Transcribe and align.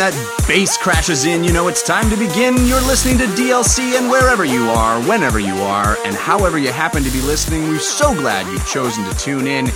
that 0.00 0.44
bass 0.48 0.78
crashes 0.78 1.26
in, 1.26 1.44
you 1.44 1.52
know 1.52 1.68
it's 1.68 1.82
time 1.82 2.08
to 2.08 2.16
begin. 2.16 2.56
You're 2.64 2.80
listening 2.80 3.18
to 3.18 3.26
DLC, 3.26 3.98
and 3.98 4.08
wherever 4.08 4.46
you 4.46 4.62
are, 4.70 4.98
whenever 5.02 5.38
you 5.38 5.52
are, 5.52 5.98
and 6.06 6.16
however 6.16 6.56
you 6.56 6.72
happen 6.72 7.02
to 7.04 7.10
be 7.10 7.20
listening, 7.20 7.64
we're 7.64 7.80
so 7.80 8.14
glad 8.14 8.46
you've 8.46 8.66
chosen 8.66 9.04
to 9.04 9.18
tune 9.18 9.46
in. 9.46 9.66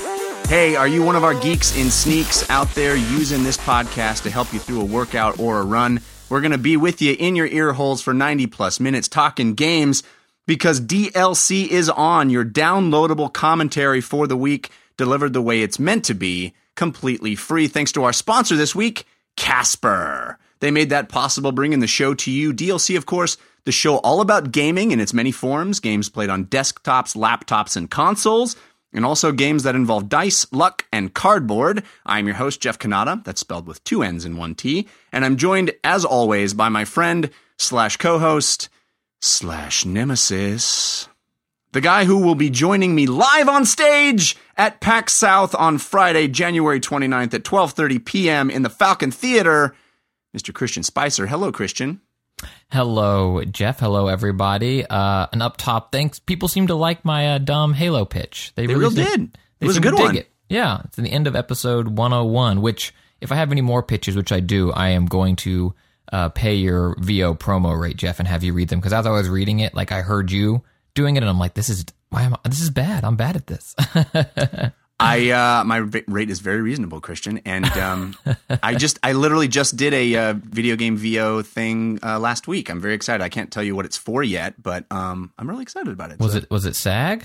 Hey, 0.49 0.77
are 0.77 0.89
you 0.89 1.03
one 1.03 1.15
of 1.15 1.25
our 1.25 1.39
geeks 1.39 1.77
in 1.77 1.91
sneaks 1.91 2.49
out 2.49 2.71
there 2.71 2.97
using 2.97 3.45
this 3.45 3.59
podcast 3.59 4.23
to 4.23 4.31
help 4.31 4.51
you 4.55 4.59
through 4.59 4.81
a 4.81 4.87
workout 4.87 5.39
or 5.39 5.61
a 5.61 5.65
run? 5.65 6.01
We're 6.31 6.41
going 6.41 6.53
to 6.53 6.59
be 6.59 6.79
with 6.79 7.03
you 7.03 7.15
in 7.19 7.37
your 7.37 7.47
ear 7.47 7.75
holes 7.75 8.01
for 8.01 8.15
90 8.15 8.47
plus 8.47 8.81
minutes 8.81 9.09
talking 9.09 9.53
games 9.53 10.03
because 10.47 10.81
DLC 10.81 11.69
is 11.69 11.91
on 11.91 12.31
your 12.31 12.47
downloadable 12.47 13.31
commentary 13.31 14.01
for 14.01 14.27
the 14.27 14.39
week, 14.39 14.71
delivered 14.97 15.35
the 15.35 15.43
way 15.43 15.61
it's 15.61 15.79
meant 15.79 16.07
to 16.07 16.15
be, 16.15 16.55
completely 16.77 17.35
free. 17.35 17.69
Thanks 17.69 17.93
to 17.93 18.05
our 18.05 18.13
sponsor 18.15 18.57
this 18.57 18.75
week, 18.75 19.05
Casper. 19.37 20.39
They 20.61 20.71
made 20.71 20.91
that 20.91 21.09
possible, 21.09 21.53
bringing 21.53 21.81
the 21.81 21.87
show 21.87 22.15
to 22.15 22.31
you. 22.31 22.53
DLC, 22.53 22.97
of 22.97 23.07
course, 23.07 23.37
the 23.65 23.73
show 23.73 23.97
all 23.99 24.21
about 24.21 24.53
gaming 24.53 24.91
in 24.91 25.01
its 25.01 25.15
many 25.15 25.33
forms 25.33 25.81
games 25.81 26.09
played 26.09 26.31
on 26.31 26.47
desktops, 26.47 27.17
laptops, 27.17 27.77
and 27.77 27.91
consoles, 27.91 28.57
and 28.93 29.05
also 29.05 29.33
games 29.33 29.65
that 29.65 29.75
involve 29.75 30.09
dice, 30.09 30.47
luck, 30.53 30.87
and 30.93 31.15
cardboard. 31.15 31.83
I'm 32.07 32.27
your 32.27 32.37
host, 32.37 32.61
Jeff 32.61 32.79
Cannata. 32.79 33.25
That's 33.25 33.41
spelled 33.41 33.67
with 33.67 33.83
two 33.85 34.03
N's 34.03 34.25
and 34.25 34.39
one 34.39 34.55
T. 34.55 34.89
And 35.13 35.25
I'm 35.25 35.37
joined, 35.37 35.73
as 35.83 36.05
always, 36.05 36.55
by 36.55 36.69
my 36.69 36.85
friend 36.85 37.31
slash 37.59 37.97
co 37.97 38.19
host 38.19 38.69
slash 39.21 39.85
nemesis. 39.85 41.09
The 41.75 41.81
guy 41.81 42.05
who 42.05 42.19
will 42.19 42.37
be 42.37 42.51
joining 42.51 42.95
me 42.95 43.07
live 43.07 43.49
on 43.49 43.65
stage 43.65 44.37
at 44.57 44.81
PAX 44.81 45.19
South 45.19 45.57
on 45.57 45.79
Friday, 45.79 46.29
January 46.29 46.79
29th 46.79 47.35
at 47.35 47.43
12:30 47.43 48.05
p.m. 48.05 48.49
in 48.49 48.63
the 48.63 48.71
Falcon 48.71 49.11
Theater, 49.11 49.75
Mr. 50.37 50.55
Christian 50.55 50.85
Spicer. 50.85 51.27
Hello, 51.27 51.51
Christian. 51.51 52.01
Hello, 52.71 53.43
Jeff. 53.43 53.81
Hello, 53.81 54.07
everybody. 54.07 54.87
Uh, 54.87 55.27
and 55.33 55.43
up 55.43 55.57
top, 55.57 55.91
thanks. 55.91 56.21
People 56.21 56.47
seem 56.47 56.69
to 56.69 56.77
like 56.77 57.05
my 57.05 57.35
uh, 57.35 57.39
dumb 57.39 57.75
Halo 57.75 58.05
pitch. 58.05 58.53
They, 58.55 58.67
they 58.67 58.77
really 58.77 58.95
did. 58.95 59.37
It 59.59 59.67
was 59.67 59.77
a 59.77 59.81
good 59.81 59.95
one. 59.95 60.19
It. 60.19 60.31
Yeah, 60.49 60.83
it's 60.85 60.97
in 60.97 61.03
the 61.03 61.11
end 61.11 61.27
of 61.27 61.35
episode 61.35 61.89
101. 61.89 62.63
Which, 62.63 62.95
if 63.21 63.33
I 63.33 63.35
have 63.35 63.51
any 63.51 63.63
more 63.63 63.83
pitches, 63.83 64.15
which 64.15 64.31
I 64.31 64.39
do, 64.39 64.71
I 64.71 64.91
am 64.91 65.07
going 65.07 65.35
to 65.37 65.75
uh, 66.13 66.29
pay 66.29 66.55
your 66.55 66.95
VO 67.01 67.35
promo 67.35 67.77
rate, 67.77 67.97
Jeff, 67.97 68.21
and 68.21 68.29
have 68.29 68.45
you 68.45 68.53
read 68.53 68.69
them. 68.69 68.79
Because 68.79 68.93
as 68.93 69.07
I 69.09 69.11
was 69.11 69.29
reading 69.29 69.59
it, 69.59 69.75
like 69.75 69.91
I 69.91 70.03
heard 70.03 70.31
you 70.31 70.63
doing 70.95 71.17
it, 71.17 71.23
and 71.23 71.31
I'm 71.31 71.39
like, 71.39 71.55
this 71.55 71.69
is 71.69 71.85
why 72.11 72.23
am 72.23 72.35
I, 72.35 72.49
this 72.49 72.61
is 72.61 72.71
bad. 72.71 73.05
I'm 73.05 73.17
bad 73.17 73.37
at 73.37 73.47
this. 73.47 73.75
I 75.01 75.31
uh, 75.31 75.65
my 75.65 75.79
rate 75.79 76.31
is 76.31 76.39
very 76.39 76.63
reasonable, 76.63 77.01
Christian, 77.01 77.39
and 77.45 77.67
um, 77.73 78.17
I 78.63 78.77
just 78.77 78.99
I 79.03 79.13
literally 79.13 79.49
just 79.49 79.77
did 79.77 79.93
a 79.93 80.15
uh, 80.17 80.35
video 80.35 80.77
game 80.77 80.97
VO 80.97 81.43
thing 81.43 81.99
uh, 82.03 82.21
last 82.21 82.47
week. 82.47 82.71
I'm 82.71 82.81
very 82.81 82.95
excited. 82.95 83.23
I 83.23 83.29
can't 83.29 83.51
tell 83.53 83.63
you 83.63 83.75
what 83.75 83.87
it's 83.87 83.97
for 83.97 84.23
yet, 84.23 84.63
but 84.63 84.87
um, 84.93 85.33
I'm 85.37 85.51
really 85.51 85.63
excited 85.63 85.93
about 85.93 86.13
it. 86.13 86.21
Was 86.21 86.33
so. 86.33 86.39
it 86.39 86.51
was 86.51 86.65
it 86.65 86.77
SAG? 86.77 87.25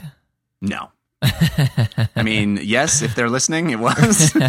No, 0.61 0.91
I 1.21 2.23
mean, 2.23 2.59
yes, 2.61 3.01
if 3.01 3.15
they're 3.15 3.29
listening, 3.29 3.71
it 3.71 3.79
was. 3.79 4.31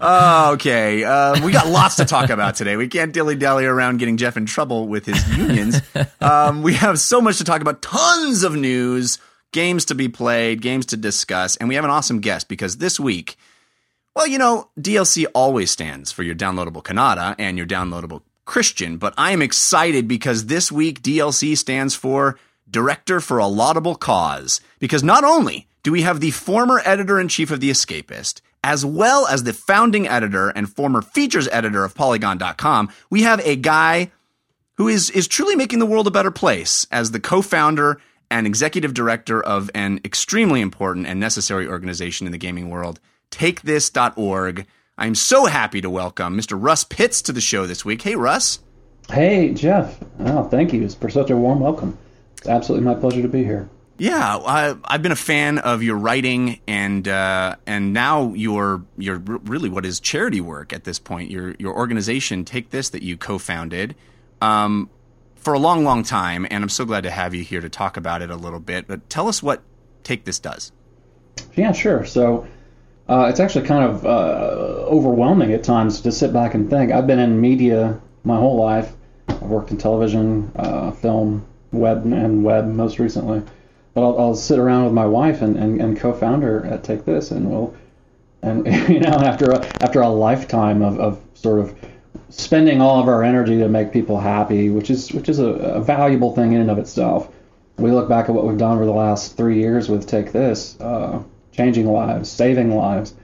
oh, 0.00 0.52
okay. 0.54 1.04
Uh, 1.04 1.44
we 1.44 1.52
got 1.52 1.66
lots 1.66 1.96
to 1.96 2.04
talk 2.04 2.30
about 2.30 2.54
today. 2.54 2.76
We 2.76 2.88
can't 2.88 3.12
dilly 3.12 3.36
dally 3.36 3.66
around 3.66 3.98
getting 3.98 4.16
Jeff 4.16 4.36
in 4.36 4.46
trouble 4.46 4.88
with 4.88 5.04
his 5.04 5.36
unions. 5.36 5.80
Um, 6.20 6.62
we 6.62 6.74
have 6.74 6.98
so 6.98 7.20
much 7.20 7.38
to 7.38 7.44
talk 7.44 7.60
about, 7.60 7.82
tons 7.82 8.42
of 8.42 8.56
news, 8.56 9.18
games 9.52 9.84
to 9.86 9.94
be 9.94 10.08
played, 10.08 10.62
games 10.62 10.86
to 10.86 10.96
discuss, 10.96 11.56
and 11.56 11.68
we 11.68 11.74
have 11.74 11.84
an 11.84 11.90
awesome 11.90 12.20
guest 12.20 12.48
because 12.48 12.78
this 12.78 12.98
week, 12.98 13.36
well, 14.16 14.26
you 14.26 14.38
know, 14.38 14.70
DLC 14.78 15.26
always 15.34 15.70
stands 15.70 16.10
for 16.10 16.22
your 16.22 16.34
downloadable 16.34 16.82
Cannata 16.82 17.34
and 17.38 17.58
your 17.58 17.66
downloadable 17.66 18.22
Christian, 18.46 18.96
but 18.96 19.12
I 19.18 19.32
am 19.32 19.42
excited 19.42 20.08
because 20.08 20.46
this 20.46 20.72
week 20.72 21.02
DLC 21.02 21.56
stands 21.56 21.94
for 21.94 22.38
Director 22.70 23.20
for 23.20 23.38
a 23.38 23.46
Laudable 23.46 23.94
Cause, 23.94 24.60
because 24.84 25.02
not 25.02 25.24
only 25.24 25.66
do 25.82 25.90
we 25.90 26.02
have 26.02 26.20
the 26.20 26.30
former 26.30 26.82
editor 26.84 27.18
in 27.18 27.26
chief 27.26 27.50
of 27.50 27.58
The 27.58 27.70
Escapist, 27.70 28.42
as 28.62 28.84
well 28.84 29.26
as 29.26 29.42
the 29.42 29.54
founding 29.54 30.06
editor 30.06 30.50
and 30.50 30.70
former 30.70 31.00
features 31.00 31.48
editor 31.48 31.86
of 31.86 31.94
Polygon.com, 31.94 32.90
we 33.08 33.22
have 33.22 33.40
a 33.46 33.56
guy 33.56 34.12
who 34.74 34.86
is, 34.86 35.08
is 35.08 35.26
truly 35.26 35.56
making 35.56 35.78
the 35.78 35.86
world 35.86 36.06
a 36.06 36.10
better 36.10 36.30
place 36.30 36.86
as 36.90 37.12
the 37.12 37.18
co 37.18 37.40
founder 37.40 37.98
and 38.30 38.46
executive 38.46 38.92
director 38.92 39.42
of 39.42 39.70
an 39.74 40.00
extremely 40.04 40.60
important 40.60 41.06
and 41.06 41.18
necessary 41.18 41.66
organization 41.66 42.26
in 42.26 42.32
the 42.32 42.36
gaming 42.36 42.68
world, 42.68 43.00
TakeThis.org. 43.30 44.66
I'm 44.98 45.14
so 45.14 45.46
happy 45.46 45.80
to 45.80 45.88
welcome 45.88 46.36
Mr. 46.36 46.62
Russ 46.62 46.84
Pitts 46.84 47.22
to 47.22 47.32
the 47.32 47.40
show 47.40 47.66
this 47.66 47.86
week. 47.86 48.02
Hey, 48.02 48.16
Russ. 48.16 48.58
Hey, 49.10 49.54
Jeff. 49.54 49.98
Oh, 50.18 50.44
thank 50.44 50.74
you 50.74 50.86
for 50.90 51.08
such 51.08 51.30
a 51.30 51.36
warm 51.38 51.60
welcome. 51.60 51.96
It's 52.36 52.48
absolutely 52.48 52.84
my 52.84 52.94
pleasure 52.94 53.22
to 53.22 53.28
be 53.28 53.44
here. 53.44 53.70
Yeah, 54.04 54.36
I, 54.36 54.76
have 54.90 55.00
been 55.00 55.12
a 55.12 55.16
fan 55.16 55.56
of 55.56 55.82
your 55.82 55.96
writing, 55.96 56.60
and 56.68 57.08
uh, 57.08 57.56
and 57.66 57.94
now 57.94 58.34
you're 58.34 58.84
you're 58.98 59.16
really 59.16 59.70
what 59.70 59.86
is 59.86 59.98
charity 59.98 60.42
work 60.42 60.74
at 60.74 60.84
this 60.84 60.98
point. 60.98 61.30
Your 61.30 61.54
your 61.58 61.74
organization, 61.74 62.44
take 62.44 62.68
this 62.68 62.90
that 62.90 63.02
you 63.02 63.16
co-founded 63.16 63.94
um, 64.42 64.90
for 65.36 65.54
a 65.54 65.58
long, 65.58 65.84
long 65.84 66.02
time, 66.02 66.46
and 66.50 66.62
I'm 66.62 66.68
so 66.68 66.84
glad 66.84 67.04
to 67.04 67.10
have 67.10 67.34
you 67.34 67.42
here 67.44 67.62
to 67.62 67.70
talk 67.70 67.96
about 67.96 68.20
it 68.20 68.28
a 68.28 68.36
little 68.36 68.60
bit. 68.60 68.86
But 68.86 69.08
tell 69.08 69.26
us 69.26 69.42
what 69.42 69.62
take 70.02 70.26
this 70.26 70.38
does. 70.38 70.70
Yeah, 71.54 71.72
sure. 71.72 72.04
So 72.04 72.46
uh, 73.08 73.28
it's 73.30 73.40
actually 73.40 73.66
kind 73.66 73.84
of 73.84 74.04
uh, 74.04 74.84
overwhelming 74.86 75.54
at 75.54 75.64
times 75.64 76.02
to 76.02 76.12
sit 76.12 76.30
back 76.30 76.52
and 76.52 76.68
think. 76.68 76.92
I've 76.92 77.06
been 77.06 77.20
in 77.20 77.40
media 77.40 77.98
my 78.22 78.36
whole 78.36 78.62
life. 78.62 78.92
I've 79.28 79.40
worked 79.40 79.70
in 79.70 79.78
television, 79.78 80.52
uh, 80.56 80.90
film, 80.90 81.46
web 81.72 82.04
and 82.04 82.44
web 82.44 82.66
most 82.66 82.98
recently. 82.98 83.42
But 83.94 84.02
I'll, 84.02 84.18
I'll 84.18 84.34
sit 84.34 84.58
around 84.58 84.84
with 84.84 84.92
my 84.92 85.06
wife 85.06 85.40
and, 85.40 85.56
and, 85.56 85.80
and 85.80 85.96
co-founder 85.96 86.66
at 86.66 86.82
Take 86.82 87.04
This, 87.04 87.30
and 87.30 87.50
we'll 87.50 87.74
and 88.42 88.66
you 88.88 89.00
know 89.00 89.10
after 89.10 89.50
a, 89.50 89.64
after 89.80 90.00
a 90.00 90.08
lifetime 90.08 90.82
of, 90.82 91.00
of 91.00 91.20
sort 91.34 91.60
of 91.60 91.74
spending 92.28 92.80
all 92.80 93.00
of 93.00 93.08
our 93.08 93.22
energy 93.22 93.58
to 93.58 93.68
make 93.68 93.92
people 93.92 94.18
happy, 94.18 94.70
which 94.70 94.90
is 94.90 95.12
which 95.12 95.28
is 95.28 95.38
a, 95.38 95.46
a 95.46 95.80
valuable 95.80 96.34
thing 96.34 96.52
in 96.52 96.60
and 96.60 96.70
of 96.70 96.78
itself. 96.78 97.32
We 97.76 97.90
look 97.90 98.08
back 98.08 98.28
at 98.28 98.34
what 98.34 98.46
we've 98.46 98.58
done 98.58 98.76
over 98.76 98.84
the 98.84 98.92
last 98.92 99.36
three 99.36 99.58
years 99.58 99.88
with 99.88 100.06
Take 100.06 100.32
This, 100.32 100.80
uh, 100.80 101.22
changing 101.52 101.86
lives, 101.86 102.30
saving 102.30 102.74
lives, 102.74 103.14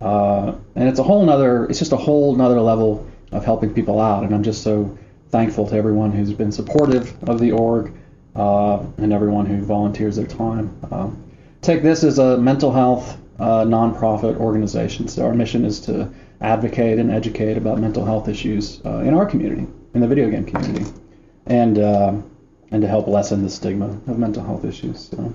uh, 0.00 0.54
and 0.74 0.88
it's 0.88 0.98
a 0.98 1.04
whole 1.04 1.24
nother. 1.24 1.66
It's 1.66 1.78
just 1.78 1.92
a 1.92 1.96
whole 1.96 2.34
nother 2.34 2.60
level 2.60 3.06
of 3.32 3.44
helping 3.44 3.72
people 3.72 4.00
out, 4.00 4.24
and 4.24 4.34
I'm 4.34 4.42
just 4.42 4.62
so 4.62 4.96
thankful 5.30 5.66
to 5.68 5.76
everyone 5.76 6.12
who's 6.12 6.32
been 6.32 6.52
supportive 6.52 7.12
of 7.28 7.40
the 7.40 7.50
org 7.52 7.92
uh, 8.34 8.84
and 8.98 9.12
everyone 9.12 9.46
who 9.46 9.62
volunteers 9.62 10.16
their 10.16 10.26
time. 10.26 10.76
Um, 10.90 11.22
take 11.62 11.82
this 11.82 12.04
as 12.04 12.18
a 12.18 12.36
mental 12.38 12.72
health 12.72 13.18
uh, 13.38 13.64
nonprofit 13.64 14.36
organization. 14.36 15.08
So 15.08 15.26
our 15.26 15.34
mission 15.34 15.64
is 15.64 15.80
to 15.80 16.12
advocate 16.40 16.98
and 16.98 17.10
educate 17.10 17.56
about 17.56 17.78
mental 17.78 18.04
health 18.04 18.28
issues 18.28 18.80
uh, 18.84 18.98
in 18.98 19.14
our 19.14 19.26
community, 19.26 19.66
in 19.94 20.00
the 20.00 20.08
video 20.08 20.30
game 20.30 20.44
community, 20.44 20.90
and 21.46 21.78
uh, 21.78 22.14
and 22.70 22.82
to 22.82 22.88
help 22.88 23.06
lessen 23.06 23.42
the 23.42 23.50
stigma 23.50 23.88
of 24.06 24.18
mental 24.18 24.42
health 24.42 24.64
issues. 24.64 25.08
So. 25.08 25.34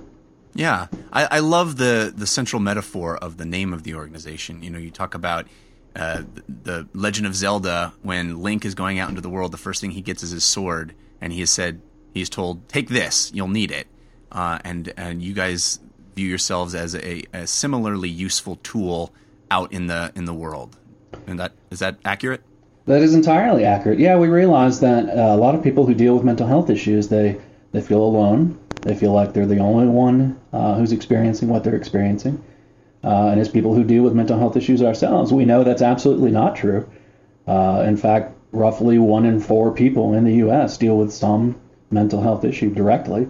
Yeah, 0.56 0.88
I, 1.14 1.26
I 1.26 1.40
love 1.40 1.78
the 1.78 2.14
the 2.16 2.28
central 2.28 2.60
metaphor 2.60 3.18
of 3.18 3.38
the 3.38 3.46
name 3.46 3.74
of 3.74 3.84
the 3.84 3.96
organization. 3.96 4.64
You 4.64 4.72
know, 4.72 4.80
you 4.80 4.92
talk 4.92 5.14
about 5.14 5.48
uh, 5.96 6.24
the 6.48 6.88
Legend 6.94 7.28
of 7.28 7.36
Zelda, 7.36 7.94
when 8.02 8.42
Link 8.42 8.66
is 8.66 8.76
going 8.76 9.00
out 9.00 9.10
into 9.10 9.22
the 9.22 9.30
world, 9.30 9.52
the 9.52 9.58
first 9.58 9.82
thing 9.82 9.92
he 9.92 10.02
gets 10.02 10.24
is 10.24 10.32
his 10.32 10.44
sword, 10.44 10.94
and 11.20 11.34
he 11.34 11.40
has 11.40 11.50
said, 11.50 11.82
he's 12.14 12.30
told, 12.30 12.68
"Take 12.70 12.90
this, 12.90 13.32
you'll 13.34 13.48
need 13.48 13.72
it." 13.72 13.88
Uh, 14.32 14.60
and 14.64 14.94
and 14.98 15.22
you 15.22 15.34
guys 15.34 15.80
view 16.16 16.28
yourselves 16.28 16.76
as 16.76 16.96
a, 16.96 17.24
a, 17.34 17.48
similarly 17.48 18.10
useful 18.10 18.58
tool 18.58 19.14
out 19.50 19.72
in 19.72 19.88
the 19.88 20.12
in 20.16 20.26
the 20.26 20.34
world. 20.34 20.78
And 21.28 21.40
that 21.40 21.54
is 21.72 21.80
that 21.80 21.98
accurate? 22.06 22.42
That 22.86 23.02
is 23.02 23.14
entirely 23.14 23.66
accurate. 23.66 24.00
Yeah, 24.00 24.18
we 24.18 24.28
realize 24.28 24.80
that 24.82 25.10
uh, 25.10 25.36
a 25.36 25.38
lot 25.38 25.56
of 25.56 25.64
people 25.64 25.86
who 25.86 25.94
deal 25.94 26.16
with 26.16 26.24
mental 26.24 26.48
health 26.48 26.70
issues 26.70 27.08
they 27.08 27.40
they 27.72 27.82
feel 27.82 28.04
alone. 28.04 28.60
They 28.82 28.96
feel 28.96 29.12
like 29.12 29.34
they're 29.34 29.46
the 29.46 29.60
only 29.60 29.88
one 29.88 30.40
uh, 30.54 30.76
who's 30.76 30.92
experiencing 30.92 31.50
what 31.50 31.64
they're 31.64 31.76
experiencing. 31.76 32.44
Uh, 33.04 33.28
and 33.28 33.40
as 33.40 33.50
people 33.50 33.74
who 33.74 33.84
deal 33.84 34.04
with 34.04 34.14
mental 34.14 34.38
health 34.38 34.58
issues 34.58 34.82
ourselves, 34.82 35.32
we 35.32 35.46
know 35.46 35.64
that's 35.64 35.82
absolutely 35.82 36.32
not 36.32 36.56
true. 36.56 36.90
Uh, 37.48 37.84
in 37.86 37.98
fact, 37.98 38.34
roughly 38.52 39.00
one 39.00 39.26
in 39.26 39.40
four 39.40 39.74
people 39.74 40.14
in 40.14 40.24
the 40.26 40.36
U.S. 40.36 40.78
deal 40.78 40.98
with 40.98 41.14
some 41.14 41.56
mental 41.92 42.22
health 42.22 42.44
issue 42.44 42.74
directly. 42.74 43.28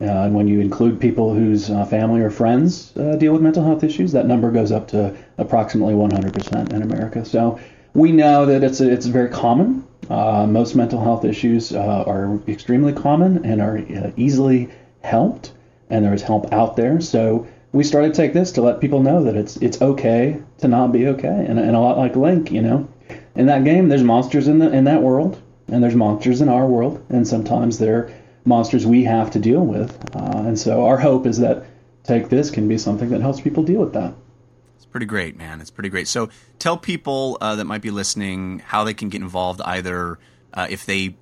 Uh, 0.00 0.24
and 0.24 0.34
when 0.34 0.48
you 0.48 0.60
include 0.60 1.00
people 1.00 1.32
whose 1.32 1.70
uh, 1.70 1.84
family 1.84 2.20
or 2.20 2.30
friends 2.30 2.92
uh, 2.96 3.14
deal 3.16 3.32
with 3.32 3.42
mental 3.42 3.62
health 3.62 3.84
issues, 3.84 4.10
that 4.12 4.26
number 4.26 4.50
goes 4.50 4.72
up 4.72 4.88
to 4.88 5.16
approximately 5.38 5.94
100% 5.94 6.72
in 6.72 6.82
America. 6.82 7.24
So 7.24 7.60
we 7.94 8.10
know 8.10 8.46
that 8.46 8.64
it's 8.64 8.80
it's 8.80 9.06
very 9.06 9.28
common. 9.28 9.86
Uh, 10.10 10.46
most 10.46 10.74
mental 10.74 11.00
health 11.00 11.24
issues 11.24 11.72
are 11.72 12.40
extremely 12.48 12.92
common 12.92 13.44
and 13.44 13.60
are 13.60 13.84
easily 14.16 14.68
helped, 15.02 15.52
and 15.90 16.04
there 16.04 16.14
is 16.14 16.22
help 16.22 16.52
out 16.52 16.76
there. 16.76 17.00
So 17.00 17.46
we 17.72 17.84
started 17.84 18.14
to 18.14 18.16
take 18.16 18.32
this 18.32 18.52
to 18.52 18.62
let 18.62 18.80
people 18.80 19.00
know 19.02 19.22
that 19.24 19.36
it's 19.36 19.56
it's 19.58 19.80
okay 19.80 20.42
to 20.58 20.68
not 20.68 20.92
be 20.92 21.06
okay, 21.08 21.46
and, 21.48 21.58
and 21.58 21.76
a 21.76 21.80
lot 21.80 21.96
like 21.96 22.16
Link, 22.16 22.50
you 22.50 22.62
know, 22.62 22.88
in 23.34 23.46
that 23.46 23.64
game, 23.64 23.88
there's 23.88 24.02
monsters 24.02 24.48
in 24.48 24.58
the 24.58 24.70
in 24.70 24.84
that 24.84 25.02
world, 25.02 25.40
and 25.72 25.82
there's 25.82 25.94
monsters 25.94 26.40
in 26.42 26.48
our 26.48 26.66
world, 26.66 27.04
and 27.08 27.26
sometimes 27.26 27.78
they're 27.78 28.12
monsters 28.44 28.86
we 28.86 29.04
have 29.04 29.30
to 29.30 29.38
deal 29.38 29.64
with. 29.64 29.98
Uh, 30.14 30.42
and 30.46 30.58
so 30.58 30.84
our 30.84 30.98
hope 30.98 31.26
is 31.26 31.38
that 31.38 31.64
Take 32.04 32.28
This 32.28 32.50
can 32.50 32.68
be 32.68 32.76
something 32.76 33.08
that 33.10 33.20
helps 33.20 33.40
people 33.40 33.62
deal 33.62 33.80
with 33.80 33.94
that. 33.94 34.12
It's 34.76 34.84
pretty 34.84 35.06
great, 35.06 35.36
man. 35.36 35.60
It's 35.60 35.70
pretty 35.70 35.88
great. 35.88 36.08
So 36.08 36.28
tell 36.58 36.76
people 36.76 37.38
uh, 37.40 37.56
that 37.56 37.64
might 37.64 37.80
be 37.80 37.90
listening 37.90 38.58
how 38.58 38.84
they 38.84 38.92
can 38.92 39.08
get 39.08 39.22
involved, 39.22 39.60
either 39.64 40.18
uh, 40.52 40.66
if 40.68 40.84
they 40.84 41.16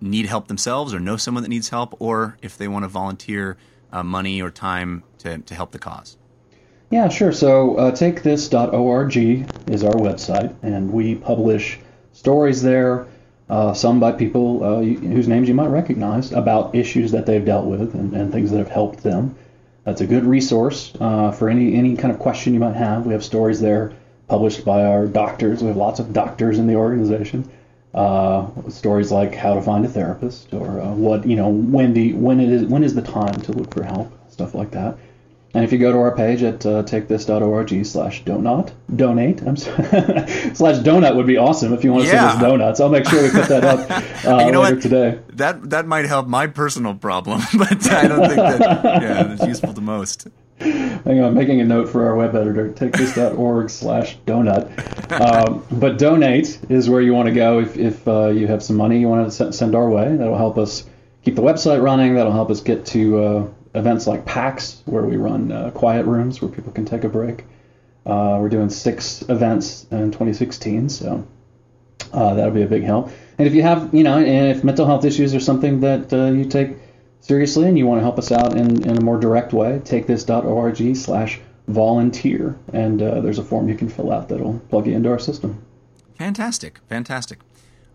need 0.00 0.26
help 0.26 0.46
themselves 0.46 0.94
or 0.94 1.00
know 1.00 1.16
someone 1.16 1.42
that 1.42 1.48
needs 1.48 1.70
help, 1.70 1.96
or 1.98 2.36
if 2.42 2.56
they 2.56 2.68
want 2.68 2.84
to 2.84 2.88
volunteer 2.88 3.56
uh, 3.90 4.02
money 4.02 4.40
or 4.40 4.50
time 4.50 5.02
to, 5.18 5.38
to 5.38 5.54
help 5.54 5.72
the 5.72 5.78
cause. 5.78 6.16
Yeah, 6.90 7.08
sure. 7.08 7.32
So 7.32 7.76
uh, 7.76 7.90
takethis.org 7.90 9.16
is 9.16 9.82
our 9.82 9.94
website, 9.94 10.54
and 10.62 10.92
we 10.92 11.16
publish 11.16 11.80
stories 12.12 12.62
there 12.62 13.08
uh, 13.48 13.72
some 13.72 14.00
by 14.00 14.12
people 14.12 14.62
uh, 14.64 14.82
whose 14.82 15.28
names 15.28 15.48
you 15.48 15.54
might 15.54 15.68
recognize, 15.68 16.32
about 16.32 16.74
issues 16.74 17.12
that 17.12 17.26
they've 17.26 17.44
dealt 17.44 17.66
with 17.66 17.94
and, 17.94 18.12
and 18.14 18.32
things 18.32 18.50
that 18.50 18.58
have 18.58 18.68
helped 18.68 19.02
them. 19.02 19.36
That's 19.84 20.00
a 20.00 20.06
good 20.06 20.24
resource 20.24 20.92
uh, 20.98 21.30
for 21.30 21.48
any 21.48 21.74
any 21.76 21.96
kind 21.96 22.12
of 22.12 22.18
question 22.18 22.54
you 22.54 22.60
might 22.60 22.74
have. 22.74 23.06
We 23.06 23.12
have 23.12 23.24
stories 23.24 23.60
there 23.60 23.92
published 24.26 24.64
by 24.64 24.84
our 24.84 25.06
doctors. 25.06 25.62
We 25.62 25.68
have 25.68 25.76
lots 25.76 26.00
of 26.00 26.12
doctors 26.12 26.58
in 26.58 26.66
the 26.66 26.74
organization. 26.74 27.48
Uh, 27.94 28.48
stories 28.68 29.12
like 29.12 29.34
how 29.34 29.54
to 29.54 29.62
find 29.62 29.84
a 29.84 29.88
therapist 29.88 30.52
or 30.52 30.80
uh, 30.80 30.92
what 30.92 31.24
you 31.24 31.36
know 31.36 31.48
when 31.48 31.94
you, 31.94 32.16
when 32.16 32.40
it 32.40 32.50
is 32.50 32.64
when 32.64 32.82
is 32.82 32.94
the 32.94 33.02
time 33.02 33.40
to 33.42 33.52
look 33.52 33.72
for 33.72 33.84
help, 33.84 34.12
stuff 34.28 34.54
like 34.54 34.72
that. 34.72 34.98
And 35.56 35.64
if 35.64 35.72
you 35.72 35.78
go 35.78 35.90
to 35.90 35.96
our 35.96 36.14
page 36.14 36.42
at 36.42 36.66
uh, 36.66 36.82
takethis.org 36.82 37.86
slash 37.86 38.24
donut, 38.24 38.72
donate, 38.94 39.40
I'm 39.40 39.56
sorry, 39.56 39.84
slash 40.54 40.76
donut 40.84 41.16
would 41.16 41.26
be 41.26 41.38
awesome 41.38 41.72
if 41.72 41.82
you 41.82 41.94
want 41.94 42.04
to 42.04 42.10
yeah. 42.10 42.28
send 42.28 42.42
us 42.44 42.50
donuts. 42.50 42.78
I'll 42.78 42.90
make 42.90 43.08
sure 43.08 43.22
we 43.22 43.30
put 43.30 43.48
that 43.48 43.64
up 43.64 43.90
uh, 44.26 44.44
you 44.44 44.52
know 44.52 44.60
later 44.60 44.74
what? 44.74 44.82
today. 44.82 45.18
That 45.30 45.70
that 45.70 45.86
might 45.86 46.04
help 46.04 46.26
my 46.26 46.46
personal 46.46 46.94
problem, 46.94 47.40
but 47.58 47.90
I 47.90 48.06
don't 48.06 48.26
think 48.26 48.36
that 48.36 48.84
yeah, 48.84 49.22
that's 49.22 49.46
useful 49.46 49.72
to 49.72 49.80
most. 49.80 50.28
Hang 50.60 51.22
on, 51.22 51.32
making 51.32 51.62
a 51.62 51.64
note 51.64 51.88
for 51.88 52.04
our 52.04 52.16
web 52.16 52.36
editor, 52.36 52.68
takethis.org 52.68 53.70
slash 53.70 54.18
donut. 54.26 54.68
Um, 55.18 55.64
but 55.72 55.96
donate 55.96 56.60
is 56.68 56.90
where 56.90 57.00
you 57.00 57.14
want 57.14 57.28
to 57.28 57.34
go 57.34 57.60
if, 57.60 57.78
if 57.78 58.06
uh, 58.06 58.26
you 58.26 58.46
have 58.46 58.62
some 58.62 58.76
money 58.76 59.00
you 59.00 59.08
want 59.08 59.32
to 59.32 59.52
send 59.54 59.74
our 59.74 59.88
way. 59.88 60.16
That'll 60.16 60.36
help 60.36 60.58
us 60.58 60.84
keep 61.24 61.34
the 61.34 61.42
website 61.42 61.82
running. 61.82 62.16
That'll 62.16 62.32
help 62.32 62.50
us 62.50 62.60
get 62.60 62.84
to 62.86 63.18
uh, 63.18 63.48
events 63.76 64.06
like 64.06 64.24
PAX, 64.24 64.82
where 64.86 65.04
we 65.04 65.16
run 65.16 65.52
uh, 65.52 65.70
quiet 65.70 66.06
rooms 66.06 66.40
where 66.40 66.50
people 66.50 66.72
can 66.72 66.84
take 66.84 67.04
a 67.04 67.08
break. 67.08 67.44
Uh, 68.04 68.38
we're 68.40 68.48
doing 68.48 68.70
six 68.70 69.22
events 69.28 69.86
in 69.90 70.12
2016, 70.12 70.88
so 70.88 71.26
uh, 72.12 72.34
that'll 72.34 72.54
be 72.54 72.62
a 72.62 72.66
big 72.66 72.84
help. 72.84 73.10
And 73.38 73.46
if 73.46 73.54
you 73.54 73.62
have, 73.62 73.92
you 73.94 74.04
know, 74.04 74.18
and 74.18 74.56
if 74.56 74.64
mental 74.64 74.86
health 74.86 75.04
issues 75.04 75.34
are 75.34 75.40
something 75.40 75.80
that 75.80 76.12
uh, 76.12 76.26
you 76.26 76.44
take 76.44 76.76
seriously 77.20 77.66
and 77.68 77.76
you 77.76 77.86
want 77.86 77.98
to 77.98 78.02
help 78.02 78.18
us 78.18 78.30
out 78.30 78.56
in, 78.56 78.88
in 78.88 78.96
a 78.96 79.00
more 79.00 79.18
direct 79.18 79.52
way, 79.52 79.80
takethis.org 79.84 80.96
slash 80.96 81.40
volunteer. 81.66 82.56
And 82.72 83.02
uh, 83.02 83.20
there's 83.20 83.38
a 83.38 83.44
form 83.44 83.68
you 83.68 83.74
can 83.74 83.88
fill 83.88 84.12
out 84.12 84.28
that'll 84.28 84.60
plug 84.70 84.86
you 84.86 84.94
into 84.94 85.10
our 85.10 85.18
system. 85.18 85.62
Fantastic. 86.16 86.80
Fantastic. 86.88 87.40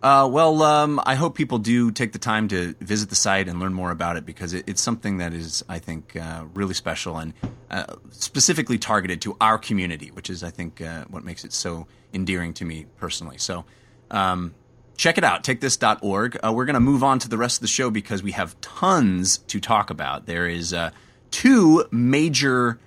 Uh, 0.01 0.27
well, 0.31 0.63
um, 0.63 0.99
I 1.05 1.13
hope 1.13 1.35
people 1.35 1.59
do 1.59 1.91
take 1.91 2.11
the 2.11 2.19
time 2.19 2.47
to 2.47 2.73
visit 2.81 3.09
the 3.09 3.15
site 3.15 3.47
and 3.47 3.59
learn 3.59 3.73
more 3.73 3.91
about 3.91 4.17
it 4.17 4.25
because 4.25 4.53
it, 4.53 4.63
it's 4.67 4.81
something 4.81 5.17
that 5.17 5.31
is, 5.31 5.63
I 5.69 5.77
think, 5.77 6.15
uh, 6.15 6.45
really 6.55 6.73
special 6.73 7.17
and 7.19 7.33
uh, 7.69 7.85
specifically 8.09 8.79
targeted 8.79 9.21
to 9.21 9.37
our 9.39 9.59
community, 9.59 10.09
which 10.09 10.31
is, 10.31 10.43
I 10.43 10.49
think, 10.49 10.81
uh, 10.81 11.05
what 11.09 11.23
makes 11.23 11.45
it 11.45 11.53
so 11.53 11.85
endearing 12.13 12.53
to 12.55 12.65
me 12.65 12.87
personally. 12.97 13.37
So, 13.37 13.63
um, 14.09 14.55
check 14.97 15.19
it 15.19 15.23
out, 15.23 15.43
takethis.org. 15.43 16.39
Uh, 16.43 16.51
we're 16.51 16.65
going 16.65 16.73
to 16.73 16.79
move 16.79 17.03
on 17.03 17.19
to 17.19 17.29
the 17.29 17.37
rest 17.37 17.57
of 17.57 17.61
the 17.61 17.67
show 17.67 17.91
because 17.91 18.23
we 18.23 18.31
have 18.31 18.59
tons 18.59 19.37
to 19.37 19.59
talk 19.59 19.91
about. 19.91 20.25
There 20.25 20.47
is 20.47 20.73
uh, 20.73 20.89
two 21.29 21.85
major 21.91 22.79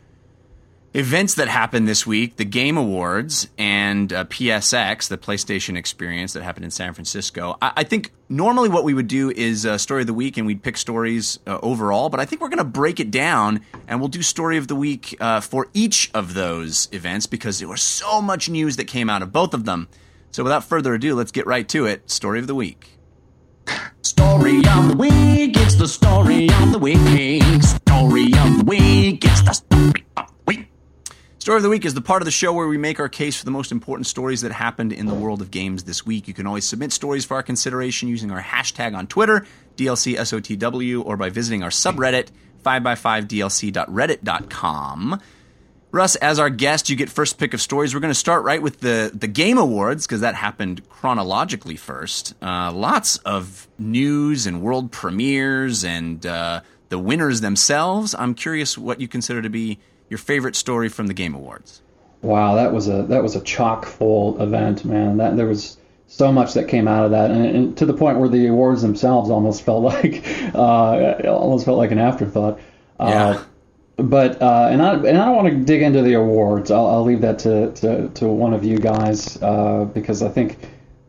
events 0.94 1.35
that 1.35 1.49
happened 1.49 1.88
this 1.88 2.06
week 2.06 2.37
the 2.37 2.44
Game 2.44 2.76
Awards 2.76 3.49
and 3.58 4.12
uh, 4.12 4.25
PSX, 4.26 5.08
the 5.08 5.19
PlayStation 5.19 5.76
Experience 5.76 6.32
that 6.32 6.43
happened 6.43 6.64
in 6.64 6.70
San 6.70 6.94
Francisco. 6.94 7.56
I, 7.61 7.73
I 7.79 7.85
think 7.85 8.12
normally 8.29 8.69
what 8.69 8.85
we 8.85 8.94
would 8.94 9.08
do 9.08 9.31
is 9.31 9.67
uh, 9.67 9.76
Story 9.76 10.02
of 10.02 10.06
the 10.06 10.14
Week 10.14 10.37
and 10.37 10.46
we'd 10.46 10.62
pick 10.62 10.76
stories 10.76 11.41
uh, 11.46 11.58
overall, 11.62 12.08
but 12.08 12.20
I 12.20 12.25
think 12.25 12.41
we're 12.41 12.49
going 12.49 12.58
to 12.58 12.64
break 12.64 13.00
it 13.00 13.11
down 13.11 13.61
and 13.88 13.99
we'll 13.99 14.08
do 14.08 14.23
Story 14.23 14.56
of 14.56 14.69
the 14.69 14.76
Week 14.76 15.17
uh, 15.20 15.41
for 15.41 15.69
each 15.75 16.11
of 16.14 16.35
those 16.35 16.88
events 16.93 17.26
because 17.26 17.58
there 17.58 17.69
was 17.69 17.82
so 17.82 18.23
much 18.23 18.49
news 18.49 18.76
that 18.76 18.87
came 18.87 19.11
out 19.11 19.20
of 19.20 19.32
both 19.32 19.52
of 19.52 19.64
them. 19.64 19.88
So 20.31 20.43
without 20.44 20.64
further 20.64 20.94
ado, 20.94 21.14
let's 21.14 21.32
get 21.32 21.46
right 21.46 21.69
to 21.70 21.87
it. 21.87 22.08
Story 22.08 22.38
of 22.38 22.46
the 22.46 22.55
Week. 22.55 22.91
Story 24.02 24.58
of 24.58 24.88
the 24.88 24.96
week, 24.96 25.56
it's 25.56 25.75
the 25.76 25.88
story 25.88 26.49
of 26.50 26.73
the 26.73 26.79
week. 26.79 26.99
Story 27.62 28.25
of 28.25 28.58
the 28.58 28.64
week, 28.67 29.25
it's 29.25 29.43
the 29.43 29.52
story 29.52 30.03
Story 31.44 31.58
of 31.58 31.62
the 31.62 31.69
Week 31.69 31.85
is 31.85 31.93
the 31.93 32.00
part 32.00 32.23
of 32.23 32.25
the 32.25 32.31
show 32.31 32.55
where 32.55 32.67
we 32.67 32.79
make 32.79 32.99
our 32.99 33.11
case 33.11 33.37
for 33.37 33.44
the 33.44 33.50
most 33.50 33.70
important 33.70 34.06
stories 34.06 34.41
that 34.41 34.50
happened 34.50 34.94
in 34.94 35.05
the 35.05 35.12
world 35.12 35.43
of 35.43 35.50
games 35.50 35.85
this 35.85 36.06
week. 36.06 36.26
You 36.26 36.32
can 36.32 36.46
always 36.46 36.64
submit 36.64 36.91
stories 36.91 37.26
for 37.26 37.35
our 37.35 37.43
consideration 37.43 38.08
using 38.08 38.31
our 38.31 38.41
hashtag 38.41 38.96
on 38.96 39.06
Twitter, 39.06 39.44
DLCSOTW, 39.76 41.05
or 41.05 41.19
by 41.19 41.29
visiting 41.29 41.62
our 41.62 41.69
subreddit, 41.69 42.29
5x5dlc.reddit.com. 42.64 45.20
Russ, 45.91 46.17
as 46.17 46.38
our 46.38 46.49
guest, 46.49 46.88
you 46.88 46.96
get 46.96 47.11
first 47.11 47.37
pick 47.37 47.52
of 47.52 47.61
stories. 47.61 47.93
We're 47.93 48.00
going 48.00 48.11
to 48.11 48.19
start 48.19 48.43
right 48.43 48.62
with 48.62 48.81
the, 48.81 49.11
the 49.12 49.29
Game 49.29 49.58
Awards 49.58 50.06
because 50.06 50.23
that 50.23 50.37
happened 50.37 50.88
chronologically 50.88 51.76
first. 51.76 52.32
Uh, 52.41 52.73
lots 52.73 53.19
of 53.19 53.69
news 53.79 54.46
and 54.46 54.62
world 54.62 54.93
premieres 54.93 55.85
and 55.85 56.25
uh, 56.25 56.62
the 56.88 56.99
winners 56.99 57.43
themselves. 57.43 58.14
I'm 58.14 58.32
curious 58.32 58.79
what 58.79 58.99
you 58.99 59.08
consider 59.08 59.43
to 59.43 59.50
be 59.50 59.79
your 60.08 60.18
favorite 60.18 60.56
story 60.56 60.88
from 60.88 61.06
the 61.06 61.14
Game 61.14 61.34
Awards. 61.34 61.80
Wow, 62.22 62.54
that 62.54 62.72
was 62.72 62.88
a 62.88 63.02
that 63.04 63.22
was 63.22 63.36
a 63.36 63.40
chock 63.42 63.84
full 63.84 64.40
event, 64.40 64.84
man. 64.84 65.18
That 65.18 65.36
there 65.36 65.46
was 65.46 65.76
so 66.06 66.32
much 66.32 66.54
that 66.54 66.68
came 66.68 66.88
out 66.88 67.04
of 67.04 67.10
that, 67.10 67.30
and, 67.30 67.44
and 67.44 67.76
to 67.78 67.86
the 67.86 67.94
point 67.94 68.18
where 68.18 68.28
the 68.28 68.46
awards 68.46 68.82
themselves 68.82 69.31
almost 69.31 69.62
felt 69.62 69.82
like 70.05 70.24
uh, 70.55 71.22
almost 71.29 71.64
felt 71.64 71.79
like 71.79 71.90
an 71.90 71.98
afterthought. 71.98 72.58
Uh, 72.98 73.06
yeah. 73.08 73.29
Uh, 73.29 73.44
but 73.96 74.43
uh, 74.43 74.69
and 74.70 74.82
I 74.82 74.94
and 74.94 75.19
I 75.19 75.24
don't 75.26 75.36
want 75.36 75.48
to 75.48 75.56
dig 75.56 75.82
into 75.82 76.02
the 76.02 76.14
awards. 76.14 76.70
I'll, 76.70 76.86
I'll 76.86 77.05
leave 77.05 77.20
that 77.20 77.40
to, 77.40 77.72
to, 77.72 78.08
to 78.08 78.26
one 78.26 78.52
of 78.52 78.64
you 78.64 78.79
guys 78.79 79.40
uh, 79.40 79.84
because 79.84 80.22
I 80.22 80.29
think 80.31 80.58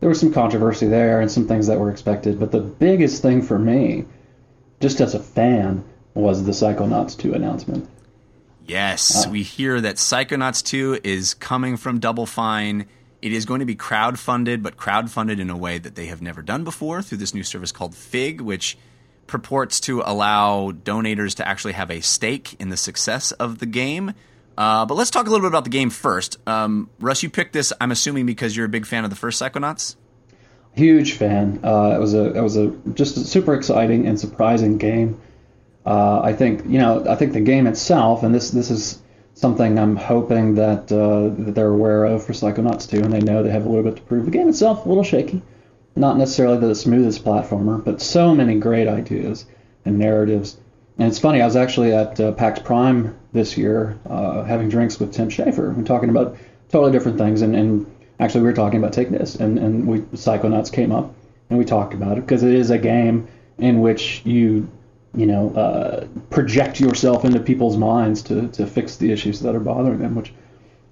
there 0.00 0.08
was 0.08 0.20
some 0.20 0.32
controversy 0.32 0.86
there 0.86 1.20
and 1.20 1.30
some 1.30 1.48
things 1.48 1.66
that 1.66 1.80
were 1.80 1.90
expected. 1.90 2.38
But 2.38 2.52
the 2.52 2.60
biggest 2.60 3.22
thing 3.22 3.42
for 3.42 3.58
me, 3.58 4.04
just 4.80 5.00
as 5.00 5.14
a 5.14 5.18
fan, 5.18 5.84
was 6.14 6.44
the 6.44 6.52
Psychonauts 6.52 7.18
2 7.18 7.34
announcement. 7.34 7.88
Yes, 8.66 9.26
we 9.28 9.42
hear 9.42 9.80
that 9.80 9.96
Psychonauts 9.96 10.62
2 10.64 11.00
is 11.04 11.34
coming 11.34 11.76
from 11.76 12.00
Double 12.00 12.26
Fine. 12.26 12.86
It 13.22 13.32
is 13.32 13.44
going 13.44 13.60
to 13.60 13.66
be 13.66 13.76
crowdfunded, 13.76 14.62
but 14.62 14.76
crowdfunded 14.76 15.38
in 15.38 15.50
a 15.50 15.56
way 15.56 15.78
that 15.78 15.94
they 15.94 16.06
have 16.06 16.20
never 16.20 16.42
done 16.42 16.64
before 16.64 17.00
through 17.00 17.18
this 17.18 17.32
new 17.32 17.44
service 17.44 17.70
called 17.70 17.94
Fig, 17.94 18.40
which 18.40 18.76
purports 19.28 19.78
to 19.80 20.02
allow 20.04 20.72
donators 20.72 21.34
to 21.36 21.46
actually 21.46 21.74
have 21.74 21.90
a 21.90 22.00
stake 22.00 22.56
in 22.60 22.68
the 22.68 22.76
success 22.76 23.30
of 23.32 23.58
the 23.58 23.66
game. 23.66 24.14
Uh, 24.58 24.84
but 24.86 24.94
let's 24.94 25.10
talk 25.10 25.26
a 25.26 25.30
little 25.30 25.44
bit 25.44 25.48
about 25.48 25.64
the 25.64 25.70
game 25.70 25.90
first. 25.90 26.36
Um, 26.48 26.90
Russ, 26.98 27.22
you 27.22 27.30
picked 27.30 27.52
this, 27.52 27.72
I'm 27.80 27.92
assuming, 27.92 28.26
because 28.26 28.56
you're 28.56 28.66
a 28.66 28.70
big 28.70 28.86
fan 28.86 29.04
of 29.04 29.10
the 29.10 29.16
first 29.16 29.40
Psychonauts. 29.40 29.96
Huge 30.74 31.12
fan. 31.12 31.60
Uh, 31.62 31.94
it 31.94 32.00
was 32.00 32.14
a 32.14 32.36
it 32.36 32.40
was 32.42 32.56
a 32.58 32.68
just 32.92 33.16
a 33.16 33.20
super 33.20 33.54
exciting 33.54 34.06
and 34.06 34.20
surprising 34.20 34.76
game. 34.76 35.18
Uh, 35.86 36.20
I 36.22 36.32
think 36.32 36.64
you 36.66 36.78
know 36.78 37.04
I 37.08 37.14
think 37.14 37.32
the 37.32 37.40
game 37.40 37.66
itself, 37.66 38.22
and 38.22 38.34
this 38.34 38.50
this 38.50 38.70
is 38.70 39.00
something 39.36 39.78
I'm 39.78 39.96
hoping 39.96 40.54
that, 40.54 40.90
uh, 40.90 41.28
that 41.44 41.54
they're 41.54 41.68
aware 41.68 42.06
of 42.06 42.24
for 42.24 42.32
Psychonauts 42.32 42.88
2, 42.88 43.02
and 43.02 43.12
they 43.12 43.20
know 43.20 43.42
they 43.42 43.50
have 43.50 43.66
a 43.66 43.68
little 43.68 43.84
bit 43.84 43.96
to 43.96 44.02
prove. 44.02 44.24
The 44.24 44.30
game 44.30 44.48
itself 44.48 44.86
a 44.86 44.88
little 44.88 45.04
shaky, 45.04 45.42
not 45.94 46.16
necessarily 46.16 46.58
the 46.58 46.74
smoothest 46.74 47.22
platformer, 47.22 47.84
but 47.84 48.00
so 48.00 48.34
many 48.34 48.58
great 48.58 48.88
ideas 48.88 49.44
and 49.84 49.98
narratives. 49.98 50.56
And 50.98 51.08
it's 51.08 51.18
funny, 51.18 51.42
I 51.42 51.44
was 51.44 51.54
actually 51.54 51.92
at 51.92 52.18
uh, 52.18 52.32
PAX 52.32 52.60
Prime 52.60 53.14
this 53.34 53.58
year 53.58 53.98
uh, 54.08 54.42
having 54.44 54.70
drinks 54.70 54.98
with 54.98 55.12
Tim 55.12 55.28
Schafer 55.28 55.68
and 55.68 55.86
talking 55.86 56.08
about 56.08 56.38
totally 56.70 56.92
different 56.92 57.18
things. 57.18 57.42
And, 57.42 57.54
and 57.54 57.86
actually, 58.18 58.40
we 58.40 58.46
were 58.46 58.54
talking 58.54 58.78
about 58.78 58.94
Take 58.94 59.10
This, 59.10 59.34
and, 59.34 59.58
and 59.58 59.86
we 59.86 59.98
Psychonauts 59.98 60.72
came 60.72 60.92
up, 60.92 61.14
and 61.50 61.58
we 61.58 61.66
talked 61.66 61.92
about 61.92 62.16
it 62.16 62.22
because 62.22 62.42
it 62.42 62.54
is 62.54 62.70
a 62.70 62.78
game 62.78 63.28
in 63.58 63.80
which 63.82 64.22
you 64.24 64.66
you 65.16 65.26
know, 65.26 65.54
uh, 65.54 66.06
project 66.30 66.80
yourself 66.80 67.24
into 67.24 67.40
people's 67.40 67.76
minds 67.76 68.22
to, 68.22 68.48
to 68.48 68.66
fix 68.66 68.96
the 68.96 69.10
issues 69.12 69.40
that 69.40 69.54
are 69.54 69.60
bothering 69.60 69.98
them. 69.98 70.14
Which, 70.14 70.32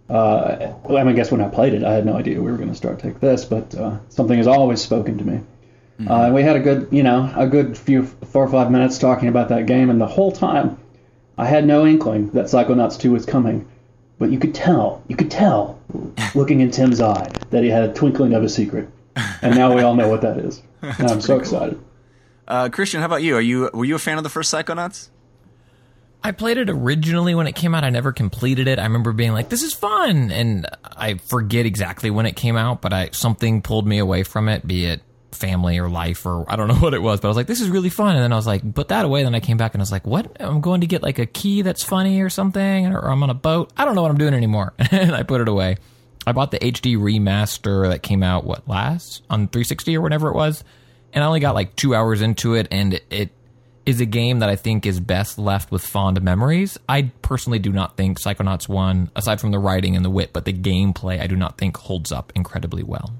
uh, 0.08 0.72
I 0.88 0.88
mean, 0.88 1.08
I 1.08 1.12
guess 1.12 1.30
when 1.30 1.40
I 1.40 1.48
played 1.48 1.74
it, 1.74 1.84
I 1.84 1.92
had 1.92 2.06
no 2.06 2.16
idea 2.16 2.40
we 2.40 2.50
were 2.50 2.56
going 2.56 2.70
to 2.70 2.74
start 2.74 2.98
take 2.98 3.20
this, 3.20 3.44
but 3.44 3.74
uh, 3.74 3.98
something 4.08 4.38
has 4.38 4.46
always 4.46 4.80
spoken 4.80 5.18
to 5.18 5.24
me. 5.24 5.40
Mm-hmm. 6.00 6.10
Uh, 6.10 6.30
we 6.30 6.42
had 6.42 6.56
a 6.56 6.60
good, 6.60 6.88
you 6.90 7.02
know, 7.02 7.32
a 7.36 7.46
good 7.46 7.78
few 7.78 8.04
four 8.04 8.44
or 8.44 8.50
five 8.50 8.70
minutes 8.70 8.98
talking 8.98 9.28
about 9.28 9.50
that 9.50 9.66
game, 9.66 9.90
and 9.90 10.00
the 10.00 10.06
whole 10.06 10.32
time, 10.32 10.78
I 11.36 11.46
had 11.46 11.66
no 11.66 11.86
inkling 11.86 12.30
that 12.30 12.46
Psychonauts 12.46 12.98
2 12.98 13.12
was 13.12 13.26
coming 13.26 13.66
but 14.18 14.30
you 14.30 14.38
could 14.38 14.54
tell, 14.54 15.02
you 15.08 15.16
could 15.16 15.30
tell, 15.30 15.80
looking 16.34 16.60
in 16.60 16.70
Tim's 16.70 17.00
eye, 17.00 17.30
that 17.50 17.62
he 17.62 17.70
had 17.70 17.84
a 17.84 17.92
twinkling 17.92 18.34
of 18.34 18.42
a 18.42 18.48
secret, 18.48 18.88
and 19.42 19.54
now 19.54 19.74
we 19.74 19.82
all 19.82 19.94
know 19.94 20.08
what 20.08 20.22
that 20.22 20.38
is. 20.38 20.62
And 20.82 21.10
I'm 21.10 21.22
so 21.22 21.38
excited. 21.38 21.80
Uh, 22.46 22.68
Christian, 22.68 23.00
how 23.00 23.06
about 23.06 23.22
you? 23.22 23.36
Are 23.36 23.40
you 23.40 23.70
were 23.72 23.84
you 23.84 23.94
a 23.94 23.98
fan 23.98 24.18
of 24.18 24.24
the 24.24 24.30
first 24.30 24.52
Psychonauts? 24.52 25.08
I 26.22 26.32
played 26.32 26.56
it 26.56 26.70
originally 26.70 27.34
when 27.34 27.46
it 27.46 27.54
came 27.54 27.74
out. 27.74 27.84
I 27.84 27.90
never 27.90 28.10
completed 28.12 28.66
it. 28.66 28.78
I 28.78 28.84
remember 28.84 29.12
being 29.12 29.32
like, 29.32 29.48
"This 29.50 29.62
is 29.62 29.74
fun," 29.74 30.30
and 30.30 30.66
I 30.84 31.14
forget 31.14 31.66
exactly 31.66 32.10
when 32.10 32.26
it 32.26 32.36
came 32.36 32.56
out, 32.56 32.80
but 32.80 32.92
I 32.92 33.10
something 33.12 33.62
pulled 33.62 33.86
me 33.86 33.98
away 33.98 34.22
from 34.22 34.48
it, 34.48 34.66
be 34.66 34.86
it 34.86 35.02
family 35.32 35.78
or 35.78 35.88
life 35.88 36.24
or 36.24 36.50
I 36.50 36.56
don't 36.56 36.68
know 36.68 36.74
what 36.80 36.94
it 36.94 37.02
was, 37.02 37.20
but 37.20 37.28
I 37.28 37.30
was 37.30 37.36
like, 37.36 37.46
"This 37.46 37.60
is 37.60 37.68
really 37.68 37.90
fun," 37.90 38.14
and 38.14 38.22
then 38.24 38.32
I 38.32 38.36
was 38.36 38.46
like, 38.46 38.74
"Put 38.74 38.88
that 38.88 39.04
away." 39.04 39.22
Then 39.22 39.34
I 39.34 39.40
came 39.40 39.56
back 39.56 39.74
and 39.74 39.82
I 39.82 39.84
was 39.84 39.92
like, 39.92 40.06
"What? 40.06 40.36
I'm 40.40 40.60
going 40.60 40.80
to 40.82 40.86
get 40.86 41.02
like 41.02 41.18
a 41.18 41.26
key 41.26 41.62
that's 41.62 41.82
funny 41.82 42.20
or 42.20 42.30
something, 42.30 42.86
or 42.86 43.10
I'm 43.10 43.22
on 43.22 43.30
a 43.30 43.34
boat. 43.34 43.72
I 43.76 43.84
don't 43.84 43.94
know 43.94 44.02
what 44.02 44.10
I'm 44.10 44.18
doing 44.18 44.34
anymore," 44.34 44.72
and 44.90 45.14
I 45.14 45.22
put 45.24 45.40
it 45.40 45.48
away. 45.48 45.76
I 46.26 46.32
bought 46.32 46.50
the 46.52 46.58
HD 46.58 46.96
remaster 46.96 47.88
that 47.90 48.02
came 48.02 48.22
out 48.22 48.44
what 48.44 48.66
last 48.66 49.22
on 49.28 49.48
360 49.48 49.94
or 49.98 50.00
whatever 50.00 50.28
it 50.28 50.34
was, 50.34 50.64
and 51.14 51.24
I 51.24 51.26
only 51.26 51.40
got 51.40 51.54
like 51.54 51.74
two 51.76 51.94
hours 51.94 52.20
into 52.20 52.54
it, 52.54 52.68
and 52.70 53.00
it 53.10 53.30
is 53.86 54.00
a 54.00 54.06
game 54.06 54.38
that 54.40 54.48
I 54.48 54.56
think 54.56 54.84
is 54.86 54.98
best 55.00 55.38
left 55.38 55.70
with 55.70 55.86
fond 55.86 56.20
memories. 56.22 56.78
I 56.88 57.12
personally 57.22 57.58
do 57.58 57.70
not 57.72 57.96
think 57.96 58.18
Psychonauts 58.20 58.68
1, 58.68 59.10
aside 59.14 59.40
from 59.40 59.50
the 59.50 59.58
writing 59.58 59.94
and 59.94 60.04
the 60.04 60.08
wit, 60.10 60.32
but 60.32 60.44
the 60.46 60.52
gameplay, 60.54 61.20
I 61.20 61.26
do 61.26 61.36
not 61.36 61.58
think 61.58 61.76
holds 61.76 62.10
up 62.10 62.32
incredibly 62.34 62.82
well. 62.82 63.14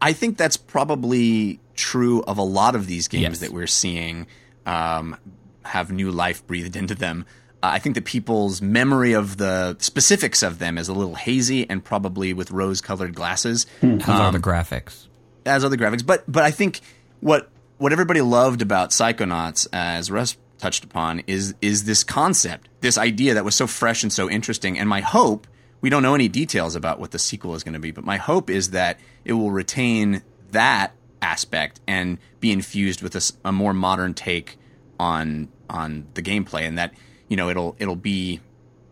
I 0.00 0.12
think 0.14 0.36
that's 0.38 0.56
probably 0.56 1.60
true 1.74 2.22
of 2.22 2.38
a 2.38 2.42
lot 2.42 2.74
of 2.74 2.86
these 2.86 3.08
games 3.08 3.22
Yes. 3.22 3.38
that 3.40 3.50
we're 3.52 3.66
seeing 3.66 4.26
um, 4.66 5.16
have 5.64 5.90
new 5.92 6.10
life 6.10 6.46
breathed 6.46 6.76
into 6.76 6.94
them. 6.94 7.26
Uh, 7.62 7.70
I 7.72 7.78
think 7.78 7.94
that 7.96 8.04
people's 8.06 8.62
memory 8.62 9.12
of 9.12 9.36
the 9.38 9.76
specifics 9.80 10.42
of 10.42 10.58
them 10.58 10.78
is 10.78 10.88
a 10.88 10.92
little 10.94 11.14
hazy 11.14 11.68
and 11.68 11.84
probably 11.84 12.32
with 12.32 12.50
rose 12.50 12.80
colored 12.80 13.14
glasses. 13.14 13.66
As 13.82 14.08
are 14.08 14.32
the 14.32 14.38
graphics. 14.38 15.06
as 15.46 15.62
other 15.64 15.76
graphics. 15.76 16.04
But 16.04 16.24
but 16.30 16.42
I 16.42 16.50
think 16.50 16.80
what 17.24 17.48
what 17.78 17.90
everybody 17.90 18.20
loved 18.20 18.60
about 18.60 18.90
Psychonauts, 18.90 19.66
as 19.72 20.10
Russ 20.10 20.36
touched 20.58 20.84
upon, 20.84 21.20
is 21.26 21.54
is 21.62 21.84
this 21.84 22.04
concept, 22.04 22.68
this 22.82 22.98
idea 22.98 23.34
that 23.34 23.44
was 23.46 23.54
so 23.54 23.66
fresh 23.66 24.02
and 24.02 24.12
so 24.12 24.28
interesting. 24.28 24.78
And 24.78 24.88
my 24.88 25.00
hope, 25.00 25.46
we 25.80 25.88
don't 25.88 26.02
know 26.02 26.14
any 26.14 26.28
details 26.28 26.76
about 26.76 27.00
what 27.00 27.12
the 27.12 27.18
sequel 27.18 27.54
is 27.54 27.64
going 27.64 27.72
to 27.72 27.80
be, 27.80 27.92
but 27.92 28.04
my 28.04 28.18
hope 28.18 28.50
is 28.50 28.70
that 28.70 29.00
it 29.24 29.32
will 29.32 29.50
retain 29.50 30.22
that 30.50 30.92
aspect 31.22 31.80
and 31.86 32.18
be 32.40 32.52
infused 32.52 33.00
with 33.00 33.16
a 33.42 33.50
more 33.50 33.72
modern 33.72 34.12
take 34.12 34.58
on 35.00 35.48
on 35.70 36.06
the 36.12 36.22
gameplay, 36.22 36.68
and 36.68 36.76
that 36.76 36.92
you 37.28 37.38
know 37.38 37.48
it'll 37.48 37.74
it'll 37.78 37.96
be 37.96 38.40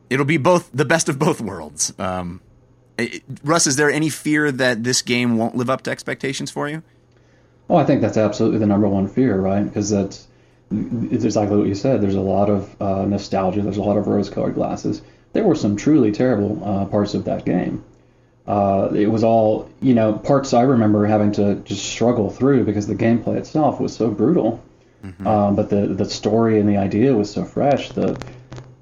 it'll 0.09 0.25
be 0.25 0.39
both 0.39 0.71
the 0.73 0.87
best 0.87 1.11
of 1.11 1.19
both 1.19 1.39
worlds. 1.43 1.93
Um, 1.99 2.41
it- 2.97 3.23
Russ, 3.45 3.67
is 3.67 3.77
there 3.77 3.91
any 3.91 4.09
fear 4.09 4.51
that 4.51 4.85
this 4.85 5.03
game 5.03 5.37
won't 5.37 5.55
live 5.55 5.69
up 5.69 5.83
to 5.83 5.91
expectations 5.91 6.51
for 6.51 6.67
you? 6.67 6.83
Well, 7.73 7.81
I 7.81 7.85
think 7.85 8.03
that's 8.03 8.19
absolutely 8.19 8.59
the 8.59 8.67
number 8.67 8.87
one 8.87 9.09
fear, 9.09 9.41
right? 9.41 9.65
Because 9.65 9.89
that's 9.89 10.27
it's 10.71 11.25
exactly 11.25 11.57
what 11.57 11.67
you 11.67 11.75
said. 11.75 12.03
There's 12.03 12.17
a 12.17 12.21
lot 12.21 12.51
of 12.51 12.83
uh, 12.83 13.07
nostalgia. 13.07 13.63
There's 13.63 13.79
a 13.79 13.83
lot 13.83 13.97
of 13.97 14.07
rose-colored 14.09 14.55
glasses. 14.57 15.01
There 15.33 15.43
were 15.43 15.55
some 15.55 15.77
truly 15.77 16.13
terrible 16.13 16.63
uh, 16.63 16.85
parts 16.85 17.15
of 17.15 17.25
that 17.25 17.47
game. 17.47 17.83
Uh, 18.47 18.91
it 18.95 19.07
was 19.07 19.25
all, 19.25 19.71
you 19.81 19.95
know, 19.95 20.13
parts 20.13 20.53
I 20.53 20.61
remember 20.61 21.07
having 21.07 21.33
to 21.33 21.55
just 21.65 21.83
struggle 21.87 22.29
through 22.29 22.65
because 22.65 22.87
the 22.87 22.95
gameplay 22.95 23.39
itself 23.39 23.81
was 23.81 23.97
so 23.97 24.11
brutal. 24.11 24.63
Um, 25.25 25.57
but 25.57 25.71
the 25.71 25.87
the 25.87 26.05
story 26.05 26.61
and 26.61 26.69
the 26.69 26.77
idea 26.77 27.15
was 27.15 27.31
so 27.31 27.47
fresh. 27.47 27.89
The 27.93 28.23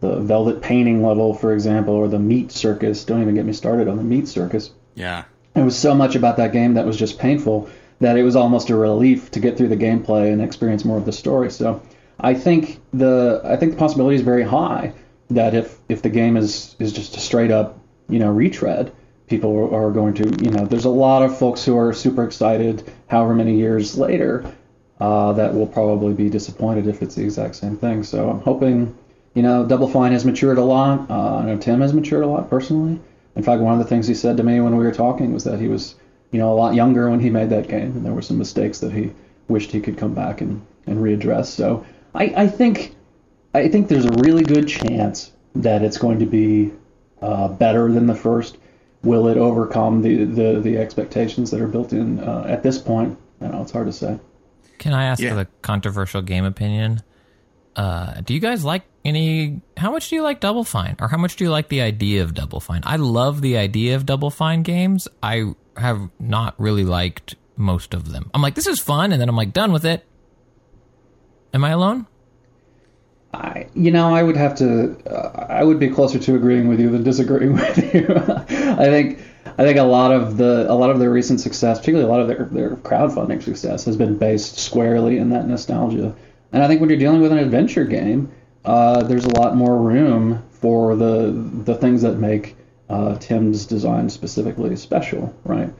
the 0.00 0.18
velvet 0.18 0.62
painting 0.62 1.00
level, 1.06 1.32
for 1.34 1.52
example, 1.52 1.94
or 1.94 2.08
the 2.08 2.18
meat 2.18 2.50
circus. 2.50 3.04
Don't 3.04 3.22
even 3.22 3.36
get 3.36 3.44
me 3.44 3.52
started 3.52 3.86
on 3.86 3.98
the 3.98 4.02
meat 4.02 4.26
circus 4.26 4.72
Yeah. 4.96 5.22
it 5.54 5.62
was 5.62 5.78
so 5.78 5.94
much 5.94 6.16
about 6.16 6.38
that 6.38 6.50
game 6.52 6.74
that 6.74 6.86
was 6.86 6.96
just 6.96 7.20
painful 7.20 7.70
that 8.00 8.16
it 8.16 8.22
was 8.22 8.36
almost 8.36 8.70
a 8.70 8.76
relief 8.76 9.30
to 9.30 9.40
get 9.40 9.56
through 9.56 9.68
the 9.68 9.76
gameplay 9.76 10.32
and 10.32 10.42
experience 10.42 10.84
more 10.84 10.98
of 10.98 11.04
the 11.04 11.12
story. 11.12 11.50
So 11.50 11.82
I 12.18 12.34
think 12.34 12.80
the 12.92 13.40
I 13.44 13.56
think 13.56 13.72
the 13.72 13.78
possibility 13.78 14.16
is 14.16 14.22
very 14.22 14.42
high 14.42 14.92
that 15.30 15.54
if 15.54 15.78
if 15.88 16.02
the 16.02 16.10
game 16.10 16.36
is 16.36 16.76
is 16.78 16.92
just 16.92 17.16
a 17.16 17.20
straight 17.20 17.50
up 17.50 17.78
you 18.08 18.18
know 18.18 18.30
retread, 18.30 18.92
people 19.26 19.72
are 19.74 19.90
going 19.90 20.14
to 20.14 20.44
you 20.44 20.50
know 20.50 20.64
there's 20.64 20.86
a 20.86 20.90
lot 20.90 21.22
of 21.22 21.38
folks 21.38 21.64
who 21.64 21.76
are 21.76 21.92
super 21.92 22.24
excited. 22.24 22.90
However 23.08 23.34
many 23.34 23.56
years 23.56 23.96
later, 23.96 24.44
uh, 25.00 25.32
that 25.34 25.54
will 25.54 25.66
probably 25.66 26.14
be 26.14 26.28
disappointed 26.28 26.86
if 26.86 27.02
it's 27.02 27.14
the 27.14 27.22
exact 27.22 27.56
same 27.56 27.76
thing. 27.76 28.02
So 28.02 28.30
I'm 28.30 28.40
hoping. 28.40 28.96
You 29.32 29.42
know, 29.42 29.64
Double 29.64 29.86
Fine 29.86 30.10
has 30.10 30.24
matured 30.24 30.58
a 30.58 30.64
lot. 30.64 31.08
Uh, 31.08 31.36
I 31.36 31.44
know 31.44 31.56
Tim 31.56 31.80
has 31.82 31.94
matured 31.94 32.24
a 32.24 32.26
lot 32.26 32.50
personally. 32.50 32.98
In 33.36 33.44
fact, 33.44 33.62
one 33.62 33.72
of 33.72 33.78
the 33.78 33.84
things 33.84 34.08
he 34.08 34.14
said 34.14 34.36
to 34.36 34.42
me 34.42 34.58
when 34.60 34.76
we 34.76 34.84
were 34.84 34.90
talking 34.90 35.32
was 35.32 35.44
that 35.44 35.60
he 35.60 35.68
was, 35.68 35.94
you 36.32 36.38
know, 36.38 36.52
a 36.52 36.54
lot 36.54 36.74
younger 36.74 37.10
when 37.10 37.20
he 37.20 37.30
made 37.30 37.50
that 37.50 37.68
game, 37.68 37.92
and 37.96 38.04
there 38.04 38.12
were 38.12 38.22
some 38.22 38.38
mistakes 38.38 38.78
that 38.80 38.92
he 38.92 39.10
wished 39.48 39.72
he 39.72 39.80
could 39.80 39.98
come 39.98 40.14
back 40.14 40.40
and, 40.40 40.64
and 40.86 40.98
readdress. 40.98 41.46
So 41.46 41.84
I, 42.14 42.24
I 42.36 42.46
think 42.46 42.94
I 43.54 43.68
think 43.68 43.88
there's 43.88 44.04
a 44.06 44.12
really 44.18 44.44
good 44.44 44.68
chance 44.68 45.32
that 45.56 45.82
it's 45.82 45.98
going 45.98 46.20
to 46.20 46.26
be 46.26 46.72
uh, 47.20 47.48
better 47.48 47.90
than 47.90 48.06
the 48.06 48.14
first. 48.14 48.58
Will 49.02 49.28
it 49.28 49.38
overcome 49.38 50.02
the, 50.02 50.24
the, 50.24 50.60
the 50.60 50.76
expectations 50.76 51.50
that 51.50 51.60
are 51.60 51.66
built 51.66 51.92
in 51.92 52.20
uh, 52.20 52.44
at 52.46 52.62
this 52.62 52.78
point? 52.78 53.18
I 53.40 53.44
don't 53.46 53.54
know. 53.54 53.62
It's 53.62 53.72
hard 53.72 53.86
to 53.86 53.92
say. 53.92 54.18
Can 54.78 54.92
I 54.92 55.04
ask 55.04 55.20
Yeah. 55.20 55.34
the 55.34 55.48
controversial 55.62 56.22
game 56.22 56.44
opinion? 56.44 57.00
Uh, 57.76 58.20
do 58.22 58.34
you 58.34 58.40
guys 58.40 58.64
like 58.64 58.82
any? 59.04 59.60
How 59.76 59.90
much 59.90 60.10
do 60.10 60.16
you 60.16 60.22
like 60.22 60.40
Double 60.40 60.64
Fine, 60.64 60.96
or 61.00 61.08
how 61.08 61.16
much 61.16 61.36
do 61.36 61.44
you 61.44 61.50
like 61.50 61.68
the 61.68 61.80
idea 61.80 62.22
of 62.22 62.34
Double 62.34 62.60
Fine? 62.60 62.82
I 62.84 62.96
love 62.96 63.40
the 63.40 63.56
idea 63.56 63.96
of 63.96 64.06
Double 64.06 64.30
Fine 64.30 64.62
games. 64.62 65.08
I 65.22 65.54
have 65.76 66.10
not 66.18 66.54
really 66.58 66.84
liked 66.84 67.36
most 67.56 67.94
of 67.94 68.10
them. 68.10 68.30
I'm 68.34 68.42
like, 68.42 68.54
this 68.54 68.66
is 68.66 68.80
fun, 68.80 69.12
and 69.12 69.20
then 69.20 69.28
I'm 69.28 69.36
like, 69.36 69.52
done 69.52 69.72
with 69.72 69.84
it. 69.84 70.04
Am 71.54 71.64
I 71.64 71.70
alone? 71.70 72.06
I, 73.32 73.68
you 73.74 73.92
know, 73.92 74.12
I 74.12 74.22
would 74.22 74.36
have 74.36 74.56
to. 74.56 74.96
Uh, 75.08 75.46
I 75.48 75.62
would 75.62 75.78
be 75.78 75.88
closer 75.88 76.18
to 76.18 76.34
agreeing 76.34 76.66
with 76.68 76.80
you 76.80 76.90
than 76.90 77.04
disagreeing 77.04 77.52
with 77.54 77.94
you. 77.94 78.06
I 78.08 78.86
think. 78.86 79.20
I 79.46 79.64
think 79.64 79.78
a 79.78 79.84
lot 79.84 80.12
of 80.12 80.36
the 80.36 80.66
a 80.68 80.74
lot 80.74 80.90
of 80.90 80.98
their 80.98 81.10
recent 81.10 81.40
success, 81.40 81.78
particularly 81.78 82.08
a 82.08 82.12
lot 82.12 82.20
of 82.20 82.28
their 82.28 82.48
their 82.50 82.76
crowdfunding 82.76 83.42
success, 83.42 83.84
has 83.84 83.96
been 83.96 84.18
based 84.18 84.58
squarely 84.58 85.18
in 85.18 85.30
that 85.30 85.46
nostalgia. 85.46 86.14
And 86.52 86.62
I 86.62 86.68
think 86.68 86.80
when 86.80 86.90
you're 86.90 86.98
dealing 86.98 87.20
with 87.20 87.32
an 87.32 87.38
adventure 87.38 87.84
game, 87.84 88.30
uh, 88.64 89.02
there's 89.04 89.24
a 89.24 89.30
lot 89.40 89.56
more 89.56 89.76
room 89.78 90.42
for 90.50 90.96
the 90.96 91.30
the 91.64 91.74
things 91.74 92.02
that 92.02 92.16
make 92.18 92.56
uh, 92.88 93.16
Tim's 93.18 93.66
design 93.66 94.10
specifically 94.10 94.74
special, 94.76 95.34
right? 95.44 95.72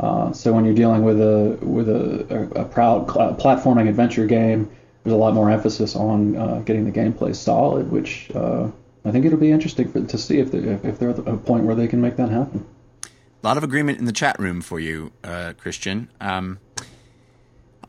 Uh, 0.00 0.32
so 0.32 0.52
when 0.52 0.64
you're 0.64 0.74
dealing 0.74 1.02
with 1.02 1.20
a 1.20 1.58
with 1.62 1.88
a, 1.88 2.50
a, 2.56 2.64
proud 2.64 3.10
cl- 3.10 3.34
platforming 3.34 3.88
adventure 3.88 4.26
game, 4.26 4.70
there's 5.02 5.14
a 5.14 5.16
lot 5.16 5.34
more 5.34 5.50
emphasis 5.50 5.96
on 5.96 6.36
uh, 6.36 6.58
getting 6.60 6.84
the 6.84 6.92
gameplay 6.92 7.34
solid, 7.34 7.90
which 7.90 8.30
uh, 8.34 8.68
I 9.04 9.10
think 9.10 9.24
it'll 9.24 9.38
be 9.38 9.50
interesting 9.50 9.90
for, 9.90 10.00
to 10.02 10.18
see 10.18 10.38
if 10.38 10.52
they're, 10.52 10.64
if- 10.74 10.84
if 10.84 10.98
they're 10.98 11.10
at 11.10 11.18
a 11.26 11.36
point 11.36 11.64
where 11.64 11.74
they 11.74 11.88
can 11.88 12.00
make 12.00 12.16
that 12.16 12.28
happen. 12.30 12.64
A 13.04 13.46
lot 13.46 13.56
of 13.56 13.62
agreement 13.64 13.98
in 13.98 14.04
the 14.04 14.12
chat 14.12 14.38
room 14.38 14.60
for 14.60 14.78
you, 14.80 15.12
uh, 15.24 15.52
Christian. 15.56 16.10
Um, 16.20 16.58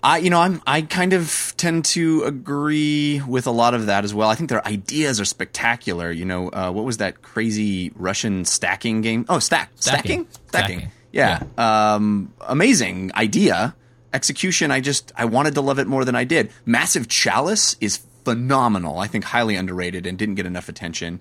I, 0.02 0.20
you 0.20 0.30
know, 0.30 0.40
I'm, 0.40 0.62
I 0.66 0.82
kind 0.82 1.12
of 1.14 1.54
tend 1.58 1.84
to 1.86 2.24
agree 2.24 3.22
with 3.28 3.48
a 3.48 3.52
lot 3.52 3.74
of 3.74 3.88
that 3.88 4.04
as 4.06 4.14
well. 4.14 4.30
I 4.30 4.36
think 4.36 4.50
their 4.50 4.66
ideas 4.66 5.20
are 5.20 5.26
spectacular. 5.26 6.10
You 6.12 6.24
know, 6.26 6.50
uh, 6.50 6.72
what 6.72 6.86
was 6.86 6.98
that 6.98 7.22
crazy 7.22 7.92
Russian 7.96 8.46
stacking 8.46 9.02
game? 9.02 9.26
Oh, 9.28 9.40
stack, 9.40 9.72
stacking, 9.76 10.26
Stacking. 10.48 10.80
stacking. 10.80 10.92
Yeah, 11.12 11.44
Um, 11.58 12.34
amazing 12.48 13.12
idea. 13.16 13.76
Execution, 14.14 14.72
I 14.72 14.80
just 14.80 15.12
I 15.16 15.26
wanted 15.26 15.54
to 15.56 15.62
love 15.62 15.80
it 15.80 15.86
more 15.88 16.06
than 16.06 16.16
I 16.16 16.24
did. 16.24 16.50
Massive 16.66 17.08
Chalice 17.08 17.76
is 17.82 18.00
phenomenal. 18.26 19.00
I 19.00 19.08
think 19.08 19.24
highly 19.26 19.56
underrated 19.56 20.06
and 20.08 20.18
didn't 20.18 20.36
get 20.36 20.46
enough 20.46 20.70
attention. 20.70 21.20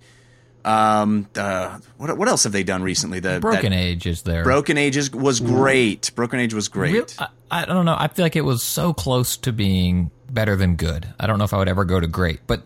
Um, 0.64 1.28
uh, 1.36 1.78
what 1.96 2.16
what 2.18 2.28
else 2.28 2.44
have 2.44 2.52
they 2.52 2.62
done 2.62 2.82
recently? 2.82 3.20
The 3.20 3.40
Broken 3.40 3.72
that- 3.72 3.78
Age 3.78 4.06
is 4.06 4.22
there. 4.22 4.44
Broken 4.44 4.76
Ages 4.78 5.10
was 5.10 5.40
great. 5.40 6.10
Broken 6.14 6.40
Age 6.40 6.54
was 6.54 6.68
great. 6.68 6.92
Real- 6.94 7.06
I, 7.50 7.62
I 7.62 7.64
don't 7.64 7.84
know. 7.84 7.96
I 7.98 8.08
feel 8.08 8.24
like 8.24 8.36
it 8.36 8.44
was 8.44 8.62
so 8.62 8.92
close 8.92 9.36
to 9.38 9.52
being 9.52 10.10
better 10.30 10.56
than 10.56 10.76
good. 10.76 11.12
I 11.18 11.26
don't 11.26 11.38
know 11.38 11.44
if 11.44 11.54
I 11.54 11.58
would 11.58 11.68
ever 11.68 11.84
go 11.84 12.00
to 12.00 12.06
great, 12.06 12.40
but 12.46 12.62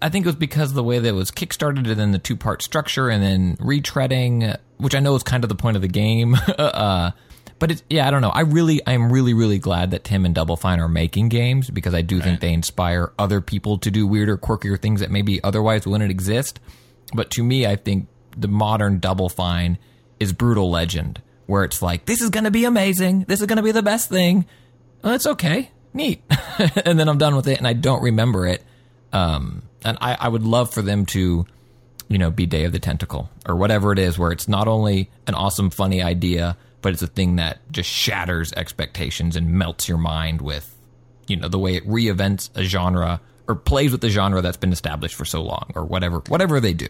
I 0.00 0.08
think 0.08 0.24
it 0.24 0.28
was 0.28 0.36
because 0.36 0.70
of 0.70 0.74
the 0.74 0.84
way 0.84 0.98
that 0.98 1.08
it 1.08 1.12
was 1.12 1.30
kickstarted 1.30 1.88
and 1.88 1.98
then 1.98 2.12
the 2.12 2.18
two 2.18 2.36
part 2.36 2.62
structure 2.62 3.08
and 3.08 3.22
then 3.22 3.56
retreading, 3.56 4.56
which 4.76 4.94
I 4.94 5.00
know 5.00 5.14
is 5.14 5.22
kind 5.22 5.44
of 5.44 5.48
the 5.48 5.56
point 5.56 5.76
of 5.76 5.82
the 5.82 5.88
game. 5.88 6.36
uh, 6.58 7.10
but 7.58 7.70
it's, 7.70 7.82
yeah, 7.90 8.06
I 8.06 8.10
don't 8.10 8.22
know. 8.22 8.30
I 8.30 8.40
really, 8.40 8.80
I'm 8.86 9.12
really, 9.12 9.34
really 9.34 9.58
glad 9.58 9.90
that 9.90 10.04
Tim 10.04 10.24
and 10.24 10.34
Double 10.34 10.56
Fine 10.56 10.80
are 10.80 10.88
making 10.88 11.28
games 11.28 11.70
because 11.70 11.94
I 11.94 12.02
do 12.02 12.20
think 12.20 12.40
they 12.40 12.52
inspire 12.52 13.12
other 13.18 13.40
people 13.40 13.78
to 13.78 13.90
do 13.90 14.06
weirder, 14.06 14.36
quirkier 14.38 14.80
things 14.80 15.00
that 15.00 15.10
maybe 15.10 15.42
otherwise 15.42 15.86
wouldn't 15.86 16.10
exist. 16.10 16.60
But 17.14 17.30
to 17.32 17.42
me, 17.42 17.66
I 17.66 17.76
think 17.76 18.06
the 18.36 18.48
modern 18.48 18.98
Double 19.00 19.28
Fine 19.28 19.78
is 20.20 20.32
Brutal 20.32 20.70
Legend, 20.70 21.20
where 21.46 21.64
it's 21.64 21.82
like, 21.82 22.06
this 22.06 22.20
is 22.20 22.30
going 22.30 22.44
to 22.44 22.50
be 22.50 22.64
amazing. 22.64 23.24
This 23.26 23.40
is 23.40 23.46
going 23.46 23.56
to 23.56 23.62
be 23.62 23.72
the 23.72 23.82
best 23.82 24.08
thing. 24.08 24.46
Well, 25.02 25.14
it's 25.14 25.26
okay. 25.26 25.70
Neat. 25.92 26.22
and 26.84 26.98
then 26.98 27.08
I'm 27.08 27.18
done 27.18 27.34
with 27.34 27.48
it 27.48 27.58
and 27.58 27.66
I 27.66 27.72
don't 27.72 28.02
remember 28.02 28.46
it. 28.46 28.62
Um, 29.12 29.62
and 29.84 29.98
I, 30.00 30.16
I 30.20 30.28
would 30.28 30.42
love 30.42 30.72
for 30.72 30.82
them 30.82 31.06
to 31.06 31.46
you 32.08 32.18
know, 32.18 32.30
be 32.30 32.46
Day 32.46 32.64
of 32.64 32.72
the 32.72 32.78
Tentacle 32.78 33.30
or 33.46 33.54
whatever 33.56 33.92
it 33.92 33.98
is, 33.98 34.18
where 34.18 34.32
it's 34.32 34.48
not 34.48 34.66
only 34.66 35.10
an 35.26 35.34
awesome, 35.34 35.70
funny 35.70 36.02
idea, 36.02 36.56
but 36.82 36.92
it's 36.92 37.02
a 37.02 37.06
thing 37.06 37.36
that 37.36 37.58
just 37.72 37.88
shatters 37.90 38.52
expectations 38.54 39.36
and 39.36 39.50
melts 39.52 39.88
your 39.88 39.98
mind 39.98 40.40
with, 40.40 40.74
you 41.26 41.36
know, 41.36 41.48
the 41.48 41.58
way 41.58 41.74
it 41.76 41.86
reinvents 41.86 42.50
a 42.54 42.62
genre 42.64 43.20
or 43.46 43.54
plays 43.54 43.92
with 43.92 44.00
the 44.00 44.10
genre 44.10 44.40
that's 44.42 44.56
been 44.56 44.72
established 44.72 45.14
for 45.14 45.24
so 45.24 45.42
long 45.42 45.70
or 45.74 45.84
whatever, 45.84 46.22
whatever 46.28 46.60
they 46.60 46.74
do. 46.74 46.86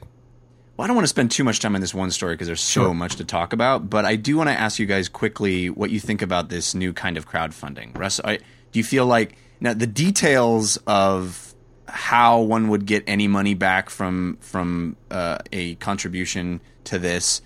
Well, 0.76 0.84
I 0.84 0.86
don't 0.86 0.96
want 0.96 1.04
to 1.04 1.08
spend 1.08 1.30
too 1.30 1.42
much 1.42 1.58
time 1.60 1.74
on 1.74 1.80
this 1.80 1.94
one 1.94 2.10
story 2.10 2.34
because 2.34 2.46
there's 2.46 2.60
so 2.60 2.82
Sure. 2.84 2.94
much 2.94 3.16
to 3.16 3.24
talk 3.24 3.52
about, 3.52 3.90
but 3.90 4.04
I 4.04 4.14
do 4.16 4.36
want 4.36 4.48
to 4.48 4.54
ask 4.58 4.78
you 4.78 4.86
guys 4.86 5.08
quickly 5.08 5.70
what 5.70 5.90
you 5.90 5.98
think 5.98 6.22
about 6.22 6.50
this 6.50 6.74
new 6.74 6.92
kind 6.92 7.16
of 7.16 7.28
crowdfunding. 7.28 7.96
Russ, 7.98 8.20
I, 8.24 8.36
do 8.36 8.78
you 8.78 8.84
feel 8.84 9.06
like 9.06 9.36
now 9.60 9.74
the 9.74 9.86
details 9.88 10.76
of 10.86 11.52
how 11.88 12.42
one 12.42 12.68
would 12.68 12.86
get 12.86 13.02
any 13.06 13.26
money 13.26 13.54
back 13.54 13.88
from 13.90 14.36
from 14.40 14.94
uh, 15.10 15.38
a 15.52 15.74
contribution 15.76 16.60
to 16.84 16.98
this 16.98 17.40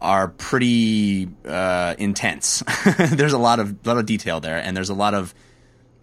are 0.00 0.28
pretty 0.28 1.28
uh, 1.44 1.94
intense. 1.98 2.62
there's 3.10 3.32
a 3.32 3.38
lot 3.38 3.58
of 3.58 3.86
lot 3.86 3.98
of 3.98 4.06
detail 4.06 4.40
there, 4.40 4.58
and 4.58 4.76
there's 4.76 4.90
a 4.90 4.94
lot 4.94 5.14
of 5.14 5.34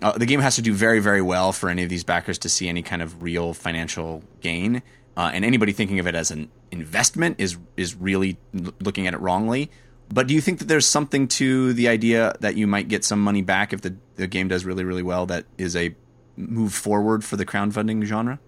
uh, 0.02 0.18
the 0.18 0.26
game 0.26 0.40
has 0.40 0.56
to 0.56 0.62
do 0.62 0.74
very 0.74 1.00
very 1.00 1.22
well 1.22 1.52
for 1.52 1.70
any 1.70 1.84
of 1.84 1.90
these 1.90 2.04
backers 2.04 2.38
to 2.40 2.50
see 2.50 2.68
any 2.68 2.82
kind 2.82 3.02
of 3.02 3.24
real 3.24 3.54
financial 3.54 4.24
gain. 4.42 4.82
Uh, 5.16 5.30
and 5.32 5.46
anybody 5.46 5.72
thinking 5.72 6.00
of 6.00 6.08
it 6.08 6.16
as 6.16 6.32
an 6.32 6.50
investment 6.72 7.40
is 7.40 7.58
is 7.78 7.96
really 7.96 8.38
l- 8.56 8.74
looking 8.80 9.08
at 9.08 9.14
it 9.14 9.20
wrongly. 9.20 9.70
But 10.12 10.28
do 10.28 10.34
you 10.34 10.42
think 10.42 10.60
that 10.60 10.68
there's 10.68 10.88
something 10.88 11.28
to 11.30 11.74
the 11.74 11.88
idea 11.88 12.36
that 12.42 12.56
you 12.56 12.68
might 12.68 12.88
get 12.88 13.04
some 13.04 13.22
money 13.22 13.42
back 13.42 13.74
if 13.74 13.82
the, 13.82 13.96
the 14.16 14.28
game 14.28 14.48
does 14.48 14.66
really 14.66 14.84
really 14.84 15.04
well? 15.04 15.26
That 15.26 15.46
is 15.58 15.76
a 15.76 15.96
move 16.36 16.74
forward 16.74 17.24
for 17.24 17.36
the 17.36 17.46
crowdfunding 17.46 18.04
genre. 18.06 18.40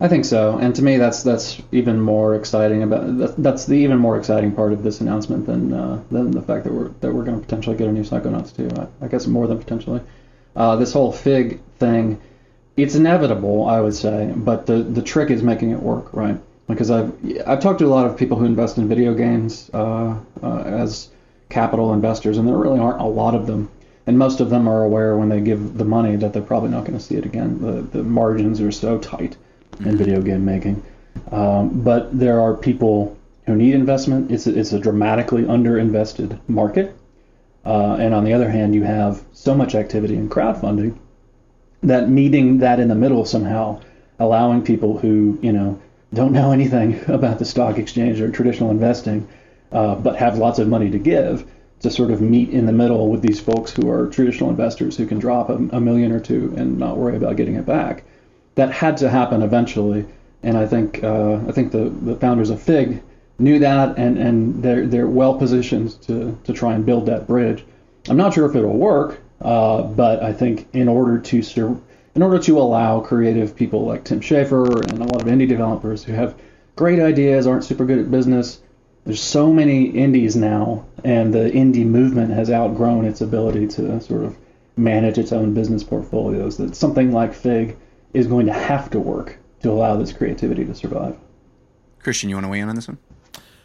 I 0.00 0.06
think 0.06 0.24
so, 0.24 0.58
and 0.58 0.76
to 0.76 0.82
me, 0.82 0.96
that's 0.96 1.24
that's 1.24 1.60
even 1.72 2.00
more 2.00 2.36
exciting 2.36 2.84
about 2.84 3.18
that, 3.18 3.42
that's 3.42 3.64
the 3.66 3.74
even 3.74 3.98
more 3.98 4.16
exciting 4.16 4.52
part 4.52 4.72
of 4.72 4.84
this 4.84 5.00
announcement 5.00 5.46
than 5.46 5.72
uh, 5.72 6.00
than 6.12 6.30
the 6.30 6.42
fact 6.42 6.64
that 6.64 6.72
we're 6.72 6.90
that 7.00 7.12
we're 7.12 7.24
going 7.24 7.36
to 7.40 7.44
potentially 7.44 7.76
get 7.76 7.88
a 7.88 7.92
new 7.92 8.04
Psychonauts 8.04 8.54
too. 8.54 8.70
I, 8.80 9.04
I 9.04 9.08
guess 9.08 9.26
more 9.26 9.48
than 9.48 9.58
potentially. 9.58 10.00
Uh, 10.54 10.76
this 10.76 10.92
whole 10.92 11.10
Fig 11.10 11.60
thing, 11.78 12.20
it's 12.76 12.94
inevitable, 12.94 13.66
I 13.66 13.80
would 13.80 13.94
say, 13.94 14.32
but 14.36 14.66
the 14.66 14.84
the 14.84 15.02
trick 15.02 15.30
is 15.30 15.42
making 15.42 15.70
it 15.70 15.82
work, 15.82 16.12
right? 16.12 16.38
Because 16.68 16.92
I've 16.92 17.12
I've 17.44 17.60
talked 17.60 17.80
to 17.80 17.86
a 17.86 17.94
lot 17.96 18.06
of 18.06 18.16
people 18.16 18.36
who 18.38 18.44
invest 18.44 18.78
in 18.78 18.86
video 18.86 19.14
games 19.14 19.68
uh, 19.74 20.16
uh, 20.40 20.60
as 20.60 21.10
capital 21.48 21.92
investors, 21.92 22.38
and 22.38 22.46
there 22.46 22.56
really 22.56 22.78
aren't 22.78 23.00
a 23.00 23.06
lot 23.06 23.34
of 23.34 23.48
them. 23.48 23.68
And 24.06 24.16
most 24.16 24.38
of 24.38 24.48
them 24.48 24.68
are 24.68 24.84
aware 24.84 25.16
when 25.16 25.28
they 25.28 25.40
give 25.40 25.76
the 25.76 25.84
money 25.84 26.14
that 26.16 26.32
they're 26.32 26.40
probably 26.40 26.70
not 26.70 26.84
going 26.84 26.96
to 26.96 27.04
see 27.04 27.16
it 27.16 27.26
again. 27.26 27.60
The 27.60 27.98
the 27.98 28.04
margins 28.04 28.60
are 28.60 28.70
so 28.70 28.96
tight 28.98 29.36
in 29.80 29.96
video 29.96 30.20
game 30.20 30.44
making. 30.44 30.82
Um, 31.30 31.80
but 31.80 32.16
there 32.18 32.40
are 32.40 32.54
people 32.54 33.16
who 33.46 33.56
need 33.56 33.74
investment. 33.74 34.30
It's 34.30 34.46
a, 34.46 34.58
it's 34.58 34.72
a 34.72 34.78
dramatically 34.78 35.42
underinvested 35.42 36.38
market. 36.48 36.96
Uh, 37.64 37.96
and 37.98 38.14
on 38.14 38.24
the 38.24 38.32
other 38.32 38.50
hand, 38.50 38.74
you 38.74 38.82
have 38.82 39.22
so 39.32 39.54
much 39.54 39.74
activity 39.74 40.14
in 40.14 40.28
crowdfunding 40.28 40.96
that 41.82 42.08
meeting 42.08 42.58
that 42.58 42.80
in 42.80 42.88
the 42.88 42.94
middle 42.94 43.24
somehow, 43.24 43.80
allowing 44.18 44.62
people 44.62 44.98
who 44.98 45.38
you 45.42 45.52
know 45.52 45.80
don't 46.12 46.32
know 46.32 46.52
anything 46.52 47.00
about 47.08 47.38
the 47.38 47.44
stock 47.44 47.78
exchange 47.78 48.20
or 48.20 48.30
traditional 48.30 48.70
investing, 48.70 49.28
uh, 49.72 49.94
but 49.94 50.16
have 50.16 50.38
lots 50.38 50.58
of 50.58 50.68
money 50.68 50.90
to 50.90 50.98
give, 50.98 51.48
to 51.80 51.90
sort 51.90 52.10
of 52.10 52.20
meet 52.20 52.50
in 52.50 52.66
the 52.66 52.72
middle 52.72 53.08
with 53.08 53.22
these 53.22 53.40
folks 53.40 53.70
who 53.70 53.88
are 53.88 54.08
traditional 54.08 54.50
investors 54.50 54.96
who 54.96 55.06
can 55.06 55.18
drop 55.18 55.50
a, 55.50 55.54
a 55.54 55.80
million 55.80 56.10
or 56.12 56.20
two 56.20 56.52
and 56.56 56.78
not 56.78 56.96
worry 56.96 57.16
about 57.16 57.36
getting 57.36 57.54
it 57.54 57.66
back 57.66 58.04
that 58.58 58.72
had 58.72 58.96
to 58.96 59.08
happen 59.08 59.42
eventually. 59.42 60.04
And 60.42 60.56
I 60.56 60.66
think 60.66 61.02
uh, 61.04 61.38
I 61.48 61.52
think 61.52 61.70
the, 61.70 61.88
the 61.88 62.16
founders 62.16 62.50
of 62.50 62.60
Fig 62.60 63.00
knew 63.38 63.60
that, 63.60 63.96
and, 63.96 64.18
and 64.18 64.62
they're 64.62 64.86
they're 64.86 65.06
well 65.06 65.38
positioned 65.38 66.00
to 66.02 66.36
to 66.44 66.52
try 66.52 66.74
and 66.74 66.84
build 66.84 67.06
that 67.06 67.26
bridge. 67.26 67.64
I'm 68.08 68.16
not 68.16 68.34
sure 68.34 68.46
if 68.46 68.56
it'll 68.56 68.76
work, 68.76 69.20
uh, 69.40 69.82
but 69.82 70.22
I 70.22 70.32
think 70.32 70.66
in 70.72 70.88
order 70.88 71.18
to 71.18 71.42
sur- 71.42 71.80
in 72.16 72.22
order 72.22 72.38
to 72.40 72.58
allow 72.58 73.00
creative 73.00 73.54
people 73.54 73.86
like 73.86 74.04
Tim 74.04 74.20
Schafer 74.20 74.82
and 74.90 74.98
a 74.98 75.04
lot 75.04 75.22
of 75.22 75.28
indie 75.28 75.48
developers 75.48 76.02
who 76.02 76.12
have 76.14 76.34
great 76.74 76.98
ideas 76.98 77.46
aren't 77.46 77.64
super 77.64 77.84
good 77.84 78.00
at 78.00 78.10
business. 78.10 78.60
There's 79.04 79.22
so 79.22 79.52
many 79.52 79.84
indies 79.84 80.34
now, 80.34 80.84
and 81.04 81.32
the 81.32 81.50
indie 81.50 81.86
movement 81.86 82.32
has 82.32 82.50
outgrown 82.50 83.04
its 83.04 83.20
ability 83.20 83.68
to 83.68 84.00
sort 84.00 84.24
of 84.24 84.36
manage 84.76 85.16
its 85.16 85.32
own 85.32 85.54
business 85.54 85.84
portfolios. 85.84 86.56
That 86.56 86.74
something 86.74 87.12
like 87.12 87.34
Fig 87.34 87.76
is 88.12 88.26
going 88.26 88.46
to 88.46 88.52
have 88.52 88.90
to 88.90 89.00
work 89.00 89.38
to 89.62 89.70
allow 89.70 89.96
this 89.96 90.12
creativity 90.12 90.64
to 90.64 90.74
survive. 90.74 91.16
Christian, 92.00 92.28
you 92.30 92.36
want 92.36 92.46
to 92.46 92.50
weigh 92.50 92.60
in 92.60 92.68
on 92.68 92.74
this 92.76 92.88
one? 92.88 92.98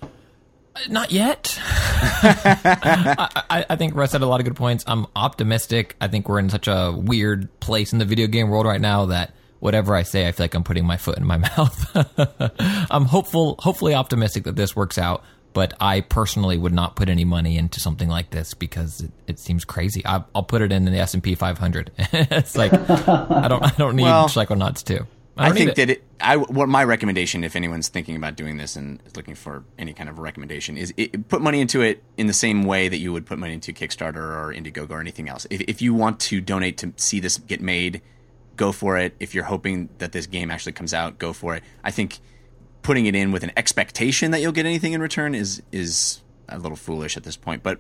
Uh, 0.02 0.80
not 0.90 1.12
yet. 1.12 1.58
I, 1.66 3.44
I, 3.50 3.66
I 3.70 3.76
think 3.76 3.96
Russ 3.96 4.12
had 4.12 4.22
a 4.22 4.26
lot 4.26 4.40
of 4.40 4.46
good 4.46 4.56
points. 4.56 4.84
I'm 4.88 5.06
optimistic. 5.16 5.96
I 6.02 6.08
think 6.08 6.28
we're 6.28 6.40
in 6.40 6.50
such 6.50 6.68
a 6.68 6.92
weird 6.96 7.60
place 7.60 7.94
in 7.94 8.00
the 8.00 8.06
video 8.06 8.28
game 8.28 8.50
world 8.50 8.66
right 8.66 8.82
now 8.82 9.06
that 9.08 9.34
whatever 9.60 9.96
I 9.96 10.04
say, 10.04 10.28
I 10.28 10.32
feel 10.32 10.44
like 10.46 10.56
I'm 10.56 10.64
putting 10.64 10.86
my 10.86 10.98
foot 10.98 11.18
in 11.18 11.26
my 11.26 11.38
mouth. 11.58 12.90
I'm 12.92 13.06
hopeful, 13.06 13.56
hopefully 13.60 13.94
optimistic 13.94 14.46
that 14.46 14.56
this 14.56 14.76
works 14.76 14.98
out. 14.98 15.24
But 15.54 15.74
I 15.80 16.02
personally 16.02 16.58
would 16.58 16.74
not 16.74 16.96
put 16.96 17.10
any 17.10 17.26
money 17.26 17.58
into 17.58 17.80
something 17.80 18.10
like 18.10 18.32
this 18.32 18.54
because 18.54 19.02
it, 19.02 19.12
it 19.28 19.40
seems 19.40 19.66
crazy. 19.66 20.06
I, 20.06 20.24
I'll 20.34 20.44
put 20.44 20.62
it 20.62 20.72
in 20.72 20.86
the 20.86 20.98
S 20.98 21.14
and 21.14 21.22
P 21.22 21.36
500. 21.36 21.92
it's 21.98 22.58
like 22.58 22.74
I 22.74 23.48
don't, 23.48 23.64
I 23.64 23.74
don't 23.78 23.96
need 23.96 24.04
Well, 24.04 24.28
Psychonauts 24.28 24.84
too. 24.84 25.06
I, 25.36 25.48
don't 25.48 25.58
think 25.58 25.70
it. 25.72 25.76
that 25.76 25.90
it. 25.90 26.04
I 26.22 26.38
what 26.38 26.70
my 26.70 26.84
recommendation, 26.84 27.44
if 27.44 27.56
anyone's 27.56 27.88
thinking 27.88 28.16
about 28.16 28.36
doing 28.36 28.58
this 28.58 28.76
and 28.76 29.02
is 29.06 29.16
looking 29.16 29.34
for 29.34 29.64
any 29.80 29.94
kind 29.94 30.10
of 30.10 30.20
recommendation, 30.20 30.78
is 30.78 30.94
it, 30.96 31.28
put 31.28 31.42
money 31.42 31.60
into 31.60 31.82
it 31.82 32.04
in 32.18 32.28
the 32.28 32.34
same 32.34 32.64
way 32.64 32.88
that 32.88 32.98
you 32.98 33.12
would 33.14 33.26
put 33.26 33.40
money 33.40 33.54
into 33.54 33.74
Kickstarter 33.74 34.18
or 34.18 34.54
Indiegogo 34.54 34.92
or 34.92 35.00
anything 35.00 35.30
else. 35.30 35.48
If, 35.50 35.62
if 35.62 35.82
you 35.82 35.94
want 35.94 36.20
to 36.22 36.40
donate 36.40 36.78
to 36.80 36.94
see 36.98 37.20
this 37.20 37.38
get 37.38 37.62
made, 37.62 38.02
go 38.58 38.72
for 38.72 38.98
it. 38.98 39.16
If 39.20 39.34
you're 39.34 39.46
hoping 39.46 39.90
that 39.98 40.12
this 40.12 40.28
game 40.28 40.52
actually 40.52 40.74
comes 40.74 40.94
out, 40.94 41.18
go 41.18 41.34
for 41.34 41.56
it. 41.56 41.64
I 41.84 41.90
think 41.90 42.20
putting 42.84 43.06
it 43.06 43.16
in 43.16 43.32
with 43.32 43.44
an 43.44 43.52
expectation 43.58 44.32
that 44.32 44.42
you'll 44.42 44.52
get 44.52 44.66
anything 44.66 44.94
in 44.94 45.02
return 45.02 45.34
is 45.34 45.62
is 45.72 46.22
a 46.50 46.60
little 46.60 46.76
foolish 46.76 47.18
at 47.18 47.24
this 47.24 47.38
point. 47.38 47.64
But 47.64 47.80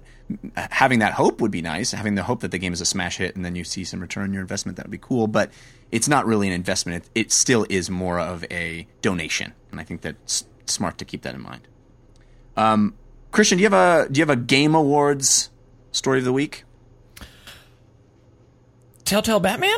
having 0.55 0.99
that 0.99 1.13
hope 1.13 1.41
would 1.41 1.51
be 1.51 1.61
nice. 1.61 1.91
Having 1.91 2.15
the 2.15 2.23
hope 2.23 2.39
that 2.41 2.51
the 2.51 2.57
game 2.57 2.73
is 2.73 2.81
a 2.81 2.85
smash 2.85 3.17
hit 3.17 3.35
and 3.35 3.43
then 3.43 3.55
you 3.55 3.63
see 3.63 3.83
some 3.83 3.99
return 3.99 4.23
on 4.23 4.33
your 4.33 4.41
investment 4.41 4.77
that 4.77 4.85
would 4.85 4.91
be 4.91 4.97
cool. 4.97 5.27
But 5.27 5.51
it's 5.91 6.07
not 6.07 6.25
really 6.25 6.47
an 6.47 6.53
investment. 6.53 7.03
It, 7.03 7.25
it 7.25 7.31
still 7.31 7.65
is 7.69 7.89
more 7.89 8.19
of 8.19 8.45
a 8.49 8.87
donation, 9.01 9.53
and 9.71 9.79
I 9.79 9.83
think 9.83 10.01
that's 10.01 10.45
smart 10.65 10.97
to 10.97 11.05
keep 11.05 11.21
that 11.23 11.35
in 11.35 11.41
mind. 11.41 11.67
Um, 12.55 12.95
Christian, 13.31 13.57
do 13.57 13.63
you 13.63 13.69
have 13.69 14.07
a 14.07 14.09
do 14.09 14.19
you 14.19 14.21
have 14.23 14.29
a 14.29 14.41
Game 14.41 14.75
Awards 14.75 15.49
story 15.91 16.19
of 16.19 16.25
the 16.25 16.33
week? 16.33 16.63
Telltale 19.05 19.39
Batman. 19.39 19.77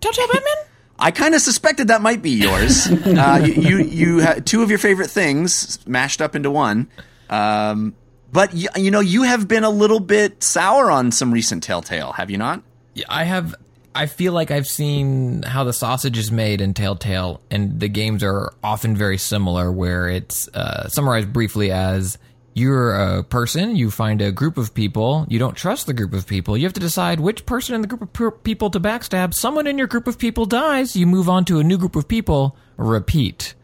Telltale 0.00 0.28
Batman. 0.28 0.54
I 0.98 1.10
kind 1.10 1.34
of 1.34 1.40
suspected 1.40 1.88
that 1.88 2.00
might 2.00 2.22
be 2.22 2.30
yours. 2.30 2.86
uh, 3.06 3.42
you 3.44 3.54
you, 3.54 3.78
you 3.78 4.18
had 4.18 4.46
two 4.46 4.62
of 4.62 4.70
your 4.70 4.78
favorite 4.78 5.10
things 5.10 5.84
mashed 5.86 6.20
up 6.20 6.36
into 6.36 6.50
one. 6.50 6.88
Um, 7.30 7.94
but 8.32 8.54
you, 8.54 8.68
you 8.76 8.90
know 8.90 9.00
you 9.00 9.22
have 9.22 9.46
been 9.46 9.64
a 9.64 9.70
little 9.70 10.00
bit 10.00 10.42
sour 10.42 10.90
on 10.90 11.12
some 11.12 11.32
recent 11.32 11.62
Telltale, 11.62 12.12
have 12.12 12.30
you 12.30 12.38
not? 12.38 12.62
Yeah, 12.94 13.06
I 13.08 13.24
have. 13.24 13.54
I 13.94 14.06
feel 14.06 14.32
like 14.32 14.50
I've 14.50 14.66
seen 14.66 15.42
how 15.42 15.64
the 15.64 15.72
sausage 15.74 16.16
is 16.16 16.32
made 16.32 16.62
in 16.62 16.72
Telltale, 16.72 17.42
and 17.50 17.78
the 17.78 17.88
games 17.88 18.24
are 18.24 18.52
often 18.64 18.96
very 18.96 19.18
similar. 19.18 19.70
Where 19.70 20.08
it's 20.08 20.48
uh, 20.48 20.88
summarized 20.88 21.32
briefly 21.32 21.70
as 21.70 22.16
you're 22.54 22.94
a 22.94 23.22
person, 23.22 23.76
you 23.76 23.90
find 23.90 24.20
a 24.20 24.30
group 24.30 24.58
of 24.58 24.74
people, 24.74 25.26
you 25.28 25.38
don't 25.38 25.56
trust 25.56 25.86
the 25.86 25.94
group 25.94 26.12
of 26.12 26.26
people, 26.26 26.56
you 26.56 26.64
have 26.64 26.72
to 26.74 26.80
decide 26.80 27.20
which 27.20 27.46
person 27.46 27.74
in 27.74 27.80
the 27.80 27.86
group 27.86 28.02
of 28.02 28.12
per- 28.12 28.30
people 28.30 28.70
to 28.70 28.80
backstab. 28.80 29.34
Someone 29.34 29.66
in 29.66 29.78
your 29.78 29.86
group 29.86 30.06
of 30.06 30.18
people 30.18 30.44
dies, 30.44 30.94
you 30.94 31.06
move 31.06 31.28
on 31.28 31.44
to 31.46 31.60
a 31.60 31.64
new 31.64 31.78
group 31.78 31.96
of 31.96 32.08
people. 32.08 32.56
Repeat. 32.76 33.54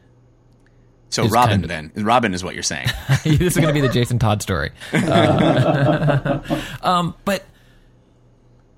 So 1.10 1.24
It's 1.24 1.32
Robin, 1.32 1.66
kind 1.66 1.92
then 1.94 2.04
Robin 2.04 2.34
is 2.34 2.44
what 2.44 2.54
you're 2.54 2.62
saying. 2.62 2.88
this 3.24 3.40
is 3.40 3.56
going 3.56 3.68
to 3.68 3.72
be 3.72 3.80
the 3.80 3.92
Jason 3.92 4.18
Todd 4.18 4.42
story. 4.42 4.70
Uh, 4.92 6.40
um, 6.82 7.14
but 7.24 7.44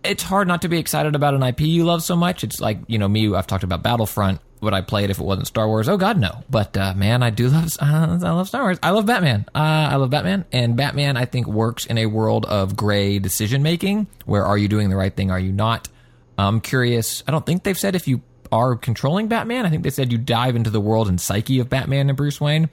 it's 0.05 0.23
hard 0.23 0.49
not 0.49 0.63
to 0.63 0.69
be 0.69 0.79
excited 0.79 1.15
about 1.15 1.35
an 1.35 1.43
IP 1.43 1.61
you 1.63 1.85
love 1.85 2.03
so 2.03 2.17
much. 2.17 2.45
It's 2.45 2.61
like 2.61 2.79
you 2.87 2.99
know 2.99 3.09
me. 3.09 3.35
I've 3.35 3.47
talked 3.47 3.65
about 3.65 3.83
Battlefront. 3.83 4.41
Would 4.61 4.75
I 4.75 4.83
play 4.83 5.05
it 5.05 5.11
if 5.11 5.19
it 5.19 5.25
wasn't 5.25 5.47
Star 5.47 5.67
Wars? 5.67 5.89
Oh 5.89 5.97
God, 5.97 6.19
no. 6.19 6.45
But 6.51 6.77
uh, 6.77 6.95
man, 6.95 7.23
I 7.23 7.31
do 7.31 7.49
love. 7.49 7.69
I 7.81 8.05
love 8.17 8.49
Star 8.49 8.63
Wars. 8.63 8.79
I 8.83 8.91
love 8.91 9.07
Batman. 9.07 9.47
Uh, 9.55 9.89
I 9.93 9.97
love 9.97 10.11
Batman, 10.11 10.45
and 10.53 10.77
Batman 10.77 11.17
I 11.17 11.25
think 11.25 11.47
works 11.47 11.87
in 11.87 11.97
a 11.97 12.07
world 12.07 12.45
of 12.45 12.77
gray 12.77 13.19
decision 13.19 13.63
making. 13.63 14.07
Where 14.27 14.45
are 14.45 14.59
you 14.59 14.69
doing 14.69 14.91
the 14.91 14.97
right 14.97 15.15
thing? 15.15 15.31
Are 15.31 15.41
you 15.41 15.53
not? 15.53 15.89
I'm 16.37 16.61
curious. 16.61 17.23
I 17.27 17.33
don't 17.33 17.45
think 17.45 17.63
they've 17.63 17.79
said 17.79 17.95
if 17.95 18.07
you 18.07 18.23
are 18.53 18.77
controlling 18.77 19.29
Batman. 19.29 19.67
I 19.67 19.71
think 19.71 19.83
they 19.83 19.91
said 19.91 20.13
you 20.13 20.19
dive 20.19 20.57
into 20.57 20.71
the 20.71 20.81
world 20.81 21.09
and 21.09 21.21
psyche 21.21 21.61
of 21.61 21.69
Batman 21.69 22.09
and 22.09 22.17
Bruce 22.17 22.41
Wayne. 22.41 22.69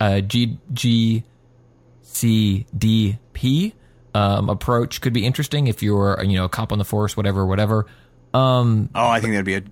Uh, 0.00 0.20
G 0.20 0.58
G 0.72 1.24
C 2.02 2.66
D 2.76 3.18
P 3.32 3.74
um, 4.14 4.50
approach 4.50 5.00
could 5.00 5.12
be 5.12 5.24
interesting 5.24 5.66
if 5.66 5.82
you're 5.82 6.22
you 6.24 6.36
know 6.36 6.44
a 6.44 6.48
cop 6.48 6.72
on 6.72 6.78
the 6.78 6.84
force, 6.84 7.16
whatever, 7.16 7.46
whatever. 7.46 7.86
Um, 8.34 8.90
oh, 8.94 9.06
I 9.06 9.20
think 9.20 9.32
that'd 9.32 9.46
be 9.46 9.54
a. 9.54 9.62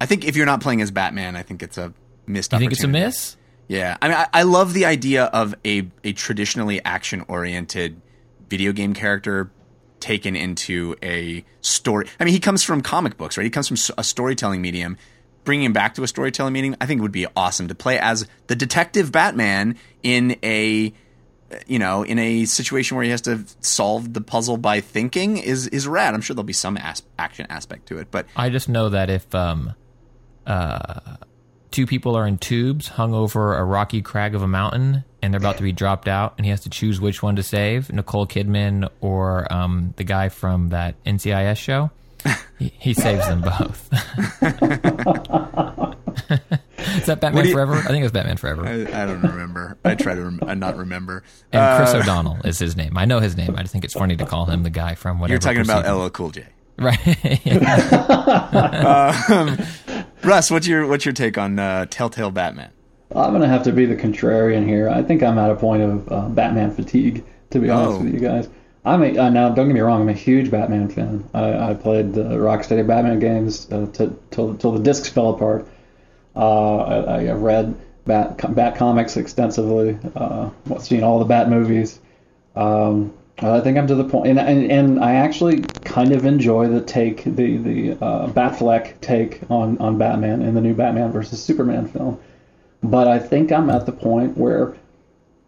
I 0.00 0.06
think 0.06 0.24
if 0.24 0.36
you're 0.36 0.46
not 0.46 0.60
playing 0.60 0.80
as 0.80 0.90
Batman, 0.90 1.36
I 1.36 1.42
think 1.42 1.62
it's 1.62 1.78
a 1.78 1.92
missed. 2.26 2.52
you 2.52 2.58
think 2.58 2.72
it's 2.72 2.84
a 2.84 2.88
miss? 2.88 3.36
Yeah, 3.68 3.96
I 4.02 4.08
mean, 4.08 4.16
I, 4.16 4.26
I 4.32 4.42
love 4.42 4.72
the 4.72 4.86
idea 4.86 5.24
of 5.26 5.54
a 5.64 5.88
a 6.02 6.12
traditionally 6.12 6.82
action 6.84 7.24
oriented 7.28 8.00
video 8.48 8.72
game 8.72 8.94
character 8.94 9.50
taken 10.00 10.34
into 10.34 10.96
a 11.02 11.44
story. 11.60 12.08
I 12.18 12.24
mean, 12.24 12.34
he 12.34 12.40
comes 12.40 12.64
from 12.64 12.80
comic 12.80 13.16
books, 13.16 13.36
right? 13.36 13.44
He 13.44 13.50
comes 13.50 13.68
from 13.68 13.94
a 13.96 14.02
storytelling 14.02 14.60
medium. 14.60 14.96
Bringing 15.44 15.66
him 15.66 15.72
back 15.72 15.94
to 15.94 16.02
a 16.02 16.08
storytelling 16.08 16.52
medium, 16.52 16.76
I 16.80 16.86
think 16.86 17.00
would 17.00 17.12
be 17.12 17.26
awesome 17.34 17.68
to 17.68 17.74
play 17.74 17.98
as 17.98 18.26
the 18.48 18.56
detective 18.56 19.10
Batman 19.10 19.76
in 20.02 20.36
a 20.42 20.92
you 21.66 21.78
know 21.78 22.02
in 22.02 22.18
a 22.18 22.44
situation 22.44 22.96
where 22.96 23.04
he 23.04 23.10
has 23.10 23.22
to 23.22 23.44
solve 23.60 24.12
the 24.12 24.20
puzzle 24.20 24.56
by 24.56 24.80
thinking 24.80 25.38
is 25.38 25.66
is 25.68 25.86
rad. 25.86 26.14
I'm 26.14 26.20
sure 26.20 26.34
there'll 26.34 26.44
be 26.44 26.52
some 26.52 26.76
as- 26.76 27.02
action 27.18 27.46
aspect 27.48 27.86
to 27.86 27.98
it, 27.98 28.10
but 28.10 28.26
I 28.36 28.50
just 28.50 28.68
know 28.68 28.90
that 28.90 29.08
if 29.08 29.34
um, 29.34 29.74
uh, 30.50 31.16
two 31.70 31.86
people 31.86 32.16
are 32.16 32.26
in 32.26 32.36
tubes 32.38 32.88
hung 32.88 33.14
over 33.14 33.56
a 33.56 33.64
rocky 33.64 34.02
crag 34.02 34.34
of 34.34 34.42
a 34.42 34.48
mountain 34.48 35.04
and 35.22 35.32
they're 35.34 35.38
about 35.38 35.58
to 35.58 35.62
be 35.62 35.70
dropped 35.72 36.08
out, 36.08 36.32
and 36.38 36.46
he 36.46 36.50
has 36.50 36.62
to 36.62 36.70
choose 36.70 36.98
which 37.00 37.22
one 37.22 37.36
to 37.36 37.42
save 37.42 37.92
Nicole 37.92 38.26
Kidman 38.26 38.88
or 39.02 39.50
um, 39.52 39.92
the 39.96 40.04
guy 40.04 40.30
from 40.30 40.70
that 40.70 40.94
NCIS 41.04 41.58
show, 41.58 41.90
he, 42.58 42.72
he 42.78 42.94
saves 42.94 43.26
them 43.28 43.42
both. 43.42 43.88
Is 46.96 47.04
that 47.06 47.20
Batman 47.20 47.44
you- 47.46 47.52
Forever? 47.52 47.74
I 47.74 47.82
think 47.88 48.00
it 48.00 48.04
was 48.04 48.12
Batman 48.12 48.36
Forever. 48.38 48.66
I, 48.66 49.02
I 49.02 49.06
don't 49.06 49.20
remember. 49.22 49.76
I 49.84 49.94
try 49.94 50.14
to 50.14 50.22
rem- 50.22 50.40
uh, 50.42 50.54
not 50.54 50.76
remember. 50.78 51.22
and 51.52 51.76
Chris 51.78 51.94
Uh, 51.94 51.98
O'Donnell 51.98 52.38
is 52.44 52.58
his 52.58 52.74
name. 52.76 52.96
I 52.96 53.04
know 53.04 53.20
his 53.20 53.36
name. 53.36 53.54
I 53.56 53.60
just 53.62 53.72
think 53.72 53.84
it's 53.84 53.92
funny 53.94 54.16
to 54.16 54.24
call 54.24 54.46
him 54.46 54.62
the 54.62 54.70
guy 54.70 54.94
from 54.94 55.20
whatever. 55.20 55.34
You're 55.34 55.40
talking 55.40 55.60
about 55.60 55.84
LL 55.86 56.08
Cool 56.10 56.30
J. 56.30 56.46
right? 56.78 56.98
Russ, 60.22 60.50
what's 60.50 60.66
your 60.66 60.86
what's 60.86 61.04
your 61.04 61.14
take 61.14 61.38
on 61.38 61.58
uh, 61.58 61.86
Telltale 61.86 62.30
Batman? 62.30 62.70
I'm 63.14 63.32
gonna 63.32 63.48
have 63.48 63.62
to 63.64 63.72
be 63.72 63.86
the 63.86 63.96
contrarian 63.96 64.66
here. 64.66 64.88
I 64.88 65.02
think 65.02 65.22
I'm 65.22 65.38
at 65.38 65.50
a 65.50 65.54
point 65.56 65.82
of 65.82 66.12
uh, 66.12 66.28
Batman 66.28 66.70
fatigue, 66.72 67.24
to 67.50 67.58
be 67.58 67.70
honest 67.70 68.00
Oh. 68.00 68.04
with 68.04 68.14
you 68.14 68.20
guys. 68.20 68.48
I'm 68.84 69.02
a, 69.02 69.18
uh, 69.18 69.30
now. 69.30 69.48
Don't 69.50 69.66
get 69.66 69.74
me 69.74 69.80
wrong. 69.80 70.02
I'm 70.02 70.08
a 70.08 70.12
huge 70.14 70.50
Batman 70.50 70.88
fan. 70.88 71.28
I, 71.34 71.70
I 71.70 71.74
played 71.74 72.14
the 72.14 72.22
Rocksteady 72.24 72.86
Batman 72.86 73.18
games 73.18 73.70
uh, 73.72 73.86
till 73.92 74.54
till 74.56 74.72
the 74.72 74.82
discs 74.82 75.08
fell 75.08 75.30
apart. 75.30 75.66
Uh, 76.36 76.76
I, 76.78 77.26
I 77.26 77.32
read 77.32 77.74
Bat 78.06 78.54
Bat 78.54 78.76
comics 78.76 79.16
extensively. 79.16 79.98
Uh, 80.14 80.50
seen 80.78 81.02
all 81.02 81.18
the 81.18 81.24
Bat 81.24 81.50
movies. 81.50 81.98
Um, 82.56 83.12
I 83.42 83.60
think 83.60 83.78
I'm 83.78 83.86
to 83.86 83.94
the 83.94 84.04
point, 84.04 84.28
and, 84.28 84.38
and 84.38 84.70
and 84.70 85.04
I 85.04 85.14
actually 85.14 85.62
kind 85.84 86.12
of 86.12 86.26
enjoy 86.26 86.68
the 86.68 86.82
take, 86.82 87.24
the 87.24 87.56
the 87.56 87.92
uh, 87.92 88.28
Batfleck 88.28 89.00
take 89.00 89.40
on 89.50 89.78
on 89.78 89.96
Batman 89.96 90.42
in 90.42 90.54
the 90.54 90.60
new 90.60 90.74
Batman 90.74 91.10
versus 91.10 91.42
Superman 91.42 91.88
film. 91.88 92.20
But 92.82 93.08
I 93.08 93.18
think 93.18 93.50
I'm 93.50 93.70
at 93.70 93.86
the 93.86 93.92
point 93.92 94.36
where 94.36 94.76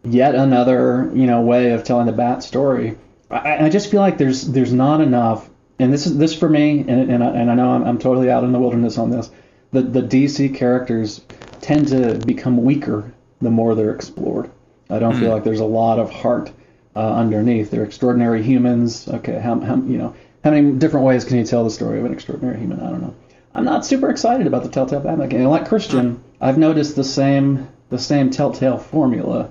yet 0.05 0.35
another 0.35 1.11
you 1.15 1.27
know 1.27 1.43
way 1.43 1.73
of 1.73 1.85
telling 1.85 2.07
the 2.07 2.13
Bat 2.13 2.43
story. 2.43 2.97
I, 3.31 3.67
I 3.67 3.69
just 3.69 3.91
feel 3.91 4.01
like 4.01 4.17
there's 4.17 4.43
there's 4.49 4.73
not 4.73 5.03
enough, 5.03 5.51
and 5.79 5.93
this 5.93 6.07
is 6.07 6.17
this 6.17 6.35
for 6.35 6.49
me, 6.49 6.81
and 6.81 7.11
and 7.11 7.23
I, 7.23 7.29
and 7.29 7.51
I 7.51 7.55
know 7.55 7.73
I'm, 7.73 7.85
I'm 7.85 7.99
totally 7.99 8.31
out 8.31 8.45
in 8.45 8.53
the 8.53 8.59
wilderness 8.59 8.97
on 8.97 9.11
this. 9.11 9.31
The 9.73 9.83
the 9.83 10.03
DC 10.03 10.55
characters 10.55 11.21
tend 11.61 11.89
to 11.89 12.15
become 12.27 12.65
weaker 12.65 13.13
the 13.43 13.51
more 13.51 13.75
they're 13.75 13.95
explored. 13.95 14.51
I 14.89 14.99
don't 14.99 15.19
feel 15.19 15.31
like 15.31 15.45
there's 15.45 15.61
a 15.61 15.65
lot 15.65 15.99
of 15.99 16.11
heart 16.11 16.53
uh, 16.95 17.15
underneath. 17.15 17.71
They're 17.71 17.85
extraordinary 17.85 18.43
humans. 18.43 19.09
Okay, 19.09 19.39
how, 19.39 19.59
how 19.61 19.77
you 19.77 19.99
know 19.99 20.15
how 20.45 20.51
many 20.51 20.73
different 20.73 21.07
ways 21.07 21.25
can 21.25 21.39
you 21.39 21.45
tell 21.45 21.65
the 21.65 21.71
story 21.71 21.99
of 21.99 22.05
an 22.05 22.13
extraordinary 22.13 22.59
human? 22.59 22.81
I 22.81 22.91
don't 22.91 23.01
know. 23.01 23.15
I'm 23.55 23.65
not 23.65 23.85
super 23.85 24.11
excited 24.11 24.47
about 24.47 24.63
the 24.63 24.71
Telltale 24.71 25.01
Batman 25.01 25.29
game. 25.29 25.41
And 25.41 25.51
like 25.51 25.69
Christian, 25.69 26.23
I've 26.41 26.59
noticed 26.59 26.97
the 26.97 27.05
same 27.05 27.69
the 27.91 27.99
same 27.99 28.31
Telltale 28.31 28.79
formula. 28.79 29.51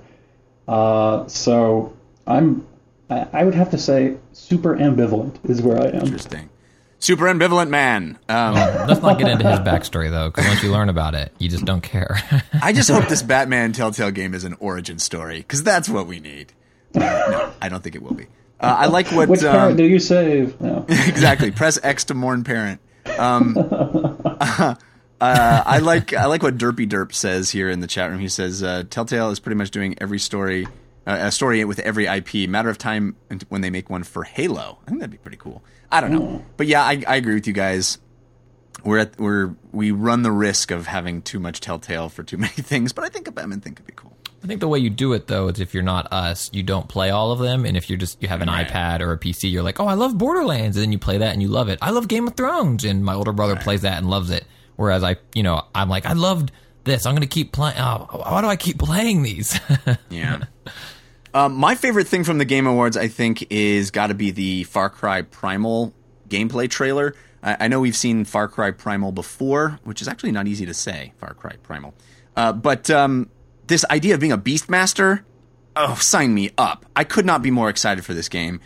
Uh, 0.68 1.28
so 1.28 1.94
I'm 2.26 2.66
I, 3.10 3.28
I 3.34 3.44
would 3.44 3.56
have 3.56 3.72
to 3.72 3.78
say 3.78 4.18
super 4.34 4.76
ambivalent 4.76 5.50
is 5.50 5.62
where 5.62 5.80
I 5.80 5.88
am. 5.88 6.06
Interesting. 6.06 6.50
Super 7.00 7.26
ambivalent 7.26 7.70
man. 7.70 8.20
Um, 8.30 8.54
Let's 8.88 9.02
not 9.02 9.18
get 9.18 9.30
into 9.30 9.50
his 9.50 9.60
backstory 9.60 10.12
though, 10.12 10.30
because 10.30 10.48
once 10.48 10.62
you 10.62 10.72
learn 10.72 10.90
about 10.90 11.16
it, 11.16 11.34
you 11.40 11.50
just 11.50 11.66
don't 11.66 11.82
care. 11.82 12.20
I 12.62 12.74
just 12.74 12.90
hope 12.90 13.08
this 13.10 13.24
Batman 13.24 13.74
Telltale 13.74 14.12
game 14.12 14.34
is 14.34 14.44
an 14.44 14.56
origin 14.60 15.00
story 15.00 15.38
because 15.38 15.64
that's 15.64 15.90
what 15.90 16.08
we 16.08 16.20
need. 16.20 16.54
No, 16.94 17.54
I 17.62 17.70
don't 17.70 17.82
think 17.82 17.96
it 17.96 18.02
will 18.02 18.14
be. 18.14 18.28
Uh, 18.60 18.76
I 18.80 18.86
like 18.88 19.08
what 19.08 19.28
Which 19.28 19.42
parent 19.42 19.72
um, 19.72 19.78
do 19.78 19.86
you 19.86 20.00
save? 20.00 20.60
No. 20.62 20.86
exactly. 20.90 21.50
Press 21.50 21.80
X 21.82 22.06
to 22.06 22.14
mourn 22.14 22.44
parent. 22.44 22.80
Um, 23.18 23.58
uh, 24.40 24.76
I 25.20 25.80
like 25.80 26.14
I 26.14 26.26
like 26.26 26.44
what 26.44 26.58
Derpy 26.58 26.88
Derp 26.88 27.14
says 27.14 27.50
here 27.50 27.70
in 27.70 27.80
the 27.80 27.88
chat 27.88 28.12
room. 28.12 28.20
He 28.20 28.30
says 28.30 28.62
uh, 28.62 28.84
Telltale 28.90 29.32
is 29.32 29.40
pretty 29.40 29.56
much 29.58 29.72
doing 29.72 29.96
every 30.00 30.20
story, 30.20 30.68
uh, 31.08 31.18
a 31.22 31.32
story 31.32 31.66
with 31.66 31.80
every 31.80 32.06
IP. 32.06 32.48
Matter 32.48 32.70
of 32.70 32.78
time 32.78 33.16
when 33.50 33.62
they 33.62 33.72
make 33.72 33.90
one 33.90 34.04
for 34.04 34.24
Halo. 34.24 34.78
I 34.84 34.90
think 34.90 35.00
that'd 35.00 35.12
be 35.12 35.18
pretty 35.18 35.38
cool. 35.38 35.64
I 35.92 36.00
don't 36.00 36.12
know, 36.12 36.46
but 36.56 36.68
yeah, 36.68 36.84
I, 36.84 37.04
I 37.08 37.16
agree 37.16 37.34
with 37.34 37.48
you 37.48 37.54
guys. 37.54 37.98
We're 38.84 39.00
at 39.00 39.20
we're 39.20 39.56
we 39.72 39.92
run 39.92 40.22
the 40.22 40.32
risk 40.32 40.70
of 40.70 40.86
having 40.86 41.24
too 41.24 41.40
much 41.40 41.62
Telltale 41.62 42.10
for 42.10 42.24
too 42.24 42.38
many 42.38 42.54
things, 42.54 42.94
but 42.94 43.04
I 43.04 43.10
think 43.10 43.28
a 43.28 43.32
Batman 43.32 43.60
thing 43.60 43.74
could 43.74 43.88
be 43.88 43.94
cool. 43.96 44.16
I 44.44 44.48
think 44.48 44.60
the 44.60 44.68
way 44.68 44.80
you 44.80 44.90
do 44.90 45.14
it 45.14 45.28
though 45.28 45.50
is 45.50 45.60
if 45.60 45.74
you're 45.74 45.84
not 45.84 46.12
us, 46.12 46.50
you 46.52 46.64
don't 46.64 46.88
play 46.88 47.10
all 47.12 47.32
of 47.32 47.40
them, 47.40 47.66
and 47.66 47.78
if 47.78 47.90
you're 47.90 47.98
just 47.98 48.22
you 48.22 48.28
have 48.28 48.42
an 48.42 48.48
Right. 48.50 48.68
iPad 48.68 49.02
or 49.02 49.12
a 49.12 49.18
PC, 49.18 49.52
you're 49.52 49.62
like, 49.64 49.80
oh, 49.80 49.86
I 49.88 49.94
love 49.94 50.18
Borderlands, 50.18 50.78
and 50.78 50.84
then 50.84 50.92
you 50.92 50.98
play 51.00 51.20
that 51.20 51.34
and 51.34 51.42
you 51.42 51.48
love 51.48 51.70
it. 51.70 51.78
I 51.82 51.92
love 51.92 52.08
Game 52.08 52.28
of 52.28 52.36
Thrones, 52.36 52.84
and 52.84 53.06
my 53.06 53.14
older 53.14 53.34
brother 53.34 53.56
plays 53.56 53.82
that 53.82 53.98
and 54.00 54.10
loves 54.10 54.32
it. 54.32 54.46
Whereas 54.78 55.04
I, 55.04 55.18
you 55.36 55.44
know, 55.44 55.64
I'm 55.76 55.90
like, 55.90 56.06
I 56.08 56.14
loved 56.14 56.52
this. 56.86 57.06
I'm 57.06 57.14
gonna 57.14 57.28
keep 57.28 57.52
playing. 57.52 57.78
Oh, 57.78 58.08
why 58.26 58.42
do 58.42 58.48
I 58.48 58.56
keep 58.56 58.80
playing 58.80 59.22
these? 59.24 59.60
Yeah. 60.10 60.44
um, 61.34 61.54
my 61.56 61.76
favorite 61.76 62.08
thing 62.08 62.24
from 62.24 62.38
the 62.40 62.46
Game 62.46 62.66
Awards, 62.68 62.98
I 62.98 63.08
think, 63.08 63.46
is 63.52 63.92
got 63.92 64.08
to 64.08 64.14
be 64.16 64.32
the 64.32 64.64
Far 64.66 64.90
Cry 64.90 65.22
Primal 65.22 65.94
gameplay 66.30 66.70
trailer. 66.70 67.14
I, 67.44 67.58
I 67.62 67.68
know 67.68 67.80
we've 67.80 67.96
seen 67.96 68.26
Far 68.26 68.48
Cry 68.48 68.72
Primal 68.72 69.12
before, 69.12 69.80
which 69.84 70.02
is 70.02 70.08
actually 70.08 70.32
not 70.32 70.48
easy 70.48 70.66
to 70.66 70.74
say, 70.74 71.14
Far 71.20 71.34
Cry 71.36 71.56
Primal. 71.64 71.94
Uh, 72.36 72.52
but 72.54 72.90
um, 72.90 73.30
this 73.68 73.86
idea 73.90 74.14
of 74.14 74.20
being 74.20 74.32
a 74.32 74.38
Beastmaster, 74.38 75.24
oh, 75.76 75.96
sign 75.96 76.34
me 76.34 76.52
up. 76.58 76.86
I 76.96 77.04
could 77.04 77.26
not 77.26 77.42
be 77.42 77.52
more 77.52 77.70
excited 77.70 78.06
for 78.06 78.14
this 78.14 78.30
game. 78.30 78.60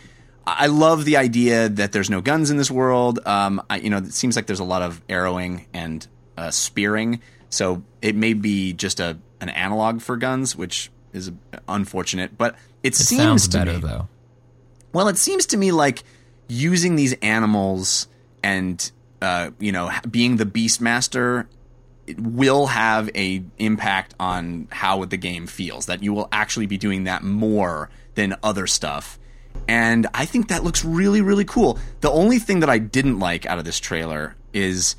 I 0.45 0.65
I 0.65 0.65
love 0.67 1.05
the 1.05 1.17
idea 1.17 1.69
that 1.69 1.91
there's 1.91 2.09
no 2.09 2.21
guns 2.21 2.51
in 2.51 2.57
this 2.57 2.69
world. 2.69 3.19
Um, 3.25 3.61
I, 3.69 3.77
you 3.77 3.89
know, 3.89 3.97
it 3.97 4.13
seems 4.13 4.35
like 4.35 4.45
there's 4.45 4.59
a 4.59 4.63
lot 4.65 4.81
of 4.81 5.01
arrowing 5.09 5.65
and 5.73 6.05
uh, 6.37 6.51
spearing, 6.51 7.21
so 7.49 7.83
it 8.01 8.15
may 8.15 8.33
be 8.33 8.73
just 8.73 8.99
a 8.99 9.17
an 9.41 9.49
analog 9.49 10.01
for 10.01 10.17
guns, 10.17 10.55
which 10.55 10.91
is 11.13 11.31
unfortunate. 11.67 12.37
But 12.37 12.55
it, 12.83 12.89
it 12.89 12.95
seems 12.95 13.21
sounds 13.21 13.47
to 13.49 13.57
better 13.57 13.73
me, 13.73 13.79
though. 13.79 14.07
well, 14.93 15.07
it 15.07 15.17
seems 15.17 15.47
to 15.47 15.57
me 15.57 15.71
like 15.71 16.03
using 16.47 16.95
these 16.95 17.13
animals 17.21 18.07
and 18.43 18.91
uh, 19.21 19.49
you 19.59 19.71
know 19.71 19.91
being 20.09 20.37
the 20.37 20.45
Beastmaster 20.45 21.47
it 22.07 22.19
will 22.19 22.67
have 22.67 23.09
a 23.15 23.43
impact 23.57 24.13
on 24.19 24.67
how 24.71 25.05
the 25.05 25.17
game 25.17 25.47
feels. 25.47 25.87
That 25.87 26.03
you 26.03 26.13
will 26.13 26.27
actually 26.31 26.65
be 26.67 26.77
doing 26.77 27.05
that 27.05 27.23
more 27.23 27.89
than 28.15 28.35
other 28.43 28.67
stuff. 28.67 29.19
And 29.67 30.07
I 30.13 30.25
think 30.25 30.49
that 30.49 30.63
looks 30.63 30.85
really, 30.85 31.21
really 31.21 31.45
cool. 31.45 31.79
The 32.01 32.11
only 32.11 32.39
thing 32.39 32.59
that 32.59 32.69
I 32.69 32.77
didn't 32.77 33.19
like 33.19 33.45
out 33.45 33.57
of 33.57 33.65
this 33.65 33.79
trailer 33.79 34.35
is 34.53 34.95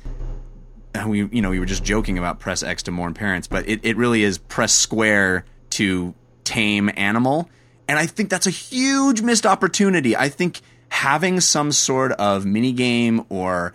uh, 0.95 1.05
we, 1.07 1.25
you 1.25 1.41
know, 1.41 1.49
we 1.49 1.59
were 1.59 1.65
just 1.65 1.83
joking 1.83 2.17
about 2.17 2.39
press 2.39 2.63
X 2.63 2.83
to 2.83 2.91
mourn 2.91 3.13
parents, 3.13 3.47
but 3.47 3.67
it, 3.67 3.79
it 3.83 3.97
really 3.97 4.23
is 4.23 4.37
press 4.37 4.73
square 4.73 5.45
to 5.71 6.13
tame 6.43 6.89
animal. 6.95 7.49
And 7.87 7.97
I 7.97 8.05
think 8.05 8.29
that's 8.29 8.47
a 8.47 8.51
huge 8.51 9.21
missed 9.21 9.45
opportunity. 9.45 10.15
I 10.15 10.29
think 10.29 10.61
having 10.89 11.39
some 11.39 11.71
sort 11.71 12.11
of 12.13 12.45
mini 12.45 12.71
game 12.71 13.25
or 13.29 13.73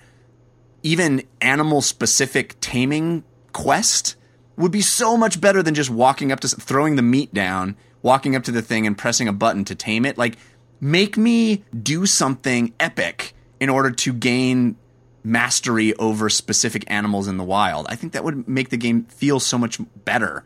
even 0.82 1.22
animal 1.40 1.80
specific 1.80 2.56
taming 2.60 3.24
quest 3.52 4.16
would 4.56 4.72
be 4.72 4.80
so 4.80 5.16
much 5.16 5.40
better 5.40 5.62
than 5.62 5.74
just 5.74 5.90
walking 5.90 6.32
up 6.32 6.40
to 6.40 6.48
throwing 6.48 6.96
the 6.96 7.02
meat 7.02 7.32
down, 7.32 7.76
walking 8.02 8.36
up 8.36 8.44
to 8.44 8.52
the 8.52 8.62
thing 8.62 8.86
and 8.86 8.98
pressing 8.98 9.28
a 9.28 9.32
button 9.32 9.64
to 9.64 9.74
tame 9.74 10.04
it. 10.04 10.18
Like 10.18 10.36
make 10.80 11.16
me 11.16 11.64
do 11.80 12.06
something 12.06 12.74
epic 12.80 13.34
in 13.60 13.70
order 13.70 13.90
to 13.90 14.12
gain 14.12 14.76
mastery 15.24 15.94
over 15.94 16.28
specific 16.28 16.84
animals 16.88 17.28
in 17.28 17.36
the 17.36 17.44
wild. 17.44 17.86
I 17.88 17.94
think 17.94 18.12
that 18.12 18.24
would 18.24 18.48
make 18.48 18.70
the 18.70 18.76
game 18.76 19.04
feel 19.04 19.38
so 19.38 19.56
much 19.56 19.80
better. 20.04 20.44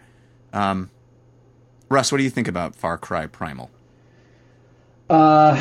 Um, 0.53 0.91
Russ, 1.89 2.13
what 2.13 2.19
do 2.19 2.25
you 2.25 2.31
think 2.31 2.49
about 2.49 2.77
Far 2.77 2.99
Cry 2.99 3.27
Primal? 3.27 3.71
Uh, 5.09 5.55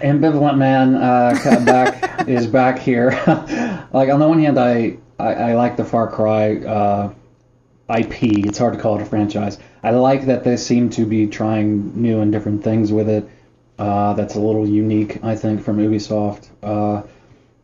ambivalent 0.00 0.58
man 0.58 0.94
uh, 0.94 1.34
back 1.64 2.28
is 2.28 2.46
back 2.46 2.78
here. 2.78 3.10
like 3.92 4.08
on 4.10 4.20
the 4.20 4.28
one 4.28 4.40
hand, 4.40 4.58
I, 4.58 4.98
I 5.18 5.34
I 5.34 5.54
like 5.54 5.76
the 5.76 5.84
Far 5.84 6.08
Cry 6.08 6.56
uh, 6.56 7.12
IP. 7.88 8.22
It's 8.22 8.58
hard 8.58 8.74
to 8.74 8.80
call 8.80 8.96
it 8.98 9.02
a 9.02 9.04
franchise. 9.04 9.58
I 9.82 9.90
like 9.90 10.26
that 10.26 10.44
they 10.44 10.56
seem 10.56 10.90
to 10.90 11.04
be 11.04 11.26
trying 11.26 12.00
new 12.00 12.20
and 12.20 12.30
different 12.30 12.62
things 12.62 12.92
with 12.92 13.08
it. 13.08 13.28
Uh, 13.78 14.14
that's 14.14 14.36
a 14.36 14.40
little 14.40 14.68
unique, 14.68 15.22
I 15.24 15.34
think, 15.34 15.62
from 15.62 15.78
Ubisoft. 15.78 16.48
Uh, 16.62 17.02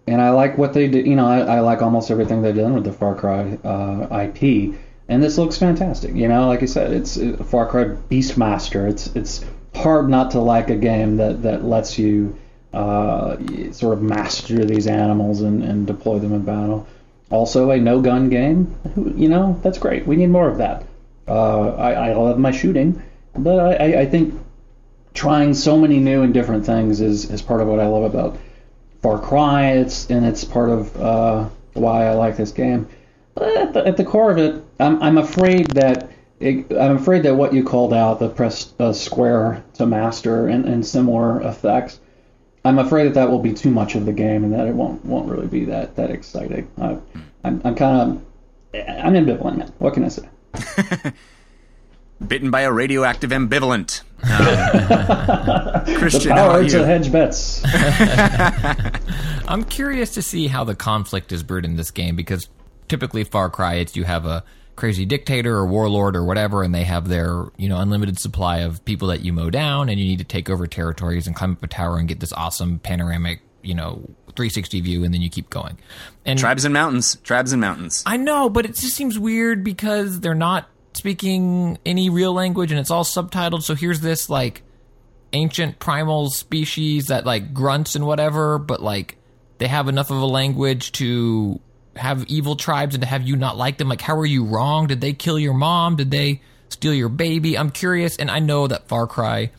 and 0.08 0.20
I 0.20 0.30
like 0.30 0.58
what 0.58 0.72
they 0.72 0.88
did. 0.88 1.06
You 1.06 1.14
know, 1.14 1.26
I, 1.26 1.40
I 1.40 1.60
like 1.60 1.82
almost 1.82 2.10
everything 2.10 2.42
they've 2.42 2.56
done 2.56 2.74
with 2.74 2.84
the 2.84 2.92
Far 2.92 3.14
Cry 3.14 3.58
uh, 3.62 4.24
IP. 4.24 4.74
and 5.08 5.22
this 5.22 5.38
looks 5.38 5.56
fantastic. 5.56 6.14
You 6.16 6.26
know, 6.26 6.48
like 6.48 6.62
I 6.62 6.66
said, 6.66 6.92
it's 6.92 7.16
uh, 7.16 7.36
Far 7.44 7.68
Cry 7.68 7.84
Beastmaster. 7.84 8.88
It's 8.90 9.06
it's 9.14 9.44
hard 9.74 10.08
not 10.08 10.32
to 10.32 10.40
like 10.40 10.70
a 10.70 10.76
game 10.76 11.16
that 11.16 11.42
that 11.42 11.64
lets 11.64 11.98
you 11.98 12.38
uh, 12.72 13.36
sort 13.72 13.94
of 13.94 14.02
master 14.02 14.64
these 14.64 14.86
animals 14.86 15.40
and, 15.40 15.62
and 15.62 15.86
deploy 15.86 16.18
them 16.18 16.32
in 16.32 16.42
battle. 16.42 16.86
Also, 17.30 17.70
a 17.70 17.78
no 17.78 18.00
gun 18.00 18.28
game. 18.28 18.74
You 18.96 19.28
know, 19.28 19.58
that's 19.62 19.78
great. 19.78 20.06
We 20.06 20.16
need 20.16 20.30
more 20.30 20.48
of 20.48 20.58
that. 20.58 20.84
Uh, 21.26 21.74
I, 21.74 21.92
I 22.10 22.14
love 22.14 22.38
my 22.38 22.50
shooting, 22.50 23.02
but 23.36 23.80
I, 23.80 24.00
I 24.00 24.06
think 24.06 24.34
trying 25.12 25.52
so 25.52 25.76
many 25.76 25.98
new 25.98 26.22
and 26.22 26.32
different 26.32 26.64
things 26.64 27.00
is, 27.00 27.30
is 27.30 27.42
part 27.42 27.60
of 27.60 27.68
what 27.68 27.80
I 27.80 27.86
love 27.86 28.04
about 28.04 28.38
Far 29.02 29.18
Cry. 29.20 29.72
It's 29.72 30.08
and 30.08 30.24
it's 30.24 30.44
part 30.44 30.70
of 30.70 30.96
uh, 31.00 31.48
why 31.74 32.06
I 32.06 32.14
like 32.14 32.36
this 32.36 32.52
game. 32.52 32.88
But 33.34 33.56
at 33.56 33.72
the, 33.72 33.86
at 33.86 33.96
the 33.96 34.04
core 34.04 34.30
of 34.30 34.38
it, 34.38 34.64
I'm, 34.80 35.02
I'm 35.02 35.18
afraid 35.18 35.66
that 35.72 36.10
it, 36.40 36.72
I'm 36.72 36.96
afraid 36.96 37.24
that 37.24 37.34
what 37.34 37.52
you 37.52 37.64
called 37.64 37.92
out, 37.92 38.20
the 38.20 38.28
press 38.28 38.72
uh, 38.78 38.92
square 38.92 39.64
to 39.74 39.86
master 39.86 40.46
and, 40.46 40.64
and 40.64 40.86
similar 40.86 41.40
effects, 41.42 42.00
I'm 42.64 42.78
afraid 42.78 43.06
that 43.06 43.14
that 43.14 43.30
will 43.30 43.40
be 43.40 43.52
too 43.52 43.70
much 43.70 43.94
of 43.94 44.06
the 44.06 44.12
game 44.12 44.44
and 44.44 44.52
that 44.52 44.66
it 44.66 44.74
won't 44.74 45.04
won't 45.04 45.28
really 45.28 45.46
be 45.46 45.64
that 45.66 45.96
that 45.96 46.10
exciting. 46.10 46.70
I, 46.80 46.98
I'm, 47.44 47.60
I'm 47.64 47.74
kind 47.74 48.00
of 48.00 48.22
I'm 48.74 49.14
ambivalent. 49.14 49.72
What 49.78 49.94
can 49.94 50.04
I 50.04 50.08
say? 50.08 50.28
Bitten 52.26 52.50
by 52.50 52.62
a 52.62 52.72
radioactive 52.72 53.30
ambivalent. 53.30 54.02
Um, 54.24 55.84
Christian, 55.98 56.30
the 56.30 56.34
how 56.34 56.48
power 56.48 56.60
about 56.60 56.70
to 56.70 56.84
hedge 56.84 57.12
bets. 57.12 57.62
I'm 59.48 59.64
curious 59.64 60.14
to 60.14 60.22
see 60.22 60.48
how 60.48 60.64
the 60.64 60.74
conflict 60.74 61.30
is 61.32 61.44
brewed 61.44 61.64
in 61.64 61.76
this 61.76 61.92
game 61.92 62.16
because 62.16 62.48
typically 62.88 63.22
Far 63.22 63.50
Cry, 63.50 63.74
it's 63.76 63.96
you 63.96 64.02
have 64.04 64.26
a 64.26 64.42
crazy 64.78 65.04
dictator 65.04 65.56
or 65.56 65.66
warlord 65.66 66.14
or 66.14 66.24
whatever, 66.24 66.62
and 66.62 66.72
they 66.72 66.84
have 66.84 67.08
their 67.08 67.46
you 67.56 67.68
know 67.68 67.78
unlimited 67.78 68.18
supply 68.18 68.58
of 68.58 68.84
people 68.84 69.08
that 69.08 69.20
you 69.20 69.32
mow 69.32 69.50
down, 69.50 69.88
and 69.88 69.98
you 69.98 70.06
need 70.06 70.18
to 70.20 70.24
take 70.24 70.48
over 70.48 70.66
territories 70.66 71.26
and 71.26 71.34
climb 71.34 71.52
up 71.52 71.62
a 71.62 71.66
tower 71.66 71.98
and 71.98 72.08
get 72.08 72.20
this 72.20 72.32
awesome 72.32 72.78
panoramic 72.78 73.40
you 73.62 73.74
know 73.74 74.08
360 74.36 74.80
view, 74.80 75.04
and 75.04 75.12
then 75.12 75.20
you 75.20 75.28
keep 75.28 75.50
going. 75.50 75.76
And 76.24 76.38
Tribes 76.38 76.64
and 76.64 76.72
mountains. 76.72 77.16
Tribes 77.24 77.52
and 77.52 77.60
mountains. 77.60 78.04
I 78.06 78.16
know, 78.16 78.48
but 78.48 78.64
it 78.64 78.76
just 78.76 78.94
seems 78.94 79.18
weird 79.18 79.64
because 79.64 80.20
they're 80.20 80.34
not 80.34 80.68
speaking 80.94 81.78
any 81.84 82.08
real 82.08 82.32
language 82.32 82.70
and 82.70 82.80
it's 82.80 82.90
all 82.90 83.04
subtitled. 83.04 83.62
So 83.62 83.74
here's 83.74 84.00
this 84.00 84.30
like 84.30 84.62
ancient 85.32 85.78
primal 85.78 86.30
species 86.30 87.08
that 87.08 87.26
like 87.26 87.52
grunts 87.52 87.96
and 87.96 88.06
whatever, 88.06 88.58
but 88.58 88.80
like 88.80 89.16
they 89.58 89.66
have 89.66 89.88
enough 89.88 90.10
of 90.10 90.18
a 90.22 90.26
language 90.26 90.92
to 90.92 91.60
have 91.98 92.24
evil 92.26 92.56
tribes 92.56 92.94
and 92.94 93.02
to 93.02 93.08
have 93.08 93.22
you 93.22 93.36
not 93.36 93.56
like 93.56 93.78
them. 93.78 93.88
Like, 93.88 94.00
how 94.00 94.16
are 94.16 94.26
you 94.26 94.44
wrong? 94.44 94.86
Did 94.86 95.00
they 95.00 95.12
kill 95.12 95.38
your 95.38 95.54
mom? 95.54 95.96
Did 95.96 96.10
they 96.10 96.40
steal 96.68 96.94
your 96.94 97.08
baby? 97.08 97.56
I'm 97.58 97.70
curious, 97.70 98.16
and 98.16 98.30
I 98.30 98.38
know 98.38 98.66
that 98.66 98.88
Far 98.88 99.06
Cry. 99.06 99.50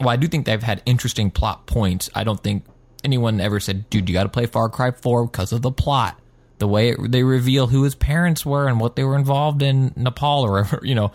Well, 0.00 0.08
I 0.08 0.16
do 0.16 0.26
think 0.28 0.46
they've 0.46 0.62
had 0.62 0.82
interesting 0.86 1.30
plot 1.30 1.66
points. 1.66 2.10
I 2.14 2.24
don't 2.24 2.42
think 2.42 2.64
anyone 3.04 3.40
ever 3.40 3.60
said, 3.60 3.88
"Dude, 3.90 4.08
you 4.08 4.12
got 4.12 4.24
to 4.24 4.28
play 4.28 4.46
Far 4.46 4.68
Cry 4.68 4.90
4 4.90 5.26
because 5.26 5.52
of 5.52 5.62
the 5.62 5.70
plot." 5.70 6.18
The 6.58 6.68
way 6.68 6.90
it, 6.90 7.10
they 7.10 7.24
reveal 7.24 7.66
who 7.66 7.82
his 7.82 7.94
parents 7.94 8.46
were 8.46 8.68
and 8.68 8.78
what 8.78 8.94
they 8.96 9.04
were 9.04 9.16
involved 9.16 9.62
in 9.62 9.92
Nepal 9.96 10.44
or 10.44 10.66
you 10.82 10.94
know, 10.94 11.12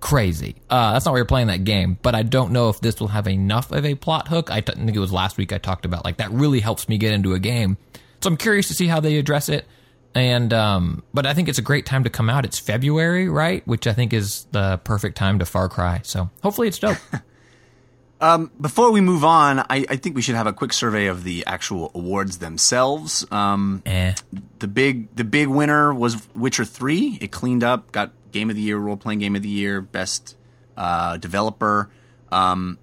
crazy. 0.00 0.54
Uh, 0.68 0.92
that's 0.92 1.04
not 1.04 1.12
why 1.12 1.18
you're 1.18 1.24
playing 1.24 1.48
that 1.48 1.64
game. 1.64 1.98
But 2.02 2.14
I 2.14 2.22
don't 2.22 2.52
know 2.52 2.68
if 2.68 2.80
this 2.80 3.00
will 3.00 3.08
have 3.08 3.26
enough 3.26 3.72
of 3.72 3.84
a 3.84 3.94
plot 3.94 4.28
hook. 4.28 4.50
I 4.50 4.60
think 4.60 4.94
it 4.94 4.98
was 5.00 5.12
last 5.12 5.36
week 5.36 5.52
I 5.52 5.58
talked 5.58 5.84
about 5.84 6.04
like 6.04 6.18
that 6.18 6.30
really 6.30 6.60
helps 6.60 6.88
me 6.88 6.98
get 6.98 7.12
into 7.12 7.34
a 7.34 7.40
game. 7.40 7.76
So 8.20 8.28
I'm 8.28 8.36
curious 8.36 8.68
to 8.68 8.74
see 8.74 8.86
how 8.86 9.00
they 9.00 9.18
address 9.18 9.48
it. 9.48 9.66
And 10.14 10.52
um, 10.52 11.02
but 11.12 11.26
I 11.26 11.34
think 11.34 11.48
it's 11.48 11.58
a 11.58 11.62
great 11.62 11.86
time 11.86 12.04
to 12.04 12.10
come 12.10 12.30
out. 12.30 12.44
It's 12.44 12.58
February, 12.58 13.28
right? 13.28 13.66
Which 13.66 13.86
I 13.86 13.92
think 13.92 14.12
is 14.12 14.46
the 14.52 14.80
perfect 14.84 15.16
time 15.16 15.40
to 15.40 15.44
Far 15.44 15.68
Cry. 15.68 16.00
So 16.04 16.30
hopefully 16.42 16.68
it's 16.68 16.78
dope. 16.78 16.98
Before 18.60 18.90
we 18.90 19.02
move 19.02 19.22
on, 19.22 19.58
I, 19.58 19.84
I 19.86 19.96
think 19.96 20.16
we 20.16 20.22
should 20.22 20.36
have 20.36 20.46
a 20.46 20.52
quick 20.52 20.72
survey 20.72 21.06
of 21.06 21.24
the 21.24 21.44
actual 21.46 21.90
awards 21.94 22.38
themselves. 22.38 23.26
Um, 23.30 23.82
eh. 23.84 24.14
the 24.60 24.68
big 24.68 25.14
the 25.14 25.24
big 25.24 25.48
winner 25.48 25.92
was 25.92 26.26
Witcher 26.34 26.64
Three. 26.64 27.18
It 27.20 27.32
cleaned 27.32 27.62
up, 27.62 27.92
got 27.92 28.12
Game 28.32 28.48
of 28.48 28.56
the 28.56 28.62
Year, 28.62 28.78
Role 28.78 28.96
Playing 28.96 29.18
Game 29.18 29.36
of 29.36 29.42
the 29.42 29.48
Year, 29.50 29.82
Best 29.82 30.36
uh, 30.76 31.18
Developer. 31.18 31.90
Um, 32.32 32.78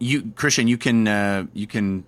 you 0.00 0.32
Christian, 0.34 0.66
you 0.66 0.76
can 0.76 1.06
uh, 1.06 1.46
you 1.52 1.68
can 1.68 2.04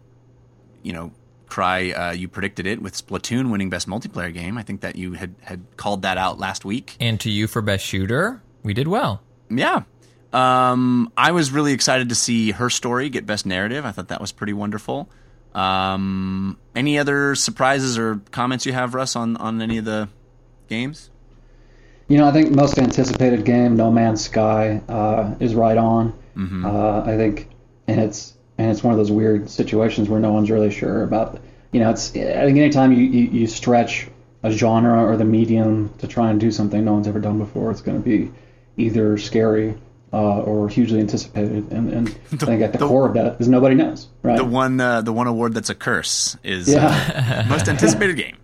you 0.82 0.92
know 0.92 1.12
cry. 1.48 1.90
Uh, 1.90 2.12
you 2.12 2.28
predicted 2.28 2.66
it 2.66 2.80
with 2.82 2.94
Splatoon 2.94 3.50
winning 3.50 3.70
Best 3.70 3.88
Multiplayer 3.88 4.32
Game. 4.32 4.58
I 4.58 4.62
think 4.62 4.80
that 4.82 4.96
you 4.96 5.14
had 5.14 5.34
had 5.42 5.64
called 5.76 6.02
that 6.02 6.18
out 6.18 6.38
last 6.38 6.64
week. 6.64 6.96
And 7.00 7.18
to 7.20 7.30
you 7.30 7.46
for 7.46 7.62
best 7.62 7.84
shooter, 7.84 8.42
we 8.62 8.74
did 8.74 8.88
well. 8.88 9.22
Yeah. 9.50 9.82
Um, 10.32 11.10
I 11.16 11.32
was 11.32 11.50
really 11.50 11.72
excited 11.72 12.10
to 12.10 12.14
see 12.14 12.50
her 12.50 12.68
story 12.68 13.08
get 13.08 13.24
best 13.26 13.46
narrative. 13.46 13.84
I 13.86 13.92
thought 13.92 14.08
that 14.08 14.20
was 14.20 14.32
pretty 14.32 14.52
wonderful. 14.52 15.08
Um, 15.54 16.58
any 16.74 16.98
other 16.98 17.34
surprises 17.34 17.98
or 17.98 18.20
comments 18.30 18.66
you 18.66 18.72
have, 18.72 18.94
Russ, 18.94 19.16
on, 19.16 19.36
on 19.38 19.62
any 19.62 19.78
of 19.78 19.84
the 19.84 20.08
games? 20.68 21.10
You 22.08 22.18
know, 22.18 22.26
I 22.26 22.32
think 22.32 22.50
most 22.50 22.78
anticipated 22.78 23.44
game, 23.44 23.76
No 23.76 23.90
Man's 23.90 24.24
Sky, 24.24 24.80
uh, 24.88 25.34
is 25.40 25.54
right 25.54 25.76
on. 25.76 26.18
Uh, 26.64 27.02
I 27.04 27.16
think, 27.16 27.48
and 27.86 28.00
it's 28.00 28.37
and 28.58 28.70
it's 28.70 28.82
one 28.82 28.92
of 28.92 28.98
those 28.98 29.10
weird 29.10 29.48
situations 29.48 30.08
where 30.08 30.20
no 30.20 30.32
one's 30.32 30.50
really 30.50 30.70
sure 30.70 31.02
about. 31.02 31.40
You 31.72 31.80
know, 31.80 31.90
it's 31.90 32.10
I 32.10 32.44
think 32.44 32.58
anytime 32.58 32.92
you, 32.92 33.04
you, 33.04 33.40
you 33.40 33.46
stretch 33.46 34.08
a 34.42 34.50
genre 34.50 35.04
or 35.04 35.16
the 35.16 35.24
medium 35.24 35.92
to 35.98 36.06
try 36.06 36.30
and 36.30 36.40
do 36.40 36.50
something 36.50 36.84
no 36.84 36.92
one's 36.94 37.08
ever 37.08 37.20
done 37.20 37.38
before, 37.38 37.70
it's 37.70 37.80
going 37.82 38.02
to 38.02 38.04
be 38.04 38.30
either 38.76 39.18
scary 39.18 39.74
uh, 40.12 40.40
or 40.40 40.68
hugely 40.68 41.00
anticipated. 41.00 41.70
And, 41.72 41.92
and 41.92 42.08
I 42.32 42.36
think 42.36 42.62
at 42.62 42.72
the, 42.72 42.78
core 42.78 43.06
of 43.06 43.14
that 43.14 43.40
is 43.40 43.48
nobody 43.48 43.74
knows, 43.74 44.08
right? 44.22 44.36
The 44.38 44.44
one 44.44 44.80
uh, 44.80 45.02
the 45.02 45.12
one 45.12 45.26
award 45.26 45.54
that's 45.54 45.70
a 45.70 45.74
curse 45.74 46.36
is 46.42 46.68
Yeah. 46.68 47.44
uh, 47.46 47.48
most 47.50 47.68
anticipated 47.68 48.16
game. 48.16 48.36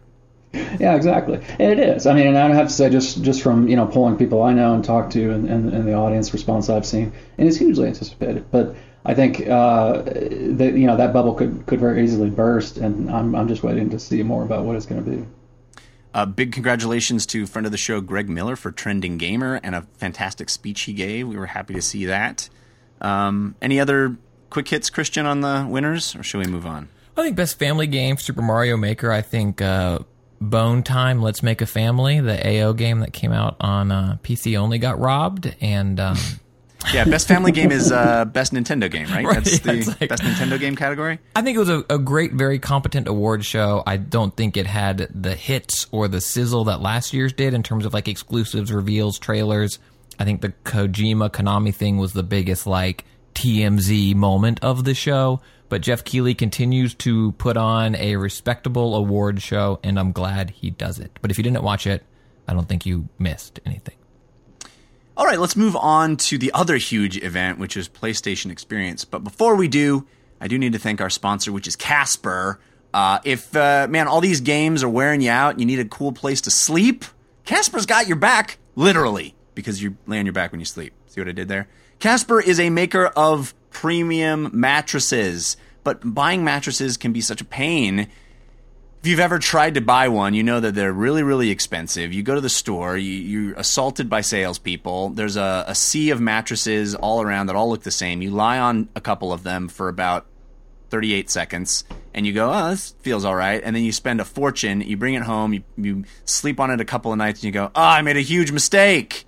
Yeah, 0.78 0.94
exactly, 0.94 1.40
and 1.58 1.72
it 1.72 1.80
is. 1.80 2.06
I 2.06 2.14
mean, 2.14 2.28
and 2.28 2.38
I 2.38 2.54
have 2.54 2.68
to 2.68 2.72
say, 2.72 2.88
just 2.88 3.22
just 3.24 3.42
from 3.42 3.66
you 3.66 3.74
know 3.74 3.86
polling 3.86 4.16
people 4.16 4.40
I 4.42 4.52
know 4.52 4.74
and 4.74 4.84
talk 4.84 5.10
to, 5.10 5.30
and, 5.32 5.48
and, 5.48 5.72
and 5.72 5.88
the 5.88 5.94
audience 5.94 6.32
response 6.32 6.70
I've 6.70 6.86
seen, 6.86 7.12
and 7.38 7.48
it's 7.48 7.56
hugely 7.56 7.88
anticipated. 7.88 8.44
But 8.52 8.76
I 9.04 9.14
think 9.14 9.46
uh, 9.46 10.02
that 10.02 10.72
you 10.74 10.86
know 10.86 10.96
that 10.96 11.12
bubble 11.12 11.34
could 11.34 11.66
could 11.66 11.80
very 11.80 12.02
easily 12.02 12.30
burst, 12.30 12.78
and 12.78 13.10
I'm 13.10 13.34
I'm 13.34 13.48
just 13.48 13.62
waiting 13.62 13.90
to 13.90 13.98
see 13.98 14.22
more 14.22 14.42
about 14.42 14.64
what 14.64 14.76
it's 14.76 14.86
going 14.86 15.04
to 15.04 15.10
be. 15.10 15.26
Uh, 16.14 16.24
big 16.24 16.52
congratulations 16.52 17.26
to 17.26 17.44
friend 17.44 17.66
of 17.66 17.72
the 17.72 17.78
show 17.78 18.00
Greg 18.00 18.28
Miller 18.28 18.54
for 18.54 18.70
trending 18.70 19.18
gamer 19.18 19.60
and 19.64 19.74
a 19.74 19.82
fantastic 19.98 20.48
speech 20.48 20.82
he 20.82 20.92
gave. 20.92 21.26
We 21.26 21.36
were 21.36 21.46
happy 21.46 21.74
to 21.74 21.82
see 21.82 22.06
that. 22.06 22.48
Um, 23.00 23.56
any 23.60 23.80
other 23.80 24.16
quick 24.48 24.68
hits, 24.68 24.90
Christian, 24.90 25.26
on 25.26 25.40
the 25.40 25.66
winners, 25.68 26.14
or 26.14 26.22
should 26.22 26.38
we 26.38 26.50
move 26.50 26.66
on? 26.66 26.88
I 27.16 27.24
think 27.24 27.36
best 27.36 27.58
family 27.58 27.88
game, 27.88 28.16
Super 28.16 28.42
Mario 28.42 28.76
Maker. 28.76 29.10
I 29.10 29.22
think 29.22 29.60
uh, 29.60 29.98
Bone 30.40 30.82
Time, 30.84 31.20
Let's 31.20 31.42
Make 31.42 31.60
a 31.60 31.66
Family, 31.66 32.20
the 32.20 32.62
AO 32.62 32.72
game 32.72 33.00
that 33.00 33.12
came 33.12 33.32
out 33.32 33.56
on 33.60 33.90
uh, 33.90 34.18
PC 34.22 34.56
only, 34.56 34.78
got 34.78 34.98
robbed, 35.00 35.54
and 35.60 35.98
um, 35.98 36.16
Yeah, 36.92 37.04
best 37.04 37.26
family 37.28 37.50
game 37.52 37.72
is 37.72 37.90
uh, 37.90 38.24
best 38.26 38.52
Nintendo 38.52 38.90
game, 38.90 39.06
right? 39.08 39.24
Right, 39.34 39.42
That's 39.42 39.64
yeah, 39.64 39.72
the 39.72 39.96
like- 40.00 40.08
best 40.10 40.22
Nintendo 40.22 40.58
game 40.60 40.76
category. 40.76 41.18
I 41.34 41.42
think 41.42 41.56
it 41.56 41.58
was 41.58 41.68
a, 41.70 41.84
a 41.88 41.98
great, 41.98 42.32
very 42.32 42.58
competent 42.58 43.08
award 43.08 43.44
show. 43.44 43.82
I 43.86 43.96
don't 43.96 44.36
think 44.36 44.56
it 44.56 44.66
had 44.66 45.08
the 45.14 45.34
hits 45.34 45.86
or 45.92 46.08
the 46.08 46.20
sizzle 46.20 46.64
that 46.64 46.80
last 46.80 47.12
year's 47.12 47.32
did 47.32 47.54
in 47.54 47.62
terms 47.62 47.86
of 47.86 47.94
like 47.94 48.06
exclusives, 48.08 48.70
reveals, 48.72 49.18
trailers. 49.18 49.78
I 50.18 50.24
think 50.24 50.42
the 50.42 50.50
Kojima 50.64 51.30
Konami 51.30 51.74
thing 51.74 51.96
was 51.96 52.12
the 52.12 52.22
biggest 52.22 52.66
like 52.66 53.04
TMZ 53.34 54.14
moment 54.14 54.60
of 54.62 54.84
the 54.84 54.94
show. 54.94 55.40
But 55.70 55.80
Geoff 55.80 56.04
Keighley 56.04 56.34
continues 56.34 56.94
to 56.96 57.32
put 57.32 57.56
on 57.56 57.96
a 57.96 58.16
respectable 58.16 58.94
award 58.94 59.40
show, 59.42 59.80
and 59.82 59.98
I'm 59.98 60.12
glad 60.12 60.50
he 60.50 60.70
does 60.70 60.98
it. 61.00 61.18
But 61.22 61.30
if 61.30 61.38
you 61.38 61.42
didn't 61.42 61.62
watch 61.62 61.86
it, 61.86 62.04
I 62.46 62.52
don't 62.52 62.68
think 62.68 62.84
you 62.86 63.08
missed 63.18 63.58
anything. 63.64 63.94
All 65.16 65.26
right, 65.26 65.38
let's 65.38 65.54
move 65.54 65.76
on 65.76 66.16
to 66.16 66.38
the 66.38 66.50
other 66.52 66.76
huge 66.76 67.16
event, 67.22 67.60
which 67.60 67.76
is 67.76 67.88
PlayStation 67.88 68.50
Experience. 68.50 69.04
But 69.04 69.22
before 69.22 69.54
we 69.54 69.68
do, 69.68 70.08
I 70.40 70.48
do 70.48 70.58
need 70.58 70.72
to 70.72 70.78
thank 70.80 71.00
our 71.00 71.08
sponsor, 71.08 71.52
which 71.52 71.68
is 71.68 71.76
Casper. 71.76 72.58
Uh, 72.92 73.20
if 73.24 73.54
uh, 73.54 73.86
man, 73.88 74.08
all 74.08 74.20
these 74.20 74.40
games 74.40 74.82
are 74.82 74.88
wearing 74.88 75.20
you 75.20 75.30
out, 75.30 75.50
and 75.52 75.60
you 75.60 75.66
need 75.66 75.78
a 75.78 75.84
cool 75.84 76.10
place 76.10 76.40
to 76.42 76.50
sleep. 76.50 77.04
Casper's 77.44 77.86
got 77.86 78.08
your 78.08 78.16
back, 78.16 78.58
literally, 78.74 79.36
because 79.54 79.80
you 79.80 79.96
lay 80.08 80.18
on 80.18 80.26
your 80.26 80.32
back 80.32 80.50
when 80.50 80.60
you 80.60 80.66
sleep. 80.66 80.92
See 81.06 81.20
what 81.20 81.28
I 81.28 81.32
did 81.32 81.46
there? 81.46 81.68
Casper 82.00 82.40
is 82.40 82.58
a 82.58 82.68
maker 82.70 83.06
of 83.06 83.54
premium 83.70 84.50
mattresses, 84.52 85.56
but 85.84 86.00
buying 86.12 86.42
mattresses 86.42 86.96
can 86.96 87.12
be 87.12 87.20
such 87.20 87.40
a 87.40 87.44
pain. 87.44 88.08
If 89.04 89.08
you've 89.08 89.20
ever 89.20 89.38
tried 89.38 89.74
to 89.74 89.82
buy 89.82 90.08
one, 90.08 90.32
you 90.32 90.42
know 90.42 90.60
that 90.60 90.74
they're 90.74 90.90
really, 90.90 91.22
really 91.22 91.50
expensive. 91.50 92.14
You 92.14 92.22
go 92.22 92.36
to 92.36 92.40
the 92.40 92.48
store, 92.48 92.96
you, 92.96 93.12
you're 93.12 93.54
assaulted 93.54 94.08
by 94.08 94.22
salespeople. 94.22 95.10
There's 95.10 95.36
a, 95.36 95.66
a 95.68 95.74
sea 95.74 96.08
of 96.08 96.22
mattresses 96.22 96.94
all 96.94 97.20
around 97.20 97.48
that 97.48 97.54
all 97.54 97.68
look 97.68 97.82
the 97.82 97.90
same. 97.90 98.22
You 98.22 98.30
lie 98.30 98.58
on 98.58 98.88
a 98.96 99.02
couple 99.02 99.30
of 99.30 99.42
them 99.42 99.68
for 99.68 99.90
about 99.90 100.24
38 100.88 101.28
seconds, 101.28 101.84
and 102.14 102.26
you 102.26 102.32
go, 102.32 102.50
oh, 102.50 102.70
this 102.70 102.94
feels 103.00 103.26
all 103.26 103.34
right. 103.34 103.60
And 103.62 103.76
then 103.76 103.84
you 103.84 103.92
spend 103.92 104.22
a 104.22 104.24
fortune, 104.24 104.80
you 104.80 104.96
bring 104.96 105.12
it 105.12 105.24
home, 105.24 105.52
you, 105.52 105.64
you 105.76 106.04
sleep 106.24 106.58
on 106.58 106.70
it 106.70 106.80
a 106.80 106.86
couple 106.86 107.12
of 107.12 107.18
nights, 107.18 107.40
and 107.40 107.44
you 107.44 107.52
go, 107.52 107.66
oh, 107.74 107.82
I 107.82 108.00
made 108.00 108.16
a 108.16 108.22
huge 108.22 108.52
mistake. 108.52 109.26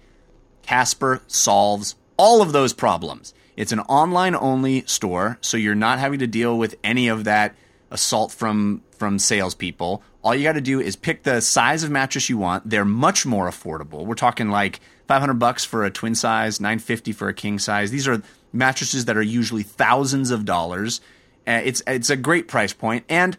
Casper 0.62 1.20
solves 1.26 1.96
all 2.16 2.40
of 2.40 2.52
those 2.52 2.72
problems. 2.72 3.34
It's 3.56 3.72
an 3.72 3.80
online 3.80 4.34
only 4.36 4.86
store, 4.86 5.36
so 5.42 5.58
you're 5.58 5.74
not 5.74 5.98
having 5.98 6.20
to 6.20 6.26
deal 6.26 6.56
with 6.56 6.76
any 6.82 7.08
of 7.08 7.24
that 7.24 7.54
assault 7.90 8.32
from 8.32 8.82
from 8.98 9.18
salespeople. 9.18 10.02
All 10.22 10.34
you 10.34 10.42
got 10.42 10.52
to 10.52 10.60
do 10.60 10.80
is 10.80 10.96
pick 10.96 11.22
the 11.22 11.40
size 11.40 11.82
of 11.84 11.90
mattress 11.90 12.28
you 12.28 12.38
want. 12.38 12.68
They're 12.68 12.84
much 12.84 13.24
more 13.24 13.48
affordable. 13.48 14.04
We're 14.04 14.14
talking 14.14 14.50
like 14.50 14.80
500 15.06 15.34
bucks 15.34 15.64
for 15.64 15.84
a 15.84 15.90
twin 15.90 16.14
size, 16.14 16.60
950 16.60 17.12
for 17.12 17.28
a 17.28 17.34
king 17.34 17.58
size. 17.58 17.90
These 17.90 18.08
are 18.08 18.22
mattresses 18.52 19.04
that 19.04 19.16
are 19.16 19.22
usually 19.22 19.62
thousands 19.62 20.30
of 20.30 20.44
dollars. 20.44 21.00
It's 21.46 21.82
it's 21.86 22.10
a 22.10 22.16
great 22.16 22.48
price 22.48 22.72
point, 22.72 23.04
and 23.08 23.38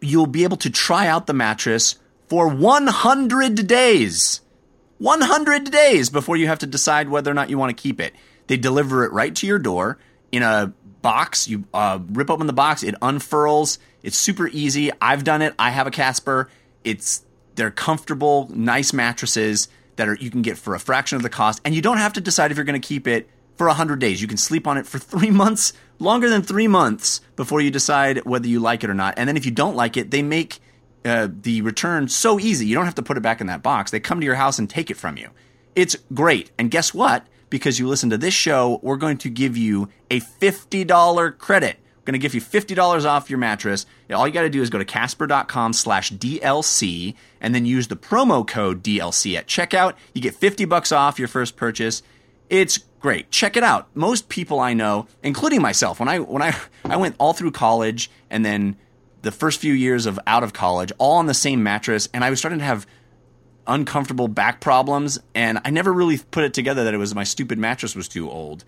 you'll 0.00 0.26
be 0.26 0.44
able 0.44 0.58
to 0.58 0.70
try 0.70 1.06
out 1.06 1.26
the 1.26 1.32
mattress 1.32 1.96
for 2.28 2.48
100 2.48 3.66
days. 3.66 4.40
100 4.98 5.70
days 5.70 6.10
before 6.10 6.36
you 6.36 6.46
have 6.46 6.60
to 6.60 6.66
decide 6.66 7.08
whether 7.08 7.30
or 7.30 7.34
not 7.34 7.50
you 7.50 7.58
want 7.58 7.76
to 7.76 7.82
keep 7.82 8.00
it. 8.00 8.14
They 8.46 8.56
deliver 8.56 9.04
it 9.04 9.12
right 9.12 9.34
to 9.36 9.46
your 9.46 9.58
door 9.58 9.98
in 10.30 10.42
a 10.42 10.72
box. 11.02 11.48
You 11.48 11.64
uh, 11.74 11.98
rip 12.10 12.30
open 12.30 12.46
the 12.46 12.52
box, 12.52 12.82
it 12.82 12.94
unfurls. 13.02 13.78
It's 14.02 14.16
super 14.16 14.48
easy. 14.48 14.90
I've 15.00 15.24
done 15.24 15.42
it. 15.42 15.54
I 15.58 15.70
have 15.70 15.86
a 15.86 15.90
Casper. 15.90 16.48
It's 16.84 17.24
they're 17.54 17.70
comfortable, 17.70 18.48
nice 18.52 18.92
mattresses 18.92 19.68
that 19.96 20.08
are 20.08 20.14
you 20.14 20.30
can 20.30 20.42
get 20.42 20.56
for 20.56 20.74
a 20.74 20.80
fraction 20.80 21.16
of 21.16 21.22
the 21.22 21.28
cost, 21.28 21.60
and 21.64 21.74
you 21.74 21.82
don't 21.82 21.98
have 21.98 22.14
to 22.14 22.20
decide 22.20 22.50
if 22.50 22.56
you're 22.56 22.64
going 22.64 22.80
to 22.80 22.86
keep 22.86 23.06
it 23.06 23.28
for 23.56 23.66
100 23.66 23.98
days. 23.98 24.22
You 24.22 24.28
can 24.28 24.38
sleep 24.38 24.66
on 24.66 24.78
it 24.78 24.86
for 24.86 24.98
three 24.98 25.30
months, 25.30 25.72
longer 25.98 26.28
than 26.28 26.42
three 26.42 26.68
months, 26.68 27.20
before 27.36 27.60
you 27.60 27.70
decide 27.70 28.24
whether 28.24 28.48
you 28.48 28.60
like 28.60 28.84
it 28.84 28.90
or 28.90 28.94
not. 28.94 29.14
And 29.16 29.28
then 29.28 29.36
if 29.36 29.44
you 29.44 29.52
don't 29.52 29.76
like 29.76 29.96
it, 29.96 30.10
they 30.10 30.22
make 30.22 30.60
uh, 31.04 31.28
the 31.30 31.62
return 31.62 32.08
so 32.08 32.38
easy. 32.40 32.66
You 32.66 32.74
don't 32.74 32.84
have 32.84 32.94
to 32.96 33.02
put 33.02 33.16
it 33.16 33.22
back 33.22 33.40
in 33.40 33.46
that 33.48 33.62
box. 33.62 33.90
They 33.90 34.00
come 34.00 34.20
to 34.20 34.26
your 34.26 34.36
house 34.36 34.58
and 34.58 34.68
take 34.68 34.90
it 34.90 34.96
from 34.96 35.16
you. 35.16 35.30
It's 35.74 35.96
great. 36.12 36.50
And 36.58 36.70
guess 36.70 36.94
what? 36.94 37.26
Because 37.52 37.78
you 37.78 37.86
listen 37.86 38.08
to 38.08 38.16
this 38.16 38.32
show, 38.32 38.80
we're 38.82 38.96
going 38.96 39.18
to 39.18 39.28
give 39.28 39.58
you 39.58 39.90
a 40.10 40.20
$50 40.20 41.36
credit. 41.36 41.76
We're 41.98 42.04
going 42.06 42.12
to 42.14 42.18
give 42.18 42.34
you 42.34 42.40
$50 42.40 43.04
off 43.04 43.28
your 43.28 43.38
mattress. 43.38 43.84
All 44.10 44.26
you 44.26 44.32
got 44.32 44.42
to 44.42 44.48
do 44.48 44.62
is 44.62 44.70
go 44.70 44.78
to 44.78 44.86
casper.com 44.86 45.74
slash 45.74 46.10
DLC 46.14 47.14
and 47.42 47.54
then 47.54 47.66
use 47.66 47.88
the 47.88 47.96
promo 47.96 48.48
code 48.48 48.82
DLC 48.82 49.36
at 49.36 49.48
checkout. 49.48 49.96
You 50.14 50.22
get 50.22 50.34
50 50.34 50.64
bucks 50.64 50.92
off 50.92 51.18
your 51.18 51.28
first 51.28 51.56
purchase. 51.56 52.02
It's 52.48 52.78
great. 53.00 53.30
Check 53.30 53.58
it 53.58 53.62
out. 53.62 53.86
Most 53.94 54.30
people 54.30 54.58
I 54.58 54.72
know, 54.72 55.06
including 55.22 55.60
myself, 55.60 56.00
when 56.00 56.08
I 56.08 56.20
when 56.20 56.40
I 56.40 56.58
I 56.86 56.96
went 56.96 57.16
all 57.18 57.34
through 57.34 57.50
college 57.50 58.10
and 58.30 58.46
then 58.46 58.76
the 59.20 59.30
first 59.30 59.60
few 59.60 59.74
years 59.74 60.06
of 60.06 60.18
out 60.26 60.42
of 60.42 60.54
college, 60.54 60.90
all 60.96 61.18
on 61.18 61.26
the 61.26 61.34
same 61.34 61.62
mattress, 61.62 62.08
and 62.14 62.24
I 62.24 62.30
was 62.30 62.38
starting 62.38 62.60
to 62.60 62.64
have 62.64 62.86
uncomfortable 63.66 64.28
back 64.28 64.60
problems, 64.60 65.18
and 65.34 65.60
I 65.64 65.70
never 65.70 65.92
really 65.92 66.18
put 66.18 66.44
it 66.44 66.54
together 66.54 66.84
that 66.84 66.94
it 66.94 66.98
was 66.98 67.14
my 67.14 67.24
stupid 67.24 67.58
mattress 67.58 67.94
was 67.94 68.08
too 68.08 68.30
old. 68.30 68.64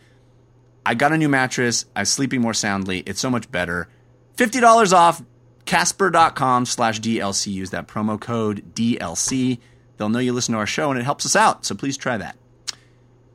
I 0.87 0.95
got 0.95 1.13
a 1.13 1.19
new 1.19 1.29
mattress. 1.29 1.87
I'm 1.97 2.05
sleeping 2.05 2.41
more 2.41 2.55
soundly. 2.55 3.01
It's 3.01 3.21
so 3.21 3.31
much 3.31 3.51
better. 3.51 3.89
Fifty 4.37 4.61
dollars 4.61 4.93
off. 4.93 5.23
Casper.com 5.65 6.67
slash 6.67 7.01
DLC. 7.01 7.53
Use 7.53 7.71
that 7.71 7.89
promo 7.89 8.21
code 8.21 8.75
DLC. 8.75 9.59
They'll 9.97 10.11
know 10.11 10.19
you 10.19 10.35
listen 10.35 10.53
to 10.53 10.59
our 10.59 10.67
show 10.67 10.91
and 10.91 11.01
it 11.01 11.05
helps 11.05 11.25
us 11.25 11.35
out. 11.35 11.65
So 11.65 11.75
please 11.75 11.97
try 11.97 12.19
that. 12.19 12.37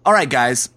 All 0.06 0.14
right, 0.14 0.30
guys. 0.30 0.70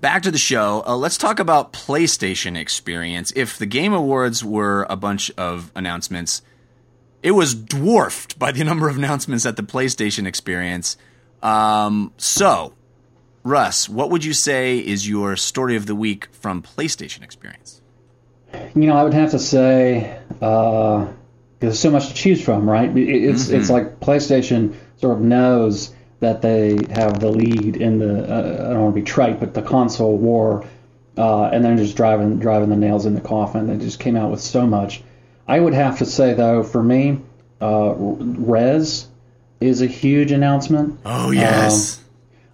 Back 0.00 0.22
to 0.22 0.30
the 0.30 0.38
show. 0.38 0.82
Uh, 0.86 0.96
let's 0.96 1.18
talk 1.18 1.38
about 1.38 1.72
PlayStation 1.72 2.56
experience. 2.56 3.32
If 3.34 3.58
the 3.58 3.66
Game 3.66 3.92
Awards 3.92 4.44
were 4.44 4.86
a 4.88 4.96
bunch 4.96 5.30
of 5.36 5.72
announcements, 5.74 6.42
it 7.22 7.32
was 7.32 7.54
dwarfed 7.54 8.38
by 8.38 8.52
the 8.52 8.64
number 8.70 8.88
of 8.88 8.96
announcements 8.96 9.46
at 9.46 9.56
the 9.56 9.62
PlayStation 9.62 10.26
experience. 10.26 10.96
Um, 11.42 12.12
so, 12.16 12.74
Russ, 13.42 13.88
what 13.88 14.10
would 14.10 14.24
you 14.24 14.32
say 14.32 14.78
is 14.78 15.08
your 15.08 15.36
story 15.36 15.76
of 15.76 15.86
the 15.86 15.94
week 15.94 16.28
from 16.32 16.62
PlayStation 16.62 17.22
experience? 17.22 17.80
You 18.74 18.86
know, 18.86 18.94
I 18.94 19.04
would 19.04 19.14
have 19.14 19.32
to 19.32 19.38
say 19.38 20.20
uh, 20.40 21.06
there's 21.60 21.78
so 21.78 21.90
much 21.90 22.08
to 22.08 22.14
choose 22.14 22.42
from, 22.42 22.68
right? 22.68 22.90
It's 22.96 23.46
mm-hmm. 23.46 23.60
it's 23.60 23.70
like 23.70 24.00
PlayStation 24.00 24.74
sort 24.96 25.18
of 25.18 25.22
knows 25.22 25.94
that 26.20 26.42
they 26.42 26.78
have 26.92 27.20
the 27.20 27.30
lead 27.30 27.76
in 27.76 27.98
the 27.98 28.24
uh, 28.24 28.70
I 28.70 28.72
don't 28.72 28.82
want 28.82 28.94
to 28.94 29.00
be 29.00 29.06
trite, 29.06 29.38
but 29.38 29.54
the 29.54 29.62
console 29.62 30.16
war, 30.16 30.66
uh, 31.16 31.44
and 31.44 31.64
then 31.64 31.76
just 31.76 31.96
driving 31.96 32.38
driving 32.38 32.70
the 32.70 32.76
nails 32.76 33.06
in 33.06 33.14
the 33.14 33.20
coffin. 33.20 33.66
They 33.66 33.76
just 33.76 34.00
came 34.00 34.16
out 34.16 34.30
with 34.30 34.40
so 34.40 34.66
much. 34.66 35.02
I 35.48 35.58
would 35.58 35.74
have 35.74 35.98
to 35.98 36.06
say 36.06 36.34
though, 36.34 36.62
for 36.62 36.82
me, 36.82 37.20
uh, 37.60 37.94
Rez 37.96 39.08
is 39.60 39.82
a 39.82 39.86
huge 39.86 40.30
announcement. 40.30 41.00
Oh 41.04 41.30
yes. 41.30 41.98
Um, 41.98 42.04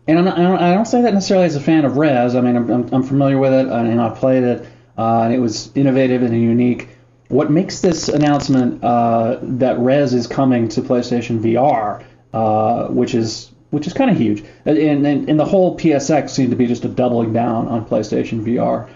and 0.06 0.28
I'm, 0.28 0.54
I 0.56 0.74
don't 0.74 0.86
say 0.86 1.02
that 1.02 1.12
necessarily 1.12 1.46
as 1.46 1.56
a 1.56 1.60
fan 1.60 1.84
of 1.84 1.96
Rez. 1.96 2.34
I 2.34 2.40
mean, 2.40 2.56
I'm, 2.56 2.70
I'm 2.70 3.02
familiar 3.02 3.38
with 3.38 3.52
it 3.52 3.66
and 3.66 4.00
I 4.00 4.10
played 4.10 4.44
it, 4.44 4.66
uh, 4.96 5.22
and 5.22 5.34
it 5.34 5.38
was 5.38 5.70
innovative 5.74 6.22
and 6.22 6.40
unique. 6.40 6.88
What 7.28 7.50
makes 7.50 7.80
this 7.80 8.08
announcement 8.08 8.84
uh, 8.84 9.38
that 9.42 9.78
Rez 9.78 10.14
is 10.14 10.26
coming 10.26 10.68
to 10.68 10.82
PlayStation 10.82 11.40
VR, 11.40 12.04
uh, 12.32 12.88
which 12.88 13.14
is 13.14 13.50
which 13.70 13.88
is 13.88 13.92
kind 13.92 14.08
of 14.08 14.16
huge. 14.16 14.44
And, 14.64 14.78
and, 14.78 15.28
and, 15.28 15.40
the 15.40 15.44
whole 15.44 15.76
PSX 15.76 16.30
seemed 16.30 16.50
to 16.50 16.56
be 16.56 16.68
just 16.68 16.84
a 16.84 16.88
doubling 16.88 17.32
down 17.32 17.66
on 17.66 17.84
PlayStation 17.84 18.44
VR, 18.44 18.88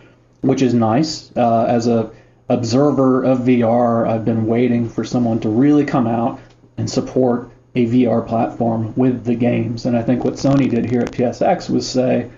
which 0.42 0.62
is 0.62 0.72
nice. 0.72 1.32
Uh, 1.36 1.64
as 1.64 1.88
a 1.88 2.12
observer 2.48 3.24
of 3.24 3.40
VR, 3.40 4.08
I've 4.08 4.24
been 4.24 4.46
waiting 4.46 4.88
for 4.88 5.04
someone 5.04 5.40
to 5.40 5.48
really 5.48 5.84
come 5.84 6.06
out 6.06 6.40
and 6.76 6.88
support 6.88 7.50
a 7.74 7.86
VR 7.86 8.26
platform 8.26 8.94
with 8.96 9.24
the 9.24 9.34
games. 9.34 9.84
And 9.84 9.96
I 9.96 10.02
think 10.02 10.24
what 10.24 10.34
Sony 10.34 10.68
did 10.68 10.86
here 10.86 11.00
at 11.00 11.12
PSX 11.12 11.68
was 11.68 11.88
say, 11.88 12.30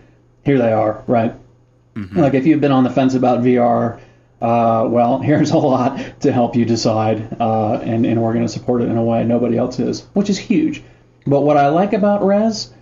here 0.45 0.59
they 0.59 0.73
are, 0.73 1.05
right? 1.07 1.35
Mm-hmm. 1.95 2.19
Like 2.19 2.35
if 2.35 2.47
you've 2.47 2.61
been 2.61 2.73
on 2.73 2.85
the 2.85 2.91
fence 2.91 3.15
about 3.15 3.41
VR, 3.41 4.01
uh, 4.41 4.87
well, 4.89 5.19
here's 5.23 5.51
a 5.51 5.59
lot 5.59 6.21
to 6.21 6.33
help 6.33 6.57
you 6.57 6.65
decide, 6.65 7.37
uh, 7.41 7.75
and, 7.75 8.05
and 8.05 8.21
we're 8.21 8.33
going 8.33 8.47
to 8.47 8.53
support 8.53 8.83
it 8.83 8.89
in 8.89 8.97
a 8.97 9.05
way 9.05 9.25
nobody 9.25 9.57
else 9.57 9.79
is, 9.79 10.03
which 10.15 10.31
is 10.31 10.39
huge. 10.39 10.83
But 11.27 11.43
what 11.43 11.57
I 11.57 11.69
like 11.69 11.93
about 11.93 12.25
Rez 12.25 12.73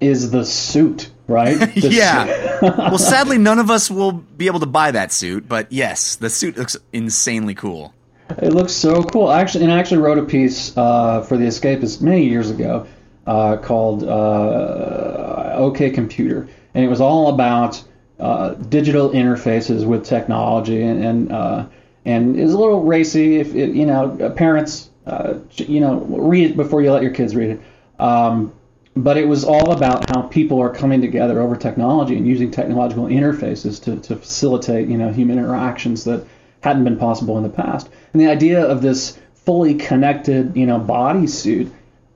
is 0.00 0.30
the 0.30 0.44
suit, 0.44 1.10
right? 1.26 1.58
The 1.74 1.88
yeah. 1.90 2.60
Suit. 2.60 2.76
well, 2.76 2.98
sadly, 2.98 3.38
none 3.38 3.58
of 3.58 3.70
us 3.70 3.90
will 3.90 4.12
be 4.12 4.46
able 4.46 4.60
to 4.60 4.66
buy 4.66 4.90
that 4.90 5.12
suit, 5.12 5.48
but 5.48 5.70
yes, 5.72 6.16
the 6.16 6.30
suit 6.30 6.56
looks 6.56 6.76
insanely 6.92 7.54
cool. 7.54 7.94
It 8.36 8.52
looks 8.52 8.72
so 8.72 9.02
cool. 9.02 9.30
Actually, 9.30 9.64
and 9.64 9.72
I 9.72 9.78
actually 9.78 9.98
wrote 9.98 10.18
a 10.18 10.24
piece 10.24 10.76
uh, 10.76 11.22
for 11.22 11.36
the 11.36 11.46
Escapist 11.46 12.02
many 12.02 12.28
years 12.28 12.50
ago 12.50 12.86
uh, 13.26 13.56
called 13.56 14.04
uh, 14.04 15.54
"OK 15.56 15.90
Computer," 15.90 16.46
and 16.74 16.84
it 16.84 16.88
was 16.88 17.00
all 17.00 17.32
about 17.32 17.82
uh, 18.20 18.50
digital 18.54 19.10
interfaces 19.10 19.86
with 19.86 20.04
technology, 20.04 20.82
and 20.82 21.04
and, 21.04 21.32
uh, 21.32 21.66
and 22.04 22.38
it's 22.38 22.52
a 22.52 22.58
little 22.58 22.82
racy. 22.82 23.36
If 23.36 23.54
it, 23.54 23.74
you 23.74 23.86
know, 23.86 24.32
parents, 24.36 24.90
uh, 25.06 25.34
you 25.56 25.80
know, 25.80 26.00
read 26.00 26.50
it 26.50 26.56
before 26.56 26.82
you 26.82 26.92
let 26.92 27.02
your 27.02 27.12
kids 27.12 27.34
read 27.34 27.50
it. 27.50 27.60
Um, 27.98 28.52
but 28.98 29.16
it 29.16 29.28
was 29.28 29.44
all 29.44 29.70
about 29.70 30.10
how 30.10 30.22
people 30.22 30.60
are 30.60 30.70
coming 30.70 31.00
together 31.00 31.40
over 31.40 31.56
technology 31.56 32.16
and 32.16 32.26
using 32.26 32.50
technological 32.50 33.04
interfaces 33.04 33.82
to, 33.84 33.96
to 34.00 34.16
facilitate, 34.16 34.88
you 34.88 34.98
know, 34.98 35.12
human 35.12 35.38
interactions 35.38 36.04
that 36.04 36.26
hadn't 36.62 36.82
been 36.82 36.98
possible 36.98 37.36
in 37.36 37.44
the 37.44 37.48
past. 37.48 37.88
And 38.12 38.20
the 38.20 38.28
idea 38.28 38.64
of 38.64 38.82
this 38.82 39.18
fully 39.34 39.74
connected, 39.74 40.56
you 40.56 40.66
know, 40.66 40.80
bodysuit 40.80 41.70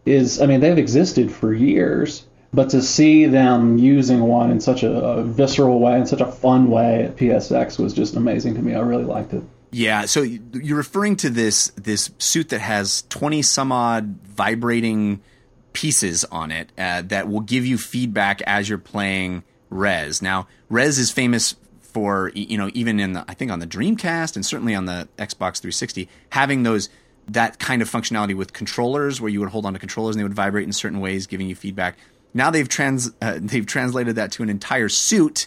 is, 0.05 0.41
I 0.41 0.47
mean, 0.47 0.59
they've 0.59 0.77
existed 0.77 1.31
for 1.31 1.55
years, 1.55 2.25
but 2.53 2.71
to 2.71 2.83
see 2.83 3.27
them 3.27 3.79
using 3.79 4.21
one 4.21 4.51
in 4.51 4.61
such 4.61 4.83
a, 4.83 4.91
a 4.91 5.23
visceral 5.23 5.79
way, 5.79 5.97
in 5.99 6.07
such 6.07 6.21
a 6.21 6.27
fun 6.27 6.69
way 6.69 7.05
at 7.05 7.17
PSX 7.17 7.79
was 7.79 7.95
just 7.95 8.17
amazing 8.17 8.55
to 8.55 8.61
me. 8.61 8.75
I 8.75 8.81
really 8.81 9.05
liked 9.05 9.35
it. 9.35 9.45
Yeah, 9.71 10.05
so 10.05 10.21
you're 10.21 10.77
referring 10.77 11.17
to 11.17 11.31
this 11.31 11.69
this 11.77 12.11
suit 12.19 12.51
that 12.51 12.61
has 12.61 13.05
20 13.09 13.41
some 13.41 13.73
odd 13.73 14.19
vibrating 14.27 15.23
pieces 15.73 16.25
on 16.27 16.51
it 16.51 16.71
uh, 16.79 17.03
that 17.03 17.29
will 17.29 17.41
give 17.41 17.67
you 17.67 17.79
feedback 17.79 18.43
as 18.43 18.69
you're 18.69 18.79
playing 18.79 19.43
Rez. 19.71 20.21
Now, 20.23 20.49
Rez 20.69 20.99
is 20.99 21.11
famous 21.11 21.57
for 21.81 22.31
you 22.35 22.57
know 22.57 22.71
even 22.73 22.99
in 22.99 23.13
the 23.13 23.25
I 23.29 23.35
think 23.35 23.51
on 23.51 23.59
the 23.59 23.67
Dreamcast 23.67 24.35
and 24.37 24.45
certainly 24.47 24.75
on 24.75 24.87
the 24.87 25.09
Xbox 25.19 25.61
360 25.61 26.09
having 26.31 26.63
those 26.63 26.89
that 27.29 27.59
kind 27.59 27.83
of 27.83 27.91
functionality 27.91 28.35
with 28.35 28.53
controllers 28.53 29.21
where 29.21 29.31
you 29.31 29.41
would 29.41 29.51
hold 29.51 29.67
on 29.67 29.75
to 29.75 29.79
controllers 29.79 30.17
and 30.17 30.21
they 30.21 30.25
would 30.25 30.35
vibrate 30.35 30.65
in 30.65 30.73
certain 30.73 31.01
ways, 31.01 31.27
giving 31.27 31.49
you 31.49 31.55
feedback. 31.55 31.97
Now 32.35 32.51
they've 32.51 32.69
trans 32.69 33.11
uh, 33.21 33.39
they've 33.41 33.67
translated 33.67 34.17
that 34.17 34.33
to 34.33 34.43
an 34.43 34.49
entire 34.49 34.89
suit. 34.89 35.47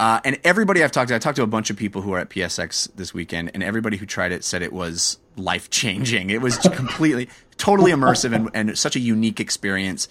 Uh, 0.00 0.20
and 0.24 0.40
everybody 0.42 0.82
I've 0.82 0.90
talked 0.90 1.10
to, 1.10 1.14
I 1.14 1.18
talked 1.20 1.36
to 1.36 1.44
a 1.44 1.46
bunch 1.46 1.70
of 1.70 1.76
people 1.76 2.02
who 2.02 2.12
are 2.12 2.18
at 2.18 2.28
PSX 2.28 2.92
this 2.96 3.14
weekend, 3.14 3.52
and 3.54 3.62
everybody 3.62 3.96
who 3.96 4.06
tried 4.06 4.32
it 4.32 4.42
said 4.42 4.62
it 4.62 4.72
was 4.72 5.18
life 5.36 5.70
changing. 5.70 6.30
It 6.30 6.40
was 6.40 6.58
completely, 6.58 7.28
totally 7.62 7.92
immersive 7.92 8.34
and, 8.34 8.50
and 8.54 8.76
such 8.76 8.96
a 8.96 9.00
unique 9.00 9.38
experience. 9.38 10.08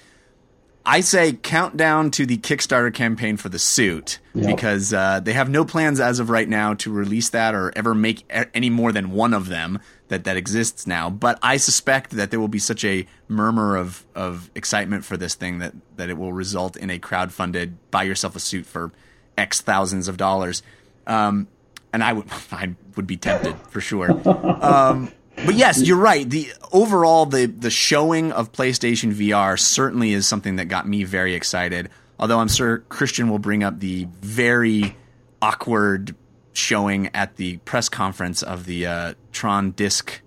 I 0.85 1.01
say 1.01 1.33
countdown 1.33 2.09
to 2.11 2.25
the 2.25 2.37
Kickstarter 2.37 2.91
campaign 2.93 3.35
for 3.37 3.49
the 3.49 3.59
suit 3.59 4.19
Yep. 4.33 4.55
because 4.55 4.93
uh, 4.93 5.19
they 5.19 5.33
have 5.33 5.49
no 5.49 5.65
plans 5.65 5.99
as 5.99 6.19
of 6.19 6.29
right 6.29 6.47
now 6.47 6.73
to 6.75 6.91
release 6.91 7.29
that 7.31 7.53
or 7.53 7.73
ever 7.75 7.93
make 7.93 8.23
any 8.53 8.69
more 8.69 8.91
than 8.93 9.11
one 9.11 9.33
of 9.33 9.49
them 9.49 9.79
that 10.07 10.23
that 10.23 10.37
exists 10.37 10.87
now. 10.87 11.09
But 11.09 11.37
I 11.43 11.57
suspect 11.57 12.11
that 12.11 12.31
there 12.31 12.39
will 12.39 12.47
be 12.47 12.57
such 12.59 12.85
a 12.85 13.05
murmur 13.27 13.75
of 13.75 14.05
of 14.15 14.49
excitement 14.55 15.03
for 15.03 15.17
this 15.17 15.35
thing 15.35 15.59
that 15.59 15.73
that 15.97 16.09
it 16.09 16.17
will 16.17 16.31
result 16.33 16.77
in 16.77 16.89
a 16.89 16.97
crowdfunded 16.97 17.73
buy 17.91 18.03
yourself 18.03 18.35
a 18.37 18.39
suit 18.39 18.65
for 18.65 18.91
X 19.37 19.59
thousands 19.61 20.07
of 20.07 20.15
dollars. 20.15 20.63
Um, 21.05 21.47
and 21.93 22.01
I 22.03 22.13
would 22.13 22.27
I 22.51 22.73
would 22.95 23.05
be 23.05 23.17
tempted 23.17 23.55
for 23.69 23.81
sure. 23.81 24.09
Um, 24.63 25.11
but 25.45 25.55
yes, 25.55 25.81
you're 25.81 25.97
right. 25.97 26.29
The 26.29 26.51
overall 26.71 27.25
the 27.25 27.45
the 27.45 27.69
showing 27.69 28.31
of 28.31 28.51
PlayStation 28.51 29.13
VR 29.13 29.59
certainly 29.59 30.13
is 30.13 30.27
something 30.27 30.57
that 30.57 30.65
got 30.65 30.87
me 30.87 31.03
very 31.03 31.33
excited. 31.33 31.89
Although 32.19 32.39
I'm 32.39 32.47
sure 32.47 32.79
Christian 32.89 33.29
will 33.29 33.39
bring 33.39 33.63
up 33.63 33.79
the 33.79 34.07
very 34.21 34.95
awkward 35.41 36.15
showing 36.53 37.09
at 37.15 37.37
the 37.37 37.57
press 37.57 37.89
conference 37.89 38.43
of 38.43 38.65
the 38.65 38.85
uh, 38.85 39.13
Tron 39.31 39.71
disc 39.71 40.21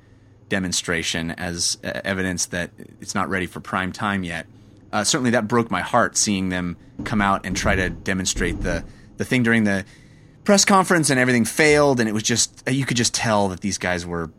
demonstration 0.49 1.31
as 1.33 1.79
uh, 1.85 2.01
evidence 2.05 2.47
that 2.47 2.71
it's 3.01 3.15
not 3.15 3.29
ready 3.29 3.47
for 3.47 3.61
prime 3.61 3.93
time 3.93 4.25
yet. 4.25 4.47
Uh, 4.93 5.05
certainly, 5.05 5.31
that 5.31 5.49
broke 5.49 5.71
my 5.71 5.81
heart 5.81 6.17
seeing 6.17 6.49
them 6.49 6.77
come 7.05 7.21
out 7.21 7.45
and 7.45 7.57
try 7.57 7.75
to 7.77 7.91
demonstrate 7.91 8.61
the 8.63 8.85
the 9.17 9.25
thing 9.25 9.43
during 9.43 9.65
the 9.65 9.85
press 10.45 10.65
conference, 10.65 11.11
and 11.11 11.21
everything 11.21 11.45
failed, 11.45 12.01
and 12.01 12.09
it 12.09 12.13
was 12.13 12.23
just 12.23 12.69
you 12.69 12.85
could 12.85 12.97
just 12.97 13.15
tell 13.15 13.49
that 13.49 13.61
these 13.61 13.79
guys 13.79 14.05
were 14.05 14.31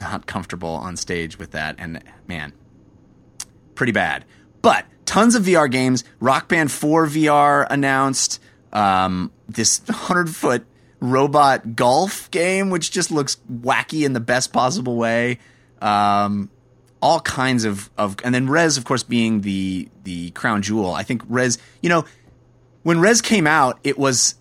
not 0.00 0.26
comfortable 0.26 0.70
on 0.70 0.96
stage 0.96 1.38
with 1.38 1.52
that, 1.52 1.76
and 1.78 2.02
man, 2.26 2.52
pretty 3.74 3.92
bad. 3.92 4.24
But 4.62 4.86
tons 5.04 5.34
of 5.34 5.44
VR 5.44 5.70
games. 5.70 6.04
Rock 6.20 6.48
Band 6.48 6.70
4 6.70 7.06
VR 7.06 7.66
announced. 7.70 8.40
Um, 8.72 9.30
this 9.48 9.80
100 9.86 10.28
foot 10.28 10.66
robot 11.00 11.76
golf 11.76 12.30
game, 12.30 12.70
which 12.70 12.90
just 12.90 13.10
looks 13.10 13.36
wacky 13.50 14.04
in 14.04 14.12
the 14.12 14.20
best 14.20 14.52
possible 14.52 14.96
way. 14.96 15.38
Um, 15.80 16.50
all 17.00 17.20
kinds 17.20 17.64
of, 17.64 17.90
of, 17.96 18.16
and 18.24 18.34
then 18.34 18.48
Rez, 18.48 18.76
of 18.76 18.84
course, 18.84 19.02
being 19.02 19.42
the 19.42 19.88
the 20.02 20.30
crown 20.30 20.62
jewel. 20.62 20.92
I 20.92 21.02
think 21.02 21.22
Rez, 21.28 21.58
you 21.82 21.88
know, 21.88 22.04
when 22.82 23.00
Rez 23.00 23.20
came 23.20 23.46
out, 23.46 23.78
it 23.84 23.98
was 23.98 24.34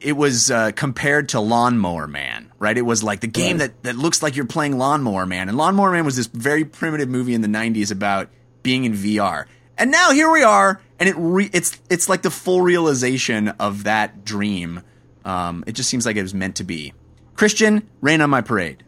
it 0.00 0.12
was 0.12 0.50
uh, 0.50 0.72
compared 0.72 1.30
to 1.30 1.40
Lawnmower 1.40 2.06
Man, 2.06 2.52
right? 2.58 2.76
It 2.76 2.82
was 2.82 3.02
like 3.02 3.20
the 3.20 3.26
game 3.26 3.58
that, 3.58 3.82
that 3.82 3.96
looks 3.96 4.22
like 4.22 4.36
you're 4.36 4.46
playing 4.46 4.78
Lawnmower 4.78 5.26
Man. 5.26 5.48
And 5.48 5.58
Lawnmower 5.58 5.92
Man 5.92 6.04
was 6.04 6.16
this 6.16 6.26
very 6.26 6.64
primitive 6.64 7.08
movie 7.08 7.34
in 7.34 7.40
the 7.40 7.48
90s 7.48 7.90
about 7.90 8.28
being 8.62 8.84
in 8.84 8.92
VR. 8.92 9.46
And 9.76 9.90
now 9.90 10.10
here 10.10 10.30
we 10.30 10.42
are, 10.42 10.80
and 10.98 11.08
it 11.08 11.14
re- 11.16 11.50
it's 11.52 11.80
it's 11.88 12.08
like 12.08 12.22
the 12.22 12.30
full 12.30 12.62
realization 12.62 13.48
of 13.48 13.84
that 13.84 14.24
dream. 14.24 14.82
Um, 15.24 15.62
it 15.68 15.72
just 15.72 15.88
seems 15.88 16.04
like 16.04 16.16
it 16.16 16.22
was 16.22 16.34
meant 16.34 16.56
to 16.56 16.64
be. 16.64 16.92
Christian, 17.36 17.88
rain 18.00 18.20
on 18.20 18.28
my 18.28 18.40
parade. 18.40 18.82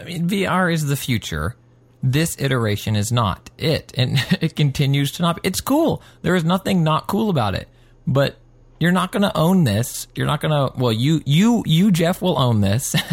I 0.00 0.04
mean, 0.04 0.28
VR 0.28 0.72
is 0.72 0.86
the 0.86 0.96
future. 0.96 1.54
This 2.02 2.36
iteration 2.40 2.96
is 2.96 3.12
not 3.12 3.50
it, 3.56 3.92
and 3.96 4.18
it 4.40 4.56
continues 4.56 5.12
to 5.12 5.22
not. 5.22 5.38
It's 5.44 5.60
cool. 5.60 6.02
There 6.22 6.34
is 6.34 6.44
nothing 6.44 6.82
not 6.82 7.06
cool 7.06 7.30
about 7.30 7.54
it, 7.54 7.68
but 8.08 8.38
you're 8.78 8.92
not 8.92 9.12
going 9.12 9.22
to 9.22 9.36
own 9.36 9.64
this. 9.64 10.06
You're 10.14 10.26
not 10.26 10.40
going 10.40 10.50
to. 10.52 10.78
Well, 10.78 10.92
you, 10.92 11.22
you, 11.24 11.62
you, 11.66 11.90
Jeff, 11.90 12.20
will 12.20 12.38
own 12.38 12.60
this, 12.60 12.94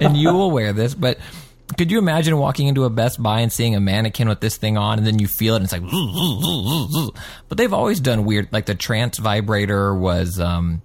and 0.00 0.16
you 0.16 0.32
will 0.32 0.50
wear 0.50 0.72
this. 0.72 0.94
But 0.94 1.18
could 1.76 1.90
you 1.90 1.98
imagine 1.98 2.36
walking 2.36 2.68
into 2.68 2.84
a 2.84 2.90
Best 2.90 3.22
Buy 3.22 3.40
and 3.40 3.52
seeing 3.52 3.74
a 3.74 3.80
mannequin 3.80 4.28
with 4.28 4.40
this 4.40 4.56
thing 4.56 4.76
on, 4.76 4.98
and 4.98 5.06
then 5.06 5.18
you 5.18 5.26
feel 5.26 5.54
it, 5.54 5.62
and 5.62 5.64
it's 5.64 5.72
like. 5.72 7.14
But 7.48 7.58
they've 7.58 7.72
always 7.72 8.00
done 8.00 8.24
weird, 8.24 8.48
like 8.52 8.66
the 8.66 8.74
trance 8.74 9.18
vibrator 9.18 9.94
was. 9.94 10.38
um 10.40 10.82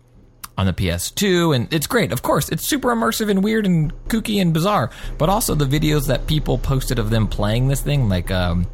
on 0.57 0.65
the 0.65 0.71
PS2, 0.73 1.53
and 1.53 1.73
it's 1.73 1.85
great. 1.85 2.13
Of 2.13 2.21
course, 2.21 2.47
it's 2.47 2.65
super 2.65 2.95
immersive 2.95 3.29
and 3.29 3.43
weird 3.43 3.65
and 3.65 3.91
kooky 4.07 4.41
and 4.41 4.53
bizarre. 4.53 4.89
But 5.17 5.27
also 5.27 5.53
the 5.53 5.65
videos 5.65 6.07
that 6.07 6.27
people 6.27 6.57
posted 6.57 6.97
of 6.97 7.09
them 7.09 7.27
playing 7.27 7.67
this 7.67 7.81
thing, 7.81 8.07
like 8.07 8.31
um, 8.31 8.65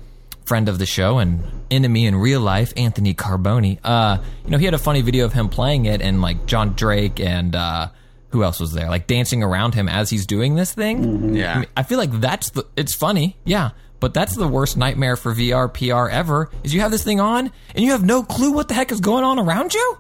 friend 0.52 0.68
of 0.68 0.80
the 0.80 0.86
show 0.86 1.18
and 1.18 1.42
enemy 1.72 2.06
in 2.06 2.14
real 2.14 2.42
life, 2.42 2.74
Anthony 2.76 3.14
Carboni. 3.14 3.80
Uh, 3.86 4.18
you 4.44 4.52
know, 4.52 4.58
he 4.58 4.66
had 4.66 4.74
a 4.74 4.78
funny 4.78 5.00
video 5.00 5.24
of 5.24 5.32
him 5.32 5.48
playing 5.48 5.86
it, 5.86 6.02
and 6.02 6.22
like 6.22 6.46
John 6.46 6.74
Drake 6.74 7.22
and 7.22 7.56
uh, 7.56 7.88
who 8.32 8.44
else 8.44 8.60
was 8.60 8.74
there, 8.74 8.90
like 8.90 9.08
dancing 9.08 9.44
around 9.44 9.76
him 9.76 9.88
as 9.88 10.10
he's 10.10 10.26
doing 10.26 10.56
this 10.56 10.74
thing. 10.74 11.36
Yeah. 11.36 11.54
I, 11.54 11.60
mean, 11.60 11.70
I 11.78 11.84
feel 11.84 11.98
like 11.98 12.12
that's 12.20 12.50
the. 12.50 12.68
It's 12.76 12.94
funny, 12.94 13.38
yeah. 13.46 13.70
But 14.02 14.14
that's 14.14 14.36
the 14.36 14.46
worst 14.46 14.76
nightmare 14.76 15.16
for 15.16 15.34
VR 15.34 15.72
PR 15.72 16.10
ever. 16.12 16.50
Is 16.66 16.74
you 16.74 16.82
have 16.82 16.92
this 16.92 17.06
thing 17.06 17.22
on 17.22 17.50
and 17.74 17.86
you 17.86 17.92
have 17.92 18.04
no 18.04 18.22
clue 18.22 18.52
what 18.52 18.68
the 18.68 18.74
heck 18.74 18.92
is 18.92 19.00
going 19.00 19.24
on 19.24 19.40
around 19.40 19.74
you. 19.74 20.00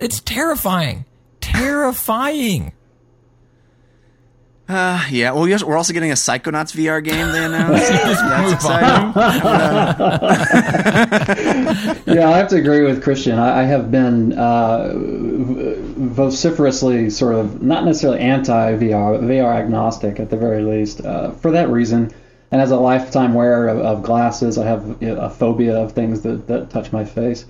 It's 0.00 0.20
terrifying. 0.20 1.04
Terrifying. 1.42 2.72
Uh, 4.66 5.04
yeah. 5.10 5.30
Well, 5.32 5.42
we're 5.42 5.76
also 5.76 5.92
getting 5.92 6.10
a 6.10 6.14
Psychonauts 6.14 6.74
VR 6.74 7.04
game. 7.04 7.30
They 7.32 7.44
announced. 7.48 7.86
That's 7.90 8.52
exciting. 8.52 9.12
yeah, 12.14 12.30
I 12.30 12.38
have 12.38 12.48
to 12.48 12.56
agree 12.56 12.82
with 12.82 13.02
Christian. 13.02 13.38
I, 13.38 13.60
I 13.60 13.64
have 13.64 13.90
been 13.90 14.32
uh, 14.32 14.92
vociferously 14.94 17.10
sort 17.10 17.34
of 17.34 17.62
not 17.62 17.84
necessarily 17.84 18.20
anti 18.20 18.76
VR, 18.76 19.20
but 19.20 19.28
VR 19.28 19.54
agnostic 19.54 20.18
at 20.18 20.30
the 20.30 20.38
very 20.38 20.62
least. 20.62 21.04
Uh, 21.04 21.32
for 21.32 21.50
that 21.50 21.68
reason, 21.68 22.10
and 22.50 22.62
as 22.62 22.70
a 22.70 22.76
lifetime 22.76 23.34
wearer 23.34 23.68
of, 23.68 23.80
of 23.80 24.02
glasses, 24.02 24.56
I 24.56 24.64
have 24.64 24.96
you 25.02 25.08
know, 25.08 25.20
a 25.20 25.28
phobia 25.28 25.76
of 25.76 25.92
things 25.92 26.22
that, 26.22 26.46
that 26.46 26.70
touch 26.70 26.90
my 26.90 27.04
face. 27.04 27.44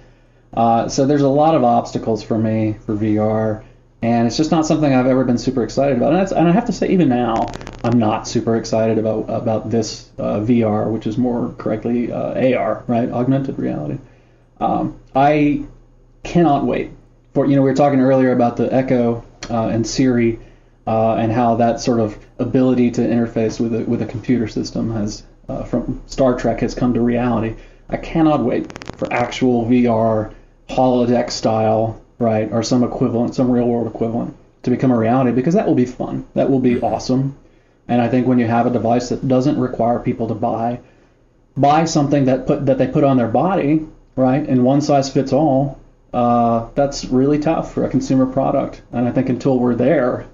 Uh, 0.52 0.88
so 0.88 1.06
there's 1.06 1.22
a 1.22 1.28
lot 1.28 1.54
of 1.54 1.62
obstacles 1.62 2.24
for 2.24 2.38
me 2.38 2.74
for 2.86 2.96
VR, 2.96 3.62
and 4.04 4.26
it's 4.26 4.36
just 4.36 4.50
not 4.50 4.66
something 4.66 4.92
I've 4.92 5.06
ever 5.06 5.24
been 5.24 5.38
super 5.38 5.64
excited 5.64 5.96
about. 5.96 6.12
And, 6.12 6.32
and 6.32 6.46
I 6.46 6.52
have 6.52 6.66
to 6.66 6.72
say, 6.72 6.90
even 6.90 7.08
now, 7.08 7.50
I'm 7.82 7.98
not 7.98 8.28
super 8.28 8.54
excited 8.56 8.98
about 8.98 9.30
about 9.30 9.70
this 9.70 10.10
uh, 10.18 10.40
VR, 10.40 10.90
which 10.90 11.06
is 11.06 11.16
more 11.16 11.54
correctly 11.56 12.12
uh, 12.12 12.54
AR, 12.54 12.84
right? 12.86 13.10
Augmented 13.10 13.58
reality. 13.58 13.98
Um, 14.60 15.00
I 15.16 15.64
cannot 16.22 16.66
wait 16.66 16.90
for 17.32 17.46
you 17.46 17.56
know 17.56 17.62
we 17.62 17.70
were 17.70 17.76
talking 17.76 18.00
earlier 18.00 18.32
about 18.32 18.58
the 18.58 18.72
Echo 18.72 19.24
uh, 19.48 19.68
and 19.68 19.86
Siri 19.86 20.38
uh, 20.86 21.14
and 21.14 21.32
how 21.32 21.54
that 21.56 21.80
sort 21.80 22.00
of 22.00 22.18
ability 22.38 22.90
to 22.90 23.00
interface 23.00 23.58
with 23.58 23.74
a 23.74 23.84
with 23.84 24.02
a 24.02 24.06
computer 24.06 24.48
system 24.48 24.92
has 24.92 25.22
uh, 25.48 25.64
from 25.64 26.02
Star 26.08 26.38
Trek 26.38 26.60
has 26.60 26.74
come 26.74 26.92
to 26.92 27.00
reality. 27.00 27.56
I 27.88 27.96
cannot 27.96 28.44
wait 28.44 28.70
for 28.98 29.10
actual 29.10 29.64
VR 29.64 30.34
holodeck 30.68 31.30
style, 31.30 32.02
right, 32.18 32.50
or 32.52 32.62
some 32.62 32.82
equivalent, 32.82 33.34
some 33.34 33.50
real 33.50 33.66
world 33.66 33.86
equivalent 33.86 34.36
to 34.62 34.70
become 34.70 34.90
a 34.90 34.98
reality 34.98 35.32
because 35.32 35.54
that 35.54 35.66
will 35.66 35.74
be 35.74 35.86
fun. 35.86 36.26
That 36.34 36.50
will 36.50 36.60
be 36.60 36.80
awesome. 36.80 37.36
And 37.86 38.00
I 38.00 38.08
think 38.08 38.26
when 38.26 38.38
you 38.38 38.46
have 38.46 38.66
a 38.66 38.70
device 38.70 39.10
that 39.10 39.26
doesn't 39.26 39.58
require 39.58 39.98
people 39.98 40.28
to 40.28 40.34
buy 40.34 40.80
buy 41.56 41.84
something 41.84 42.24
that 42.24 42.46
put 42.46 42.66
that 42.66 42.78
they 42.78 42.86
put 42.86 43.04
on 43.04 43.16
their 43.16 43.28
body, 43.28 43.86
right, 44.16 44.46
and 44.48 44.64
one 44.64 44.80
size 44.80 45.12
fits 45.12 45.32
all, 45.32 45.78
uh, 46.12 46.68
that's 46.74 47.04
really 47.06 47.38
tough 47.38 47.74
for 47.74 47.84
a 47.84 47.88
consumer 47.88 48.26
product. 48.26 48.82
And 48.92 49.06
I 49.06 49.12
think 49.12 49.28
until 49.28 49.58
we're 49.58 49.74
there, 49.74 50.26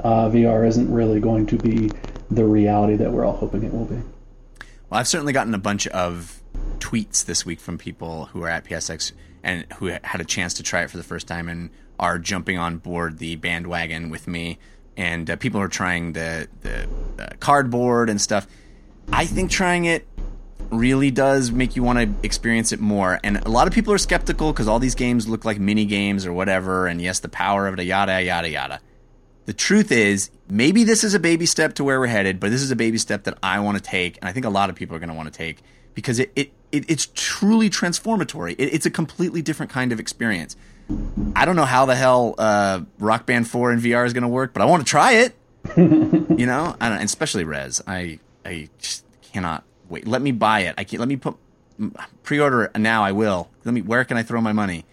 uh, 0.00 0.28
VR 0.28 0.66
isn't 0.66 0.92
really 0.92 1.20
going 1.20 1.46
to 1.46 1.56
be 1.56 1.90
the 2.30 2.44
reality 2.44 2.96
that 2.96 3.10
we're 3.10 3.24
all 3.24 3.36
hoping 3.36 3.62
it 3.62 3.72
will 3.72 3.86
be. 3.86 3.96
Well, 4.90 5.00
I've 5.00 5.08
certainly 5.08 5.32
gotten 5.32 5.54
a 5.54 5.58
bunch 5.58 5.86
of 5.88 6.42
tweets 6.78 7.24
this 7.24 7.44
week 7.44 7.60
from 7.60 7.78
people 7.78 8.26
who 8.26 8.42
are 8.42 8.48
at 8.48 8.64
PSX 8.64 9.12
and 9.42 9.66
who 9.74 9.86
had 9.86 10.20
a 10.20 10.24
chance 10.24 10.54
to 10.54 10.62
try 10.62 10.82
it 10.82 10.90
for 10.90 10.96
the 10.96 11.02
first 11.02 11.26
time 11.26 11.48
and 11.48 11.70
are 11.98 12.18
jumping 12.18 12.58
on 12.58 12.78
board 12.78 13.18
the 13.18 13.36
bandwagon 13.36 14.10
with 14.10 14.28
me. 14.28 14.58
And 14.96 15.30
uh, 15.30 15.36
people 15.36 15.60
are 15.60 15.68
trying 15.68 16.12
the 16.12 16.48
the 16.60 16.88
cardboard 17.40 18.10
and 18.10 18.20
stuff. 18.20 18.46
I 19.12 19.26
think 19.26 19.50
trying 19.50 19.84
it 19.84 20.06
really 20.70 21.10
does 21.10 21.50
make 21.50 21.76
you 21.76 21.82
want 21.82 21.98
to 21.98 22.26
experience 22.26 22.72
it 22.72 22.80
more. 22.80 23.20
And 23.24 23.38
a 23.38 23.48
lot 23.48 23.66
of 23.66 23.72
people 23.72 23.92
are 23.92 23.98
skeptical 23.98 24.52
because 24.52 24.68
all 24.68 24.78
these 24.78 24.94
games 24.94 25.28
look 25.28 25.44
like 25.44 25.58
mini 25.58 25.84
games 25.84 26.26
or 26.26 26.32
whatever. 26.32 26.86
And 26.86 27.00
yes, 27.00 27.20
the 27.20 27.28
power 27.28 27.66
of 27.66 27.78
it, 27.78 27.84
yada 27.84 28.22
yada 28.22 28.50
yada. 28.50 28.80
The 29.46 29.54
truth 29.54 29.90
is, 29.90 30.30
maybe 30.50 30.84
this 30.84 31.04
is 31.04 31.14
a 31.14 31.18
baby 31.18 31.46
step 31.46 31.72
to 31.76 31.84
where 31.84 31.98
we're 31.98 32.06
headed, 32.06 32.38
but 32.38 32.50
this 32.50 32.60
is 32.60 32.70
a 32.70 32.76
baby 32.76 32.98
step 32.98 33.24
that 33.24 33.38
I 33.42 33.60
want 33.60 33.78
to 33.78 33.82
take, 33.82 34.18
and 34.18 34.28
I 34.28 34.32
think 34.32 34.44
a 34.44 34.50
lot 34.50 34.68
of 34.68 34.76
people 34.76 34.94
are 34.94 34.98
going 34.98 35.08
to 35.08 35.14
want 35.14 35.32
to 35.32 35.34
take 35.34 35.62
because 35.94 36.18
it, 36.18 36.30
it, 36.36 36.52
it 36.72 36.84
it's 36.88 37.08
truly 37.14 37.70
transformatory. 37.70 38.54
It, 38.54 38.74
it's 38.74 38.86
a 38.86 38.90
completely 38.90 39.42
different 39.42 39.70
kind 39.70 39.92
of 39.92 40.00
experience. 40.00 40.56
I 41.36 41.44
don't 41.44 41.56
know 41.56 41.64
how 41.64 41.86
the 41.86 41.94
hell 41.94 42.34
uh, 42.38 42.80
Rock 42.98 43.26
Band 43.26 43.48
Four 43.48 43.72
in 43.72 43.80
VR 43.80 44.06
is 44.06 44.12
going 44.12 44.22
to 44.22 44.28
work, 44.28 44.52
but 44.52 44.62
I 44.62 44.64
want 44.64 44.84
to 44.84 44.88
try 44.88 45.12
it. 45.12 45.34
you 45.76 46.46
know, 46.46 46.76
I 46.80 46.88
don't, 46.88 47.02
especially 47.02 47.44
Rez. 47.44 47.82
I 47.86 48.20
I 48.44 48.68
just 48.78 49.04
cannot 49.32 49.64
wait. 49.88 50.06
Let 50.06 50.22
me 50.22 50.32
buy 50.32 50.60
it. 50.60 50.74
I 50.78 50.84
can't. 50.84 51.00
Let 51.00 51.08
me 51.08 51.16
put 51.16 51.36
pre-order 52.22 52.64
it 52.64 52.78
now. 52.78 53.04
I 53.04 53.12
will. 53.12 53.50
Let 53.64 53.72
me. 53.72 53.82
Where 53.82 54.04
can 54.04 54.16
I 54.16 54.22
throw 54.22 54.40
my 54.40 54.52
money? 54.52 54.84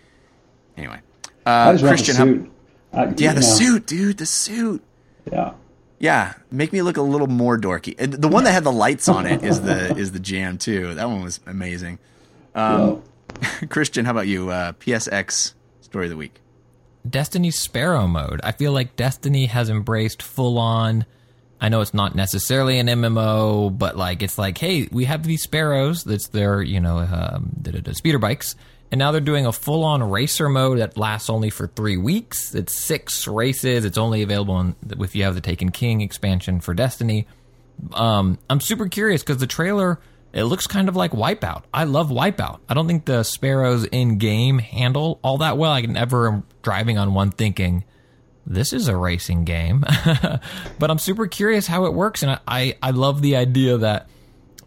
Anyway, 0.77 0.99
uh, 1.45 1.77
Christian, 1.77 2.15
how-. 2.91 3.01
I, 3.01 3.13
yeah, 3.17 3.33
the 3.33 3.41
know, 3.41 3.41
suit, 3.41 3.87
dude, 3.87 4.17
the 4.17 4.25
suit. 4.25 4.83
Yeah. 5.31 5.53
Yeah, 5.99 6.33
make 6.51 6.73
me 6.73 6.81
look 6.81 6.97
a 6.97 7.01
little 7.01 7.27
more 7.27 7.57
dorky. 7.57 7.95
The 7.97 8.27
one 8.27 8.43
that 8.43 8.51
had 8.51 8.63
the 8.63 8.71
lights 8.71 9.07
on 9.07 9.25
it 9.25 9.43
is 9.43 9.61
the 9.61 9.95
is 9.97 10.11
the 10.11 10.19
jam 10.19 10.57
too. 10.57 10.93
That 10.95 11.07
one 11.07 11.23
was 11.23 11.39
amazing. 11.45 11.99
Um, 12.53 13.01
Christian, 13.69 14.05
how 14.05 14.11
about 14.11 14.27
you? 14.27 14.49
Uh, 14.49 14.73
PSX 14.73 15.53
story 15.81 16.05
of 16.05 16.09
the 16.09 16.17
week. 16.17 16.41
Destiny 17.09 17.51
Sparrow 17.51 18.07
mode. 18.07 18.41
I 18.43 18.51
feel 18.51 18.71
like 18.71 18.95
Destiny 18.95 19.45
has 19.45 19.69
embraced 19.69 20.21
full 20.21 20.57
on. 20.57 21.05
I 21.61 21.69
know 21.69 21.81
it's 21.81 21.93
not 21.93 22.15
necessarily 22.15 22.79
an 22.79 22.87
MMO, 22.87 23.75
but 23.75 23.95
like 23.95 24.21
it's 24.21 24.37
like, 24.37 24.57
hey, 24.57 24.87
we 24.91 25.05
have 25.05 25.23
these 25.23 25.43
sparrows. 25.43 26.03
That's 26.03 26.27
their, 26.27 26.61
you 26.61 26.79
know, 26.79 26.99
um, 26.99 27.51
speeder 27.93 28.19
bikes, 28.19 28.55
and 28.91 28.99
now 28.99 29.11
they're 29.11 29.21
doing 29.21 29.45
a 29.45 29.51
full 29.51 29.83
on 29.83 30.03
racer 30.03 30.47
mode 30.49 30.79
that 30.79 30.97
lasts 30.97 31.29
only 31.29 31.49
for 31.49 31.67
three 31.67 31.97
weeks. 31.97 32.53
It's 32.55 32.77
six 32.77 33.27
races. 33.27 33.85
It's 33.85 33.97
only 33.97 34.21
available 34.21 34.75
if 34.99 35.15
you 35.15 35.23
have 35.23 35.35
the 35.35 35.41
Taken 35.41 35.71
King 35.71 36.01
expansion 36.01 36.59
for 36.59 36.73
Destiny. 36.73 37.27
Um, 37.93 38.37
I'm 38.49 38.61
super 38.61 38.87
curious 38.87 39.21
because 39.21 39.37
the 39.37 39.47
trailer 39.47 39.99
it 40.35 40.43
looks 40.43 40.67
kind 40.67 40.89
of 40.89 40.97
like 40.97 41.11
Wipeout. 41.11 41.63
I 41.73 41.85
love 41.85 42.09
Wipeout. 42.09 42.59
I 42.67 42.73
don't 42.73 42.87
think 42.87 43.05
the 43.05 43.23
Sparrows 43.23 43.85
in 43.85 44.17
game 44.17 44.59
handle 44.59 45.17
all 45.23 45.37
that 45.37 45.57
well. 45.57 45.71
I 45.71 45.81
can 45.81 45.93
never 45.93 46.27
am 46.27 46.43
driving 46.61 46.97
on 46.97 47.13
one 47.13 47.31
thinking 47.31 47.85
this 48.45 48.73
is 48.73 48.89
a 48.89 48.95
racing 48.95 49.45
game, 49.45 49.79
but 50.79 50.91
I'm 50.91 50.99
super 50.99 51.25
curious 51.25 51.67
how 51.67 51.85
it 51.85 51.93
works, 51.93 52.21
and 52.21 52.31
I, 52.31 52.39
I, 52.47 52.77
I 52.83 52.91
love 52.91 53.21
the 53.21 53.37
idea 53.37 53.77
that 53.77 54.07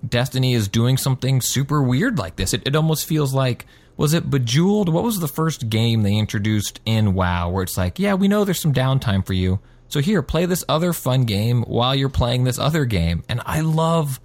Destiny 0.07 0.55
is 0.55 0.69
doing 0.69 0.97
something 0.97 1.41
super 1.41 1.83
weird 1.83 2.19
like 2.19 2.37
this. 2.37 2.55
It, 2.55 2.67
it 2.67 2.75
almost 2.75 3.07
feels 3.07 3.35
like 3.35 3.67
was 3.99 4.15
it 4.15 4.31
Bejeweled? 4.31 4.89
What 4.89 5.03
was 5.03 5.19
the 5.19 5.29
first 5.29 5.69
game 5.69 6.03
they 6.03 6.17
introduced 6.17 6.81
in 6.87 7.15
WoW 7.15 7.51
where 7.51 7.65
it's 7.65 7.77
like, 7.77 7.99
yeah, 7.99 8.15
we 8.15 8.29
know 8.29 8.45
there's 8.45 8.61
some 8.61 8.73
downtime 8.73 9.27
for 9.27 9.33
you. 9.33 9.59
So 9.89 10.01
here, 10.01 10.23
play 10.23 10.47
this 10.47 10.65
other 10.69 10.93
fun 10.93 11.25
game 11.25 11.63
while 11.65 11.95
you're 11.95 12.09
playing 12.09 12.45
this 12.45 12.61
other 12.61 12.85
game. 12.85 13.25
And 13.29 13.43
I 13.45 13.61
love 13.61 14.21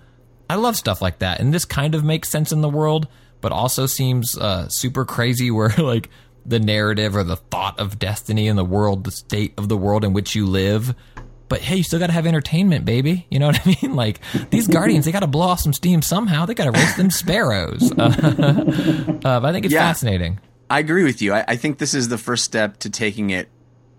I 0.49 0.55
love 0.55 0.75
stuff 0.75 1.01
like 1.01 1.19
that, 1.19 1.39
and 1.39 1.53
this 1.53 1.65
kind 1.65 1.95
of 1.95 2.03
makes 2.03 2.29
sense 2.29 2.51
in 2.51 2.61
the 2.61 2.69
world, 2.69 3.07
but 3.41 3.51
also 3.51 3.87
seems 3.87 4.37
uh, 4.37 4.67
super 4.67 5.05
crazy. 5.05 5.49
Where 5.49 5.69
like 5.77 6.09
the 6.45 6.59
narrative 6.59 7.15
or 7.15 7.23
the 7.23 7.37
thought 7.37 7.79
of 7.79 7.97
destiny 7.97 8.47
in 8.47 8.55
the 8.55 8.65
world, 8.65 9.05
the 9.05 9.11
state 9.11 9.53
of 9.57 9.69
the 9.69 9.77
world 9.77 10.03
in 10.03 10.13
which 10.13 10.35
you 10.35 10.45
live. 10.45 10.93
But 11.49 11.61
hey, 11.61 11.77
you 11.77 11.83
still 11.83 11.99
got 11.99 12.07
to 12.07 12.13
have 12.13 12.25
entertainment, 12.25 12.85
baby. 12.85 13.27
You 13.29 13.39
know 13.39 13.47
what 13.51 13.65
I 13.65 13.77
mean? 13.81 13.95
Like 13.95 14.19
these 14.49 14.67
guardians, 14.67 15.05
they 15.05 15.11
got 15.11 15.21
to 15.21 15.27
blow 15.27 15.47
off 15.47 15.59
some 15.59 15.73
steam 15.73 16.01
somehow. 16.01 16.45
They 16.45 16.53
got 16.53 16.65
to 16.65 16.71
race 16.71 16.95
them 16.95 17.09
sparrows. 17.09 17.91
Uh, 18.03 19.19
uh, 19.23 19.39
but 19.39 19.45
I 19.45 19.51
think 19.51 19.65
it's 19.65 19.73
yeah, 19.73 19.87
fascinating. 19.87 20.39
I 20.69 20.79
agree 20.79 21.03
with 21.03 21.21
you. 21.21 21.33
I, 21.33 21.45
I 21.47 21.55
think 21.55 21.77
this 21.77 21.93
is 21.93 22.09
the 22.09 22.17
first 22.17 22.43
step 22.43 22.77
to 22.79 22.89
taking 22.89 23.29
it 23.29 23.49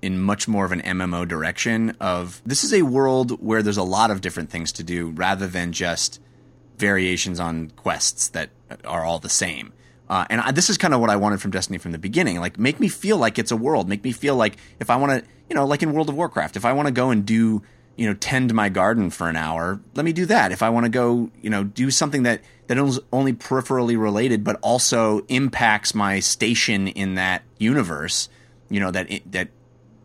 in 0.03 0.21
much 0.21 0.47
more 0.47 0.65
of 0.65 0.73
an 0.73 0.83
MMO 0.83 1.27
direction. 1.27 1.97
Of 2.01 2.43
this 2.45 2.65
is 2.65 2.75
a 2.75 2.83
world 2.83 3.43
where 3.43 3.63
there's 3.63 3.77
a 3.77 3.83
lot 3.83 4.11
of 4.11 4.21
different 4.21 4.51
things 4.51 4.73
to 4.73 4.83
do, 4.83 5.11
rather 5.11 5.47
than 5.47 5.73
just 5.73 6.21
variations 6.77 7.41
on 7.41 7.71
quests 7.71 8.29
that 8.29 8.51
are 8.85 9.05
all 9.05 9.19
the 9.19 9.29
same. 9.29 9.73
Uh, 10.09 10.27
and 10.29 10.41
I, 10.41 10.51
this 10.53 10.69
is 10.69 10.77
kind 10.77 10.93
of 10.93 11.01
what 11.01 11.11
I 11.11 11.17
wanted 11.17 11.41
from 11.41 11.51
Destiny 11.51 11.79
from 11.79 11.93
the 11.93 11.99
beginning. 11.99 12.39
Like, 12.41 12.59
make 12.59 12.79
me 12.79 12.89
feel 12.89 13.17
like 13.17 13.39
it's 13.39 13.51
a 13.51 13.57
world. 13.57 13.89
Make 13.89 14.05
me 14.05 14.13
feel 14.13 14.37
like 14.37 14.57
if 14.79 14.91
I 14.91 14.97
want 14.97 15.13
to, 15.13 15.31
you 15.49 15.57
know, 15.57 15.67
like 15.67 15.83
in 15.83 15.93
World 15.93 16.09
of 16.09 16.17
Warcraft, 16.17 16.57
if 16.57 16.65
I 16.65 16.73
want 16.73 16.89
to 16.89 16.93
go 16.93 17.11
and 17.11 17.25
do, 17.25 17.63
you 17.97 18.07
know, 18.07 18.15
tend 18.15 18.53
my 18.53 18.69
garden 18.69 19.09
for 19.11 19.29
an 19.29 19.37
hour, 19.37 19.81
let 19.95 20.05
me 20.05 20.13
do 20.13 20.27
that. 20.27 20.53
If 20.53 20.63
I 20.63 20.69
want 20.69 20.85
to 20.85 20.91
go, 20.91 21.31
you 21.41 21.49
know, 21.49 21.65
do 21.65 21.91
something 21.91 22.25
that 22.25 22.43
that 22.67 22.79
is 22.79 23.01
only 23.13 23.33
peripherally 23.33 23.99
related, 23.99 24.45
but 24.45 24.59
also 24.63 25.21
impacts 25.29 25.95
my 25.95 26.21
station 26.21 26.89
in 26.89 27.15
that 27.15 27.43
universe, 27.59 28.29
you 28.69 28.81
know, 28.81 28.91
that 28.91 29.09
that 29.33 29.49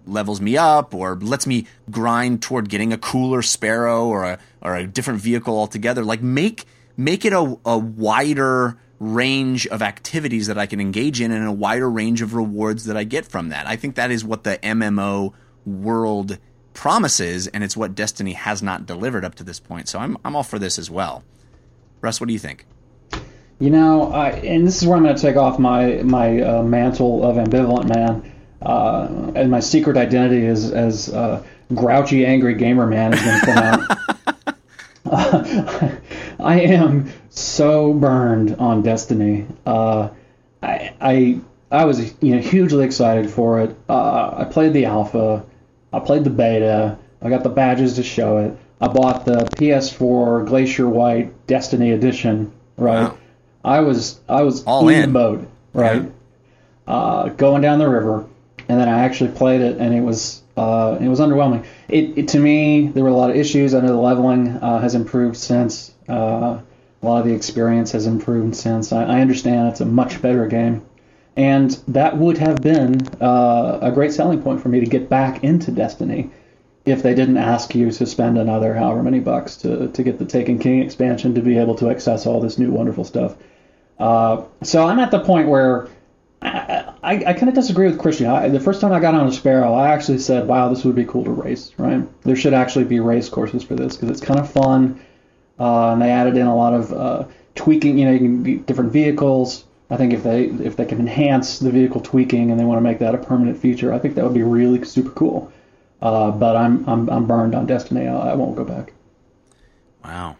levels 0.05 0.41
me 0.41 0.57
up 0.57 0.93
or 0.93 1.15
lets 1.15 1.45
me 1.45 1.67
grind 1.91 2.41
toward 2.41 2.69
getting 2.69 2.91
a 2.91 2.97
cooler 2.97 3.41
sparrow 3.41 4.05
or 4.07 4.23
a 4.23 4.39
or 4.61 4.75
a 4.75 4.87
different 4.87 5.19
vehicle 5.21 5.57
altogether. 5.57 6.03
Like 6.03 6.21
make 6.21 6.65
make 6.97 7.25
it 7.25 7.33
a, 7.33 7.57
a 7.65 7.77
wider 7.77 8.77
range 8.99 9.65
of 9.67 9.81
activities 9.81 10.47
that 10.47 10.57
I 10.57 10.65
can 10.65 10.79
engage 10.79 11.21
in 11.21 11.31
and 11.31 11.47
a 11.47 11.51
wider 11.51 11.89
range 11.89 12.21
of 12.21 12.33
rewards 12.33 12.85
that 12.85 12.97
I 12.97 13.03
get 13.03 13.25
from 13.25 13.49
that. 13.49 13.65
I 13.65 13.75
think 13.75 13.95
that 13.95 14.11
is 14.11 14.25
what 14.25 14.43
the 14.43 14.57
MMO 14.57 15.33
world 15.65 16.37
promises, 16.73 17.47
and 17.47 17.63
it's 17.63 17.77
what 17.77 17.95
Destiny 17.95 18.33
has 18.33 18.61
not 18.61 18.85
delivered 18.85 19.25
up 19.25 19.35
to 19.35 19.43
this 19.43 19.59
point. 19.59 19.87
So 19.87 19.99
I'm 19.99 20.17
I'm 20.23 20.35
all 20.35 20.43
for 20.43 20.59
this 20.59 20.77
as 20.77 20.89
well. 20.91 21.23
Russ, 22.01 22.19
what 22.19 22.27
do 22.27 22.33
you 22.33 22.39
think? 22.39 22.65
You 23.59 23.69
know, 23.69 24.13
I, 24.13 24.29
and 24.29 24.65
this 24.65 24.81
is 24.81 24.87
where 24.87 24.95
I'm 24.95 25.03
going 25.03 25.15
to 25.15 25.21
take 25.21 25.35
off 25.35 25.59
my 25.59 26.01
my 26.03 26.41
uh, 26.41 26.63
mantle 26.63 27.25
of 27.25 27.35
ambivalent 27.35 27.93
man 27.93 28.31
uh, 28.61 29.31
and 29.35 29.49
my 29.49 29.59
secret 29.59 29.97
identity 29.97 30.45
is 30.45 30.71
as 30.71 31.09
uh, 31.13 31.43
grouchy, 31.73 32.25
angry 32.25 32.55
gamer 32.55 32.87
man 32.87 33.13
is 33.13 33.21
going 33.21 33.39
to 33.39 33.45
come 33.45 33.57
out. 33.57 33.79
I 36.39 36.61
am 36.61 37.11
so 37.29 37.93
burned 37.93 38.55
on 38.55 38.81
Destiny. 38.81 39.45
Uh, 39.65 40.09
I, 40.61 40.93
I 40.99 41.41
I 41.71 41.85
was 41.85 42.13
you 42.21 42.35
know 42.35 42.41
hugely 42.41 42.85
excited 42.85 43.29
for 43.29 43.61
it. 43.61 43.75
Uh, 43.87 44.33
I 44.37 44.43
played 44.45 44.73
the 44.73 44.85
alpha, 44.85 45.45
I 45.93 45.99
played 45.99 46.23
the 46.23 46.29
beta, 46.29 46.97
I 47.21 47.29
got 47.29 47.43
the 47.43 47.49
badges 47.49 47.95
to 47.95 48.03
show 48.03 48.37
it. 48.37 48.57
I 48.81 48.87
bought 48.87 49.25
the 49.25 49.39
PS4 49.57 50.47
Glacier 50.47 50.87
White 50.87 51.47
Destiny 51.47 51.91
Edition. 51.91 52.51
Right, 52.77 53.03
wow. 53.03 53.17
I 53.63 53.81
was 53.81 54.19
I 54.29 54.43
was 54.43 54.63
all 54.63 54.87
in, 54.89 55.03
in 55.03 55.13
the 55.13 55.19
boat. 55.19 55.47
Right, 55.73 56.03
yeah. 56.03 56.09
Uh, 56.87 57.29
going 57.29 57.61
down 57.61 57.79
the 57.79 57.89
river 57.89 58.25
and 58.69 58.79
then 58.79 58.87
I 58.87 58.99
actually 58.99 59.31
played 59.31 59.61
it, 59.61 59.77
and 59.77 59.93
it 59.93 60.01
was 60.01 60.43
uh, 60.55 60.97
it 61.01 61.07
was 61.07 61.19
underwhelming. 61.19 61.65
It, 61.89 62.17
it, 62.17 62.27
to 62.29 62.39
me 62.39 62.87
there 62.87 63.03
were 63.03 63.09
a 63.09 63.15
lot 63.15 63.31
of 63.31 63.35
issues. 63.35 63.73
I 63.73 63.81
know 63.81 63.87
the 63.87 63.95
leveling 63.95 64.49
uh, 64.49 64.79
has 64.79 64.93
improved 64.95 65.35
since. 65.35 65.91
Uh, 66.09 66.61
a 67.01 67.05
lot 67.05 67.19
of 67.19 67.25
the 67.25 67.33
experience 67.33 67.91
has 67.93 68.05
improved 68.05 68.55
since. 68.55 68.91
I, 68.91 69.03
I, 69.03 69.21
understand 69.21 69.69
it's 69.69 69.81
a 69.81 69.85
much 69.85 70.21
better 70.21 70.47
game, 70.47 70.85
and 71.37 71.71
that 71.87 72.17
would 72.17 72.37
have 72.37 72.61
been 72.61 73.07
uh, 73.21 73.79
a 73.81 73.91
great 73.91 74.11
selling 74.11 74.41
point 74.41 74.61
for 74.61 74.69
me 74.69 74.81
to 74.81 74.85
get 74.85 75.07
back 75.07 75.43
into 75.43 75.71
Destiny 75.71 76.29
if 76.85 77.03
they 77.03 77.13
didn't 77.13 77.37
ask 77.37 77.75
you 77.75 77.91
to 77.91 78.05
spend 78.05 78.37
another 78.37 78.73
however 78.73 79.03
many 79.03 79.19
bucks 79.19 79.57
to, 79.57 79.89
to 79.89 80.03
get 80.03 80.17
the 80.17 80.25
Taken 80.25 80.59
King 80.59 80.81
expansion 80.81 81.35
to 81.35 81.41
be 81.41 81.57
able 81.57 81.75
to 81.75 81.89
access 81.89 82.25
all 82.25 82.39
this 82.41 82.57
new 82.57 82.71
wonderful 82.71 83.03
stuff. 83.03 83.35
Uh, 83.97 84.43
so 84.63 84.85
I'm 84.85 84.99
at 84.99 85.11
the 85.11 85.19
point 85.19 85.49
where 85.49 85.87
I, 86.41 86.93
I, 87.03 87.13
I 87.27 87.33
kind 87.33 87.49
of 87.49 87.53
disagree 87.53 87.87
with 87.87 87.99
Christian. 87.99 88.27
I, 88.27 88.47
the 88.49 88.59
first 88.59 88.81
time 88.81 88.93
I 88.93 88.99
got 88.99 89.13
on 89.13 89.27
a 89.27 89.31
Sparrow, 89.31 89.73
I 89.73 89.91
actually 89.91 90.19
said, 90.19 90.47
"Wow, 90.47 90.69
this 90.69 90.85
would 90.85 90.95
be 90.95 91.05
cool 91.05 91.25
to 91.25 91.31
race." 91.31 91.73
Right? 91.77 92.07
There 92.23 92.35
should 92.35 92.53
actually 92.53 92.85
be 92.85 92.99
race 92.99 93.29
courses 93.29 93.63
for 93.63 93.75
this 93.75 93.95
because 93.95 94.09
it's 94.09 94.25
kind 94.25 94.39
of 94.39 94.49
fun, 94.49 94.99
uh, 95.59 95.93
and 95.93 96.01
they 96.01 96.11
added 96.11 96.37
in 96.37 96.47
a 96.47 96.55
lot 96.55 96.73
of 96.73 96.93
uh, 96.93 97.25
tweaking. 97.55 97.97
You 97.97 98.05
know, 98.05 98.11
you 98.11 98.19
can 98.19 98.43
get 98.43 98.65
different 98.65 98.91
vehicles. 98.91 99.65
I 99.89 99.97
think 99.97 100.13
if 100.13 100.23
they 100.23 100.45
if 100.45 100.75
they 100.75 100.85
can 100.85 100.99
enhance 100.99 101.59
the 101.59 101.71
vehicle 101.71 102.01
tweaking 102.01 102.51
and 102.51 102.59
they 102.59 102.65
want 102.65 102.77
to 102.77 102.81
make 102.81 102.99
that 102.99 103.15
a 103.15 103.17
permanent 103.17 103.57
feature, 103.57 103.93
I 103.93 103.99
think 103.99 104.15
that 104.15 104.23
would 104.23 104.33
be 104.33 104.43
really 104.43 104.83
super 104.85 105.11
cool. 105.11 105.51
Uh, 106.01 106.31
but 106.31 106.55
I'm 106.55 106.87
I'm 106.87 107.09
I'm 107.09 107.27
burned 107.27 107.55
on 107.55 107.65
Destiny. 107.65 108.07
I, 108.07 108.31
I 108.31 108.35
won't 108.35 108.55
go 108.55 108.63
back. 108.63 108.93
Wow. 110.03 110.37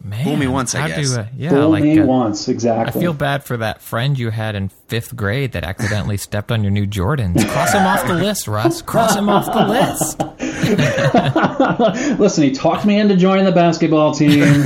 Man, 0.00 0.24
Fool 0.24 0.36
me 0.36 0.46
once, 0.46 0.74
I 0.74 0.88
guess. 0.88 1.16
Do, 1.16 1.24
yeah, 1.36 1.50
Fool 1.50 1.70
like 1.70 1.82
me 1.82 1.98
uh, 1.98 2.06
once, 2.06 2.46
exactly. 2.48 3.00
I 3.00 3.02
feel 3.02 3.12
bad 3.12 3.42
for 3.42 3.56
that 3.56 3.82
friend 3.82 4.16
you 4.16 4.30
had 4.30 4.54
in 4.54 4.68
fifth 4.68 5.16
grade 5.16 5.52
that 5.52 5.64
accidentally 5.64 6.16
stepped 6.18 6.52
on 6.52 6.62
your 6.62 6.70
new 6.70 6.86
Jordans. 6.86 7.44
Cross 7.48 7.72
him 7.72 7.82
off 7.82 8.06
the 8.06 8.14
list, 8.14 8.46
Russ. 8.46 8.80
Cross 8.80 9.16
him 9.16 9.28
off 9.28 9.46
the 9.46 9.66
list. 9.66 10.22
Listen, 12.20 12.44
he 12.44 12.52
talked 12.52 12.84
me 12.84 12.98
into 12.98 13.16
joining 13.16 13.44
the 13.44 13.52
basketball 13.52 14.14
team. 14.14 14.64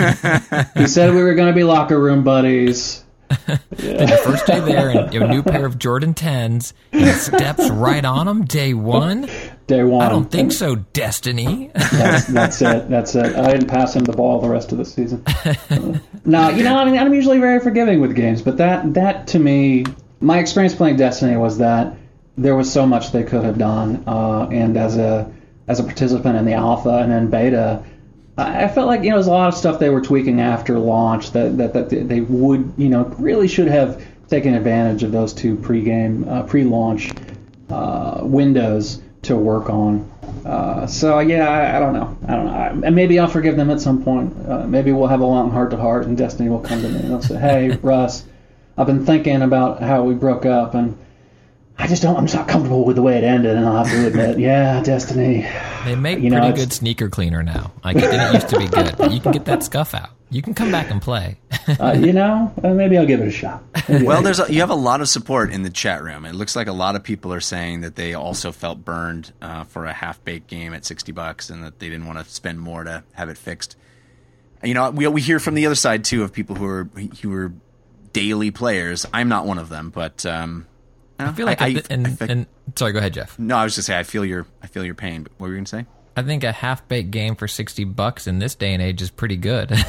he 0.74 0.86
said 0.86 1.14
we 1.14 1.22
were 1.22 1.34
going 1.34 1.48
to 1.48 1.54
be 1.54 1.64
locker 1.64 1.98
room 1.98 2.24
buddies. 2.24 3.01
Yeah. 3.78 4.08
your 4.08 4.18
first 4.18 4.46
day 4.46 4.60
there, 4.60 4.90
and 4.90 5.12
your 5.12 5.26
new 5.26 5.42
pair 5.42 5.66
of 5.66 5.78
Jordan 5.78 6.14
10s, 6.14 6.72
he 6.92 7.06
steps 7.06 7.68
right 7.70 8.04
on 8.04 8.26
them 8.26 8.44
day 8.44 8.74
one. 8.74 9.28
Day 9.66 9.82
one. 9.82 10.06
I 10.06 10.08
don't 10.08 10.30
think 10.30 10.52
so, 10.52 10.76
Destiny. 10.76 11.70
that's, 11.74 12.26
that's, 12.26 12.62
it. 12.62 12.88
That's 12.88 13.14
it. 13.14 13.34
I 13.34 13.52
didn't 13.52 13.68
pass 13.68 13.96
him 13.96 14.04
the 14.04 14.12
ball 14.12 14.40
the 14.40 14.48
rest 14.48 14.72
of 14.72 14.78
the 14.78 14.84
season. 14.84 15.24
No, 16.24 16.50
you 16.50 16.62
know, 16.62 16.76
I 16.76 16.84
mean, 16.84 16.96
I'm 16.96 17.12
usually 17.12 17.40
very 17.40 17.58
forgiving 17.58 18.00
with 18.00 18.14
games, 18.14 18.42
but 18.42 18.58
that, 18.58 18.94
that 18.94 19.26
to 19.28 19.40
me, 19.40 19.84
my 20.20 20.38
experience 20.38 20.72
playing 20.72 20.96
Destiny 20.96 21.36
was 21.36 21.58
that 21.58 21.96
there 22.36 22.54
was 22.54 22.72
so 22.72 22.86
much 22.86 23.10
they 23.10 23.24
could 23.24 23.42
have 23.44 23.58
done, 23.58 24.04
uh, 24.06 24.46
and 24.50 24.76
as 24.76 24.96
a 24.96 25.32
as 25.68 25.80
a 25.80 25.84
participant 25.84 26.36
in 26.36 26.44
the 26.44 26.54
alpha 26.54 26.90
and 26.90 27.10
then 27.10 27.28
beta, 27.28 27.84
I 28.36 28.68
felt 28.68 28.86
like 28.86 29.02
you 29.02 29.10
know 29.10 29.16
there's 29.16 29.26
a 29.26 29.30
lot 29.30 29.48
of 29.48 29.54
stuff 29.54 29.78
they 29.78 29.90
were 29.90 30.00
tweaking 30.00 30.40
after 30.40 30.78
launch 30.78 31.32
that 31.32 31.58
that, 31.58 31.74
that 31.74 31.90
they 31.90 32.20
would 32.22 32.72
you 32.78 32.88
know 32.88 33.04
really 33.18 33.46
should 33.46 33.68
have 33.68 34.02
taken 34.28 34.54
advantage 34.54 35.02
of 35.02 35.12
those 35.12 35.34
two 35.34 35.56
pre-game 35.56 36.26
uh, 36.26 36.42
pre-launch 36.44 37.12
uh, 37.68 38.20
windows 38.22 39.02
to 39.20 39.36
work 39.36 39.68
on. 39.68 40.10
Uh, 40.46 40.86
so 40.86 41.18
yeah, 41.18 41.48
I, 41.48 41.76
I, 41.76 41.78
don't 41.78 41.92
know. 41.92 42.16
I 42.26 42.36
don't 42.36 42.46
know. 42.46 42.52
I, 42.52 42.66
and 42.68 42.96
maybe 42.96 43.18
I'll 43.18 43.28
forgive 43.28 43.56
them 43.56 43.70
at 43.70 43.80
some 43.80 44.02
point. 44.02 44.34
Uh, 44.48 44.66
maybe 44.66 44.90
we'll 44.92 45.08
have 45.08 45.20
a 45.20 45.26
long 45.26 45.50
heart 45.50 45.70
to 45.70 45.76
heart, 45.76 46.06
and 46.06 46.16
Destiny 46.16 46.48
will 46.48 46.60
come 46.60 46.80
to 46.80 46.88
me 46.88 47.00
and 47.00 47.10
they'll 47.10 47.22
say, 47.22 47.38
"Hey, 47.38 47.70
Russ, 47.82 48.24
I've 48.78 48.86
been 48.86 49.04
thinking 49.04 49.42
about 49.42 49.82
how 49.82 50.02
we 50.04 50.14
broke 50.14 50.46
up, 50.46 50.74
and 50.74 50.96
I 51.78 51.86
just 51.86 52.02
don't. 52.02 52.16
I'm 52.16 52.24
just 52.24 52.36
not 52.36 52.48
comfortable 52.48 52.84
with 52.84 52.96
the 52.96 53.02
way 53.02 53.18
it 53.18 53.24
ended, 53.24 53.56
and 53.56 53.66
I'll 53.66 53.84
have 53.84 53.92
to 53.92 54.06
admit, 54.06 54.38
yeah, 54.40 54.82
Destiny. 54.82 55.46
They 55.84 55.94
make 55.96 56.20
you 56.20 56.30
know, 56.30 56.40
pretty 56.40 56.56
good 56.56 56.72
sneaker 56.72 57.08
cleaner 57.08 57.42
now. 57.42 57.72
Like 57.84 57.96
it 57.96 58.00
didn't 58.00 58.34
used 58.34 58.48
to 58.50 58.58
be 58.58 58.66
good, 58.66 58.96
but 58.96 59.12
you 59.12 59.20
can 59.20 59.32
get 59.32 59.44
that 59.46 59.62
scuff 59.62 59.94
out. 59.94 60.10
You 60.30 60.40
can 60.40 60.54
come 60.54 60.70
back 60.70 60.90
and 60.90 61.02
play. 61.02 61.36
uh, 61.80 61.92
you 61.92 62.12
know, 62.12 62.52
uh, 62.64 62.72
maybe 62.72 62.96
I'll 62.96 63.06
give 63.06 63.20
it 63.20 63.28
a 63.28 63.30
shot. 63.30 63.62
Maybe 63.86 64.06
Well, 64.06 64.22
there's 64.22 64.40
a, 64.40 64.50
you 64.50 64.60
have 64.60 64.70
a 64.70 64.74
lot 64.74 65.02
of 65.02 65.08
support 65.08 65.52
in 65.52 65.62
the 65.62 65.70
chat 65.70 66.02
room. 66.02 66.24
It 66.24 66.34
looks 66.34 66.56
like 66.56 66.68
a 66.68 66.72
lot 66.72 66.96
of 66.96 67.02
people 67.02 67.34
are 67.34 67.40
saying 67.40 67.82
that 67.82 67.96
they 67.96 68.14
also 68.14 68.50
felt 68.50 68.82
burned 68.82 69.32
uh, 69.42 69.64
for 69.64 69.84
a 69.84 69.92
half 69.92 70.24
baked 70.24 70.46
game 70.46 70.72
at 70.72 70.84
sixty 70.84 71.12
bucks, 71.12 71.50
and 71.50 71.62
that 71.64 71.78
they 71.80 71.88
didn't 71.88 72.06
want 72.06 72.18
to 72.18 72.24
spend 72.24 72.60
more 72.60 72.84
to 72.84 73.04
have 73.12 73.28
it 73.28 73.36
fixed. 73.36 73.76
You 74.64 74.74
know, 74.74 74.90
we 74.90 75.06
we 75.08 75.20
hear 75.20 75.38
from 75.38 75.54
the 75.54 75.66
other 75.66 75.74
side 75.74 76.04
too 76.04 76.22
of 76.22 76.32
people 76.32 76.56
who 76.56 76.66
are 76.66 76.84
who 77.20 77.34
are 77.34 77.52
daily 78.12 78.50
players. 78.50 79.04
I'm 79.12 79.28
not 79.28 79.46
one 79.46 79.58
of 79.58 79.68
them, 79.68 79.90
but 79.90 80.24
um, 80.24 80.66
I 81.28 81.32
feel 81.32 81.46
like, 81.46 81.62
I, 81.62 81.82
and, 81.90 82.06
I 82.06 82.10
think- 82.10 82.30
and 82.30 82.46
sorry, 82.76 82.92
go 82.92 82.98
ahead, 82.98 83.14
Jeff. 83.14 83.38
no, 83.38 83.56
I 83.56 83.64
was 83.64 83.74
just 83.74 83.86
say 83.86 83.98
I 83.98 84.02
feel 84.02 84.24
your 84.24 84.46
I 84.62 84.66
feel 84.66 84.84
your 84.84 84.94
pain. 84.94 85.22
But 85.24 85.32
what 85.38 85.46
were 85.48 85.52
you 85.54 85.58
gonna 85.58 85.66
say? 85.66 85.86
I 86.14 86.22
think 86.22 86.44
a 86.44 86.52
half 86.52 86.86
baked 86.88 87.10
game 87.10 87.36
for 87.36 87.48
sixty 87.48 87.84
bucks 87.84 88.26
in 88.26 88.38
this 88.38 88.54
day 88.54 88.74
and 88.74 88.82
age 88.82 89.00
is 89.00 89.10
pretty 89.10 89.36
good. 89.36 89.70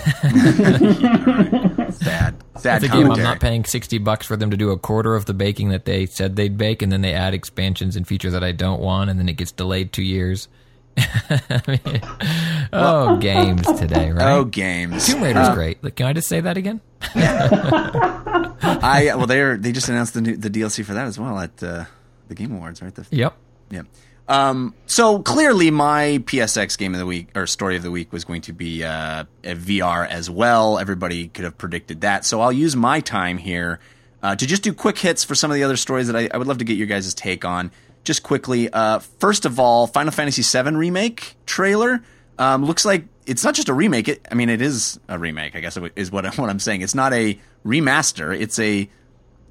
Sad, 1.93 2.35
sad 2.57 2.81
the 2.81 2.87
game 2.91 3.11
I'm 3.11 3.21
not 3.21 3.39
paying 3.39 3.65
sixty 3.65 3.97
bucks 3.97 4.25
for 4.25 4.35
them 4.35 4.49
to 4.51 4.57
do 4.57 4.71
a 4.71 4.77
quarter 4.79 5.15
of 5.15 5.25
the 5.25 5.33
baking 5.33 5.69
that 5.69 5.85
they 5.85 6.05
said 6.05 6.35
they'd 6.35 6.57
bake, 6.57 6.81
and 6.81 6.91
then 6.91 7.01
they 7.01 7.13
add 7.13 7.33
expansions 7.33 7.95
and 7.95 8.07
features 8.07 8.33
that 8.33 8.43
I 8.43 8.51
don't 8.51 8.79
want, 8.81 9.09
and 9.09 9.19
then 9.19 9.29
it 9.29 9.33
gets 9.33 9.51
delayed 9.51 9.91
two 9.93 10.01
years. 10.03 10.47
I 10.97 11.61
mean, 11.67 12.01
oh, 12.71 13.17
games 13.17 13.65
today, 13.79 14.11
right? 14.11 14.31
Oh, 14.33 14.45
games. 14.45 15.05
Tomb 15.07 15.23
Raider's 15.23 15.47
uh, 15.49 15.55
great. 15.55 15.83
Like, 15.83 15.95
Can 15.95 16.05
I 16.05 16.13
just 16.13 16.27
say 16.27 16.39
that 16.41 16.55
again? 16.57 16.81
I 18.81 19.13
well, 19.15 19.27
they're 19.27 19.57
they 19.57 19.71
just 19.71 19.89
announced 19.89 20.13
the 20.13 20.21
new, 20.21 20.35
the 20.35 20.49
DLC 20.49 20.83
for 20.83 20.93
that 20.93 21.07
as 21.07 21.19
well 21.19 21.39
at 21.39 21.61
uh, 21.63 21.85
the 22.27 22.35
Game 22.35 22.51
Awards, 22.53 22.81
right? 22.81 22.93
The, 22.93 23.05
Yep. 23.11 23.37
Yeah. 23.69 23.83
Um, 24.27 24.73
so 24.85 25.19
clearly, 25.19 25.69
my 25.69 26.21
PSX 26.25 26.77
game 26.77 26.93
of 26.93 26.99
the 26.99 27.05
week 27.05 27.27
or 27.35 27.45
story 27.45 27.75
of 27.75 27.83
the 27.83 27.91
week 27.91 28.13
was 28.13 28.23
going 28.23 28.41
to 28.43 28.53
be 28.53 28.83
uh, 28.83 29.25
a 29.43 29.55
VR 29.55 30.07
as 30.07 30.29
well. 30.29 30.79
Everybody 30.79 31.27
could 31.27 31.43
have 31.43 31.57
predicted 31.57 32.01
that. 32.01 32.25
So 32.25 32.39
I'll 32.41 32.51
use 32.51 32.75
my 32.75 33.01
time 33.01 33.37
here 33.37 33.79
uh, 34.21 34.35
to 34.35 34.47
just 34.47 34.63
do 34.63 34.73
quick 34.73 34.97
hits 34.97 35.23
for 35.23 35.35
some 35.35 35.51
of 35.51 35.55
the 35.55 35.63
other 35.63 35.75
stories 35.75 36.07
that 36.07 36.15
I, 36.15 36.29
I 36.33 36.37
would 36.37 36.47
love 36.47 36.59
to 36.59 36.65
get 36.65 36.77
your 36.77 36.87
guys' 36.87 37.13
take 37.13 37.43
on. 37.43 37.71
Just 38.03 38.23
quickly, 38.23 38.69
uh, 38.69 38.99
first 38.99 39.45
of 39.45 39.59
all, 39.59 39.87
Final 39.87 40.11
Fantasy 40.11 40.41
VII 40.41 40.75
remake 40.75 41.35
trailer 41.45 42.01
um, 42.37 42.65
looks 42.65 42.85
like 42.85 43.05
it's 43.25 43.43
not 43.43 43.55
just 43.55 43.69
a 43.69 43.73
remake. 43.73 44.07
It, 44.07 44.25
I 44.31 44.35
mean, 44.35 44.49
it 44.49 44.61
is 44.61 44.99
a 45.07 45.17
remake. 45.17 45.55
I 45.55 45.59
guess 45.59 45.77
is 45.95 46.11
what 46.11 46.25
what 46.37 46.49
I'm 46.49 46.59
saying. 46.59 46.81
It's 46.81 46.95
not 46.95 47.13
a 47.13 47.39
remaster. 47.65 48.37
It's 48.37 48.59
a 48.59 48.89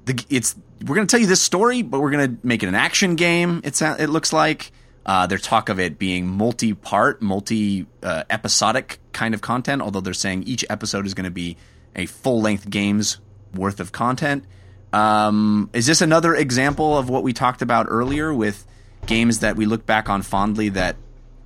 the 0.05 0.25
it's 0.29 0.55
we're 0.85 0.95
going 0.95 1.07
to 1.07 1.11
tell 1.11 1.21
you 1.21 1.27
this 1.27 1.41
story, 1.41 1.81
but 1.81 2.01
we're 2.01 2.11
going 2.11 2.37
to 2.37 2.47
make 2.47 2.63
it 2.63 2.67
an 2.67 2.75
action 2.75 3.15
game. 3.15 3.61
It's 3.63 3.81
it 3.81 4.09
looks 4.09 4.33
like 4.33 4.71
uh, 5.05 5.27
there's 5.27 5.41
talk 5.41 5.69
of 5.69 5.79
it 5.79 5.97
being 5.97 6.27
multi-part, 6.27 7.21
multi-episodic 7.21 8.99
kind 9.11 9.33
of 9.33 9.41
content. 9.41 9.81
Although 9.81 10.01
they're 10.01 10.13
saying 10.13 10.43
each 10.43 10.65
episode 10.69 11.05
is 11.05 11.13
going 11.13 11.25
to 11.25 11.31
be 11.31 11.57
a 11.95 12.05
full-length 12.05 12.69
game's 12.69 13.19
worth 13.53 13.79
of 13.79 13.91
content. 13.91 14.45
Um, 14.91 15.69
is 15.73 15.85
this 15.85 16.01
another 16.01 16.35
example 16.35 16.97
of 16.97 17.09
what 17.09 17.23
we 17.23 17.33
talked 17.33 17.61
about 17.61 17.87
earlier 17.89 18.33
with 18.33 18.65
games 19.05 19.39
that 19.39 19.55
we 19.55 19.65
look 19.65 19.85
back 19.85 20.09
on 20.09 20.21
fondly 20.21 20.69
that 20.69 20.95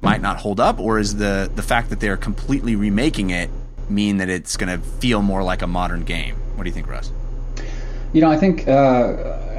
might 0.02 0.22
not 0.22 0.38
hold 0.38 0.60
up, 0.60 0.80
or 0.80 1.00
is 1.00 1.16
the 1.18 1.50
the 1.56 1.64
fact 1.64 1.90
that 1.90 2.00
they're 2.00 2.18
completely 2.18 2.76
remaking 2.76 3.30
it 3.30 3.50
mean 3.90 4.18
that 4.18 4.30
it's 4.30 4.58
going 4.58 4.80
to 4.80 4.86
feel 4.86 5.22
more 5.22 5.44
like 5.44 5.62
a 5.62 5.68
modern 5.68 6.04
game? 6.04 6.36
What 6.56 6.64
do 6.64 6.70
you 6.70 6.74
think, 6.74 6.88
Russ? 6.88 7.12
You 8.14 8.22
know, 8.22 8.32
I 8.32 8.38
think, 8.38 8.68
uh, 8.68 8.72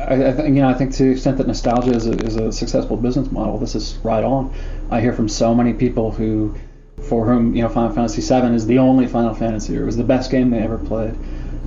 I, 0.08 0.28
I 0.28 0.32
think, 0.32 0.48
you 0.54 0.62
know, 0.62 0.68
I 0.68 0.74
think 0.74 0.94
to 0.94 1.04
the 1.04 1.10
extent 1.10 1.38
that 1.38 1.46
nostalgia 1.46 1.90
is 1.90 2.06
a, 2.06 2.12
is 2.12 2.36
a 2.36 2.50
successful 2.50 2.96
business 2.96 3.30
model, 3.30 3.58
this 3.58 3.74
is 3.74 3.96
right 4.02 4.24
on. 4.24 4.52
I 4.90 5.00
hear 5.00 5.12
from 5.12 5.28
so 5.28 5.54
many 5.54 5.74
people 5.74 6.10
who, 6.10 6.54
for 7.02 7.26
whom, 7.26 7.54
you 7.54 7.62
know, 7.62 7.68
Final 7.68 7.94
Fantasy 7.94 8.22
VII 8.22 8.54
is 8.54 8.66
the 8.66 8.78
only 8.78 9.06
Final 9.06 9.34
Fantasy, 9.34 9.76
or 9.76 9.82
it 9.82 9.86
was 9.86 9.96
the 9.96 10.04
best 10.04 10.30
game 10.30 10.50
they 10.50 10.58
ever 10.58 10.78
played. 10.78 11.14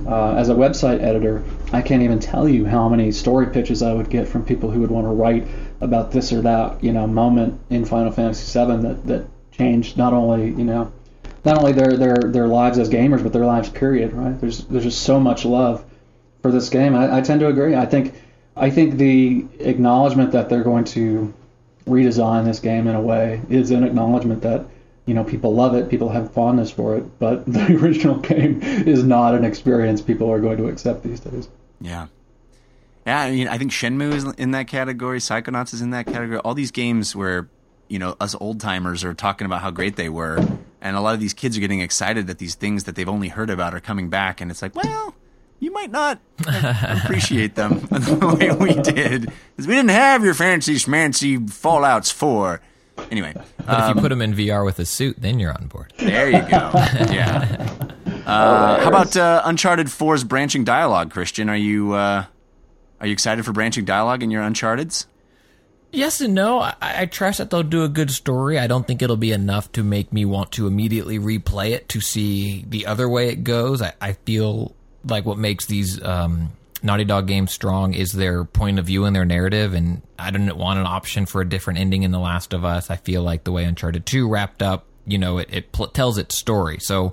Uh, 0.06 0.34
as 0.34 0.48
a 0.48 0.54
website 0.54 1.00
editor, 1.00 1.44
I 1.72 1.80
can't 1.80 2.02
even 2.02 2.18
tell 2.18 2.48
you 2.48 2.66
how 2.66 2.88
many 2.88 3.12
story 3.12 3.46
pitches 3.46 3.82
I 3.82 3.92
would 3.92 4.10
get 4.10 4.26
from 4.26 4.44
people 4.44 4.70
who 4.70 4.80
would 4.80 4.90
want 4.90 5.06
to 5.06 5.10
write 5.10 5.46
about 5.82 6.12
this 6.12 6.32
or 6.32 6.40
that, 6.42 6.82
you 6.82 6.92
know, 6.92 7.06
moment 7.06 7.60
in 7.70 7.84
Final 7.84 8.12
Fantasy 8.12 8.58
VII 8.58 8.82
that, 8.82 9.06
that 9.06 9.26
changed 9.50 9.96
not 9.96 10.12
only, 10.12 10.46
you 10.46 10.64
know, 10.64 10.92
not 11.44 11.58
only 11.58 11.72
their, 11.72 11.96
their, 11.96 12.16
their 12.16 12.46
lives 12.46 12.78
as 12.78 12.88
gamers, 12.88 13.22
but 13.22 13.32
their 13.32 13.44
lives 13.44 13.68
period, 13.68 14.12
right? 14.12 14.40
There's, 14.40 14.64
there's 14.66 14.84
just 14.84 15.02
so 15.02 15.18
much 15.18 15.44
love 15.44 15.84
for 16.40 16.50
this 16.50 16.68
game. 16.68 16.94
I, 16.94 17.18
I 17.18 17.20
tend 17.20 17.40
to 17.40 17.48
agree. 17.48 17.74
I 17.74 17.86
think 17.86 18.14
I 18.56 18.70
think 18.70 18.96
the 18.96 19.46
acknowledgement 19.60 20.32
that 20.32 20.48
they're 20.48 20.64
going 20.64 20.84
to 20.84 21.32
redesign 21.86 22.44
this 22.44 22.60
game 22.60 22.86
in 22.86 22.94
a 22.94 23.00
way 23.00 23.40
is 23.48 23.70
an 23.70 23.82
acknowledgement 23.82 24.42
that 24.42 24.66
you 25.06 25.14
know 25.14 25.24
people 25.24 25.54
love 25.54 25.74
it, 25.74 25.88
people 25.88 26.10
have 26.10 26.32
fondness 26.32 26.70
for 26.70 26.96
it, 26.96 27.18
but 27.18 27.46
the 27.52 27.76
original 27.76 28.16
game 28.16 28.62
is 28.62 29.02
not 29.04 29.34
an 29.34 29.44
experience 29.44 30.02
people 30.02 30.30
are 30.30 30.40
going 30.40 30.58
to 30.58 30.68
accept 30.68 31.02
these 31.02 31.20
days. 31.20 31.48
Yeah. 31.80 32.08
Yeah, 33.06 33.20
I 33.20 33.30
mean, 33.30 33.48
I 33.48 33.58
think 33.58 33.72
Shenmue 33.72 34.12
is 34.12 34.24
in 34.38 34.52
that 34.52 34.68
category. 34.68 35.18
Psychonauts 35.18 35.74
is 35.74 35.80
in 35.80 35.90
that 35.90 36.06
category. 36.06 36.38
All 36.38 36.54
these 36.54 36.70
games 36.70 37.16
where 37.16 37.48
you 37.88 37.98
know 37.98 38.16
us 38.20 38.34
old 38.40 38.60
timers 38.60 39.02
are 39.04 39.12
talking 39.14 39.44
about 39.44 39.60
how 39.60 39.70
great 39.70 39.96
they 39.96 40.08
were, 40.08 40.38
and 40.80 40.96
a 40.96 41.00
lot 41.00 41.14
of 41.14 41.20
these 41.20 41.34
kids 41.34 41.56
are 41.56 41.60
getting 41.60 41.80
excited 41.80 42.26
that 42.28 42.38
these 42.38 42.54
things 42.54 42.84
that 42.84 42.94
they've 42.94 43.08
only 43.08 43.28
heard 43.28 43.50
about 43.50 43.74
are 43.74 43.80
coming 43.80 44.08
back, 44.08 44.40
and 44.40 44.50
it's 44.50 44.62
like, 44.62 44.74
well, 44.76 45.14
you 45.58 45.72
might 45.72 45.90
not 45.90 46.20
appreciate 46.46 47.54
them 47.56 47.80
the 47.90 48.36
way 48.38 48.50
we 48.54 48.74
did 48.82 49.22
because 49.56 49.66
we 49.66 49.74
didn't 49.74 49.90
have 49.90 50.24
your 50.24 50.34
fancy 50.34 50.76
schmancy 50.76 51.38
Fallout's 51.50 52.10
four. 52.10 52.60
Anyway, 53.10 53.34
But 53.66 53.90
if 53.90 53.96
you 53.96 54.00
put 54.02 54.10
them 54.10 54.20
in 54.22 54.34
VR 54.34 54.64
with 54.64 54.78
a 54.78 54.84
suit, 54.84 55.16
then 55.18 55.38
you're 55.40 55.52
on 55.52 55.66
board. 55.66 55.92
there 55.98 56.26
you 56.30 56.40
go. 56.42 56.70
Yeah. 57.12 57.68
Uh, 58.26 58.80
how 58.80 58.88
about 58.88 59.16
uh, 59.16 59.42
Uncharted 59.44 59.86
4's 59.88 60.22
branching 60.24 60.62
dialogue, 60.62 61.10
Christian? 61.10 61.48
Are 61.48 61.56
you 61.56 61.94
uh, 61.94 62.26
are 63.02 63.06
you 63.08 63.12
excited 63.12 63.44
for 63.44 63.52
branching 63.52 63.84
dialogue 63.84 64.22
in 64.22 64.30
your 64.30 64.42
Uncharted's? 64.42 65.06
Yes 65.90 66.20
and 66.20 66.34
no. 66.34 66.60
I, 66.60 66.74
I 66.80 67.06
trust 67.06 67.38
that 67.38 67.50
they'll 67.50 67.64
do 67.64 67.82
a 67.82 67.88
good 67.88 68.12
story. 68.12 68.58
I 68.58 68.68
don't 68.68 68.86
think 68.86 69.02
it'll 69.02 69.16
be 69.16 69.32
enough 69.32 69.70
to 69.72 69.82
make 69.82 70.12
me 70.12 70.24
want 70.24 70.52
to 70.52 70.68
immediately 70.68 71.18
replay 71.18 71.72
it 71.72 71.88
to 71.90 72.00
see 72.00 72.64
the 72.66 72.86
other 72.86 73.08
way 73.08 73.28
it 73.28 73.42
goes. 73.42 73.82
I, 73.82 73.92
I 74.00 74.12
feel 74.12 74.74
like 75.04 75.26
what 75.26 75.36
makes 75.36 75.66
these 75.66 76.00
um, 76.00 76.52
Naughty 76.80 77.04
Dog 77.04 77.26
games 77.26 77.50
strong 77.50 77.92
is 77.92 78.12
their 78.12 78.44
point 78.44 78.78
of 78.78 78.86
view 78.86 79.04
and 79.04 79.14
their 79.14 79.24
narrative, 79.24 79.74
and 79.74 80.02
I 80.16 80.30
didn't 80.30 80.56
want 80.56 80.78
an 80.78 80.86
option 80.86 81.26
for 81.26 81.40
a 81.40 81.48
different 81.48 81.80
ending 81.80 82.04
in 82.04 82.12
The 82.12 82.20
Last 82.20 82.52
of 82.54 82.64
Us. 82.64 82.88
I 82.88 82.96
feel 82.96 83.22
like 83.22 83.44
the 83.44 83.52
way 83.52 83.64
Uncharted 83.64 84.06
2 84.06 84.28
wrapped 84.28 84.62
up, 84.62 84.86
you 85.06 85.18
know, 85.18 85.38
it, 85.38 85.48
it 85.50 85.72
pl- 85.72 85.88
tells 85.88 86.18
its 86.18 86.36
story. 86.36 86.78
So 86.78 87.10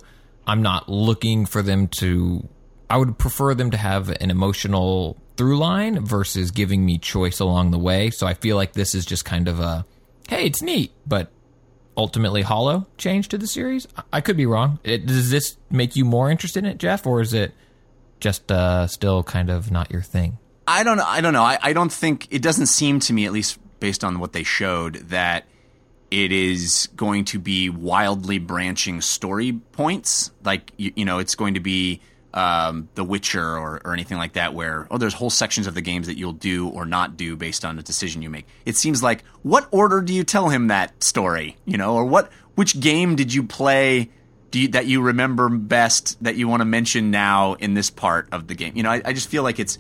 I'm 0.48 0.62
not 0.62 0.88
looking 0.88 1.46
for 1.46 1.62
them 1.62 1.88
to. 2.00 2.48
I 2.90 2.98
would 2.98 3.18
prefer 3.18 3.54
them 3.54 3.72
to 3.72 3.78
have 3.78 4.10
an 4.10 4.32
emotional 4.32 5.18
through 5.40 5.58
line 5.58 6.04
versus 6.04 6.52
giving 6.52 6.86
me 6.86 6.98
choice 6.98 7.40
along 7.40 7.72
the 7.72 7.80
way. 7.80 8.10
So 8.10 8.28
I 8.28 8.34
feel 8.34 8.58
like 8.58 8.74
this 8.74 8.94
is 8.94 9.06
just 9.06 9.24
kind 9.24 9.48
of 9.48 9.62
a, 9.62 9.86
hey, 10.28 10.46
it's 10.46 10.62
neat, 10.62 10.92
but 11.08 11.32
ultimately 11.96 12.42
hollow 12.42 12.88
change 12.98 13.30
to 13.30 13.38
the 13.38 13.48
series. 13.48 13.88
I- 14.12 14.20
could 14.20 14.36
be 14.36 14.46
wrong. 14.46 14.80
It, 14.84 15.06
does 15.06 15.32
this 15.32 15.56
make 15.72 15.96
you 15.96 16.04
more 16.04 16.30
interested 16.30 16.66
in 16.66 16.70
it, 16.70 16.78
Jeff, 16.78 17.08
or 17.08 17.22
is 17.22 17.34
it 17.34 17.54
just 18.20 18.52
uh, 18.52 18.86
still 18.88 19.24
kind 19.24 19.50
of 19.50 19.72
not 19.72 19.90
your 19.92 20.02
thing? 20.02 20.40
I 20.68 20.84
don't 20.84 20.98
know. 20.98 21.06
I 21.08 21.22
don't 21.22 21.32
know. 21.32 21.44
I, 21.44 21.58
I 21.62 21.72
don't 21.72 21.92
think 21.92 22.28
it 22.32 22.42
doesn't 22.42 22.66
seem 22.66 23.00
to 23.00 23.14
me, 23.14 23.26
at 23.26 23.32
least 23.32 23.60
based 23.80 24.04
on 24.04 24.20
what 24.20 24.34
they 24.34 24.44
showed, 24.44 24.96
that 25.08 25.46
it 26.12 26.34
is 26.34 26.90
going 26.98 27.24
to 27.24 27.40
be 27.40 27.70
wildly 27.70 28.40
branching 28.40 29.00
story 29.00 29.54
points. 29.54 30.32
Like 30.44 30.74
you, 30.76 30.92
you 30.98 31.06
know, 31.06 31.18
it's 31.20 31.36
going 31.36 31.54
to 31.54 31.62
be 31.62 32.02
um, 32.34 32.90
The 32.96 33.04
Witcher 33.04 33.58
or, 33.58 33.82
or 33.84 33.94
anything 33.94 34.18
like 34.18 34.34
that, 34.34 34.54
where 34.54 34.88
oh, 34.92 34.98
there's 34.98 35.14
whole 35.14 35.30
sections 35.30 35.68
of 35.68 35.74
the 35.74 35.82
games 35.82 36.08
that 36.08 36.18
you'll 36.18 36.34
do 36.34 36.70
or 36.70 36.86
not 36.86 37.18
do 37.18 37.36
based 37.36 37.66
on 37.66 37.80
a 37.80 37.84
decision 37.84 38.22
you 38.22 38.30
make. 38.30 38.46
It 38.66 38.76
seems 38.76 39.02
like 39.02 39.24
what 39.42 39.68
order 39.72 40.02
do 40.02 40.14
you 40.14 40.24
tell 40.24 40.50
him 40.50 40.68
that 40.68 41.04
story? 41.04 41.58
You 41.66 41.78
know, 41.78 41.96
or 41.96 42.06
what 42.06 42.32
which 42.56 42.80
game 42.80 43.16
did 43.16 43.34
you 43.34 43.44
play? 43.44 44.10
You, 44.52 44.70
that 44.70 44.88
you 44.88 45.04
remember 45.04 45.48
best 45.48 46.24
that 46.24 46.36
you 46.36 46.48
want 46.48 46.62
to 46.62 46.66
mention 46.66 47.12
now 47.12 47.54
in 47.54 47.76
this 47.76 47.92
part 47.92 48.30
of 48.32 48.48
the 48.48 48.56
game? 48.56 48.76
You 48.76 48.82
know, 48.82 48.90
I, 48.90 49.02
I 49.06 49.14
just 49.14 49.30
feel 49.30 49.44
like 49.44 49.60
it's 49.60 49.78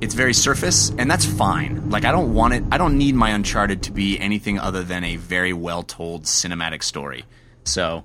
it's 0.00 0.14
very 0.14 0.32
surface, 0.32 0.90
and 0.96 1.10
that's 1.10 1.24
fine. 1.24 1.90
Like 1.90 2.04
I 2.04 2.12
don't 2.12 2.32
want 2.32 2.54
it. 2.54 2.64
I 2.70 2.78
don't 2.78 2.96
need 2.96 3.14
my 3.14 3.30
Uncharted 3.30 3.82
to 3.84 3.92
be 3.92 4.18
anything 4.18 4.58
other 4.58 4.82
than 4.82 5.04
a 5.04 5.16
very 5.16 5.52
well 5.52 5.82
told 5.82 6.24
cinematic 6.24 6.82
story. 6.82 7.24
So, 7.64 8.04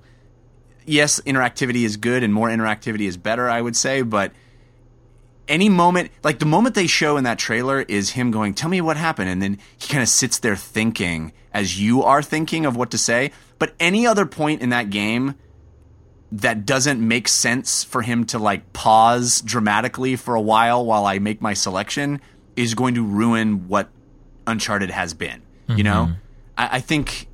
yes, 0.86 1.19
interactivity 1.21 1.84
is 1.84 1.97
good, 1.97 2.23
and 2.23 2.34
more 2.34 2.49
interactivity 2.49 3.07
is 3.07 3.17
better. 3.17 3.49
I 3.49 3.61
would 3.61 3.75
say, 3.75 4.01
but 4.01 4.31
any 5.47 5.69
moment, 5.69 6.11
like 6.23 6.39
the 6.39 6.45
moment 6.45 6.75
they 6.75 6.88
show 6.88 7.17
in 7.17 7.23
that 7.25 7.39
trailer, 7.39 7.81
is 7.81 8.11
him 8.11 8.31
going, 8.31 8.53
"Tell 8.53 8.69
me 8.69 8.81
what 8.81 8.97
happened," 8.97 9.29
and 9.29 9.41
then 9.41 9.57
he 9.77 9.88
kind 9.88 10.01
of 10.01 10.09
sits 10.09 10.38
there 10.39 10.55
thinking 10.55 11.34
as 11.53 11.79
you 11.79 12.03
are 12.03 12.21
thinking 12.21 12.65
of 12.65 12.75
what 12.75 12.91
to 12.91 12.97
say. 12.97 13.31
But 13.59 13.73
any 13.79 14.07
other 14.07 14.25
point 14.25 14.61
in 14.61 14.69
that 14.69 14.89
game 14.89 15.36
that 16.31 16.65
doesn't 16.65 16.99
make 17.05 17.27
sense 17.27 17.84
for 17.84 18.01
him 18.01 18.25
to 18.25 18.39
like 18.39 18.73
pause 18.73 19.39
dramatically 19.41 20.15
for 20.15 20.34
a 20.34 20.41
while 20.41 20.84
while 20.84 21.05
I 21.05 21.19
make 21.19 21.41
my 21.41 21.53
selection 21.53 22.19
is 22.55 22.73
going 22.73 22.95
to 22.95 23.03
ruin 23.03 23.67
what 23.67 23.89
Uncharted 24.47 24.89
has 24.89 25.13
been. 25.13 25.43
You 25.69 25.84
know, 25.84 26.05
mm-hmm. 26.05 26.13
I, 26.57 26.69
I 26.73 26.79
think 26.79 27.27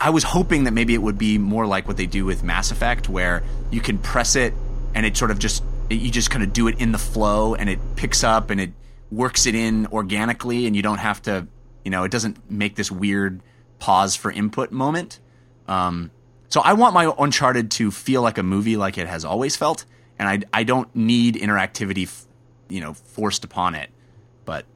I 0.00 0.10
was 0.10 0.24
hoping 0.24 0.64
that 0.64 0.72
maybe 0.72 0.94
it 0.94 1.02
would 1.02 1.18
be 1.18 1.38
more 1.38 1.66
like 1.66 1.86
what 1.86 1.96
they 1.96 2.06
do 2.06 2.24
with 2.24 2.42
Mass 2.42 2.70
Effect, 2.70 3.08
where 3.08 3.42
you 3.70 3.80
can 3.80 3.98
press 3.98 4.36
it 4.36 4.54
and 4.94 5.06
it 5.06 5.16
sort 5.16 5.30
of 5.30 5.38
just 5.38 5.62
you 5.90 6.10
just 6.10 6.30
kind 6.30 6.42
of 6.42 6.52
do 6.52 6.68
it 6.68 6.80
in 6.80 6.92
the 6.92 6.98
flow 6.98 7.54
and 7.54 7.68
it 7.68 7.78
picks 7.96 8.24
up 8.24 8.50
and 8.50 8.60
it 8.60 8.72
works 9.10 9.46
it 9.46 9.54
in 9.54 9.86
organically 9.88 10.66
and 10.66 10.74
you 10.74 10.80
don't 10.80 10.98
have 10.98 11.20
to 11.20 11.46
you 11.84 11.90
know 11.90 12.04
it 12.04 12.10
doesn't 12.10 12.50
make 12.50 12.76
this 12.76 12.90
weird 12.90 13.40
pause 13.78 14.16
for 14.16 14.30
input 14.30 14.70
moment. 14.70 15.18
Um, 15.66 16.10
so 16.48 16.60
I 16.60 16.74
want 16.74 16.94
my 16.94 17.12
Uncharted 17.18 17.70
to 17.72 17.90
feel 17.90 18.22
like 18.22 18.38
a 18.38 18.42
movie, 18.42 18.76
like 18.76 18.98
it 18.98 19.08
has 19.08 19.24
always 19.24 19.56
felt, 19.56 19.84
and 20.18 20.28
I 20.28 20.60
I 20.60 20.64
don't 20.64 20.94
need 20.94 21.34
interactivity, 21.34 22.10
you 22.68 22.80
know, 22.80 22.94
forced 22.94 23.44
upon 23.44 23.74
it. 23.74 23.90
But 24.44 24.66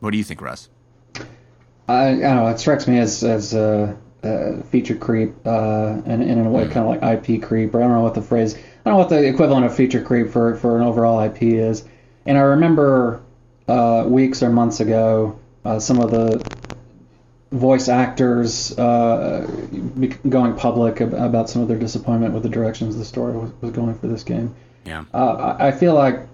what 0.00 0.10
do 0.10 0.18
you 0.18 0.24
think, 0.24 0.40
Russ? 0.40 0.68
I, 1.86 2.08
I 2.08 2.10
don't 2.12 2.20
know. 2.20 2.48
It 2.48 2.58
strikes 2.58 2.88
me 2.88 2.98
as 2.98 3.22
as 3.22 3.54
a, 3.54 3.96
a 4.24 4.62
feature 4.64 4.96
creep, 4.96 5.34
uh, 5.46 6.00
and, 6.06 6.22
and 6.22 6.30
in 6.30 6.46
a 6.46 6.50
way, 6.50 6.66
kind 6.68 6.86
of 6.86 7.02
like 7.02 7.28
IP 7.28 7.42
creep. 7.42 7.74
Or 7.74 7.80
I 7.80 7.84
don't 7.84 7.92
know 7.92 8.02
what 8.02 8.14
the 8.14 8.22
phrase. 8.22 8.54
I 8.54 8.58
don't 8.84 8.94
know 8.94 8.98
what 8.98 9.08
the 9.08 9.26
equivalent 9.26 9.66
of 9.66 9.74
feature 9.74 10.02
creep 10.02 10.30
for 10.30 10.56
for 10.56 10.76
an 10.76 10.82
overall 10.82 11.20
IP 11.20 11.42
is. 11.42 11.84
And 12.26 12.38
I 12.38 12.42
remember 12.42 13.22
uh, 13.68 14.04
weeks 14.06 14.42
or 14.42 14.50
months 14.50 14.80
ago, 14.80 15.38
uh, 15.64 15.78
some 15.78 16.00
of 16.00 16.10
the 16.10 16.42
voice 17.52 17.88
actors 17.88 18.76
uh, 18.78 19.46
going 20.28 20.54
public 20.56 21.00
about 21.00 21.48
some 21.48 21.62
of 21.62 21.68
their 21.68 21.78
disappointment 21.78 22.34
with 22.34 22.42
the 22.42 22.48
directions 22.48 22.96
the 22.96 23.04
story 23.04 23.32
was, 23.32 23.50
was 23.60 23.70
going 23.70 23.94
for 23.94 24.08
this 24.08 24.24
game. 24.24 24.54
Yeah. 24.84 25.04
Uh, 25.14 25.56
I 25.58 25.70
feel 25.70 25.94
like 25.94 26.26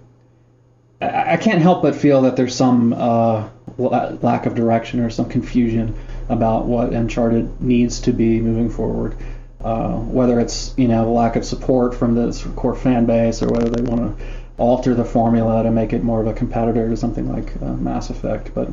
I 1.01 1.37
can't 1.37 1.61
help 1.61 1.81
but 1.81 1.95
feel 1.95 2.21
that 2.23 2.35
there's 2.35 2.55
some 2.55 2.93
uh, 2.93 3.47
lack 3.77 4.45
of 4.45 4.55
direction 4.55 4.99
or 4.99 5.09
some 5.09 5.29
confusion 5.29 5.95
about 6.31 6.65
what 6.65 6.93
Uncharted 6.93 7.61
needs 7.61 7.99
to 8.01 8.13
be 8.13 8.39
moving 8.39 8.69
forward. 8.69 9.17
Uh, 9.63 9.93
whether 9.97 10.39
it's 10.39 10.73
you 10.75 10.87
know 10.87 11.05
the 11.05 11.11
lack 11.11 11.35
of 11.35 11.45
support 11.45 11.93
from 11.93 12.15
the 12.15 12.51
core 12.55 12.75
fan 12.75 13.05
base, 13.05 13.43
or 13.43 13.49
whether 13.49 13.69
they 13.69 13.83
want 13.83 14.17
to 14.17 14.25
alter 14.57 14.95
the 14.95 15.05
formula 15.05 15.63
to 15.63 15.71
make 15.71 15.93
it 15.93 16.03
more 16.03 16.21
of 16.21 16.27
a 16.27 16.33
competitor 16.33 16.89
to 16.89 16.97
something 16.97 17.31
like 17.31 17.61
uh, 17.61 17.73
Mass 17.73 18.09
Effect. 18.09 18.53
But 18.55 18.69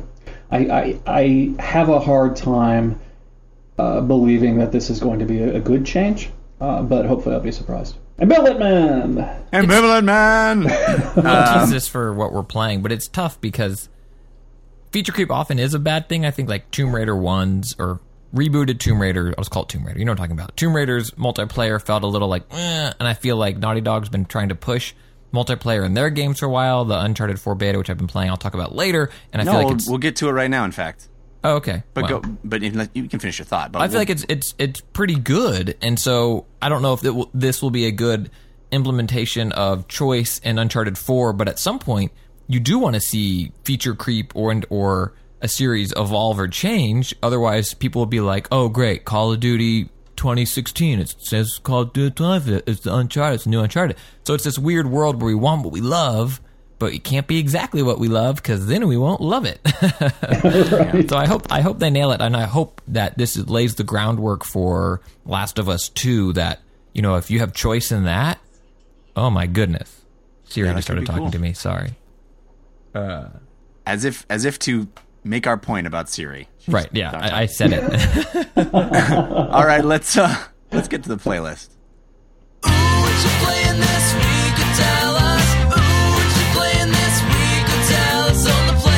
I, 0.49 0.57
I, 0.57 0.99
I 1.05 1.61
have 1.61 1.89
a 1.89 1.99
hard 1.99 2.35
time 2.35 2.99
uh, 3.77 4.01
believing 4.01 4.59
that 4.59 4.71
this 4.71 4.89
is 4.89 4.99
going 4.99 5.19
to 5.19 5.25
be 5.25 5.39
a, 5.41 5.57
a 5.57 5.59
good 5.59 5.85
change. 5.85 6.29
Uh, 6.59 6.81
but 6.81 7.05
hopefully 7.05 7.35
I'll 7.35 7.41
be 7.41 7.51
surprised. 7.51 7.95
Ambivalent 8.19 8.59
Man. 8.59 9.45
Ambivalent 9.53 10.03
Man. 10.03 10.67
I'll 11.25 11.59
tease 11.61 11.69
this 11.69 11.87
for 11.87 12.13
what 12.13 12.33
we're 12.33 12.43
playing, 12.43 12.81
but 12.81 12.91
it's 12.91 13.07
tough 13.07 13.39
because 13.39 13.87
feature 14.91 15.11
creep 15.11 15.31
often 15.31 15.59
is 15.59 15.73
a 15.73 15.79
bad 15.79 16.09
thing. 16.09 16.25
I 16.25 16.31
think 16.31 16.49
like 16.49 16.69
Tomb 16.71 16.93
Raider 16.95 17.15
ones 17.15 17.75
or 17.79 17.99
rebooted 18.33 18.79
Tomb 18.79 19.01
Raider. 19.01 19.33
I 19.37 19.39
was 19.41 19.49
called 19.49 19.69
Tomb 19.69 19.85
Raider. 19.85 19.99
You 19.99 20.05
know 20.05 20.11
what 20.11 20.19
I'm 20.19 20.23
talking 20.29 20.39
about. 20.39 20.55
Tomb 20.57 20.75
Raider's 20.75 21.11
multiplayer 21.11 21.81
felt 21.81 22.03
a 22.03 22.07
little 22.07 22.27
like, 22.27 22.43
eh, 22.51 22.93
and 22.99 23.07
I 23.07 23.13
feel 23.13 23.37
like 23.37 23.57
Naughty 23.57 23.81
Dog's 23.81 24.09
been 24.09 24.25
trying 24.25 24.49
to 24.49 24.55
push 24.55 24.93
multiplayer 25.33 25.85
in 25.85 25.93
their 25.93 26.09
games 26.09 26.39
for 26.39 26.45
a 26.45 26.49
while. 26.49 26.85
The 26.85 26.99
Uncharted 26.99 27.39
4 27.39 27.55
beta, 27.55 27.77
which 27.77 27.89
I've 27.89 27.97
been 27.97 28.07
playing, 28.07 28.29
I'll 28.29 28.37
talk 28.37 28.53
about 28.53 28.75
later. 28.75 29.09
And 29.33 29.41
I 29.41 29.45
no, 29.45 29.51
feel 29.51 29.63
like 29.63 29.75
it's 29.75 29.87
we'll 29.89 29.97
get 29.99 30.15
to 30.17 30.27
it 30.29 30.31
right 30.31 30.49
now. 30.49 30.65
In 30.65 30.71
fact. 30.71 31.07
Oh, 31.43 31.55
okay. 31.55 31.83
But 31.93 32.03
Well. 32.09 32.19
go. 32.19 32.37
But 32.43 32.61
you 32.61 32.71
can 33.07 33.19
finish 33.19 33.39
your 33.39 33.45
thought. 33.45 33.71
But 33.71 33.81
I 33.81 33.87
feel 33.87 33.93
we'll- 33.93 33.99
like 34.01 34.09
it's 34.09 34.25
it's 34.27 34.53
it's 34.57 34.81
pretty 34.81 35.15
good, 35.15 35.77
and 35.81 35.97
so 35.99 36.45
I 36.61 36.67
don't 36.69 36.81
know 36.81 36.93
if 36.93 37.03
it 37.05 37.11
will, 37.11 37.29
this 37.33 37.61
will 37.61 37.69
be 37.71 37.85
a 37.85 37.91
good 37.91 38.29
implementation 38.71 39.51
of 39.53 39.87
choice 39.87 40.39
in 40.39 40.59
Uncharted 40.59 40.97
Four. 40.97 41.33
But 41.33 41.47
at 41.47 41.57
some 41.57 41.79
point, 41.79 42.11
you 42.49 42.59
do 42.59 42.77
want 42.79 42.95
to 42.95 42.99
see 42.99 43.53
feature 43.63 43.95
creep 43.95 44.35
or 44.35 44.51
and 44.51 44.65
or 44.69 45.13
a 45.41 45.47
series 45.47 45.93
evolve 45.95 46.37
or 46.39 46.49
change. 46.49 47.15
Otherwise, 47.23 47.73
people 47.73 48.01
will 48.01 48.05
be 48.07 48.19
like, 48.19 48.47
"Oh, 48.51 48.67
great, 48.67 49.05
Call 49.05 49.31
of 49.31 49.39
Duty 49.39 49.85
2016. 50.17 50.99
It 50.99 51.15
says 51.19 51.59
Call 51.63 51.81
of 51.83 51.93
Duty 51.93 52.13
5. 52.17 52.47
It's 52.67 52.81
the 52.81 52.93
Uncharted. 52.93 53.35
It's 53.35 53.43
the 53.45 53.51
new 53.51 53.61
Uncharted." 53.61 53.95
So 54.25 54.33
it's 54.33 54.43
this 54.43 54.59
weird 54.59 54.89
world 54.91 55.21
where 55.21 55.27
we 55.27 55.35
want 55.35 55.63
what 55.63 55.71
we 55.71 55.79
love. 55.81 56.41
But 56.79 56.93
it 56.93 57.03
can't 57.03 57.27
be 57.27 57.39
exactly 57.39 57.81
what 57.83 57.99
we 57.99 58.07
love 58.07 58.37
because 58.37 58.67
then 58.67 58.87
we 58.87 58.95
won't 58.97 59.19
love 59.21 59.45
it. 59.45 59.59
So 61.09 61.17
I 61.17 61.25
hope 61.27 61.47
I 61.51 61.61
hope 61.61 61.79
they 61.79 61.89
nail 61.89 62.11
it, 62.11 62.21
and 62.21 62.35
I 62.35 62.43
hope 62.43 62.81
that 62.87 63.17
this 63.17 63.35
is- 63.37 63.49
lays 63.49 63.75
the 63.75 63.83
groundwork 63.83 64.43
for 64.45 65.01
Last 65.25 65.59
of 65.59 65.67
Us 65.69 65.89
Two. 65.89 66.33
That 66.33 66.61
you 66.93 67.01
know, 67.01 67.15
if 67.15 67.29
you 67.29 67.39
have 67.39 67.53
choice 67.53 67.91
in 67.91 68.05
that, 68.05 68.39
oh 69.15 69.29
my 69.29 69.45
goodness, 69.47 70.01
Siri 70.45 70.67
Yeah, 70.69 70.75
just 70.75 70.87
started 70.87 71.05
talking 71.05 71.23
cool. 71.23 71.31
to 71.31 71.39
me. 71.39 71.53
Sorry. 71.53 71.95
As 72.93 74.05
if 74.05 74.25
as 74.29 74.45
if 74.45 74.59
to 74.59 74.87
make 75.23 75.47
our 75.47 75.57
point 75.57 75.87
about 75.87 76.09
Siri. 76.09 76.47
Right? 76.67 76.89
Yeah, 76.91 77.11
I, 77.11 77.41
I 77.41 77.45
said 77.45 77.71
it. 77.73 77.83
All 78.73 79.65
right, 79.65 79.83
let's 79.83 80.17
uh 80.17 80.35
let's 80.71 80.87
get 80.87 81.03
to 81.03 81.09
the 81.09 81.17
playlist. 81.17 81.69
Ooh, 82.65 82.69
what 82.69 83.23
you 83.23 83.29
playing 83.45 83.79
this 83.79 84.13
week? 84.13 84.55
Could 84.55 84.75
tell 84.75 85.15
us. 85.15 85.55
Ooh, 85.55 86.15
what 86.15 86.37
you 86.37 86.45
playing 86.53 86.91
this 86.91 87.21
week? 87.23 87.65
Could 87.65 87.85
tell 87.87 88.21
us 88.23 88.47
on 88.47 88.67
the 88.67 88.73
playlist. 88.73 88.97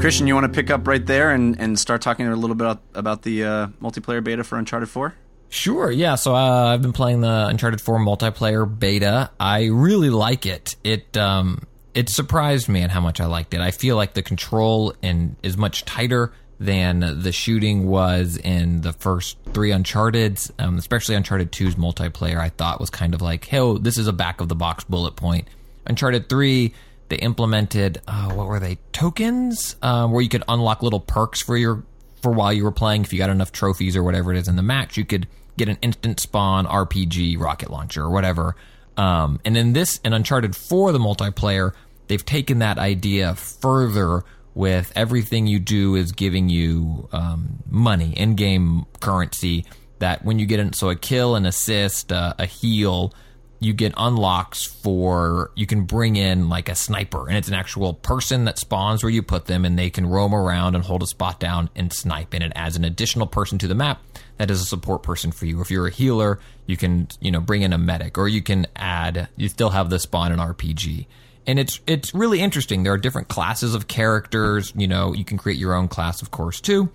Christian, 0.00 0.26
you 0.26 0.34
want 0.34 0.44
to 0.44 0.52
pick 0.52 0.70
up 0.70 0.86
right 0.86 1.04
there 1.06 1.30
and, 1.30 1.58
and 1.60 1.78
start 1.78 2.02
talking 2.02 2.26
a 2.26 2.34
little 2.34 2.56
bit 2.56 2.66
about, 2.66 2.82
about 2.94 3.22
the 3.22 3.44
uh, 3.44 3.66
multiplayer 3.80 4.22
beta 4.22 4.42
for 4.42 4.58
Uncharted 4.58 4.88
4? 4.88 5.14
Sure, 5.52 5.90
yeah. 5.90 6.14
So 6.14 6.34
uh, 6.34 6.72
I've 6.72 6.80
been 6.80 6.94
playing 6.94 7.20
the 7.20 7.46
Uncharted 7.46 7.82
4 7.82 7.98
multiplayer 7.98 8.66
beta. 8.66 9.30
I 9.38 9.66
really 9.66 10.08
like 10.08 10.46
it. 10.46 10.76
It 10.82 11.14
um, 11.18 11.66
it 11.92 12.08
surprised 12.08 12.70
me 12.70 12.80
at 12.80 12.90
how 12.90 13.02
much 13.02 13.20
I 13.20 13.26
liked 13.26 13.52
it. 13.52 13.60
I 13.60 13.70
feel 13.70 13.96
like 13.96 14.14
the 14.14 14.22
control 14.22 14.94
and 15.02 15.36
is 15.42 15.58
much 15.58 15.84
tighter 15.84 16.32
than 16.58 17.20
the 17.20 17.32
shooting 17.32 17.86
was 17.86 18.38
in 18.38 18.80
the 18.80 18.94
first 18.94 19.36
three 19.52 19.72
Uncharted's, 19.72 20.50
um, 20.58 20.78
especially 20.78 21.16
Uncharted 21.16 21.52
2's 21.52 21.74
multiplayer. 21.74 22.38
I 22.38 22.48
thought 22.48 22.80
was 22.80 22.88
kind 22.88 23.12
of 23.12 23.20
like, 23.20 23.44
hey, 23.44 23.58
oh, 23.58 23.76
this 23.76 23.98
is 23.98 24.08
a 24.08 24.12
back 24.14 24.40
of 24.40 24.48
the 24.48 24.54
box 24.54 24.84
bullet 24.84 25.16
point. 25.16 25.48
Uncharted 25.84 26.30
3, 26.30 26.72
they 27.10 27.16
implemented 27.16 28.00
uh, 28.08 28.32
what 28.32 28.46
were 28.46 28.58
they 28.58 28.78
tokens 28.92 29.76
um, 29.82 30.12
where 30.12 30.22
you 30.22 30.30
could 30.30 30.44
unlock 30.48 30.82
little 30.82 31.00
perks 31.00 31.42
for 31.42 31.58
your 31.58 31.84
for 32.22 32.32
while 32.32 32.54
you 32.54 32.64
were 32.64 32.72
playing. 32.72 33.02
If 33.02 33.12
you 33.12 33.18
got 33.18 33.28
enough 33.28 33.52
trophies 33.52 33.96
or 33.96 34.02
whatever 34.02 34.32
it 34.32 34.38
is 34.38 34.48
in 34.48 34.56
the 34.56 34.62
match, 34.62 34.96
you 34.96 35.04
could 35.04 35.26
get 35.64 35.68
an 35.68 35.78
instant 35.80 36.18
spawn 36.18 36.66
RPG 36.66 37.38
rocket 37.38 37.70
launcher 37.70 38.02
or 38.02 38.10
whatever. 38.10 38.56
Um, 38.96 39.40
and 39.44 39.56
in 39.56 39.72
this, 39.72 40.00
in 40.04 40.12
Uncharted 40.12 40.56
4, 40.56 40.90
the 40.90 40.98
multiplayer, 40.98 41.72
they've 42.08 42.24
taken 42.24 42.58
that 42.58 42.78
idea 42.78 43.36
further 43.36 44.24
with 44.54 44.92
everything 44.96 45.46
you 45.46 45.60
do 45.60 45.94
is 45.94 46.12
giving 46.12 46.48
you 46.48 47.08
um, 47.12 47.62
money, 47.70 48.12
in 48.16 48.34
game 48.34 48.86
currency. 49.00 49.64
That 50.00 50.24
when 50.24 50.40
you 50.40 50.46
get 50.46 50.58
in, 50.58 50.72
so 50.72 50.90
a 50.90 50.96
kill, 50.96 51.36
an 51.36 51.46
assist, 51.46 52.12
uh, 52.12 52.34
a 52.38 52.44
heal, 52.44 53.14
you 53.60 53.72
get 53.72 53.94
unlocks 53.96 54.64
for 54.64 55.52
you 55.54 55.66
can 55.66 55.84
bring 55.84 56.16
in 56.16 56.48
like 56.48 56.68
a 56.68 56.74
sniper 56.74 57.28
and 57.28 57.38
it's 57.38 57.46
an 57.46 57.54
actual 57.54 57.94
person 57.94 58.44
that 58.46 58.58
spawns 58.58 59.04
where 59.04 59.10
you 59.10 59.22
put 59.22 59.44
them 59.44 59.64
and 59.64 59.78
they 59.78 59.88
can 59.88 60.04
roam 60.04 60.34
around 60.34 60.74
and 60.74 60.82
hold 60.82 61.00
a 61.00 61.06
spot 61.06 61.38
down 61.38 61.70
and 61.76 61.92
snipe 61.92 62.34
and 62.34 62.42
it 62.42 62.50
adds 62.56 62.74
an 62.74 62.84
additional 62.84 63.24
person 63.24 63.58
to 63.58 63.68
the 63.68 63.74
map 63.74 64.02
that 64.42 64.50
is 64.50 64.60
a 64.60 64.64
support 64.64 65.04
person 65.04 65.30
for 65.30 65.46
you. 65.46 65.60
If 65.60 65.70
you're 65.70 65.86
a 65.86 65.90
healer 65.90 66.40
you 66.66 66.76
can 66.76 67.06
you 67.20 67.30
know 67.30 67.38
bring 67.38 67.62
in 67.62 67.72
a 67.72 67.78
medic 67.78 68.18
or 68.18 68.26
you 68.26 68.42
can 68.42 68.66
add 68.74 69.28
you 69.36 69.48
still 69.48 69.70
have 69.70 69.88
the 69.88 70.00
spawn 70.00 70.32
an 70.32 70.40
rpg 70.40 71.06
and 71.46 71.60
it's 71.60 71.78
it's 71.86 72.12
really 72.12 72.40
interesting. 72.40 72.82
There 72.82 72.92
are 72.92 72.98
different 72.98 73.28
classes 73.28 73.76
of 73.76 73.86
characters 73.86 74.72
you 74.76 74.88
know 74.88 75.12
you 75.12 75.24
can 75.24 75.38
create 75.38 75.58
your 75.58 75.74
own 75.74 75.86
class 75.86 76.22
of 76.22 76.32
course 76.32 76.60
too. 76.60 76.90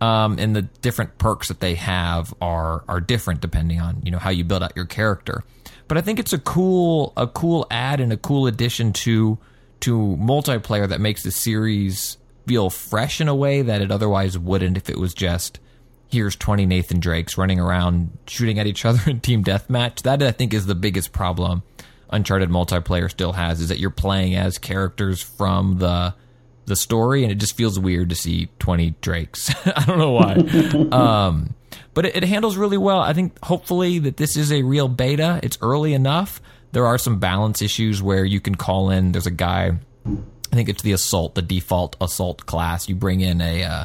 Um, 0.00 0.38
and 0.38 0.54
the 0.54 0.62
different 0.62 1.18
perks 1.18 1.48
that 1.48 1.58
they 1.58 1.74
have 1.74 2.32
are 2.40 2.84
are 2.86 3.00
different 3.00 3.40
depending 3.40 3.80
on 3.80 4.00
you 4.04 4.12
know 4.12 4.18
how 4.18 4.30
you 4.30 4.44
build 4.44 4.62
out 4.62 4.76
your 4.76 4.86
character. 4.86 5.42
But 5.88 5.98
I 5.98 6.00
think 6.00 6.20
it's 6.20 6.32
a 6.32 6.38
cool 6.38 7.12
a 7.16 7.26
cool 7.26 7.66
add 7.72 7.98
and 7.98 8.12
a 8.12 8.16
cool 8.16 8.46
addition 8.46 8.92
to 8.92 9.36
to 9.80 9.98
multiplayer 10.20 10.88
that 10.88 11.00
makes 11.00 11.24
the 11.24 11.32
series 11.32 12.18
feel 12.46 12.70
fresh 12.70 13.20
in 13.20 13.26
a 13.26 13.34
way 13.34 13.62
that 13.62 13.82
it 13.82 13.90
otherwise 13.90 14.38
wouldn't 14.38 14.76
if 14.76 14.88
it 14.88 14.98
was 14.98 15.12
just 15.12 15.58
here's 16.14 16.36
20 16.36 16.64
Nathan 16.64 17.00
Drakes 17.00 17.36
running 17.36 17.60
around 17.60 18.16
shooting 18.26 18.58
at 18.58 18.66
each 18.66 18.84
other 18.84 19.00
in 19.10 19.20
team 19.20 19.44
deathmatch. 19.44 20.02
That 20.02 20.22
I 20.22 20.30
think 20.30 20.54
is 20.54 20.66
the 20.66 20.74
biggest 20.74 21.12
problem 21.12 21.62
Uncharted 22.10 22.48
multiplayer 22.48 23.10
still 23.10 23.32
has 23.32 23.60
is 23.60 23.70
that 23.70 23.80
you're 23.80 23.90
playing 23.90 24.36
as 24.36 24.56
characters 24.58 25.20
from 25.20 25.78
the 25.78 26.14
the 26.66 26.76
story 26.76 27.24
and 27.24 27.32
it 27.32 27.34
just 27.34 27.56
feels 27.56 27.78
weird 27.78 28.08
to 28.08 28.14
see 28.14 28.48
20 28.58 28.94
drakes. 29.02 29.52
I 29.66 29.84
don't 29.84 29.98
know 29.98 30.12
why. 30.12 30.36
Um, 30.98 31.54
but 31.92 32.06
it, 32.06 32.16
it 32.16 32.24
handles 32.24 32.56
really 32.56 32.78
well. 32.78 33.00
I 33.00 33.12
think 33.12 33.38
hopefully 33.44 33.98
that 33.98 34.16
this 34.16 34.36
is 34.36 34.52
a 34.52 34.62
real 34.62 34.88
beta. 34.88 35.40
It's 35.42 35.58
early 35.60 35.92
enough. 35.92 36.40
There 36.72 36.86
are 36.86 36.98
some 36.98 37.18
balance 37.18 37.60
issues 37.60 38.00
where 38.00 38.24
you 38.24 38.40
can 38.40 38.54
call 38.54 38.90
in. 38.90 39.12
There's 39.12 39.26
a 39.26 39.32
guy 39.32 39.72
i 40.06 40.56
think 40.56 40.68
it's 40.68 40.82
the 40.82 40.92
assault 40.92 41.34
the 41.34 41.42
default 41.42 41.96
assault 42.00 42.46
class. 42.46 42.88
You 42.88 42.94
bring 42.94 43.20
in 43.20 43.40
a 43.40 43.64
uh, 43.64 43.84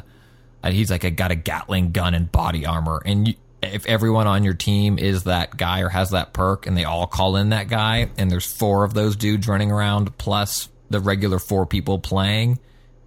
he's 0.66 0.92
like 0.92 1.04
a 1.04 1.12
got 1.12 1.32
a 1.32 1.36
gatling 1.36 1.92
gun 1.92 2.14
and 2.14 2.32
body 2.32 2.66
armor 2.66 3.02
and 3.06 3.30
you, 3.30 3.34
if 3.62 3.86
everyone 3.88 4.26
on 4.26 4.44
your 4.44 4.54
team 4.54 4.98
is 4.98 5.24
that 5.24 5.58
guy 5.58 5.82
or 5.82 5.90
has 5.90 6.12
that 6.12 6.32
perk 6.32 6.66
and 6.66 6.78
they 6.78 6.86
all 6.86 7.08
call 7.08 7.36
in 7.36 7.50
that 7.50 7.68
guy 7.68 8.10
and 8.18 8.32
there's 8.32 8.46
four 8.46 8.84
of 8.84 8.94
those 8.94 9.16
dudes 9.16 9.48
running 9.48 9.72
around 9.72 10.18
plus 10.18 10.70
the 10.90 11.00
regular 11.00 11.40
four 11.40 11.66
people 11.66 12.00
playing 12.00 12.58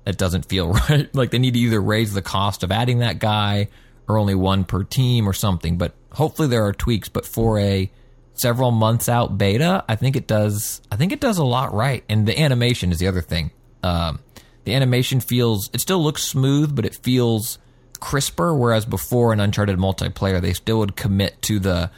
that 0.05 0.19
doesn't 0.19 0.47
feel 0.47 0.73
right. 0.89 1.15
like 1.15 1.31
they 1.31 1.39
need 1.39 1.55
to 1.55 1.61
either 1.61 1.81
raise 1.81 2.13
the 2.13 2.23
cost 2.23 2.63
of 2.63 2.73
adding 2.73 2.99
that 2.99 3.19
guy 3.19 3.69
or 4.09 4.19
only 4.19 4.35
one 4.35 4.65
per 4.65 4.85
team 4.85 5.29
or 5.29 5.33
something. 5.33 5.79
But 5.79 5.95
hopefully 6.13 6.49
there 6.49 6.65
are 6.67 6.73
tweaks. 6.73 7.09
But 7.09 7.27
for 7.27 7.59
a 7.59 7.91
several 8.35 8.71
months 8.71 9.09
out 9.09 9.37
beta, 9.39 9.85
I 9.89 9.97
think 9.97 10.17
it 10.17 10.27
does. 10.27 10.81
I 10.91 10.97
think 10.97 11.13
it 11.13 11.21
does 11.21 11.39
a 11.39 11.45
lot 11.45 11.73
right. 11.73 12.05
And 12.09 12.27
the 12.27 12.39
animation 12.39 12.93
is 12.93 12.99
the 12.99 13.07
other 13.07 13.23
thing. 13.23 13.51
Um, 13.83 14.21
the 14.65 14.75
animation 14.75 15.21
feels. 15.21 15.71
It 15.73 15.81
still 15.81 16.03
looks 16.03 16.23
smooth, 16.23 16.75
but 16.75 16.85
it 16.85 16.95
feels 16.95 17.59
crisper. 18.01 18.55
Whereas 18.55 18.85
before 18.85 19.33
in 19.33 19.41
Uncharted 19.41 19.79
multiplayer, 19.79 20.41
they 20.41 20.53
still 20.53 20.79
would 20.79 20.97
commit 20.97 21.41
to 21.43 21.59
the 21.59 21.91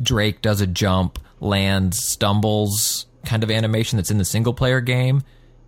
Drake 0.00 0.42
does 0.42 0.60
a 0.60 0.66
jump, 0.66 1.18
lands, 1.40 2.04
stumbles 2.04 3.06
kind 3.24 3.42
of 3.42 3.50
animation 3.50 3.96
that's 3.96 4.10
in 4.10 4.18
the 4.18 4.24
single 4.24 4.54
player 4.54 4.80
game. 4.80 5.22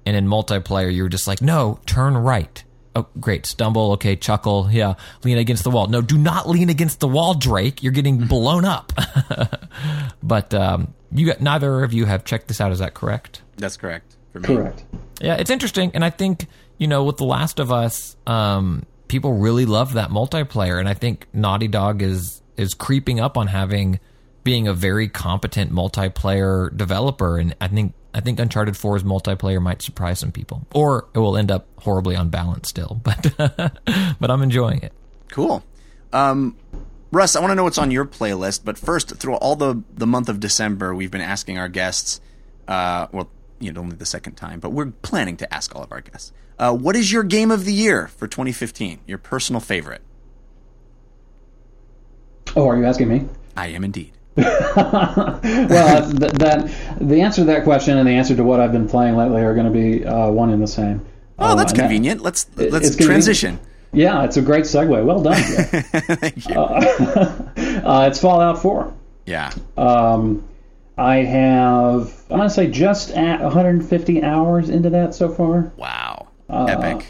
And 0.05 0.17
in 0.17 0.27
multiplayer, 0.27 0.95
you're 0.95 1.09
just 1.09 1.27
like, 1.27 1.41
no, 1.43 1.81
turn 1.87 2.17
right. 2.17 2.63
Oh, 2.95 3.09
great. 3.21 3.45
Stumble. 3.45 3.93
Okay. 3.93 4.15
Chuckle. 4.17 4.69
Yeah. 4.71 4.95
Lean 5.25 5.39
against 5.39 5.65
the 5.65 5.71
wall. 5.71 5.89
No, 5.89 6.01
do 6.01 6.17
not 6.17 6.49
lean 6.49 6.71
against 6.71 7.01
the 7.01 7.09
wall, 7.09 7.35
Drake. 7.35 7.83
You're 7.83 7.93
getting 7.93 8.19
blown 8.27 8.65
up. 8.65 8.93
but 10.23 10.55
um, 10.55 10.95
you 11.13 11.27
got, 11.27 11.41
neither 11.41 11.83
of 11.83 11.93
you 11.93 12.05
have 12.05 12.25
checked 12.25 12.49
this 12.49 12.61
out. 12.61 12.73
Is 12.73 12.79
that 12.79 12.95
correct? 12.95 13.43
That's 13.57 13.77
correct 13.77 14.17
for 14.33 14.41
me. 14.41 14.47
Correct. 14.47 14.85
Yeah, 15.21 15.37
it's 15.37 15.51
interesting, 15.51 15.91
and 15.95 16.05
I 16.05 16.11
think 16.11 16.47
you 16.79 16.87
know 16.87 17.05
with 17.05 17.17
The 17.17 17.25
Last 17.25 17.59
of 17.59 17.73
Us, 17.73 18.17
um, 18.27 18.85
people 19.09 19.35
really 19.35 19.67
love 19.67 19.95
that 19.95 20.11
multiplayer, 20.11 20.79
and 20.79 20.89
I 20.89 20.95
think 20.95 21.27
Naughty 21.33 21.69
Dog 21.69 22.03
is 22.03 22.43
is 22.57 22.75
creeping 22.75 23.21
up 23.21 23.37
on 23.37 23.49
having 23.49 24.01
being 24.45 24.69
a 24.69 24.75
very 24.75 25.09
competent 25.09 25.73
multiplayer 25.73 26.75
developer, 26.77 27.39
and 27.39 27.55
I 27.61 27.69
think 27.69 27.95
I 28.15 28.21
think 28.21 28.39
Uncharted 28.41 28.75
4's 28.75 29.03
multiplayer 29.03 29.61
might 29.61 29.83
surprise 29.83 30.21
some 30.21 30.33
people, 30.33 30.67
or 30.75 31.09
it 31.15 31.19
will 31.19 31.37
end 31.37 31.51
up 31.51 31.67
horribly 31.79 32.15
unbalanced 32.15 32.71
still, 32.71 33.01
but 33.05 33.35
but 33.37 34.31
I'm 34.31 34.43
enjoying 34.43 34.83
it. 34.83 34.93
Cool. 35.31 35.65
Um, 36.13 36.57
Russ, 37.11 37.37
I 37.37 37.41
want 37.41 37.51
to 37.51 37.55
know 37.55 37.65
what's 37.65 37.79
on 37.79 37.91
your 37.91 38.05
playlist, 38.05 38.61
but 38.65 38.79
first, 38.79 39.17
through 39.17 39.35
all 39.37 39.57
the 39.57 39.83
the 39.95 40.07
month 40.07 40.29
of 40.29 40.41
December, 40.41 40.95
we've 40.95 41.11
been 41.11 41.21
asking 41.21 41.59
our 41.59 41.69
guests. 41.69 42.21
Uh, 42.69 43.07
well, 43.13 43.29
you 43.59 43.73
know, 43.73 43.81
only 43.81 43.97
the 43.97 44.07
second 44.07 44.35
time, 44.35 44.61
but 44.61 44.71
we're 44.71 44.87
planning 45.03 45.37
to 45.39 45.55
ask 45.55 45.75
all 45.75 45.83
of 45.83 45.93
our 45.93 46.01
guests. 46.01 46.33
Uh, 46.59 46.75
what 46.75 46.97
is 46.97 47.13
your 47.13 47.23
game 47.23 47.51
of 47.51 47.65
the 47.65 47.73
year 47.73 48.09
for 48.09 48.27
2015? 48.27 49.01
Your 49.07 49.19
personal 49.19 49.61
favorite? 49.61 50.03
Oh, 52.55 52.69
are 52.69 52.77
you 52.77 52.85
asking 52.85 53.09
me? 53.09 53.29
I 53.57 53.69
am 53.69 53.85
indeed. 53.85 54.13
well, 54.37 55.41
that's, 55.43 56.13
that, 56.15 56.33
that 56.39 56.71
the 57.01 57.23
answer 57.23 57.41
to 57.43 57.47
that 57.47 57.65
question 57.65 57.97
and 57.99 58.07
the 58.07 58.13
answer 58.13 58.37
to 58.37 58.45
what 58.45 58.61
I've 58.61 58.73
been 58.73 58.89
playing 58.89 59.17
lately 59.17 59.43
are 59.43 59.55
going 59.55 59.67
to 59.67 59.73
be 59.73 60.05
uh, 60.05 60.29
one 60.29 60.51
and 60.51 60.63
the 60.63 60.67
same. 60.67 61.05
Oh, 61.39 61.57
that's 61.57 61.73
that- 61.73 61.79
convenient. 61.81 62.23
Let's 62.23 62.47
let's 62.57 62.71
convenient. 62.71 63.01
transition. 63.01 63.61
yeah, 63.93 64.25
it's 64.25 64.37
a 64.37 64.43
great 64.43 64.65
segue. 64.65 65.05
Well 65.05 65.23
done. 65.23 65.43
Thank 65.43 66.49
you. 66.49 66.55
uh, 66.57 68.07
it's 68.11 68.21
Fallout 68.21 68.61
4. 68.61 68.93
yeah. 69.27 69.53
Um, 69.77 70.45
I 70.99 71.17
have, 71.17 72.15
I'm 72.31 72.39
going 72.39 72.49
to 72.49 72.55
say 72.55 72.69
just 72.69 73.11
at 73.11 73.41
150 73.43 74.23
hours 74.23 74.71
into 74.71 74.91
that 74.91 75.15
so 75.15 75.29
far. 75.29 75.73
Wow. 75.77 76.29
Epic. 76.49 77.07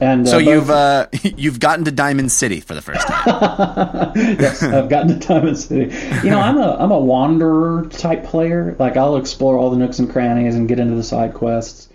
And 0.00 0.26
uh, 0.26 0.30
So 0.30 0.38
you've 0.38 0.70
uh, 0.70 1.06
you've 1.22 1.60
gotten 1.60 1.84
to 1.84 1.90
Diamond 1.92 2.32
City 2.32 2.60
for 2.60 2.74
the 2.74 2.80
first 2.82 3.06
time. 3.06 4.12
yes, 4.16 4.62
I've 4.62 4.88
gotten 4.88 5.20
to 5.20 5.26
Diamond 5.26 5.58
City. 5.58 5.94
You 6.24 6.30
know, 6.30 6.40
I'm 6.40 6.56
a 6.56 6.76
I'm 6.78 6.90
a 6.90 6.98
wanderer 6.98 7.86
type 7.86 8.24
player. 8.24 8.74
Like 8.78 8.96
I'll 8.96 9.16
explore 9.16 9.58
all 9.58 9.70
the 9.70 9.76
nooks 9.76 9.98
and 9.98 10.10
crannies 10.10 10.54
and 10.54 10.66
get 10.66 10.78
into 10.78 10.94
the 10.94 11.02
side 11.02 11.34
quests. 11.34 11.88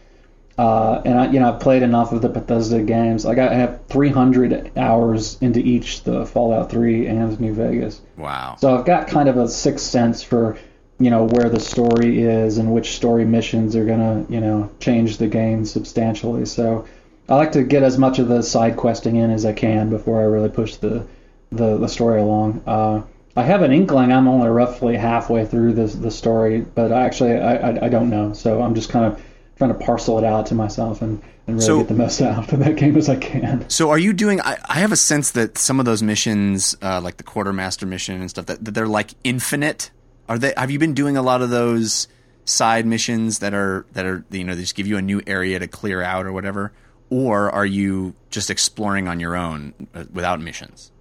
Uh, 0.58 1.02
and 1.04 1.20
I, 1.20 1.32
you 1.32 1.40
know, 1.40 1.54
I've 1.54 1.60
played 1.60 1.84
enough 1.84 2.14
of 2.14 2.22
the 2.22 2.30
Bethesda 2.30 2.82
games. 2.82 3.26
Like 3.26 3.40
I 3.40 3.54
have 3.54 3.82
300 3.88 4.78
hours 4.78 5.38
into 5.42 5.60
each 5.60 6.04
the 6.04 6.26
Fallout 6.26 6.70
3 6.70 7.08
and 7.08 7.40
New 7.42 7.54
Vegas. 7.54 8.02
wow. 8.16 8.56
So 8.60 8.78
I've 8.78 8.86
got 8.86 9.08
kind 9.08 9.28
of 9.28 9.36
a 9.36 9.50
sixth 9.50 9.86
sense 9.86 10.24
for, 10.24 10.58
you 11.00 11.10
know, 11.10 11.26
where 11.26 11.50
the 11.50 11.60
story 11.60 12.22
is 12.22 12.58
and 12.58 12.74
which 12.74 12.96
story 12.96 13.26
missions 13.26 13.76
are 13.76 13.86
gonna, 13.86 14.26
you 14.30 14.39
know, 14.39 14.70
change 14.80 15.18
the 15.18 15.28
game 15.28 15.66
substantially. 15.66 16.46
So 16.46 16.86
I 17.28 17.36
like 17.36 17.52
to 17.54 17.64
get 17.64 17.84
as 17.84 17.98
much 17.98 18.20
of 18.20 18.28
the 18.28 18.41
side 18.41 18.78
questing 18.78 19.16
in 19.18 19.32
as 19.32 19.46
I 19.46 19.54
can 19.54 19.89
before 19.89 20.22
I 20.22 20.26
really 20.26 20.50
push 20.50 20.76
the 20.76 21.06
the, 21.52 21.78
the 21.78 21.88
story 21.88 22.20
along. 22.22 22.64
Uh, 22.66 23.02
I 23.38 23.43
have 23.43 23.62
an 23.62 23.72
inkling. 23.72 24.12
I'm 24.14 24.28
only 24.28 24.48
roughly 24.48 24.96
halfway 24.96 25.46
through 25.46 25.74
the 25.74 25.86
the 25.88 26.12
story, 26.12 26.62
but 26.62 26.91
I 26.91 27.04
actually 27.04 27.34
I, 27.34 27.56
I, 27.72 27.86
I 27.86 27.89
don't 27.89 28.10
know. 28.10 28.34
So 28.34 28.62
I'm 28.62 28.74
just 28.76 28.89
kind 28.89 29.06
of 29.06 29.22
trying 29.58 29.74
to 29.74 29.80
parcel 29.86 30.18
it 30.18 30.24
out 30.26 30.46
to 30.48 30.56
myself 30.56 31.02
and, 31.02 31.22
and 31.48 31.56
really 31.58 31.66
So- 31.66 31.78
get 31.80 31.88
the 31.89 31.93
most 31.93 32.22
out 32.22 32.52
of 32.54 32.60
that 32.60 32.76
game 32.78 32.96
as 32.98 33.10
I 33.10 33.16
can. 33.18 33.70
So 33.70 33.89
are 33.89 33.98
you 34.00 34.14
doing? 34.14 34.39
I, 34.41 34.58
I 34.70 34.76
have 34.76 34.91
a 34.91 34.98
sense 34.98 35.32
that 35.32 35.58
some 35.58 35.80
of 35.80 35.86
those 35.86 36.02
missions, 36.04 36.76
uh, 36.82 37.02
like 37.02 37.18
the 37.18 37.24
quartermaster 37.24 37.86
mission 37.86 38.20
and 38.22 38.30
stuff, 38.30 38.46
that, 38.48 38.64
that 38.64 38.72
they're 38.72 38.88
like 38.88 39.12
infinite. 39.26 39.91
Are 40.28 40.38
they? 40.38 40.54
Have 40.58 40.72
you 40.72 40.80
been 40.80 40.94
doing 40.94 41.18
a 41.18 41.22
lot 41.22 41.42
of 41.42 41.50
those 41.50 42.08
side 42.46 42.86
missions 42.86 43.40
that 43.40 43.54
are 43.54 43.86
that 43.94 44.06
are 44.06 44.24
you 44.30 44.44
know 44.44 44.56
they 44.56 44.62
just 44.62 44.76
give 44.76 44.88
you 44.88 44.98
a 44.98 45.02
new 45.02 45.22
area 45.28 45.60
to 45.60 45.68
clear 45.68 46.02
out 46.02 46.26
or 46.26 46.32
whatever, 46.32 46.72
or 47.10 47.52
are 47.52 47.66
you 47.66 48.14
just 48.30 48.50
exploring 48.50 49.08
on 49.08 49.20
your 49.20 49.36
own 49.36 49.74
uh, 49.94 50.06
without 50.12 50.40
missions? 50.40 50.92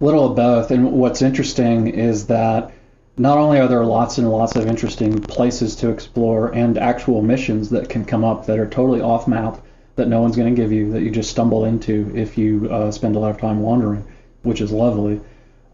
A 0.00 0.04
little 0.04 0.30
of 0.30 0.36
both. 0.36 0.70
And 0.70 0.92
what's 0.92 1.22
interesting 1.22 1.88
is 1.88 2.26
that 2.26 2.72
not 3.16 3.38
only 3.38 3.58
are 3.58 3.68
there 3.68 3.84
lots 3.84 4.18
and 4.18 4.30
lots 4.30 4.56
of 4.56 4.66
interesting 4.66 5.20
places 5.22 5.74
to 5.76 5.88
explore 5.88 6.54
and 6.54 6.76
actual 6.76 7.22
missions 7.22 7.70
that 7.70 7.88
can 7.88 8.04
come 8.04 8.24
up 8.24 8.46
that 8.46 8.58
are 8.58 8.68
totally 8.68 9.00
off 9.00 9.26
map 9.26 9.62
that 9.96 10.08
no 10.08 10.20
one's 10.20 10.36
going 10.36 10.54
to 10.54 10.60
give 10.60 10.70
you 10.70 10.92
that 10.92 11.02
you 11.02 11.10
just 11.10 11.30
stumble 11.30 11.64
into 11.64 12.12
if 12.14 12.36
you 12.36 12.70
uh, 12.70 12.90
spend 12.90 13.16
a 13.16 13.18
lot 13.18 13.30
of 13.30 13.40
time 13.40 13.60
wandering, 13.60 14.04
which 14.42 14.60
is 14.60 14.70
lovely. 14.70 15.20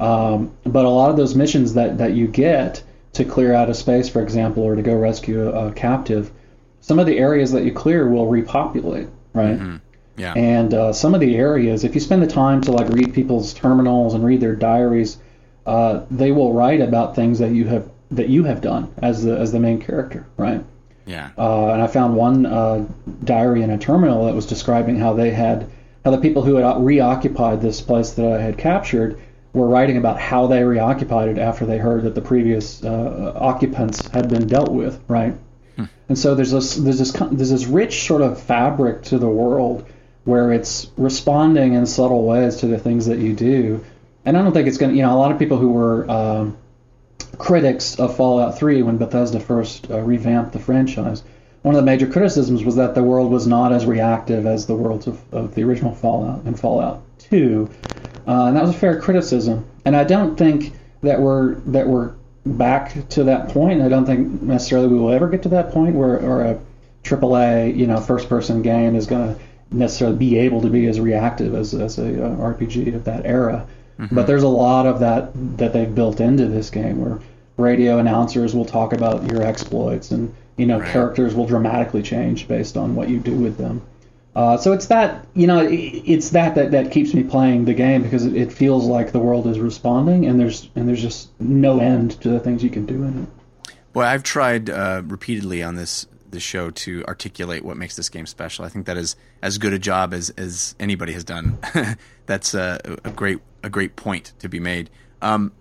Um, 0.03 0.53
but 0.65 0.85
a 0.85 0.89
lot 0.89 1.11
of 1.11 1.17
those 1.17 1.35
missions 1.35 1.75
that, 1.75 1.99
that 1.99 2.13
you 2.15 2.27
get 2.27 2.83
to 3.13 3.25
clear 3.25 3.53
out 3.55 3.71
a 3.71 3.75
space, 3.75 4.09
for 4.09 4.23
example, 4.23 4.63
or 4.63 4.75
to 4.75 4.83
go 4.83 4.95
rescue 4.95 5.49
a, 5.49 5.69
a 5.69 5.73
captive, 5.73 6.31
some 6.81 6.99
of 6.99 7.07
the 7.07 7.19
areas 7.19 7.53
that 7.53 7.65
you 7.65 7.73
clear 7.73 8.09
will 8.09 8.27
repopulate, 8.27 9.09
right? 9.35 9.59
Yeah. 10.17 10.35
And 10.35 10.75
uh, 10.75 10.93
some 10.93 11.15
of 11.15 11.21
the 11.21 11.37
areas, 11.37 11.85
if 11.85 11.95
you 11.95 12.01
spend 12.01 12.23
the 12.23 12.27
time 12.27 12.61
to 12.63 12.73
like 12.73 12.89
read 12.89 13.15
people's 13.15 13.55
terminals 13.55 14.15
and 14.15 14.25
read 14.25 14.41
their 14.41 14.57
diaries, 14.57 15.19
uh, 15.67 16.03
they 16.11 16.33
will 16.33 16.53
write 16.53 16.81
about 16.81 17.15
things 17.15 17.39
that 17.39 17.53
you 17.53 17.67
have 17.67 17.89
that 18.11 18.29
you 18.29 18.45
have 18.45 18.61
done 18.61 18.93
as 18.99 19.25
the 19.25 19.39
as 19.39 19.53
the 19.53 19.61
main 19.61 19.81
character, 19.81 20.27
right? 20.37 20.63
yeah. 21.07 21.31
Uh, 21.37 21.73
and 21.73 21.83
I 21.83 21.87
found 21.87 22.17
one 22.17 22.47
uh, 22.47 22.87
diary 23.25 23.63
in 23.63 23.71
a 23.71 23.79
terminal 23.79 24.27
that 24.27 24.35
was 24.35 24.47
describing 24.47 24.99
how 24.99 25.15
they 25.15 25.31
had 25.31 25.69
how 26.05 26.11
the 26.11 26.19
people 26.19 26.43
who 26.43 26.57
had 26.57 26.85
reoccupied 26.85 27.61
this 27.61 27.81
place 27.81 28.11
that 28.13 28.27
I 28.27 28.41
had 28.41 28.59
captured 28.59 29.19
were 29.53 29.69
writing 29.69 29.97
about 29.97 30.19
how 30.19 30.47
they 30.47 30.65
reoccupied 30.65 31.29
it 31.29 31.39
after 31.39 31.67
they 31.67 31.79
heard 31.79 32.05
that 32.05 32.15
the 32.15 32.23
previous 32.23 32.83
uh, 32.83 33.33
occupants 33.37 34.07
had 34.09 34.29
been 34.29 34.47
dealt 34.47 34.73
with, 34.73 35.01
right? 35.09 35.35
And 36.09 36.19
so 36.19 36.35
there's 36.35 36.51
this 36.51 36.77
there's 36.77 36.99
this 36.99 37.13
there's 37.13 37.51
this 37.51 37.67
rich 37.67 38.07
sort 38.07 38.23
of 38.23 38.41
fabric 38.41 39.03
to 39.05 39.19
the 39.19 39.29
world 39.29 39.87
where 40.25 40.53
it's 40.53 40.91
responding 40.97 41.75
in 41.75 41.87
subtle 41.87 42.25
ways 42.25 42.59
to 42.59 42.67
the 42.67 42.79
things 42.79 43.07
that 43.07 43.19
you 43.19 43.35
do. 43.35 43.85
And 44.25 44.37
I 44.37 44.43
don't 44.43 44.53
think 44.53 44.69
it's 44.69 44.79
going 44.79 44.93
to, 44.93 44.97
you 44.97 45.03
know, 45.03 45.15
a 45.15 45.19
lot 45.19 45.33
of 45.33 45.39
people 45.39 45.57
who 45.57 45.71
were 45.71 46.09
um, 46.09 46.57
critics 47.39 47.99
of 47.99 48.17
Fallout 48.17 48.57
3 48.57 48.83
when 48.83 48.99
Bethesda 48.99 49.41
first 49.41 49.91
uh, 49.91 50.01
revamped 50.01 50.53
the 50.53 50.61
franchise, 50.61 51.25
one 51.63 51.75
of 51.75 51.81
the 51.81 51.85
major 51.85 52.07
criticisms 52.07 52.63
was 52.63 52.77
that 52.77 52.95
the 52.95 53.03
world 53.03 53.33
was 53.33 53.47
not 53.47 53.73
as 53.73 53.87
reactive 53.87 54.47
as 54.47 54.67
the 54.67 54.77
worlds 54.77 55.07
of, 55.07 55.21
of 55.33 55.55
the 55.55 55.65
original 55.65 55.95
Fallout 55.95 56.43
and 56.45 56.59
Fallout 56.59 57.03
2. 57.19 57.69
Uh, 58.27 58.47
and 58.47 58.57
that 58.57 58.63
was 58.63 58.75
a 58.75 58.79
fair 58.79 59.01
criticism. 59.01 59.65
And 59.85 59.97
I 59.97 60.05
don't 60.05 60.37
think 60.37 60.73
that 61.03 61.21
we're 61.21 61.57
that 61.67 61.87
we're 61.87 62.15
back 62.45 63.09
to 63.11 63.25
that 63.25 63.49
point. 63.49 63.83
I 63.83 63.89
don't 63.89 64.07
think 64.07 64.43
necessarily 64.43 64.89
we 64.89 64.99
will 64.99 65.13
ever 65.13 65.29
get 65.29 65.43
to 65.45 65.49
that 65.51 65.73
point 65.73 65.95
where 65.95 66.21
or 66.21 66.43
a 66.43 66.61
AAA, 67.05 67.77
you 67.77 67.87
know, 67.87 68.01
first-person 68.01 68.63
game 68.63 68.95
is 68.95 69.07
going 69.07 69.35
to 69.35 69.41
necessarily 69.73 70.17
be 70.17 70.39
able 70.39 70.61
to 70.61 70.69
be 70.69 70.87
as 70.87 71.01
reactive 71.01 71.55
as, 71.55 71.75
as 71.75 71.99
a 71.99 72.25
uh, 72.25 72.37
RPG 72.37 72.95
of 72.95 73.05
that 73.05 73.27
era. 73.27 73.67
But 74.11 74.27
there's 74.27 74.43
a 74.43 74.49
lot 74.49 74.87
of 74.87 75.01
that 75.01 75.31
that 75.59 75.73
they've 75.73 75.95
built 75.95 76.21
into 76.21 76.47
this 76.47 76.71
game 76.71 77.01
where 77.01 77.21
radio 77.57 77.99
announcers 77.99 78.55
will 78.55 78.65
talk 78.65 78.93
about 78.93 79.31
your 79.31 79.43
exploits 79.43 80.11
and 80.11 80.35
you 80.57 80.67
know 80.67 80.81
characters 80.81 81.35
will 81.35 81.47
dramatically 81.47 82.03
change 82.03 82.49
based 82.49 82.77
on 82.77 82.95
what 82.95 83.09
you 83.09 83.19
do 83.19 83.35
with 83.35 83.59
them. 83.59 83.83
Uh, 84.35 84.57
so 84.57 84.73
it's 84.73 84.87
that 84.87 85.27
you 85.35 85.47
know 85.47 85.67
it's 85.71 86.31
that, 86.31 86.55
that 86.55 86.71
that 86.71 86.91
keeps 86.91 87.13
me 87.13 87.23
playing 87.23 87.67
the 87.67 87.75
game 87.75 88.03
because 88.03 88.25
it, 88.25 88.35
it 88.35 88.51
feels 88.51 88.87
like 88.87 89.13
the 89.13 89.19
world 89.19 89.47
is 89.47 89.59
responding 89.59 90.25
and 90.25 90.41
there's 90.41 90.71
and 90.75 90.89
there's 90.89 91.03
just 91.03 91.29
no 91.39 91.81
end 91.81 92.19
to 92.23 92.31
the 92.31 92.41
things 92.41 92.65
you 92.65 92.71
can 92.71 92.87
do 92.87 93.03
in 93.03 93.25
it. 93.25 93.73
Boy, 93.93 94.05
I've 94.05 94.23
tried 94.23 94.71
uh, 94.71 95.03
repeatedly 95.05 95.63
on 95.63 95.75
this 95.75 96.07
this 96.31 96.43
show 96.43 96.71
to 96.71 97.05
articulate 97.07 97.63
what 97.63 97.77
makes 97.77 97.95
this 97.95 98.09
game 98.09 98.27
special. 98.27 98.65
I 98.65 98.71
think 98.71 98.87
that 98.87 98.97
is 98.97 99.17
as 99.43 99.59
good 99.59 99.75
a 99.75 99.79
job 99.79 100.15
as, 100.15 100.31
as 100.31 100.75
anybody 100.81 101.13
has 101.13 101.25
done. 101.25 101.59
That's 102.27 102.55
a, 102.55 102.81
a 103.05 103.11
great 103.11 103.41
a 103.63 103.69
great 103.69 103.97
point 103.97 104.33
to 104.39 104.49
be 104.49 104.59
made. 104.59 104.89
Um, 105.21 105.53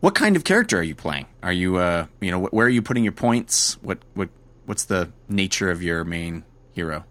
what 0.00 0.14
kind 0.14 0.36
of 0.36 0.44
character 0.44 0.78
are 0.78 0.82
you 0.82 0.94
playing? 0.94 1.26
Are 1.42 1.52
you 1.52 1.76
uh, 1.76 2.06
you 2.20 2.30
know 2.30 2.46
wh- 2.46 2.54
where 2.54 2.66
are 2.66 2.70
you 2.70 2.82
putting 2.82 3.02
your 3.02 3.12
points? 3.12 3.74
What 3.82 3.98
what 4.14 4.30
what's 4.66 4.84
the 4.84 5.12
nature 5.28 5.70
of 5.70 5.82
your 5.82 6.04
main 6.04 6.44
hero? 6.72 7.04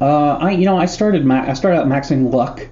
Uh, 0.00 0.34
I 0.34 0.50
you 0.52 0.64
know 0.64 0.76
I 0.76 0.86
started 0.86 1.24
ma- 1.24 1.44
I 1.48 1.54
started 1.54 1.78
out 1.80 1.86
maxing 1.86 2.32
luck. 2.32 2.68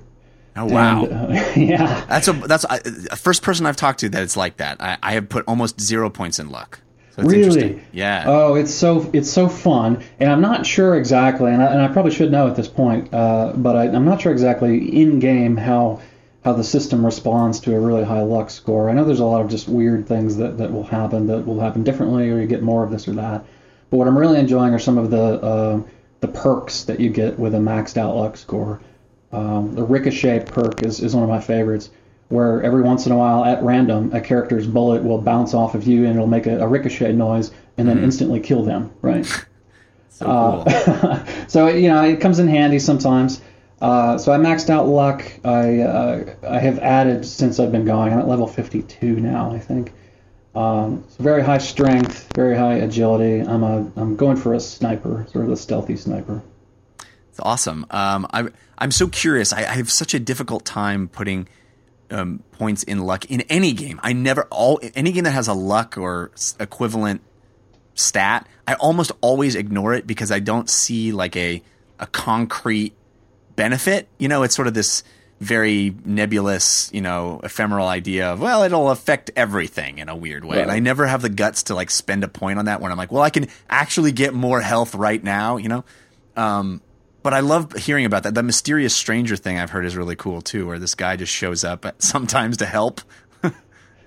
Oh 0.57 0.67
wow. 0.67 1.05
And, 1.05 1.13
uh, 1.37 1.53
yeah. 1.57 2.05
That's 2.09 2.29
a 2.29 2.33
that's 2.33 2.65
a, 2.65 2.81
a 3.13 3.17
first 3.17 3.43
person 3.43 3.67
I've 3.67 3.77
talked 3.77 4.01
to 4.01 4.09
that 4.11 4.23
it's 4.23 4.37
like 4.37 4.59
that. 4.59 4.81
I, 4.81 4.99
I 5.03 5.13
have 5.15 5.29
put 5.29 5.45
almost 5.49 5.81
zero 5.81 6.11
points 6.11 6.39
in 6.39 6.51
luck. 6.51 6.81
So 7.15 7.23
it's 7.23 7.31
Really? 7.33 7.45
interesting. 7.45 7.85
Yeah. 7.93 8.25
Oh, 8.27 8.55
it's 8.57 8.75
so 8.75 9.09
it's 9.13 9.31
so 9.31 9.49
fun, 9.49 10.03
and 10.19 10.31
I'm 10.31 10.41
not 10.41 10.67
sure 10.67 10.97
exactly, 10.97 11.53
and 11.53 11.63
I, 11.63 11.67
and 11.67 11.81
I 11.81 11.89
probably 11.89 12.11
should 12.11 12.31
know 12.33 12.49
at 12.49 12.57
this 12.57 12.67
point, 12.69 13.15
uh, 13.15 13.53
but 13.55 13.77
I, 13.77 13.85
I'm 13.85 14.05
not 14.05 14.21
sure 14.21 14.33
exactly 14.33 15.01
in 15.01 15.21
game 15.21 15.57
how 15.57 16.01
how 16.45 16.53
the 16.53 16.65
system 16.65 17.07
responds 17.07 17.61
to 17.61 17.75
a 17.75 17.81
really 17.81 18.03
high 18.05 18.23
luck 18.23 18.51
score. 18.51 18.91
I 18.91 18.93
know 18.95 19.05
there's 19.05 19.21
a 19.21 19.25
lot 19.25 19.41
of 19.41 19.49
just 19.49 19.67
weird 19.69 20.07
things 20.09 20.37
that, 20.37 20.59
that 20.59 20.73
will 20.73 20.83
happen 20.85 21.29
that 21.29 21.47
will 21.47 21.61
happen 21.61 21.85
differently, 21.85 22.29
or 22.31 22.39
you 22.41 22.47
get 22.47 22.63
more 22.63 22.85
of 22.85 22.91
this 22.91 23.07
or 23.09 23.13
that. 23.13 23.45
But 23.91 23.97
what 23.97 24.09
I'm 24.09 24.19
really 24.19 24.39
enjoying 24.41 24.75
are 24.75 24.79
some 24.81 24.99
of 24.99 25.11
the 25.11 25.23
uh, 25.23 25.83
the 26.25 26.33
perks 26.33 26.85
that 26.85 27.01
you 27.01 27.11
get 27.11 27.39
with 27.39 27.55
a 27.55 27.59
maxed 27.59 27.99
out 27.99 28.17
luck 28.17 28.39
score. 28.39 28.81
Um, 29.31 29.75
the 29.75 29.83
ricochet 29.83 30.47
perk 30.47 30.83
is, 30.83 31.01
is 31.01 31.15
one 31.15 31.23
of 31.23 31.29
my 31.29 31.41
favorites, 31.41 31.91
where 32.29 32.63
every 32.63 32.81
once 32.81 33.05
in 33.05 33.13
a 33.13 33.17
while, 33.17 33.45
at 33.45 33.63
random, 33.63 34.11
a 34.15 34.23
character's 34.23 34.67
bullet 34.67 35.05
will 35.05 35.21
bounce 35.21 35.53
off 35.53 35.75
of 35.75 35.87
you 35.87 36.07
and 36.07 36.15
it'll 36.15 36.27
make 36.27 36.47
a, 36.47 36.61
a 36.61 36.67
ricochet 36.67 37.13
noise 37.13 37.51
and 37.77 37.87
then 37.87 38.03
instantly 38.03 38.41
kill 38.41 38.63
them. 38.63 38.91
Right. 39.03 39.27
so 40.09 40.65
cool. 40.65 41.27
so 41.49 41.69
you 41.69 41.89
know 41.89 42.03
it 42.03 42.23
comes 42.23 42.39
in 42.39 42.49
handy 42.49 42.79
sometimes. 42.79 43.43
Uh, 43.83 44.17
so 44.17 44.33
I 44.33 44.39
maxed 44.39 44.71
out 44.71 44.89
luck. 44.89 45.31
I 45.45 45.81
uh, 45.81 46.35
I 46.49 46.59
have 46.59 46.79
added 46.79 47.27
since 47.27 47.61
I've 47.61 47.73
been 47.73 47.85
going. 47.85 48.15
I'm 48.15 48.21
at 48.21 48.29
level 48.29 48.47
52 48.47 49.21
now, 49.21 49.53
I 49.53 49.59
think. 49.59 49.93
Um, 50.55 51.05
very 51.19 51.43
high 51.43 51.59
strength, 51.59 52.31
very 52.35 52.57
high 52.57 52.75
agility. 52.75 53.41
I'm 53.41 53.63
a 53.63 53.91
I'm 53.97 54.17
going 54.17 54.37
for 54.37 54.55
a 54.55 54.61
sniper, 54.61 55.27
sort 55.31 55.45
of 55.47 55.51
a 55.51 55.57
stealthy 55.57 55.97
sniper. 55.97 56.43
It's 57.31 57.41
awesome. 57.41 57.87
Um, 57.91 58.27
I'm 58.31 58.53
I'm 58.79 58.91
so 58.93 59.09
curious. 59.09 59.53
I, 59.53 59.61
I 59.61 59.75
have 59.75 59.91
such 59.91 60.15
a 60.15 60.21
difficult 60.21 60.65
time 60.65 61.09
putting 61.09 61.49
um, 62.11 62.45
points 62.53 62.85
in 62.85 63.01
luck 63.01 63.25
in 63.25 63.41
any 63.43 63.73
game. 63.73 63.99
I 64.03 64.13
never 64.13 64.45
all 64.45 64.81
any 64.95 65.11
game 65.11 65.25
that 65.25 65.33
has 65.33 65.49
a 65.49 65.55
luck 65.55 65.99
or 65.99 66.31
equivalent 66.61 67.23
stat. 67.95 68.47
I 68.69 68.75
almost 68.75 69.11
always 69.21 69.57
ignore 69.57 69.95
it 69.95 70.07
because 70.07 70.31
I 70.31 70.39
don't 70.39 70.71
see 70.71 71.11
like 71.11 71.35
a 71.37 71.63
a 71.99 72.07
concrete 72.07 72.95
benefit. 73.57 74.09
You 74.19 74.29
know, 74.29 74.45
it's 74.45 74.55
sort 74.55 74.69
of 74.69 74.75
this 74.75 75.03
very 75.41 75.95
nebulous, 76.05 76.91
you 76.93 77.01
know, 77.01 77.41
ephemeral 77.43 77.87
idea 77.87 78.33
of 78.33 78.41
well, 78.41 78.63
it'll 78.63 78.91
affect 78.91 79.31
everything 79.37 79.99
in 79.99 80.09
a 80.09 80.17
weird 80.17 80.45
way. 80.45 80.63
And 80.63 80.71
I 80.71 80.79
never 80.79 81.07
have 81.07 81.23
the 81.23 81.29
guts 81.29 81.65
to 81.65 81.75
like 81.75 81.91
spend 81.91 82.25
a 82.25 82.29
point 82.29 82.59
on 82.59 82.67
that 82.67 82.81
when 82.81 82.93
I'm 82.93 82.99
like, 82.99 83.13
well, 83.13 83.23
I 83.23 83.31
can 83.31 83.49
actually 83.69 84.13
get 84.13 84.35
more 84.35 84.61
health 84.61 84.95
right 84.95 85.23
now. 85.23 85.57
You 85.57 85.69
know. 85.69 85.85
Um, 86.37 86.81
but 87.23 87.33
I 87.33 87.41
love 87.41 87.73
hearing 87.73 88.05
about 88.05 88.25
that. 88.25 88.35
The 88.35 88.43
mysterious 88.43 88.95
stranger 88.95 89.37
thing 89.37 89.59
I've 89.59 89.71
heard 89.71 89.87
is 89.87 89.97
really 89.97 90.17
cool 90.17 90.43
too, 90.43 90.67
where 90.67 90.79
this 90.79 90.95
guy 90.95 91.17
just 91.17 91.33
shows 91.33 91.65
up 91.65 91.87
sometimes 91.99 92.59
to 92.59 92.67
help. 92.67 93.01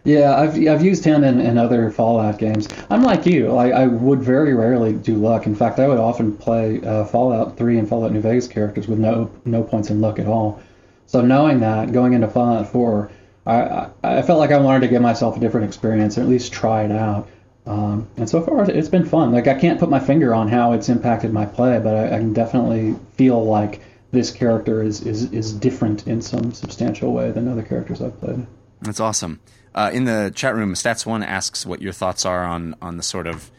Yeah, 0.07 0.39
I've 0.39 0.55
I've 0.55 0.81
used 0.81 1.03
him 1.03 1.25
in, 1.25 1.41
in 1.41 1.57
other 1.57 1.91
Fallout 1.91 2.39
games. 2.39 2.69
I'm 2.89 3.03
like 3.03 3.25
you. 3.25 3.57
I, 3.57 3.71
I 3.71 3.87
would 3.87 4.21
very 4.21 4.53
rarely 4.53 4.93
do 4.93 5.15
luck. 5.15 5.45
In 5.45 5.53
fact, 5.53 5.79
I 5.79 5.87
would 5.89 5.97
often 5.97 6.37
play 6.37 6.79
uh, 6.81 7.03
Fallout 7.03 7.57
3 7.57 7.79
and 7.79 7.89
Fallout 7.89 8.13
New 8.13 8.21
Vegas 8.21 8.47
characters 8.47 8.87
with 8.87 8.99
no 8.99 9.29
no 9.43 9.63
points 9.63 9.89
in 9.89 9.99
luck 9.99 10.17
at 10.17 10.25
all. 10.25 10.61
So 11.07 11.21
knowing 11.21 11.61
that, 11.61 11.91
going 11.91 12.13
into 12.13 12.27
Fallout 12.27 12.67
4, 12.71 13.09
I, 13.45 13.87
I, 14.03 14.21
felt 14.21 14.39
like 14.39 14.51
I 14.51 14.57
wanted 14.57 14.81
to 14.81 14.87
give 14.89 15.01
myself 15.01 15.37
a 15.37 15.39
different 15.39 15.67
experience, 15.67 16.17
or 16.17 16.21
at 16.21 16.27
least 16.27 16.51
try 16.51 16.83
it 16.83 16.91
out. 16.91 17.29
Um, 17.65 18.07
and 18.17 18.29
so 18.29 18.41
far, 18.41 18.69
it's 18.69 18.89
been 18.89 19.05
fun. 19.05 19.31
Like 19.31 19.47
I 19.47 19.53
can't 19.53 19.79
put 19.79 19.89
my 19.89 19.99
finger 19.99 20.33
on 20.33 20.49
how 20.49 20.73
it's 20.73 20.89
impacted 20.89 21.31
my 21.31 21.45
play, 21.45 21.79
but 21.79 21.95
I, 21.95 22.15
I 22.15 22.19
can 22.19 22.33
definitely 22.33 22.95
feel 23.15 23.43
like 23.45 23.81
this 24.11 24.31
character 24.31 24.83
is, 24.83 25.01
is, 25.01 25.31
is 25.31 25.53
different 25.53 26.07
in 26.07 26.21
some 26.21 26.51
substantial 26.51 27.13
way 27.13 27.31
than 27.31 27.47
other 27.47 27.63
characters 27.63 28.01
I've 28.01 28.19
played. 28.19 28.45
That's 28.81 28.99
awesome. 28.99 29.39
Uh, 29.73 29.91
in 29.93 30.05
the 30.05 30.31
chat 30.35 30.55
room, 30.55 30.73
Stats 30.73 31.05
One 31.05 31.23
asks 31.23 31.65
what 31.65 31.81
your 31.81 31.93
thoughts 31.93 32.25
are 32.25 32.43
on 32.43 32.75
on 32.81 32.97
the 32.97 33.03
sort 33.03 33.27
of 33.27 33.51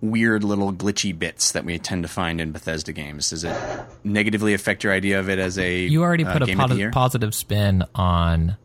weird 0.00 0.44
little 0.44 0.72
glitchy 0.72 1.16
bits 1.18 1.52
that 1.52 1.64
we 1.64 1.78
tend 1.78 2.02
to 2.02 2.08
find 2.08 2.40
in 2.40 2.52
Bethesda 2.52 2.92
games. 2.92 3.30
Does 3.30 3.44
it 3.44 3.56
negatively 4.04 4.54
affect 4.54 4.84
your 4.84 4.92
idea 4.92 5.18
of 5.20 5.28
it 5.28 5.38
as 5.38 5.58
a 5.58 5.78
You 5.80 6.02
already 6.02 6.24
uh, 6.24 6.32
put 6.32 6.42
a 6.42 6.46
game 6.46 6.58
posi- 6.58 6.92
positive 6.92 7.34
spin 7.34 7.84
on 7.94 8.56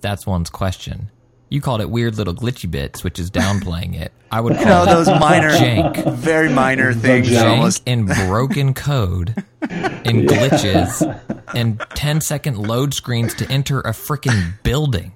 That's 0.00 0.26
One's 0.26 0.50
question. 0.50 1.10
You 1.48 1.60
called 1.60 1.80
it 1.80 1.88
weird 1.90 2.16
little 2.16 2.34
glitchy 2.34 2.68
bits, 2.68 3.04
which 3.04 3.18
is 3.20 3.30
downplaying 3.30 3.94
it. 4.00 4.12
I 4.32 4.40
would 4.40 4.54
you 4.58 4.58
call 4.64 4.84
know 4.84 4.90
it 4.92 4.94
those 4.96 5.06
minor, 5.20 5.50
jank. 5.50 6.16
very 6.16 6.48
minor 6.48 6.92
things. 6.92 7.28
jank. 7.28 7.36
jank 7.36 7.50
Almost 7.50 7.82
and 7.86 8.06
broken 8.06 8.74
code 8.74 9.44
and 9.70 10.28
glitches 10.28 11.44
and 11.54 11.78
10 11.94 12.20
second 12.20 12.58
load 12.58 12.94
screens 12.94 13.32
to 13.34 13.48
enter 13.50 13.78
a 13.80 13.90
freaking 13.90 14.60
building. 14.64 15.12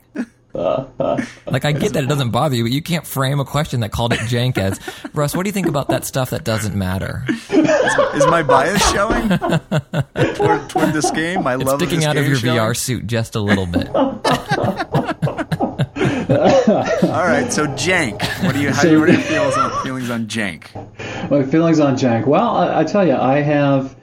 Like, 0.53 1.64
I 1.64 1.72
get 1.72 1.92
that 1.94 2.05
it 2.05 2.09
doesn't 2.09 2.30
bother 2.30 2.57
you, 2.57 2.64
but 2.64 2.72
you 2.72 2.82
can't 2.82 3.07
frame 3.07 3.38
a 3.40 3.44
question 3.44 3.80
that 3.80 3.90
called 3.92 4.12
it 4.12 4.18
jank 4.20 4.59
as, 4.59 4.80
Russ, 5.14 5.34
what 5.36 5.44
do 5.44 5.48
you 5.48 5.53
think 5.53 5.66
about 5.68 5.88
that 5.88 6.05
stuff 6.05 6.30
that 6.30 6.44
doesn't 6.44 6.74
matter? 6.74 7.24
is 7.51 8.26
my 8.26 8.42
bias 8.42 8.82
showing 8.92 9.28
toward, 10.34 10.68
toward 10.70 10.92
this 10.92 11.11
game? 11.12 11.42
My 11.44 11.55
It's 11.55 11.64
love 11.64 11.80
sticking 11.80 11.98
of 11.98 12.01
this 12.01 12.07
out 12.09 12.16
of 12.16 12.22
game 12.24 12.30
your 12.32 12.38
showing? 12.40 12.59
VR 12.59 12.76
suit 12.76 13.07
just 13.07 13.34
a 13.36 13.40
little 13.40 13.66
bit. 13.66 13.88
All 16.30 17.26
right, 17.26 17.53
so 17.53 17.66
jank. 17.68 18.22
What 18.44 18.55
do 18.55 18.61
you? 18.61 18.70
How, 18.70 18.82
So- 18.82 18.98
what 19.01 19.09
are 19.09 19.12
your 19.12 19.20
feelings 19.22 19.57
on, 19.57 19.82
feelings 19.82 20.11
on 20.11 20.26
jank? 20.26 21.30
My 21.30 21.42
feelings 21.44 21.78
on 21.80 21.96
Jank. 21.96 22.26
Well, 22.26 22.57
I, 22.57 22.80
I 22.80 22.84
tell 22.84 23.07
you, 23.07 23.14
I 23.14 23.40
have. 23.40 23.94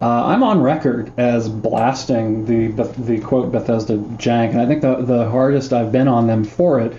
Uh, 0.00 0.26
I'm 0.26 0.42
on 0.42 0.60
record 0.60 1.12
as 1.18 1.48
blasting 1.48 2.44
the 2.46 2.68
the 2.98 3.20
quote 3.20 3.52
Bethesda 3.52 3.96
Jank, 3.96 4.50
and 4.50 4.60
I 4.60 4.66
think 4.66 4.82
the 4.82 4.96
the 4.96 5.28
hardest 5.30 5.72
I've 5.72 5.92
been 5.92 6.08
on 6.08 6.26
them 6.26 6.44
for 6.44 6.80
it 6.80 6.94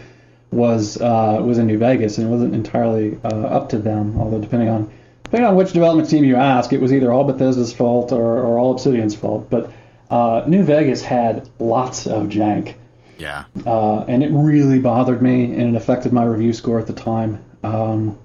was 0.51 0.99
uh, 0.99 1.39
was 1.43 1.57
in 1.57 1.67
New 1.67 1.77
Vegas, 1.77 2.17
and 2.17 2.27
it 2.27 2.31
wasn't 2.31 2.55
entirely 2.55 3.19
uh, 3.23 3.27
up 3.27 3.69
to 3.69 3.77
them. 3.77 4.19
Although 4.19 4.39
depending 4.39 4.69
on 4.69 4.89
depending 5.23 5.47
on 5.47 5.55
which 5.55 5.73
development 5.73 6.09
team 6.09 6.23
you 6.23 6.35
ask, 6.37 6.71
it 6.73 6.79
was 6.81 6.93
either 6.93 7.11
all 7.11 7.25
Bethesda's 7.25 7.73
fault 7.73 8.11
or, 8.11 8.39
or 8.39 8.57
all 8.57 8.71
Obsidian's 8.71 9.15
fault. 9.15 9.49
But 9.49 9.71
uh, 10.09 10.43
New 10.47 10.63
Vegas 10.63 11.01
had 11.03 11.49
lots 11.59 12.07
of 12.07 12.27
Jank 12.27 12.75
Yeah. 13.17 13.43
uh, 13.65 14.01
and 14.07 14.23
it 14.23 14.29
really 14.31 14.79
bothered 14.79 15.21
me, 15.21 15.45
and 15.45 15.75
it 15.75 15.75
affected 15.75 16.13
my 16.13 16.23
review 16.23 16.53
score 16.53 16.79
at 16.79 16.87
the 16.87 16.93
time. 16.93 17.43
Um, 17.63 18.17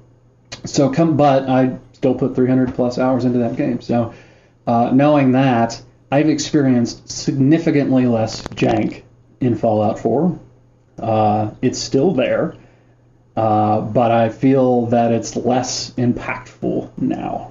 so 0.65 0.91
come, 0.91 1.17
but 1.17 1.49
I 1.49 1.79
still 1.95 2.15
put 2.15 2.35
300 2.37 2.75
plus 2.75 2.99
hours 2.99 3.25
into 3.25 3.39
that 3.41 3.57
game. 3.57 3.81
So 3.81 4.13
uh, 4.67 4.91
knowing 4.93 5.33
that, 5.33 5.81
I've 6.13 6.29
experienced 6.29 7.09
significantly 7.11 8.07
less 8.07 8.43
jank 8.49 9.03
in 9.41 9.57
Fallout 9.57 9.99
4. 9.99 10.39
Uh, 10.99 11.51
it's 11.63 11.79
still 11.79 12.13
there, 12.13 12.55
uh, 13.37 13.81
but 13.81 14.11
I 14.11 14.29
feel 14.29 14.87
that 14.87 15.13
it's 15.13 15.37
less 15.37 15.93
impactful 15.93 16.91
now. 16.99 17.47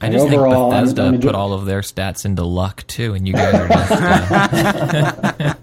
I 0.00 0.10
just 0.10 0.26
overall, 0.26 0.70
think 0.70 0.74
I'm- 0.74 0.82
Bethesda 0.84 1.02
I'm 1.04 1.14
enjoy- 1.14 1.28
put 1.28 1.34
all 1.34 1.52
of 1.54 1.64
their 1.64 1.80
stats 1.80 2.26
into 2.26 2.44
luck 2.44 2.86
too, 2.86 3.14
and 3.14 3.26
you 3.26 3.32
guys 3.32 3.54
are 3.54 3.68
just 3.68 3.92
uh, 3.92 5.54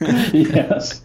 yes. 0.34 1.00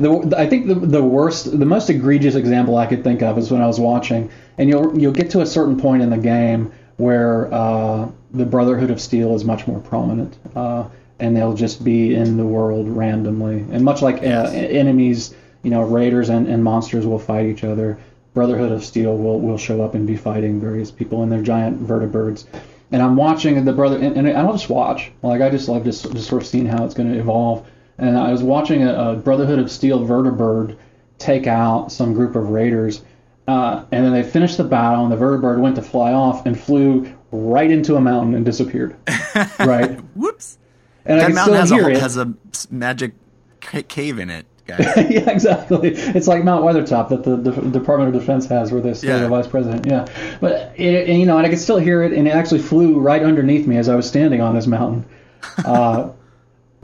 The, 0.00 0.34
I 0.36 0.48
think 0.48 0.66
the, 0.66 0.74
the 0.74 1.02
worst, 1.04 1.56
the 1.58 1.64
most 1.66 1.88
egregious 1.90 2.34
example 2.34 2.76
I 2.76 2.86
could 2.86 3.04
think 3.04 3.22
of 3.22 3.38
is 3.38 3.52
when 3.52 3.62
I 3.62 3.66
was 3.66 3.78
watching, 3.78 4.30
and 4.58 4.68
you'll 4.68 4.98
you'll 4.98 5.12
get 5.12 5.30
to 5.30 5.42
a 5.42 5.46
certain 5.46 5.78
point 5.78 6.02
in 6.02 6.10
the 6.10 6.18
game 6.18 6.72
where 6.96 7.52
uh, 7.52 8.08
the 8.32 8.44
Brotherhood 8.44 8.90
of 8.90 9.00
Steel 9.00 9.34
is 9.34 9.44
much 9.44 9.66
more 9.66 9.80
prominent, 9.80 10.36
uh, 10.54 10.88
and 11.18 11.36
they'll 11.36 11.54
just 11.54 11.84
be 11.84 12.14
in 12.14 12.36
the 12.36 12.44
world 12.44 12.88
randomly, 12.88 13.64
and 13.70 13.84
much 13.84 14.02
like 14.02 14.22
uh, 14.22 14.50
enemies, 14.52 15.34
you 15.62 15.70
know, 15.70 15.82
raiders 15.82 16.28
and, 16.28 16.48
and 16.48 16.62
monsters 16.62 17.06
will 17.06 17.18
fight 17.18 17.46
each 17.46 17.64
other. 17.64 17.98
Brotherhood 18.34 18.72
of 18.72 18.82
Steel 18.84 19.16
will, 19.16 19.40
will 19.40 19.58
show 19.58 19.82
up 19.82 19.94
and 19.94 20.06
be 20.06 20.16
fighting 20.16 20.60
various 20.60 20.90
people, 20.90 21.22
and 21.22 21.30
they're 21.30 21.42
giant 21.42 21.86
vertibirds. 21.86 22.46
And 22.90 23.02
I'm 23.02 23.16
watching 23.16 23.62
the 23.64 23.72
brother, 23.72 23.96
and, 23.96 24.16
and 24.16 24.28
I 24.28 24.42
don't 24.42 24.52
just 24.52 24.70
watch. 24.70 25.12
Like 25.22 25.40
I 25.40 25.50
just 25.50 25.68
love 25.68 25.84
just 25.84 26.10
just 26.12 26.28
sort 26.28 26.42
of 26.42 26.48
seeing 26.48 26.66
how 26.66 26.84
it's 26.84 26.94
going 26.94 27.12
to 27.12 27.18
evolve. 27.18 27.66
And 27.98 28.18
I 28.18 28.30
was 28.32 28.42
watching 28.42 28.82
a, 28.82 29.12
a 29.12 29.16
Brotherhood 29.16 29.58
of 29.58 29.70
Steel 29.70 30.00
vertibird 30.00 30.76
take 31.18 31.46
out 31.46 31.92
some 31.92 32.14
group 32.14 32.36
of 32.36 32.48
raiders, 32.48 33.02
uh, 33.48 33.84
and 33.90 34.04
then 34.04 34.12
they 34.12 34.22
finished 34.22 34.56
the 34.56 34.64
battle, 34.64 35.04
and 35.04 35.12
the 35.12 35.16
vertibird 35.16 35.58
went 35.60 35.76
to 35.76 35.82
fly 35.82 36.12
off 36.12 36.46
and 36.46 36.58
flew 36.58 37.12
right 37.32 37.70
into 37.70 37.96
a 37.96 38.00
mountain 38.00 38.34
and 38.34 38.44
disappeared. 38.44 38.96
right, 39.58 39.98
Whoops. 40.16 40.58
and 41.04 41.20
I 41.20 41.24
That 41.28 41.34
mountain 41.34 41.42
still 41.44 41.54
has 41.60 41.70
a 41.70 41.74
hear 41.74 41.82
whole- 41.84 41.92
it. 41.92 41.98
has 42.00 42.16
a 42.16 42.34
magic 42.70 43.12
ca- 43.60 43.82
cave 43.82 44.18
in 44.18 44.30
it, 44.30 44.46
guys. 44.66 44.80
yeah, 45.10 45.28
exactly. 45.30 45.88
It's 45.94 46.28
like 46.28 46.44
Mount 46.44 46.64
Weathertop 46.64 47.08
that 47.08 47.24
the, 47.24 47.36
the 47.36 47.50
Department 47.70 48.14
of 48.14 48.20
Defense 48.20 48.46
has, 48.46 48.70
where 48.70 48.80
they 48.80 48.92
Yeah. 49.06 49.18
the 49.18 49.28
vice 49.28 49.46
president. 49.48 49.86
Yeah, 49.86 50.06
but 50.40 50.72
it, 50.76 51.08
and, 51.08 51.18
you 51.18 51.26
know, 51.26 51.36
and 51.38 51.46
I 51.46 51.50
could 51.50 51.58
still 51.58 51.78
hear 51.78 52.02
it, 52.02 52.12
and 52.12 52.28
it 52.28 52.32
actually 52.32 52.60
flew 52.60 53.00
right 53.00 53.22
underneath 53.22 53.66
me 53.66 53.76
as 53.78 53.88
I 53.88 53.96
was 53.96 54.06
standing 54.06 54.40
on 54.40 54.54
this 54.54 54.66
mountain. 54.66 55.04
Uh, 55.64 56.12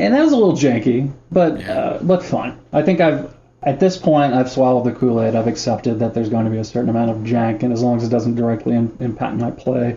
and 0.01 0.15
that 0.15 0.23
was 0.23 0.33
a 0.33 0.37
little 0.37 0.55
janky, 0.55 1.13
but 1.31 1.63
uh, 1.65 1.99
but 2.03 2.25
fun. 2.25 2.59
I 2.73 2.83
think 2.83 3.01
I've 3.01 3.35
at 3.63 3.81
this 3.81 3.97
point 3.97 4.35
I've 4.35 4.51
swallowed 4.51 4.85
the 4.85 4.93
Kool 4.93 5.23
Aid. 5.23 5.35
I've 5.35 5.47
accepted 5.47 5.99
that 6.01 6.15
there's 6.15 6.29
going 6.29 6.45
to 6.45 6.51
be 6.51 6.59
a 6.59 6.65
certain 6.65 6.91
amount 6.91 7.11
of 7.11 7.19
jank, 7.19 7.63
and 7.63 7.73
as 7.73 7.83
long 7.83 7.97
as 7.97 8.05
it 8.05 8.09
doesn't 8.11 8.37
directly 8.37 8.75
im- 8.75 8.97
impact 9.01 9.37
my 9.37 9.51
play 9.51 9.97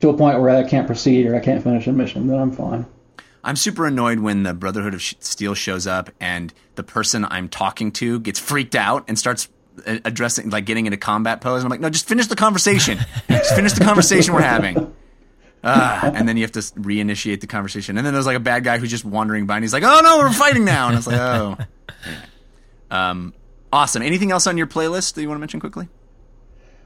to 0.00 0.08
a 0.08 0.16
point 0.16 0.40
where 0.40 0.50
I 0.50 0.68
can't 0.68 0.86
proceed 0.86 1.26
or 1.26 1.36
I 1.36 1.40
can't 1.40 1.62
finish 1.62 1.86
a 1.86 1.92
mission, 1.92 2.26
then 2.26 2.38
I'm 2.38 2.52
fine. 2.52 2.86
I'm 3.44 3.56
super 3.56 3.86
annoyed 3.86 4.20
when 4.20 4.44
the 4.44 4.54
Brotherhood 4.54 4.94
of 4.94 5.02
Steel 5.02 5.54
shows 5.54 5.86
up 5.86 6.10
and 6.20 6.52
the 6.76 6.82
person 6.82 7.24
I'm 7.28 7.48
talking 7.48 7.90
to 7.92 8.20
gets 8.20 8.38
freaked 8.38 8.74
out 8.74 9.04
and 9.08 9.18
starts 9.18 9.48
uh, 9.86 9.98
addressing, 10.04 10.50
like 10.50 10.64
getting 10.64 10.86
into 10.86 10.96
combat 10.96 11.40
pose. 11.40 11.62
And 11.62 11.66
I'm 11.66 11.70
like, 11.70 11.80
no, 11.80 11.90
just 11.90 12.06
finish 12.06 12.28
the 12.28 12.36
conversation. 12.36 12.98
just 13.28 13.54
finish 13.54 13.72
the 13.72 13.84
conversation 13.84 14.34
we're 14.34 14.42
having. 14.42 14.94
Uh, 15.64 16.10
and 16.14 16.28
then 16.28 16.36
you 16.36 16.42
have 16.42 16.52
to 16.52 16.60
reinitiate 16.60 17.40
the 17.40 17.46
conversation. 17.46 17.96
And 17.96 18.06
then 18.06 18.12
there's 18.12 18.26
like 18.26 18.36
a 18.36 18.40
bad 18.40 18.64
guy 18.64 18.78
who's 18.78 18.90
just 18.90 19.04
wandering 19.04 19.46
by 19.46 19.56
and 19.56 19.64
he's 19.64 19.72
like, 19.72 19.84
oh 19.84 20.00
no, 20.02 20.18
we're 20.18 20.32
fighting 20.32 20.64
now. 20.64 20.88
And 20.88 20.98
it's 20.98 21.06
like, 21.06 21.20
oh. 21.20 21.56
Um, 22.92 23.34
awesome. 23.72 24.02
Anything 24.02 24.30
else 24.30 24.46
on 24.46 24.56
your 24.56 24.68
playlist 24.68 25.14
that 25.14 25.22
you 25.22 25.28
want 25.28 25.38
to 25.38 25.40
mention 25.40 25.58
quickly? 25.58 25.88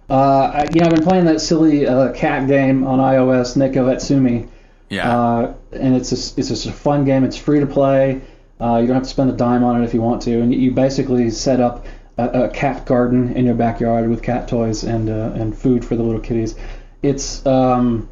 Uh, 0.09 0.15
I, 0.15 0.69
you 0.73 0.81
know, 0.81 0.87
I've 0.87 0.95
been 0.95 1.03
playing 1.03 1.25
that 1.25 1.41
silly 1.41 1.87
uh, 1.87 2.13
cat 2.13 2.47
game 2.47 2.87
on 2.87 3.01
iOS, 3.01 3.57
Neko 3.57 3.93
Atsume. 3.93 4.49
Yeah. 4.89 5.19
Uh, 5.19 5.55
and 5.73 5.97
it's 5.97 6.13
a, 6.13 6.39
it's 6.39 6.49
just 6.49 6.67
a 6.67 6.73
fun 6.73 7.05
game. 7.05 7.25
It's 7.25 7.37
free 7.37 7.59
to 7.59 7.67
play. 7.67 8.23
Uh, 8.61 8.79
you 8.81 8.87
don't 8.87 8.95
have 8.95 9.03
to 9.03 9.09
spend 9.09 9.31
a 9.31 9.35
dime 9.35 9.65
on 9.65 9.83
it 9.83 9.85
if 9.85 9.93
you 9.93 10.01
want 10.01 10.23
to. 10.23 10.41
And 10.41 10.55
you 10.55 10.71
basically 10.71 11.29
set 11.31 11.61
up 11.61 11.87
a, 12.17 12.45
a 12.45 12.49
cat 12.51 12.87
garden 12.87 13.35
in 13.35 13.45
your 13.45 13.57
backyard 13.57 14.09
with 14.09 14.23
cat 14.23 14.47
toys 14.47 14.85
and 14.85 15.11
uh, 15.11 15.33
and 15.35 15.59
food 15.59 15.85
for 15.85 15.97
the 15.97 16.05
little 16.05 16.21
kitties. 16.21 16.55
It's 17.03 17.45
um, 17.45 18.09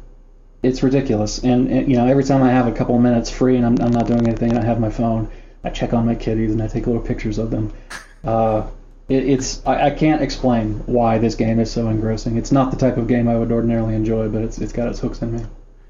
it's 0.63 0.83
ridiculous. 0.83 1.39
And, 1.39 1.69
and 1.69 1.89
you 1.89 1.95
know, 1.95 2.07
every 2.07 2.25
time 2.25 2.43
I 2.43 2.51
have 2.51 2.67
a 2.67 2.73
couple 2.73 2.95
of 2.95 3.01
minutes 3.01 3.31
free 3.31 3.55
and 3.55 3.65
I'm, 3.65 3.79
I'm 3.79 3.91
not 3.91 4.05
doing 4.05 4.27
anything, 4.27 4.51
and 4.51 4.59
I 4.59 4.65
have 4.65 4.81
my 4.81 4.89
phone. 4.89 5.31
I 5.65 5.69
check 5.71 5.93
on 5.93 6.05
my 6.05 6.15
kitties 6.15 6.51
and 6.53 6.61
I 6.63 6.67
take 6.67 6.85
little 6.87 7.01
pictures 7.01 7.37
of 7.37 7.51
them. 7.51 7.73
Uh, 8.23 8.67
it, 9.09 9.27
it's 9.27 9.65
I, 9.65 9.87
I 9.87 9.89
can't 9.91 10.21
explain 10.21 10.75
why 10.85 11.17
this 11.17 11.35
game 11.35 11.59
is 11.59 11.69
so 11.71 11.89
engrossing. 11.89 12.37
It's 12.37 12.51
not 12.51 12.71
the 12.71 12.77
type 12.77 12.97
of 12.97 13.07
game 13.07 13.27
I 13.27 13.35
would 13.37 13.51
ordinarily 13.51 13.95
enjoy, 13.95 14.29
but 14.29 14.41
it's 14.43 14.57
it's 14.59 14.71
got 14.73 14.87
its 14.87 14.99
hooks 14.99 15.21
in 15.21 15.35
me. 15.35 15.43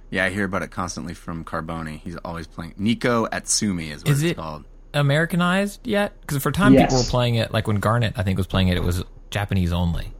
yeah, 0.10 0.26
I 0.26 0.30
hear 0.32 0.46
about 0.46 0.64
it 0.64 0.72
constantly 0.72 1.14
from 1.14 1.44
Carboni. 1.46 2.00
He's 2.00 2.16
always 2.18 2.48
playing. 2.48 2.74
Neko 2.80 3.30
Atsume 3.30 3.92
is 3.92 4.04
what 4.04 4.10
Is 4.12 4.24
it's 4.24 4.32
it- 4.32 4.36
called. 4.38 4.66
Americanized 4.94 5.86
yet? 5.86 6.14
Because 6.22 6.42
for 6.42 6.50
a 6.50 6.54
time 6.54 6.74
Yes. 6.74 6.84
people 6.90 6.98
were 7.04 7.10
playing 7.10 7.36
it, 7.36 7.52
like 7.54 7.68
when 7.68 7.78
Garnet 7.82 8.14
I 8.16 8.24
think 8.24 8.38
was 8.38 8.48
playing 8.48 8.70
it, 8.70 8.78
it 8.78 8.84
was 8.84 9.04
Japanese 9.30 9.74
only. 9.74 10.14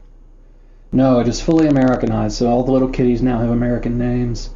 No, 0.96 1.20
it 1.20 1.28
is 1.28 1.42
fully 1.42 1.66
Americanized. 1.68 2.36
So 2.38 2.48
all 2.48 2.64
the 2.64 2.72
little 2.72 2.88
kitties 2.88 3.20
now 3.20 3.38
have 3.38 3.50
American 3.50 3.98
names. 3.98 4.48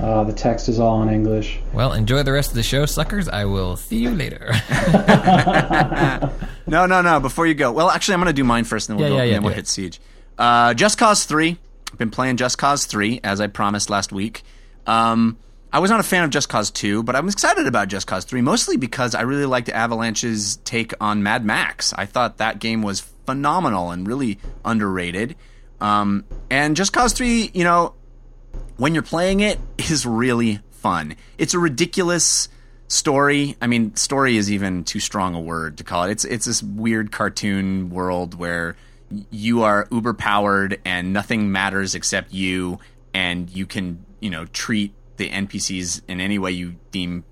Uh, 0.00 0.24
the 0.24 0.32
text 0.32 0.68
is 0.68 0.80
all 0.80 1.00
in 1.04 1.08
English. 1.08 1.60
Well, 1.72 1.92
enjoy 1.92 2.24
the 2.24 2.32
rest 2.32 2.50
of 2.50 2.56
the 2.56 2.62
show, 2.64 2.86
suckers. 2.86 3.28
I 3.28 3.44
will 3.44 3.76
see 3.76 3.98
you 3.98 4.10
later. 4.10 4.52
No, 6.68 6.84
no, 6.84 7.00
no. 7.00 7.20
Before 7.20 7.46
you 7.46 7.54
go, 7.54 7.70
well, 7.70 7.90
actually, 7.90 8.14
I'm 8.14 8.20
going 8.20 8.26
to 8.26 8.32
do 8.32 8.42
mine 8.42 8.64
first, 8.64 8.88
and 8.88 8.98
then 8.98 9.04
we'll 9.04 9.12
Yeah, 9.12 9.18
go, 9.20 9.22
yeah, 9.24 9.30
yeah, 9.30 9.36
and 9.36 9.44
then 9.44 9.48
we'll 9.50 9.54
hit. 9.54 9.68
Siege. 9.68 10.00
Uh, 10.36 10.74
Just 10.74 10.98
Cause 10.98 11.24
Three. 11.24 11.56
I've 11.92 11.98
been 11.98 12.10
playing 12.10 12.36
Just 12.38 12.58
Cause 12.58 12.86
Three 12.86 13.20
as 13.22 13.40
I 13.40 13.46
promised 13.46 13.88
last 13.88 14.10
week. 14.10 14.42
Um, 14.84 15.38
I 15.72 15.78
was 15.78 15.90
not 15.92 16.00
a 16.00 16.02
fan 16.02 16.24
of 16.24 16.30
Just 16.30 16.48
Cause 16.48 16.72
Two, 16.72 17.04
but 17.04 17.14
I'm 17.14 17.28
excited 17.28 17.68
about 17.68 17.86
Just 17.86 18.08
Cause 18.08 18.24
Three, 18.24 18.40
mostly 18.40 18.76
because 18.76 19.14
I 19.14 19.20
really 19.22 19.46
liked 19.46 19.68
Avalanche's 19.68 20.56
take 20.64 20.92
on 21.00 21.22
Mad 21.22 21.44
Max. 21.44 21.92
I 21.96 22.04
thought 22.04 22.38
that 22.38 22.58
game 22.58 22.82
was 22.82 22.98
phenomenal 23.26 23.92
and 23.92 24.04
really 24.06 24.38
underrated. 24.64 25.36
Um, 25.80 26.24
and 26.50 26.76
Just 26.76 26.92
Cause 26.92 27.12
Three, 27.12 27.50
you 27.52 27.64
know, 27.64 27.94
when 28.76 28.94
you're 28.94 29.02
playing 29.02 29.40
it 29.40 29.58
is 29.78 30.06
really 30.06 30.60
fun. 30.70 31.16
It's 31.38 31.54
a 31.54 31.58
ridiculous 31.58 32.48
story. 32.88 33.56
I 33.60 33.66
mean, 33.66 33.96
story 33.96 34.36
is 34.36 34.50
even 34.50 34.84
too 34.84 35.00
strong 35.00 35.34
a 35.34 35.40
word 35.40 35.78
to 35.78 35.84
call 35.84 36.04
it. 36.04 36.10
It's 36.10 36.24
it's 36.24 36.46
this 36.46 36.62
weird 36.62 37.12
cartoon 37.12 37.90
world 37.90 38.34
where 38.34 38.76
you 39.30 39.62
are 39.62 39.86
uber 39.90 40.14
powered 40.14 40.80
and 40.84 41.12
nothing 41.12 41.52
matters 41.52 41.94
except 41.94 42.32
you 42.32 42.78
and 43.14 43.48
you 43.50 43.66
can, 43.66 44.04
you 44.20 44.30
know, 44.30 44.46
treat 44.46 44.92
the 45.16 45.30
NPCs 45.30 46.02
in 46.08 46.20
any 46.20 46.38
way 46.38 46.50
you 46.50 46.76
deem 46.90 47.24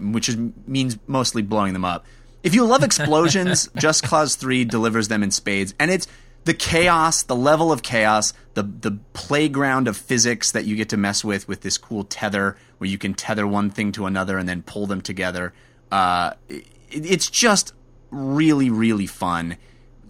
which 0.00 0.28
is, 0.28 0.36
means 0.66 0.98
mostly 1.06 1.42
blowing 1.42 1.72
them 1.72 1.84
up. 1.84 2.04
If 2.42 2.54
you 2.54 2.64
love 2.64 2.82
explosions, 2.82 3.68
Just 3.76 4.02
Cause 4.02 4.36
3 4.36 4.64
delivers 4.64 5.08
them 5.08 5.22
in 5.22 5.30
spades. 5.30 5.74
And 5.78 5.90
it's 5.90 6.06
the 6.44 6.54
chaos, 6.54 7.22
the 7.22 7.36
level 7.36 7.72
of 7.72 7.82
chaos, 7.82 8.32
the 8.54 8.62
the 8.62 8.98
playground 9.12 9.88
of 9.88 9.96
physics 9.96 10.52
that 10.52 10.64
you 10.64 10.76
get 10.76 10.88
to 10.90 10.96
mess 10.96 11.24
with 11.24 11.48
with 11.48 11.62
this 11.62 11.78
cool 11.78 12.04
tether 12.04 12.56
where 12.78 12.88
you 12.88 12.98
can 12.98 13.14
tether 13.14 13.46
one 13.46 13.70
thing 13.70 13.92
to 13.92 14.06
another 14.06 14.38
and 14.38 14.48
then 14.48 14.62
pull 14.62 14.86
them 14.86 15.00
together. 15.00 15.52
Uh, 15.90 16.32
it, 16.48 16.66
it's 16.90 17.28
just 17.28 17.72
really, 18.10 18.70
really 18.70 19.06
fun 19.06 19.56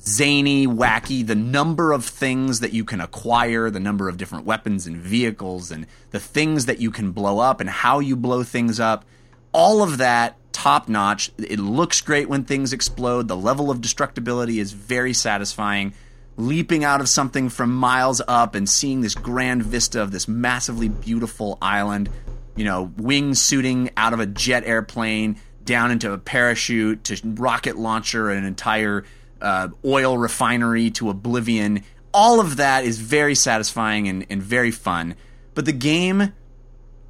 zany, 0.07 0.66
wacky, 0.66 1.26
the 1.26 1.35
number 1.35 1.93
of 1.93 2.05
things 2.05 2.61
that 2.61 2.72
you 2.72 2.85
can 2.85 3.01
acquire, 3.01 3.70
the 3.70 3.80
number 3.80 4.09
of 4.09 4.16
different 4.16 4.45
weapons 4.45 4.87
and 4.87 4.97
vehicles, 4.97 5.70
and 5.70 5.87
the 6.11 6.20
things 6.20 6.66
that 6.66 6.78
you 6.78 6.91
can 6.91 7.11
blow 7.12 7.39
up 7.39 7.61
and 7.61 7.70
how 7.70 8.01
you 8.01 8.14
blow 8.16 8.43
things 8.43 8.78
up. 8.78 9.05
All 9.53 9.82
of 9.82 9.99
that 9.99 10.37
top 10.53 10.89
notch. 10.89 11.30
It 11.39 11.59
looks 11.59 12.01
great 12.01 12.28
when 12.28 12.45
things 12.45 12.72
explode. 12.72 13.28
The 13.28 13.37
level 13.37 13.70
of 13.70 13.80
destructibility 13.80 14.61
is 14.61 14.72
very 14.72 15.12
satisfying. 15.12 15.95
Leaping 16.37 16.85
out 16.85 17.01
of 17.01 17.09
something 17.09 17.49
from 17.49 17.74
miles 17.74 18.20
up 18.26 18.55
and 18.55 18.68
seeing 18.68 19.01
this 19.01 19.14
grand 19.14 19.62
vista 19.62 20.03
of 20.03 20.11
this 20.11 20.26
massively 20.26 20.89
beautiful 20.89 21.59
island, 21.62 22.11
you 22.57 22.64
know, 22.64 22.93
wingsuiting 22.97 23.91
out 23.97 24.12
of 24.12 24.20
a 24.20 24.26
jet 24.26 24.64
airplane 24.66 25.37
down 25.64 25.91
into 25.91 26.12
a 26.12 26.18
parachute 26.18 27.05
to 27.05 27.20
rocket 27.24 27.76
launcher 27.76 28.30
an 28.30 28.45
entire 28.45 29.05
uh, 29.41 29.68
oil 29.85 30.18
refinery 30.18 30.91
to 30.91 31.11
oblivion. 31.11 31.82
All 32.12 32.41
of 32.41 32.57
that 32.57 32.85
is 32.85 32.99
very 32.99 33.35
satisfying 33.35 34.09
and, 34.09 34.26
and 34.30 34.43
very 34.43 34.70
fun. 34.70 35.14
But 35.55 35.64
the 35.64 35.72
game 35.72 36.32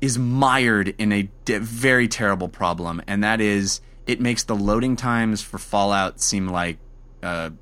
is 0.01 0.19
mired 0.19 0.95
in 0.99 1.13
a 1.13 1.29
de- 1.45 1.61
very 1.61 2.09
terrible 2.09 2.49
problem, 2.49 3.01
and 3.07 3.25
that 3.25 3.41
is 3.41 3.81
it 4.07 4.21
makes 4.21 4.45
the 4.45 4.55
loading 4.55 4.97
times 4.97 5.41
for 5.41 5.57
Fallout 5.57 6.21
seem 6.21 6.47
like 6.47 6.77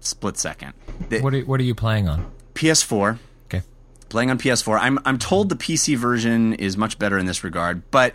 split 0.01 0.39
second. 0.39 0.73
The 1.09 1.21
what 1.21 1.35
are, 1.35 1.41
what 1.43 1.61
are 1.61 1.65
you 1.65 1.75
playing 1.75 2.09
on? 2.09 2.31
PS4, 2.55 3.19
Okay. 3.47 3.63
playing 4.09 4.31
on 4.31 4.39
PS4. 4.39 4.79
I'm 4.81 4.99
I'm 5.05 5.19
told 5.19 5.49
the 5.49 5.57
PC 5.57 5.97
version 5.97 6.55
is 6.55 6.77
much 6.77 6.99
better 6.99 7.19
in 7.19 7.27
this 7.27 7.43
regard, 7.45 7.91
but 7.91 8.15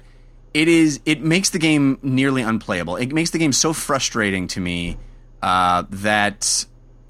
it 0.54 0.68
is 0.68 1.00
it 1.06 1.22
makes 1.22 1.50
the 1.50 1.60
game 1.60 2.00
nearly 2.02 2.42
unplayable. 2.42 2.96
It 2.96 3.14
makes 3.14 3.32
the 3.32 3.38
game 3.40 3.54
so 3.54 3.74
frustrating 3.74 4.48
to 4.50 4.60
me 4.60 4.98
uh, 5.42 5.84
that 5.90 6.66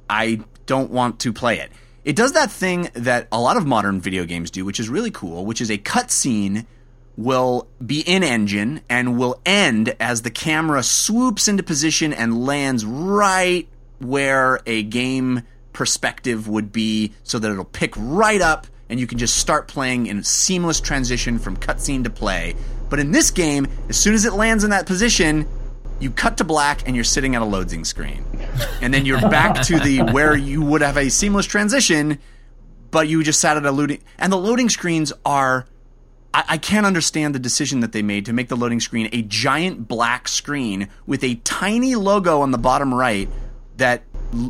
I 0.10 0.42
don't 0.66 0.92
want 0.92 1.20
to 1.22 1.34
play 1.34 1.60
it. 1.60 1.72
It 2.04 2.16
does 2.16 2.34
that 2.34 2.50
thing 2.52 2.90
that 2.94 3.28
a 3.32 3.40
lot 3.40 3.58
of 3.58 3.66
modern 3.66 4.00
video 4.00 4.26
games 4.26 4.50
do, 4.52 4.64
which 4.64 4.80
is 4.80 4.88
really 4.88 5.12
cool, 5.12 5.46
which 5.46 5.60
is 5.62 5.70
a 5.70 5.78
cutscene 5.78 6.66
will 7.18 7.68
be 7.86 8.00
in 8.02 8.24
engine 8.24 8.80
and 8.90 9.18
will 9.18 9.42
end 9.46 9.96
as 10.00 10.22
the 10.22 10.30
camera 10.30 10.84
swoops 10.84 11.48
into 11.48 11.64
position 11.64 12.14
and 12.14 12.46
lands 12.46 12.86
right 12.86 13.68
where 14.00 14.60
a 14.66 14.84
game 14.84 15.44
perspective 15.74 16.48
would 16.48 16.72
be 16.72 17.14
so 17.24 17.38
that 17.40 17.52
it'll 17.52 17.66
pick 17.66 17.94
right 17.98 18.42
up 18.42 18.68
and 18.90 19.00
you 19.00 19.08
can 19.08 19.18
just 19.18 19.36
start 19.36 19.68
playing 19.68 20.08
in 20.08 20.18
a 20.18 20.24
seamless 20.24 20.80
transition 20.80 21.40
from 21.40 21.58
cutscene 21.58 22.04
to 22.04 22.10
play. 22.10 22.56
But 22.90 23.00
in 23.00 23.12
this 23.12 23.32
game, 23.32 23.68
as 23.90 23.98
soon 23.98 24.14
as 24.14 24.26
it 24.26 24.34
lands 24.34 24.64
in 24.64 24.70
that 24.70 24.86
position, 24.86 25.48
you 26.00 26.10
cut 26.10 26.38
to 26.38 26.44
black 26.44 26.88
and 26.88 26.96
you're 26.96 27.04
sitting 27.04 27.36
at 27.36 27.42
a 27.42 27.46
loading 27.46 27.84
screen. 27.86 28.24
And 28.82 28.94
then 28.94 29.06
you're 29.06 29.22
back 29.22 29.64
to 29.64 29.80
the 29.80 30.00
where 30.14 30.36
you 30.36 30.62
would 30.62 30.82
have 30.82 30.98
a 30.98 31.10
seamless 31.10 31.46
transition, 31.46 32.20
but 32.92 33.08
you 33.08 33.24
just 33.24 33.42
sat 33.42 33.58
at 33.58 33.66
a 33.66 33.72
loading 33.72 34.02
and 34.18 34.32
the 34.32 34.38
loading 34.38 34.70
screens 34.70 35.12
are 35.26 35.66
I, 36.34 36.44
I 36.50 36.58
can't 36.58 36.86
understand 36.86 37.36
the 37.36 37.40
decision 37.40 37.82
that 37.82 37.92
they 37.92 38.02
made 38.02 38.26
to 38.26 38.34
make 38.34 38.48
the 38.48 38.56
loading 38.56 38.80
screen 38.80 39.10
a 39.12 39.22
giant 39.24 39.88
black 39.88 40.28
screen 40.28 40.88
with 41.06 41.24
a 41.24 41.36
tiny 41.36 41.96
logo 41.96 42.42
on 42.42 42.52
the 42.52 42.58
bottom 42.58 42.94
right 42.94 43.30
that 43.78 44.04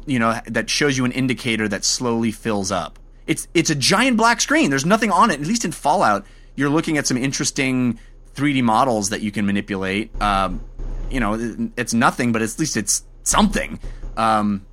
you 0.06 0.20
know 0.20 0.40
that 0.48 0.70
shows 0.70 0.98
you 0.98 1.06
an 1.06 1.12
indicator 1.12 1.68
that 1.68 1.86
slowly 1.86 2.32
fills 2.32 2.72
up. 2.72 3.00
It's 3.28 3.48
it's 3.54 3.70
a 3.70 3.76
giant 3.76 4.18
black 4.18 4.42
screen. 4.42 4.70
There's 4.70 4.86
nothing 4.86 5.12
on 5.12 5.32
it. 5.32 5.40
At 5.40 5.48
least 5.48 5.66
in 5.66 5.72
Fallout, 5.72 6.26
you're 6.56 6.70
looking 6.70 6.98
at 6.98 7.08
some 7.08 7.18
interesting 7.18 8.00
3D 8.36 8.64
models 8.64 9.10
that 9.10 9.22
you 9.22 9.32
can 9.32 9.46
manipulate. 9.46 10.20
Um, 10.22 10.62
you 11.10 11.20
know, 11.20 11.70
it's 11.78 11.94
nothing, 11.94 12.32
but 12.32 12.42
at 12.42 12.58
least 12.60 12.78
it's 12.78 13.04
something. 13.24 13.80
Um, 14.16 14.66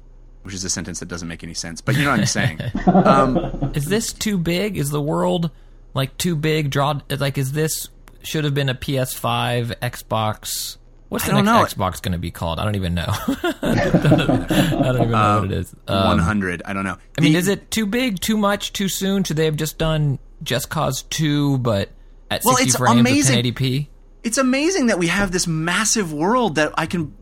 which 0.42 0.54
is 0.54 0.62
a 0.64 0.70
sentence 0.70 1.00
that 1.00 1.06
doesn't 1.06 1.26
make 1.26 1.42
any 1.42 1.54
sense, 1.54 1.80
but 1.80 1.96
you 1.96 2.04
know 2.04 2.10
what 2.10 2.20
I'm 2.20 2.26
saying. 2.26 2.60
Is 3.74 3.86
this 3.86 4.12
too 4.12 4.36
big? 4.36 4.76
Is 4.76 4.90
the 4.90 5.00
world 5.00 5.50
like 5.94 6.16
too 6.18 6.36
big? 6.36 6.70
Draw 6.70 7.00
like 7.18 7.38
is 7.38 7.52
this 7.52 7.88
should 8.22 8.44
have 8.44 8.52
been 8.52 8.68
a 8.68 8.74
PS5, 8.74 9.74
Xbox? 9.80 10.76
What's 11.14 11.24
I 11.28 11.28
the 11.36 11.42
next 11.42 11.76
know. 11.76 11.84
Xbox 11.84 12.02
going 12.02 12.12
to 12.12 12.18
be 12.18 12.30
called? 12.30 12.58
I 12.58 12.64
don't 12.64 12.74
even 12.74 12.94
know. 12.94 13.04
I 13.08 14.82
don't 14.82 14.96
even 14.96 15.10
know 15.12 15.40
what 15.42 15.44
it 15.44 15.52
is. 15.52 15.74
Um, 15.86 16.08
100. 16.18 16.62
I 16.64 16.72
don't 16.72 16.84
know. 16.84 16.96
I 17.16 17.20
mean, 17.20 17.32
The- 17.32 17.38
is 17.38 17.48
it 17.48 17.70
too 17.70 17.86
big, 17.86 18.20
too 18.20 18.36
much, 18.36 18.72
too 18.72 18.88
soon? 18.88 19.24
Should 19.24 19.36
they 19.36 19.44
have 19.44 19.56
just 19.56 19.78
done 19.78 20.18
Just 20.42 20.68
Cause 20.70 21.02
2, 21.04 21.58
but 21.58 21.90
at 22.30 22.42
Well, 22.44 22.56
60 22.56 22.68
it's 22.68 22.76
frames 22.76 23.00
amazing. 23.00 23.36
with 23.36 23.54
1080p? 23.56 23.88
it's 24.24 24.38
amazing 24.38 24.86
that 24.86 24.98
we 24.98 25.06
have 25.08 25.30
this 25.32 25.46
massive 25.46 26.12
world 26.12 26.54
that 26.56 26.72
I 26.76 26.86
can 26.86 27.14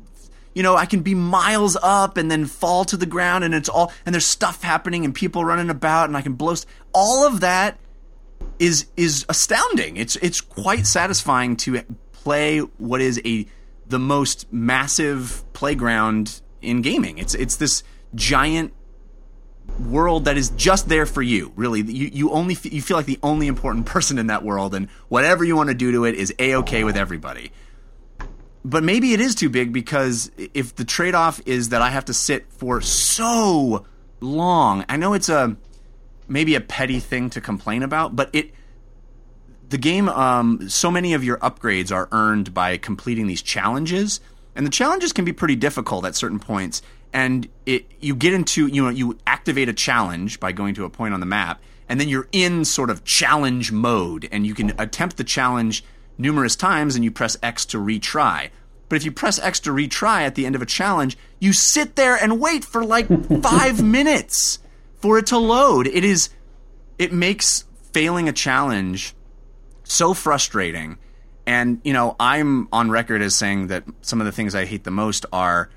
you 0.55 0.63
know, 0.63 0.77
I 0.77 0.85
can 0.87 1.01
be 1.01 1.15
miles 1.15 1.77
up 1.83 2.17
and 2.19 2.31
then 2.31 2.45
fall 2.45 2.85
to 2.87 2.97
the 2.99 3.07
ground 3.07 3.43
and 3.45 3.55
it's 3.55 3.69
all 3.69 3.91
and 4.07 4.15
there's 4.15 4.27
stuff 4.27 4.63
happening 4.63 5.05
and 5.05 5.15
people 5.15 5.45
running 5.45 5.71
about 5.71 6.09
and 6.09 6.17
I 6.17 6.21
can 6.23 6.35
blow 6.35 6.55
st- 6.55 6.67
all 6.95 7.27
of 7.27 7.41
that 7.41 7.79
is 8.59 8.87
is 8.97 9.25
astounding. 9.29 9.97
It's 9.97 10.17
it's 10.17 10.41
quite 10.41 10.87
satisfying 10.87 11.57
to 11.59 11.83
play 12.13 12.59
what 12.61 13.01
is 13.01 13.21
a 13.25 13.47
the 13.93 13.99
most 13.99 14.51
massive 14.53 15.45
playground 15.53 16.41
in 16.63 16.81
gaming. 16.83 17.19
It's 17.19 17.35
it's 17.35 17.57
this 17.57 17.85
giant 18.15 18.73
world 19.79 20.25
that 20.25 20.37
is 20.37 20.49
just 20.51 20.89
there 20.89 21.07
for 21.07 21.23
you. 21.23 21.53
Really, 21.55 21.83
you 21.83 22.11
you 22.13 22.31
only 22.31 22.55
f- 22.55 22.73
you 22.73 22.83
feel 22.83 22.97
like 22.97 23.07
the 23.07 23.21
only 23.23 23.47
important 23.47 23.87
person 23.95 24.19
in 24.19 24.27
that 24.27 24.43
world, 24.43 24.75
and 24.75 24.89
whatever 25.09 25.45
you 25.45 25.55
want 25.55 25.69
to 25.69 25.75
do 25.75 25.93
to 25.93 26.05
it 26.07 26.17
is 26.17 26.35
a 26.39 26.57
okay 26.57 26.83
with 26.83 26.97
everybody. 26.97 27.53
But 28.65 28.83
maybe 28.83 29.13
it 29.13 29.21
is 29.21 29.35
too 29.35 29.51
big 29.51 29.73
because 29.73 30.31
if 30.55 30.75
the 30.75 30.85
trade 30.85 31.15
off 31.15 31.41
is 31.47 31.69
that 31.69 31.83
I 31.83 31.91
have 31.91 32.07
to 32.07 32.15
sit 32.15 32.51
for 32.53 32.81
so 32.81 33.85
long, 34.21 34.85
I 34.89 34.97
know 34.97 35.13
it's 35.13 35.29
a 35.29 35.57
maybe 36.29 36.55
a 36.55 36.61
petty 36.61 36.99
thing 36.99 37.29
to 37.31 37.41
complain 37.41 37.83
about, 37.83 38.17
but 38.17 38.31
it 38.33 38.53
the 39.73 39.79
game 39.79 40.09
um, 40.11 40.69
so 40.69 40.91
many 40.91 41.15
of 41.15 41.25
your 41.25 41.39
upgrades 41.39 41.91
are 41.91 42.07
earned 42.13 42.53
by 42.53 42.77
completing 42.77 43.27
these 43.27 43.41
challenges 43.41 44.21
and 44.55 44.67
the 44.67 44.71
challenges 44.71 45.15
can 45.15 45.25
be 45.25 45.33
pretty 45.33 45.57
difficult 45.57 46.05
at 46.05 46.15
certain 46.15 46.39
points 46.39 46.83
and 47.13 47.49
it 47.65 47.91
you 47.99 48.15
get 48.15 48.35
into 48.35 48.67
you 48.67 48.85
know 48.85 48.91
you 48.91 49.19
activate 49.27 49.71
a 49.71 49.73
challenge 49.73 50.39
by 50.39 50.53
going 50.53 50.75
to 50.75 50.85
a 50.85 50.91
point 50.91 51.15
on 51.15 51.21
the 51.21 51.27
map 51.27 51.61
and 51.89 51.99
then 51.99 52.07
you're 52.07 52.29
in 52.33 52.67
sort 52.67 52.91
of 52.91 53.03
challenge 53.05 53.73
mode 53.73 54.29
and 54.31 54.47
you 54.47 54.55
can 54.55 54.79
attempt 54.79 55.17
the 55.17 55.25
challenge 55.25 55.83
numerous 56.19 56.55
times 56.55 56.95
and 56.95 57.03
you 57.03 57.11
press 57.11 57.37
X 57.43 57.65
to 57.67 57.79
retry. 57.79 58.51
But 58.91 58.97
if 58.97 59.05
you 59.07 59.11
press 59.11 59.39
X 59.39 59.59
to 59.61 59.71
retry 59.71 60.21
at 60.21 60.35
the 60.35 60.45
end 60.45 60.55
of 60.55 60.61
a 60.61 60.67
challenge 60.67 61.17
you 61.41 61.55
sit 61.55 61.97
there 61.97 62.15
and 62.15 62.39
wait 62.39 62.63
for 62.63 62.85
like 62.85 63.09
5 63.43 63.83
minutes 63.83 64.59
for 65.01 65.19
it 65.19 65.27
to 65.29 65.39
load. 65.39 65.87
It 65.87 66.05
is 66.05 66.29
it 66.99 67.11
makes 67.11 67.65
failing 67.93 68.29
a 68.29 68.33
challenge 68.33 69.15
so 69.93 70.15
frustrating. 70.15 70.99
And 71.47 71.81
you 71.85 71.93
know, 71.93 72.17
I'm 72.19 72.69
on 72.73 72.91
record 72.91 73.23
as 73.23 73.35
saying 73.35 73.69
that 73.69 73.85
some 74.01 74.21
of 74.21 74.27
the 74.27 74.33
things 74.33 74.55
I 74.55 74.65
hate 74.65 74.85
the 74.85 74.91
most 74.91 75.27
are 75.33 75.69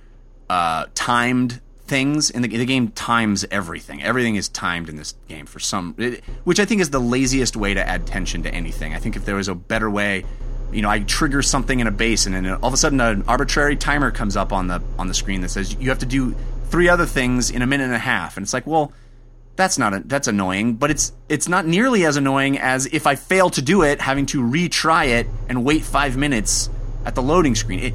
uh, 0.49 0.85
timed 0.95 1.61
things. 1.87 2.29
In 2.29 2.41
the, 2.41 2.47
the 2.47 2.65
game, 2.65 2.89
times 2.89 3.45
everything. 3.51 4.01
Everything 4.03 4.35
is 4.35 4.47
timed 4.49 4.89
in 4.89 4.95
this 4.95 5.13
game 5.27 5.45
for 5.45 5.59
some, 5.59 5.95
it, 5.97 6.23
which 6.43 6.59
I 6.59 6.65
think 6.65 6.81
is 6.81 6.89
the 6.89 6.99
laziest 6.99 7.55
way 7.55 7.73
to 7.73 7.87
add 7.87 8.07
tension 8.07 8.43
to 8.43 8.53
anything. 8.53 8.93
I 8.93 8.99
think 8.99 9.15
if 9.15 9.25
there 9.25 9.35
was 9.35 9.47
a 9.47 9.55
better 9.55 9.89
way, 9.89 10.23
you 10.71 10.81
know, 10.81 10.89
I 10.89 10.99
trigger 10.99 11.41
something 11.41 11.79
in 11.79 11.87
a 11.87 11.91
base, 11.91 12.25
and 12.25 12.35
then 12.35 12.47
all 12.47 12.67
of 12.67 12.73
a 12.73 12.77
sudden 12.77 12.99
an 12.99 13.23
arbitrary 13.27 13.75
timer 13.75 14.11
comes 14.11 14.35
up 14.35 14.51
on 14.51 14.67
the 14.67 14.81
on 14.97 15.07
the 15.07 15.13
screen 15.13 15.41
that 15.41 15.49
says 15.49 15.75
you 15.75 15.89
have 15.89 15.99
to 15.99 16.05
do 16.05 16.35
three 16.69 16.89
other 16.89 17.05
things 17.05 17.49
in 17.49 17.61
a 17.61 17.67
minute 17.67 17.85
and 17.85 17.93
a 17.93 17.99
half, 17.99 18.37
and 18.37 18.43
it's 18.43 18.53
like, 18.53 18.67
well 18.67 18.91
that's 19.55 19.77
not 19.77 19.93
a, 19.93 19.99
that's 20.05 20.27
annoying, 20.27 20.73
but 20.75 20.91
it's 20.91 21.11
it's 21.29 21.47
not 21.47 21.65
nearly 21.65 22.05
as 22.05 22.17
annoying 22.17 22.57
as 22.57 22.85
if 22.87 23.07
I 23.07 23.15
fail 23.15 23.49
to 23.51 23.61
do 23.61 23.83
it, 23.83 24.01
having 24.01 24.25
to 24.27 24.41
retry 24.41 25.07
it 25.07 25.27
and 25.49 25.63
wait 25.63 25.83
five 25.83 26.17
minutes 26.17 26.69
at 27.05 27.15
the 27.15 27.21
loading 27.21 27.55
screen. 27.55 27.79
It 27.79 27.93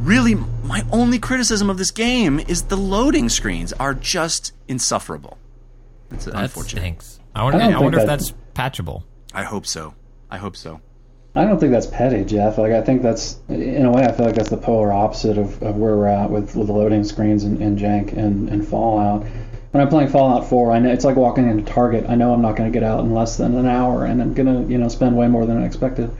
really 0.00 0.34
my 0.64 0.84
only 0.92 1.18
criticism 1.18 1.68
of 1.70 1.78
this 1.78 1.90
game 1.90 2.38
is 2.40 2.62
the 2.64 2.76
loading 2.76 3.28
screens 3.28 3.72
are 3.74 3.94
just 3.94 4.52
insufferable. 4.68 5.38
It's 6.10 6.24
That 6.24 6.36
unfortunate. 6.36 6.80
stinks. 6.80 7.20
I 7.34 7.44
wonder, 7.44 7.58
I 7.60 7.72
I 7.72 7.78
wonder 7.78 7.98
if 8.00 8.06
that's 8.06 8.32
patchable. 8.54 9.04
I 9.34 9.42
hope 9.44 9.66
so. 9.66 9.94
I 10.30 10.38
hope 10.38 10.56
so. 10.56 10.80
I 11.34 11.44
don't 11.44 11.60
think 11.60 11.70
that's 11.72 11.86
petty, 11.86 12.24
Jeff. 12.24 12.58
Like 12.58 12.72
I 12.72 12.80
think 12.80 13.02
that's 13.02 13.38
in 13.48 13.84
a 13.84 13.92
way 13.92 14.04
I 14.04 14.12
feel 14.12 14.26
like 14.26 14.34
that's 14.34 14.48
the 14.50 14.56
polar 14.56 14.90
opposite 14.90 15.36
of, 15.38 15.62
of 15.62 15.76
where 15.76 15.96
we're 15.96 16.06
at 16.06 16.30
with, 16.30 16.56
with 16.56 16.66
the 16.66 16.72
loading 16.72 17.04
screens 17.04 17.44
and, 17.44 17.60
and 17.62 17.78
jank 17.78 18.16
and, 18.16 18.48
and 18.48 18.66
Fallout. 18.66 19.24
When 19.70 19.82
I'm 19.82 19.90
playing 19.90 20.08
Fallout 20.08 20.48
4, 20.48 20.72
I 20.72 20.78
know 20.78 20.90
it's 20.90 21.04
like 21.04 21.16
walking 21.16 21.48
into 21.48 21.62
Target. 21.70 22.06
I 22.08 22.14
know 22.14 22.32
I'm 22.32 22.40
not 22.40 22.56
going 22.56 22.72
to 22.72 22.74
get 22.74 22.82
out 22.82 23.00
in 23.00 23.12
less 23.12 23.36
than 23.36 23.54
an 23.54 23.66
hour, 23.66 24.06
and 24.06 24.22
I'm 24.22 24.32
going 24.32 24.46
to 24.46 24.72
you 24.72 24.78
know 24.78 24.88
spend 24.88 25.14
way 25.14 25.28
more 25.28 25.44
than 25.44 25.62
I 25.62 25.66
expected. 25.66 26.10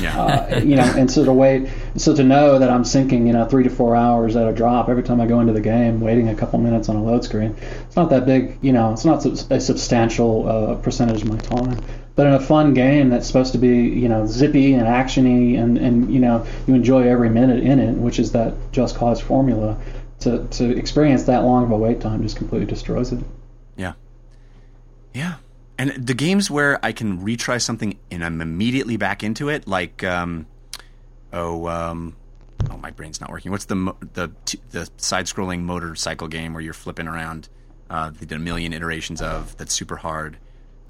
Yeah. 0.00 0.20
Uh, 0.20 0.60
you 0.64 0.74
know, 0.74 0.82
and 0.82 1.08
so 1.08 1.24
to 1.24 1.32
wait, 1.32 1.68
so 1.96 2.16
to 2.16 2.24
know 2.24 2.58
that 2.58 2.68
I'm 2.68 2.84
sinking, 2.84 3.28
you 3.28 3.32
know, 3.32 3.46
three 3.46 3.62
to 3.62 3.70
four 3.70 3.94
hours 3.94 4.34
at 4.34 4.48
a 4.48 4.52
drop 4.52 4.88
every 4.88 5.04
time 5.04 5.20
I 5.20 5.26
go 5.26 5.38
into 5.38 5.52
the 5.52 5.60
game, 5.60 6.00
waiting 6.00 6.28
a 6.28 6.34
couple 6.34 6.58
minutes 6.58 6.88
on 6.88 6.96
a 6.96 7.02
load 7.02 7.22
screen, 7.22 7.54
it's 7.86 7.94
not 7.94 8.10
that 8.10 8.26
big, 8.26 8.58
you 8.60 8.72
know, 8.72 8.92
it's 8.92 9.04
not 9.04 9.24
a 9.24 9.60
substantial 9.60 10.48
uh, 10.48 10.74
percentage 10.74 11.22
of 11.22 11.28
my 11.28 11.38
time. 11.38 11.80
But 12.16 12.26
in 12.26 12.32
a 12.32 12.40
fun 12.40 12.74
game 12.74 13.10
that's 13.10 13.26
supposed 13.26 13.52
to 13.52 13.58
be, 13.58 13.68
you 13.68 14.08
know, 14.08 14.26
zippy 14.26 14.72
and 14.72 14.86
actiony, 14.86 15.62
and 15.62 15.76
and 15.78 16.12
you 16.12 16.18
know, 16.18 16.44
you 16.66 16.74
enjoy 16.74 17.06
every 17.06 17.28
minute 17.28 17.62
in 17.62 17.78
it, 17.78 17.92
which 17.92 18.18
is 18.18 18.32
that 18.32 18.54
Just 18.72 18.96
Cause 18.96 19.20
formula. 19.20 19.76
To 20.20 20.46
to 20.46 20.76
experience 20.76 21.24
that 21.24 21.44
long 21.44 21.64
of 21.64 21.70
a 21.70 21.76
wait 21.76 22.00
time 22.00 22.22
just 22.22 22.36
completely 22.36 22.66
destroys 22.66 23.12
it. 23.12 23.22
Yeah. 23.76 23.92
Yeah. 25.12 25.34
And 25.78 25.90
the 25.90 26.14
games 26.14 26.50
where 26.50 26.84
I 26.84 26.92
can 26.92 27.18
retry 27.18 27.60
something 27.60 27.98
and 28.10 28.24
I'm 28.24 28.40
immediately 28.40 28.96
back 28.96 29.22
into 29.22 29.50
it, 29.50 29.68
like, 29.68 30.02
um, 30.04 30.46
oh, 31.34 31.68
um, 31.68 32.16
oh, 32.70 32.78
my 32.78 32.90
brain's 32.90 33.20
not 33.20 33.30
working. 33.30 33.52
What's 33.52 33.66
the 33.66 33.94
the 34.14 34.30
the 34.70 34.88
side-scrolling 34.96 35.60
motorcycle 35.60 36.28
game 36.28 36.54
where 36.54 36.62
you're 36.62 36.72
flipping 36.72 37.06
around? 37.06 37.50
Uh, 37.90 38.10
they 38.10 38.24
did 38.24 38.36
a 38.36 38.38
million 38.38 38.72
iterations 38.72 39.20
of. 39.20 39.56
That's 39.58 39.74
super 39.74 39.96
hard. 39.96 40.38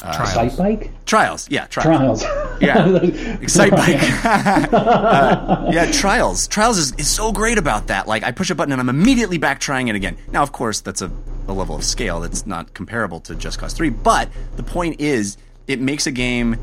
Sight 0.01 0.56
bike 0.56 0.90
Trials, 1.06 1.48
yeah, 1.51 1.66
trials. 1.66 2.23
trials. 2.23 2.60
Yeah, 2.60 2.97
Excite 3.40 3.70
Bike. 3.82 4.01
Uh, 4.77 5.70
yeah, 5.73 5.90
Trials. 5.90 6.47
Trials 6.48 6.78
is, 6.78 6.93
is 6.94 7.09
so 7.09 7.32
great 7.32 7.59
about 7.59 7.86
that. 7.89 8.06
Like, 8.06 8.23
I 8.23 8.32
push 8.32 8.51
a 8.51 8.55
button 8.55 8.73
and 8.73 8.81
I'm 8.81 8.89
immediately 8.89 9.39
back 9.39 9.59
trying 9.60 9.89
it 9.89 9.97
again. 9.97 10.16
Now, 10.31 10.43
of 10.43 10.52
course, 10.52 10.81
that's 10.81 11.01
a, 11.02 11.10
a 11.48 11.52
level 11.52 11.74
of 11.77 11.85
scale 11.85 12.20
that's 12.20 12.47
not 12.47 12.74
comparable 12.74 13.20
to 13.20 13.35
Just 13.35 13.59
Cause 13.59 13.73
3, 13.73 13.90
but 13.90 14.28
the 14.56 14.62
point 14.62 15.01
is, 15.01 15.39
it 15.66 15.81
makes 15.81 16.06
a 16.06 16.12
game 16.12 16.56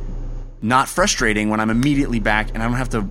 not 0.62 0.88
frustrating 0.88 1.50
when 1.50 1.60
I'm 1.60 1.70
immediately 1.70 2.20
back 2.20 2.50
and 2.54 2.62
I 2.62 2.68
don't 2.68 2.78
have 2.78 2.90
to. 2.90 3.10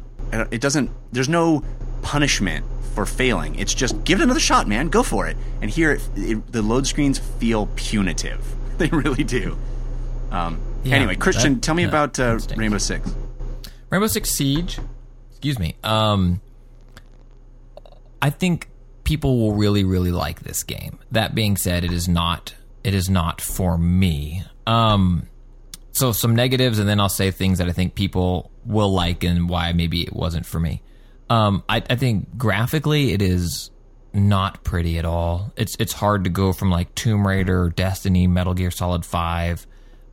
It 0.51 0.61
doesn't. 0.61 0.91
There's 1.13 1.29
no 1.29 1.63
punishment 2.01 2.65
for 2.95 3.05
failing. 3.07 3.57
It's 3.57 3.75
just 3.75 4.03
give 4.05 4.21
it 4.21 4.25
another 4.25 4.41
shot, 4.41 4.67
man. 4.67 4.89
Go 4.89 5.03
for 5.03 5.27
it. 5.27 5.37
And 5.61 5.71
here, 5.71 5.93
it, 5.93 6.09
it, 6.17 6.53
the 6.53 6.63
load 6.63 6.87
screens 6.87 7.19
feel 7.19 7.69
punitive. 7.77 8.41
They 8.79 8.89
really 8.89 9.25
do. 9.25 9.59
Um, 10.33 10.59
Yeah, 10.85 10.97
anyway, 10.97 11.15
Christian, 11.17 11.55
that- 11.55 11.63
tell 11.63 11.75
me 11.75 11.85
about 11.85 12.19
uh. 12.19 12.39
Rainbow 12.57 12.79
Six. 12.79 13.09
Rainbow 13.91 14.07
Six 14.07 14.31
Siege, 14.31 14.79
excuse 15.31 15.59
me. 15.59 15.77
Um, 15.85 16.41
I 18.21 18.31
think 18.31 18.69
people 19.05 19.39
will 19.39 19.53
really, 19.55 19.85
really 19.85 20.13
like 20.13 20.41
this 20.41 20.63
game. 20.63 20.99
That 21.11 21.35
being 21.35 21.57
said, 21.57 21.85
it 21.85 21.93
is 21.93 22.09
not. 22.09 22.55
It 22.85 22.95
is 22.95 23.09
not 23.11 23.41
for 23.41 23.77
me. 23.79 24.43
Um, 24.67 25.29
so 25.93 26.13
some 26.13 26.35
negatives, 26.35 26.79
and 26.79 26.89
then 26.89 26.99
I'll 27.01 27.09
say 27.09 27.31
things 27.31 27.59
that 27.59 27.69
I 27.69 27.73
think 27.73 27.95
people 27.95 28.51
will 28.65 28.93
like 28.93 29.25
and 29.25 29.49
why 29.49 29.73
maybe 29.73 30.03
it 30.03 30.13
wasn't 30.15 30.47
for 30.47 30.59
me. 30.59 30.83
Um, 31.29 31.63
I, 31.69 31.83
I 31.89 31.97
think 31.97 32.37
graphically 32.39 33.13
it 33.13 33.23
is 33.23 33.71
not 34.13 34.65
pretty 34.65 34.99
at 34.99 35.05
all. 35.05 35.53
It's 35.57 35.77
it's 35.79 35.93
hard 35.93 36.25
to 36.25 36.31
go 36.31 36.53
from 36.53 36.71
like 36.71 36.95
Tomb 36.95 37.27
Raider, 37.27 37.69
Destiny, 37.71 38.27
Metal 38.27 38.55
Gear 38.55 38.71
Solid 38.71 39.05
Five, 39.05 39.67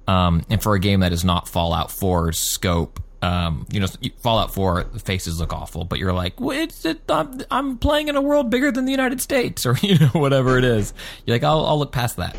um, 0.10 0.44
and 0.49 0.61
for 0.61 0.73
a 0.73 0.80
game 0.80 1.02
that 1.02 1.14
is 1.14 1.23
not 1.23 1.48
Fallout 1.48 1.90
4's 1.90 2.40
scope, 2.40 2.99
um, 3.22 3.68
you 3.72 3.80
know, 3.80 3.86
Fallout 4.18 4.52
4, 4.52 4.86
the 4.86 4.99
faces 4.99 5.40
look 5.40 5.53
awful, 5.53 5.84
but 5.84 5.99
you're 5.99 6.14
like, 6.14 6.40
well, 6.40 6.57
it's, 6.57 6.84
it, 6.84 7.02
I'm, 7.10 7.40
I'm 7.52 7.77
playing 7.77 8.07
in 8.07 8.15
a 8.15 8.22
world 8.22 8.49
bigger 8.49 8.72
than 8.72 8.86
the 8.86 8.91
United 8.91 9.22
States, 9.22 9.65
or 9.68 9.77
you 9.84 9.99
know, 9.99 10.07
whatever 10.07 10.57
it 10.57 10.64
is. 10.64 10.95
You're 11.26 11.36
like, 11.36 11.44
I'll, 11.44 11.64
I'll 11.64 11.77
look 11.77 11.91
past 11.91 12.18
that. 12.18 12.36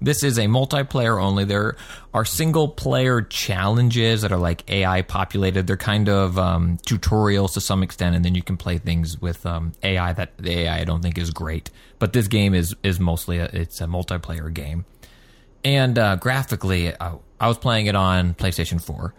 This 0.00 0.22
is 0.22 0.38
a 0.38 0.46
multiplayer 0.46 1.22
only. 1.22 1.44
There 1.44 1.76
are 2.14 2.24
single 2.24 2.68
player 2.68 3.20
challenges 3.20 4.22
that 4.22 4.32
are 4.32 4.38
like 4.38 4.70
AI 4.70 5.02
populated. 5.02 5.66
They're 5.66 5.76
kind 5.76 6.08
of 6.08 6.38
um, 6.38 6.78
tutorials 6.86 7.52
to 7.52 7.60
some 7.60 7.82
extent, 7.82 8.16
and 8.16 8.24
then 8.24 8.34
you 8.34 8.42
can 8.42 8.56
play 8.56 8.78
things 8.78 9.20
with 9.20 9.44
um, 9.44 9.72
AI 9.82 10.14
that 10.14 10.38
the 10.38 10.60
AI 10.60 10.78
I 10.80 10.84
don't 10.84 11.02
think 11.02 11.18
is 11.18 11.30
great. 11.30 11.68
But 11.98 12.14
this 12.14 12.28
game 12.28 12.54
is 12.54 12.74
is 12.82 12.98
mostly 12.98 13.40
a, 13.40 13.50
it's 13.52 13.82
a 13.82 13.84
multiplayer 13.84 14.50
game. 14.50 14.86
And 15.64 15.98
uh, 15.98 16.16
graphically, 16.16 16.92
I, 17.00 17.14
I 17.38 17.48
was 17.48 17.58
playing 17.58 17.86
it 17.86 17.94
on 17.94 18.34
PlayStation 18.34 18.82
4. 18.82 19.14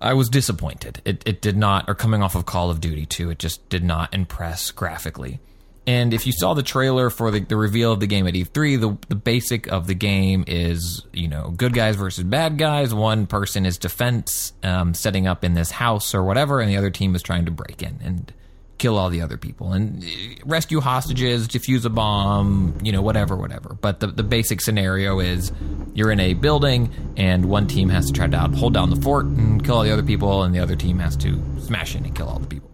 I 0.00 0.14
was 0.14 0.28
disappointed. 0.28 1.00
It, 1.04 1.22
it 1.26 1.40
did 1.40 1.56
not, 1.56 1.88
or 1.88 1.94
coming 1.94 2.22
off 2.22 2.34
of 2.34 2.44
Call 2.44 2.70
of 2.70 2.80
Duty 2.80 3.06
2, 3.06 3.30
it 3.30 3.38
just 3.38 3.68
did 3.68 3.84
not 3.84 4.12
impress 4.12 4.70
graphically. 4.70 5.40
And 5.86 6.14
if 6.14 6.26
you 6.26 6.32
saw 6.32 6.54
the 6.54 6.62
trailer 6.62 7.10
for 7.10 7.30
the, 7.30 7.40
the 7.40 7.56
reveal 7.56 7.92
of 7.92 8.00
the 8.00 8.06
game 8.06 8.26
at 8.26 8.34
E3, 8.34 8.80
the, 8.80 8.96
the 9.08 9.16
basic 9.16 9.66
of 9.66 9.86
the 9.86 9.94
game 9.94 10.44
is, 10.46 11.04
you 11.12 11.28
know, 11.28 11.52
good 11.56 11.72
guys 11.72 11.96
versus 11.96 12.24
bad 12.24 12.56
guys. 12.56 12.94
One 12.94 13.26
person 13.26 13.66
is 13.66 13.78
defense, 13.78 14.52
um, 14.62 14.94
setting 14.94 15.26
up 15.26 15.42
in 15.44 15.54
this 15.54 15.72
house 15.72 16.14
or 16.14 16.22
whatever, 16.22 16.60
and 16.60 16.70
the 16.70 16.76
other 16.76 16.90
team 16.90 17.14
is 17.16 17.22
trying 17.22 17.46
to 17.46 17.50
break 17.50 17.82
in 17.82 17.98
and 18.02 18.32
kill 18.78 18.98
all 18.98 19.10
the 19.10 19.20
other 19.20 19.36
people 19.36 19.72
and 19.72 20.02
uh, 20.02 20.06
rescue 20.44 20.80
hostages, 20.80 21.46
defuse 21.46 21.84
a 21.84 21.90
bomb, 21.90 22.76
you 22.82 22.90
know, 22.90 23.02
whatever, 23.02 23.36
whatever. 23.36 23.76
But 23.80 24.00
the, 24.00 24.08
the 24.08 24.22
basic 24.22 24.60
scenario 24.60 25.20
is 25.20 25.52
you're 25.94 26.10
in 26.10 26.20
a 26.20 26.34
building 26.34 26.92
and 27.16 27.46
one 27.46 27.66
team 27.66 27.88
has 27.90 28.06
to 28.06 28.12
try 28.12 28.26
to 28.26 28.38
hold 28.38 28.74
down 28.74 28.90
the 28.90 28.96
fort 28.96 29.26
and 29.26 29.64
kill 29.64 29.76
all 29.76 29.82
the 29.82 29.92
other 29.92 30.02
people, 30.02 30.42
and 30.42 30.54
the 30.54 30.58
other 30.58 30.76
team 30.76 30.98
has 30.98 31.16
to 31.18 31.40
smash 31.60 31.94
in 31.94 32.04
and 32.04 32.14
kill 32.14 32.28
all 32.28 32.38
the 32.38 32.46
people. 32.46 32.70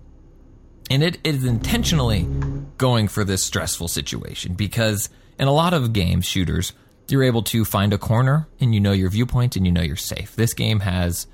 And 0.90 1.02
it 1.02 1.18
is 1.22 1.44
intentionally 1.44 2.26
going 2.78 3.08
for 3.08 3.24
this 3.24 3.44
stressful 3.44 3.88
situation 3.88 4.54
because 4.54 5.10
in 5.38 5.48
a 5.48 5.52
lot 5.52 5.74
of 5.74 5.92
games, 5.92 6.24
shooters, 6.24 6.72
you're 7.08 7.24
able 7.24 7.42
to 7.42 7.64
find 7.64 7.92
a 7.92 7.98
corner 7.98 8.48
and 8.60 8.74
you 8.74 8.80
know 8.80 8.92
your 8.92 9.10
viewpoint 9.10 9.56
and 9.56 9.66
you 9.66 9.72
know 9.72 9.82
you're 9.82 9.96
safe. 9.96 10.34
This 10.36 10.54
game 10.54 10.80
has 10.80 11.26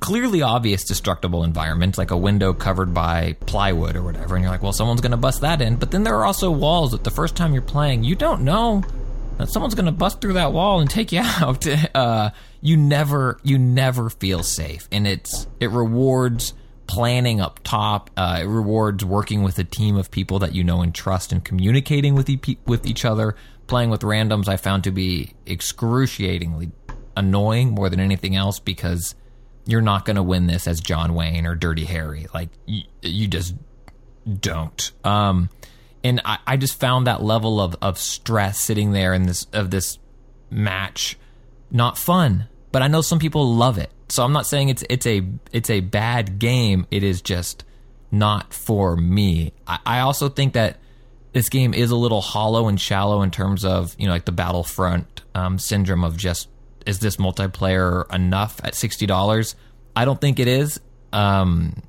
clearly 0.00 0.42
obvious 0.42 0.84
destructible 0.84 1.44
environments, 1.44 1.98
like 1.98 2.10
a 2.10 2.16
window 2.16 2.52
covered 2.52 2.92
by 2.92 3.34
plywood 3.40 3.96
or 3.96 4.02
whatever, 4.02 4.34
and 4.34 4.42
you're 4.42 4.50
like, 4.50 4.62
well, 4.62 4.72
someone's 4.72 5.00
going 5.00 5.10
to 5.12 5.16
bust 5.16 5.42
that 5.42 5.60
in. 5.60 5.76
But 5.76 5.90
then 5.90 6.02
there 6.02 6.16
are 6.16 6.24
also 6.24 6.50
walls 6.50 6.92
that 6.92 7.04
the 7.04 7.10
first 7.10 7.36
time 7.36 7.52
you're 7.52 7.62
playing, 7.62 8.02
you 8.02 8.16
don't 8.16 8.42
know 8.42 8.82
that 9.38 9.50
someone's 9.50 9.74
going 9.74 9.86
to 9.86 9.92
bust 9.92 10.20
through 10.20 10.34
that 10.34 10.52
wall 10.52 10.80
and 10.80 10.90
take 10.90 11.12
you 11.12 11.20
out. 11.24 11.66
Uh, 11.94 12.30
you 12.60 12.76
never, 12.76 13.38
you 13.42 13.58
never 13.58 14.10
feel 14.10 14.42
safe, 14.42 14.88
and 14.90 15.06
it's 15.06 15.46
it 15.60 15.70
rewards 15.70 16.54
planning 16.86 17.40
up 17.40 17.60
top. 17.62 18.10
Uh, 18.16 18.40
it 18.42 18.46
rewards 18.46 19.04
working 19.04 19.42
with 19.42 19.58
a 19.58 19.64
team 19.64 19.96
of 19.96 20.10
people 20.10 20.40
that 20.40 20.54
you 20.54 20.64
know 20.64 20.82
and 20.82 20.94
trust, 20.94 21.32
and 21.32 21.44
communicating 21.44 22.14
with 22.14 22.28
e- 22.28 22.58
with 22.66 22.86
each 22.86 23.04
other. 23.04 23.36
Playing 23.66 23.90
with 23.90 24.00
randoms, 24.00 24.48
I 24.48 24.56
found 24.56 24.82
to 24.84 24.90
be 24.90 25.34
excruciatingly 25.46 26.72
annoying 27.16 27.70
more 27.70 27.88
than 27.88 28.00
anything 28.00 28.34
else 28.34 28.58
because 28.58 29.14
you're 29.70 29.80
not 29.80 30.04
going 30.04 30.16
to 30.16 30.22
win 30.22 30.46
this 30.46 30.66
as 30.66 30.80
John 30.80 31.14
Wayne 31.14 31.46
or 31.46 31.54
Dirty 31.54 31.84
Harry. 31.84 32.26
Like 32.34 32.48
you, 32.66 32.82
you 33.02 33.28
just 33.28 33.54
don't. 34.40 34.90
Um, 35.04 35.50
and 36.02 36.20
I, 36.24 36.38
I 36.46 36.56
just 36.56 36.78
found 36.78 37.06
that 37.06 37.22
level 37.22 37.60
of, 37.60 37.76
of 37.82 37.98
stress 37.98 38.60
sitting 38.60 38.92
there 38.92 39.14
in 39.14 39.24
this 39.24 39.46
of 39.52 39.70
this 39.70 39.98
match 40.50 41.18
not 41.70 41.98
fun. 41.98 42.48
But 42.72 42.82
I 42.82 42.88
know 42.88 43.00
some 43.00 43.18
people 43.18 43.54
love 43.54 43.78
it. 43.78 43.90
So 44.08 44.24
I'm 44.24 44.32
not 44.32 44.46
saying 44.46 44.68
it's 44.68 44.84
it's 44.88 45.06
a 45.06 45.22
it's 45.52 45.70
a 45.70 45.80
bad 45.80 46.38
game. 46.38 46.86
It 46.90 47.02
is 47.02 47.22
just 47.22 47.64
not 48.10 48.52
for 48.52 48.96
me. 48.96 49.52
I, 49.66 49.78
I 49.86 50.00
also 50.00 50.28
think 50.28 50.54
that 50.54 50.78
this 51.32 51.48
game 51.48 51.74
is 51.74 51.90
a 51.90 51.96
little 51.96 52.20
hollow 52.20 52.66
and 52.68 52.80
shallow 52.80 53.22
in 53.22 53.30
terms 53.30 53.64
of 53.64 53.94
you 53.98 54.06
know 54.06 54.12
like 54.12 54.24
the 54.24 54.32
Battlefront 54.32 55.22
um, 55.34 55.58
syndrome 55.58 56.04
of 56.04 56.16
just 56.16 56.48
is 56.86 56.98
this 57.00 57.16
multiplayer 57.16 58.12
enough 58.12 58.60
at 58.64 58.74
sixty 58.74 59.06
dollars? 59.06 59.56
I 59.94 60.04
don't 60.04 60.20
think 60.20 60.38
it 60.38 60.48
is. 60.48 60.80
Um, 61.12 61.82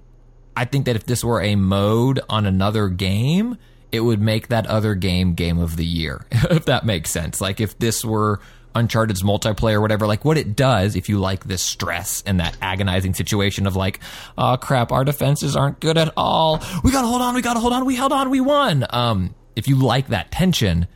I 0.56 0.66
think 0.66 0.86
that 0.86 0.96
if 0.96 1.06
this 1.06 1.24
were 1.24 1.42
a 1.42 1.56
mode 1.56 2.20
on 2.30 2.46
another 2.46 2.90
game, 2.90 3.58
it 3.92 4.02
would 4.02 4.22
make 4.22 4.48
that 4.50 4.68
other 4.68 4.96
game 4.96 5.34
game 5.34 5.60
of 5.60 5.78
the 5.78 5.86
year. 5.86 6.26
if 6.32 6.66
that 6.66 6.86
makes 6.86 7.12
sense. 7.12 7.42
Like 7.42 7.60
if 7.60 7.78
this 7.78 8.04
were 8.04 8.40
Uncharted's 8.74 9.22
multiplayer 9.22 9.76
or 9.76 9.82
whatever, 9.82 10.08
like 10.08 10.24
what 10.24 10.38
it 10.38 10.56
does 10.56 10.96
if 10.96 11.10
you 11.10 11.20
like 11.20 11.44
this 11.44 11.62
stress 11.62 12.24
and 12.26 12.40
that 12.40 12.58
agonizing 12.62 13.14
situation 13.14 13.68
of 13.68 13.76
like, 13.76 14.00
oh 14.38 14.58
crap, 14.58 14.92
our 14.92 15.04
defenses 15.04 15.56
aren't 15.56 15.80
good 15.80 15.98
at 15.98 16.14
all. 16.16 16.62
We 16.84 16.92
gotta 16.92 17.08
hold 17.08 17.22
on, 17.22 17.36
we 17.36 17.42
gotta 17.42 17.60
hold 17.60 17.74
on, 17.74 17.86
we 17.86 17.96
held 17.96 18.14
on, 18.14 18.30
we 18.30 18.42
won. 18.42 18.86
Um, 18.90 19.36
if 19.56 19.68
you 19.68 19.76
like 19.76 20.08
that 20.08 20.32
tension, 20.32 20.88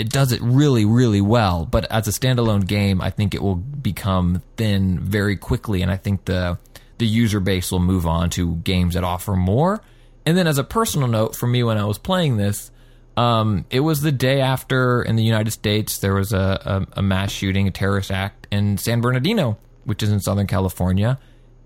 it 0.00 0.08
does 0.08 0.32
it 0.32 0.40
really, 0.40 0.86
really 0.86 1.20
well. 1.20 1.66
But 1.66 1.84
as 1.92 2.08
a 2.08 2.10
standalone 2.10 2.66
game, 2.66 3.02
I 3.02 3.10
think 3.10 3.34
it 3.34 3.42
will 3.42 3.56
become 3.56 4.42
thin 4.56 4.98
very 4.98 5.36
quickly, 5.36 5.82
and 5.82 5.90
I 5.90 5.98
think 5.98 6.24
the 6.24 6.58
the 6.96 7.06
user 7.06 7.38
base 7.38 7.70
will 7.70 7.80
move 7.80 8.06
on 8.06 8.30
to 8.30 8.56
games 8.56 8.94
that 8.94 9.04
offer 9.04 9.36
more. 9.36 9.82
And 10.24 10.36
then, 10.36 10.46
as 10.46 10.56
a 10.56 10.64
personal 10.64 11.06
note, 11.06 11.36
for 11.36 11.46
me, 11.46 11.62
when 11.62 11.76
I 11.76 11.84
was 11.84 11.98
playing 11.98 12.38
this, 12.38 12.70
um, 13.16 13.66
it 13.70 13.80
was 13.80 14.00
the 14.00 14.12
day 14.12 14.40
after 14.40 15.02
in 15.02 15.16
the 15.16 15.22
United 15.22 15.50
States 15.50 15.98
there 15.98 16.14
was 16.14 16.32
a, 16.32 16.86
a, 16.94 17.00
a 17.00 17.02
mass 17.02 17.30
shooting, 17.30 17.68
a 17.68 17.70
terrorist 17.70 18.10
act 18.10 18.46
in 18.50 18.78
San 18.78 19.02
Bernardino, 19.02 19.58
which 19.84 20.02
is 20.02 20.10
in 20.10 20.20
Southern 20.20 20.46
California, 20.46 21.18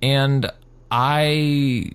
and 0.02 0.50
I 0.90 1.92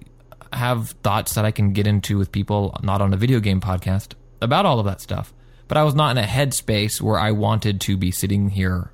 have 0.53 0.91
thoughts 1.03 1.33
that 1.33 1.43
I 1.43 1.51
can 1.51 1.73
get 1.73 1.85
into 1.85 2.17
with 2.17 2.31
people 2.31 2.77
not 2.81 3.01
on 3.01 3.13
a 3.13 3.17
video 3.17 3.41
game 3.41 3.59
podcast 3.59 4.13
about 4.41 4.65
all 4.65 4.79
of 4.79 4.85
that 4.85 5.01
stuff. 5.01 5.33
But 5.69 5.77
I 5.77 5.83
was 5.85 5.95
not 5.95 6.11
in 6.17 6.21
a 6.21 6.27
headspace 6.27 6.99
where 6.99 7.17
I 7.17 7.31
wanted 7.31 7.79
to 7.81 7.95
be 7.95 8.11
sitting 8.11 8.49
here 8.49 8.91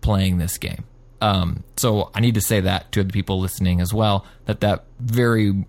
playing 0.00 0.38
this 0.38 0.56
game. 0.56 0.84
Um, 1.20 1.62
so 1.76 2.10
I 2.14 2.20
need 2.20 2.34
to 2.34 2.40
say 2.40 2.60
that 2.60 2.90
to 2.92 3.04
the 3.04 3.12
people 3.12 3.38
listening 3.38 3.80
as 3.80 3.92
well 3.92 4.24
that 4.46 4.60
that 4.60 4.86
very 4.98 5.66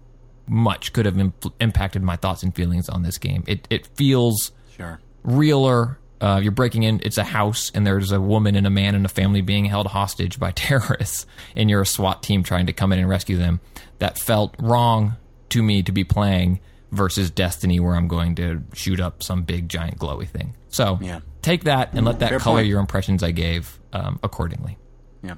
much 0.47 0.93
could 0.93 1.05
have 1.05 1.17
imp- 1.19 1.53
impacted 1.59 2.01
my 2.01 2.15
thoughts 2.15 2.41
and 2.43 2.55
feelings 2.55 2.87
on 2.89 3.03
this 3.03 3.17
game. 3.17 3.43
It 3.47 3.67
it 3.69 3.85
feels 3.97 4.51
Sure. 4.77 4.99
realer. 5.23 5.99
Uh, 6.21 6.39
you're 6.41 6.51
breaking 6.53 6.83
in. 6.83 7.01
It's 7.03 7.17
a 7.17 7.23
house, 7.23 7.69
and 7.75 7.85
there's 7.85 8.11
a 8.13 8.21
woman 8.21 8.55
and 8.55 8.65
a 8.65 8.69
man 8.69 8.95
and 8.95 9.05
a 9.05 9.09
family 9.09 9.41
being 9.41 9.65
held 9.65 9.87
hostage 9.87 10.39
by 10.39 10.51
terrorists, 10.55 11.25
and 11.55 11.69
you're 11.69 11.81
a 11.81 11.85
SWAT 11.85 12.23
team 12.23 12.43
trying 12.43 12.67
to 12.67 12.73
come 12.73 12.93
in 12.93 12.99
and 12.99 13.09
rescue 13.09 13.37
them. 13.37 13.59
That 13.99 14.17
felt 14.17 14.55
wrong 14.57 15.17
to 15.49 15.61
me 15.61 15.83
to 15.83 15.91
be 15.91 16.03
playing 16.05 16.59
versus 16.93 17.29
Destiny, 17.31 17.79
where 17.79 17.95
I'm 17.95 18.07
going 18.07 18.35
to 18.35 18.61
shoot 18.73 18.99
up 18.99 19.23
some 19.23 19.43
big 19.43 19.67
giant 19.69 19.97
glowy 19.99 20.27
thing. 20.27 20.55
So 20.69 20.99
Yeah. 21.01 21.19
take 21.41 21.65
that 21.65 21.93
and 21.93 22.05
let 22.05 22.19
that 22.19 22.29
Fair 22.29 22.39
color 22.39 22.57
point. 22.59 22.67
your 22.67 22.79
impressions 22.79 23.23
I 23.23 23.31
gave 23.31 23.79
um, 23.93 24.19
accordingly. 24.23 24.77
Yeah. 25.23 25.35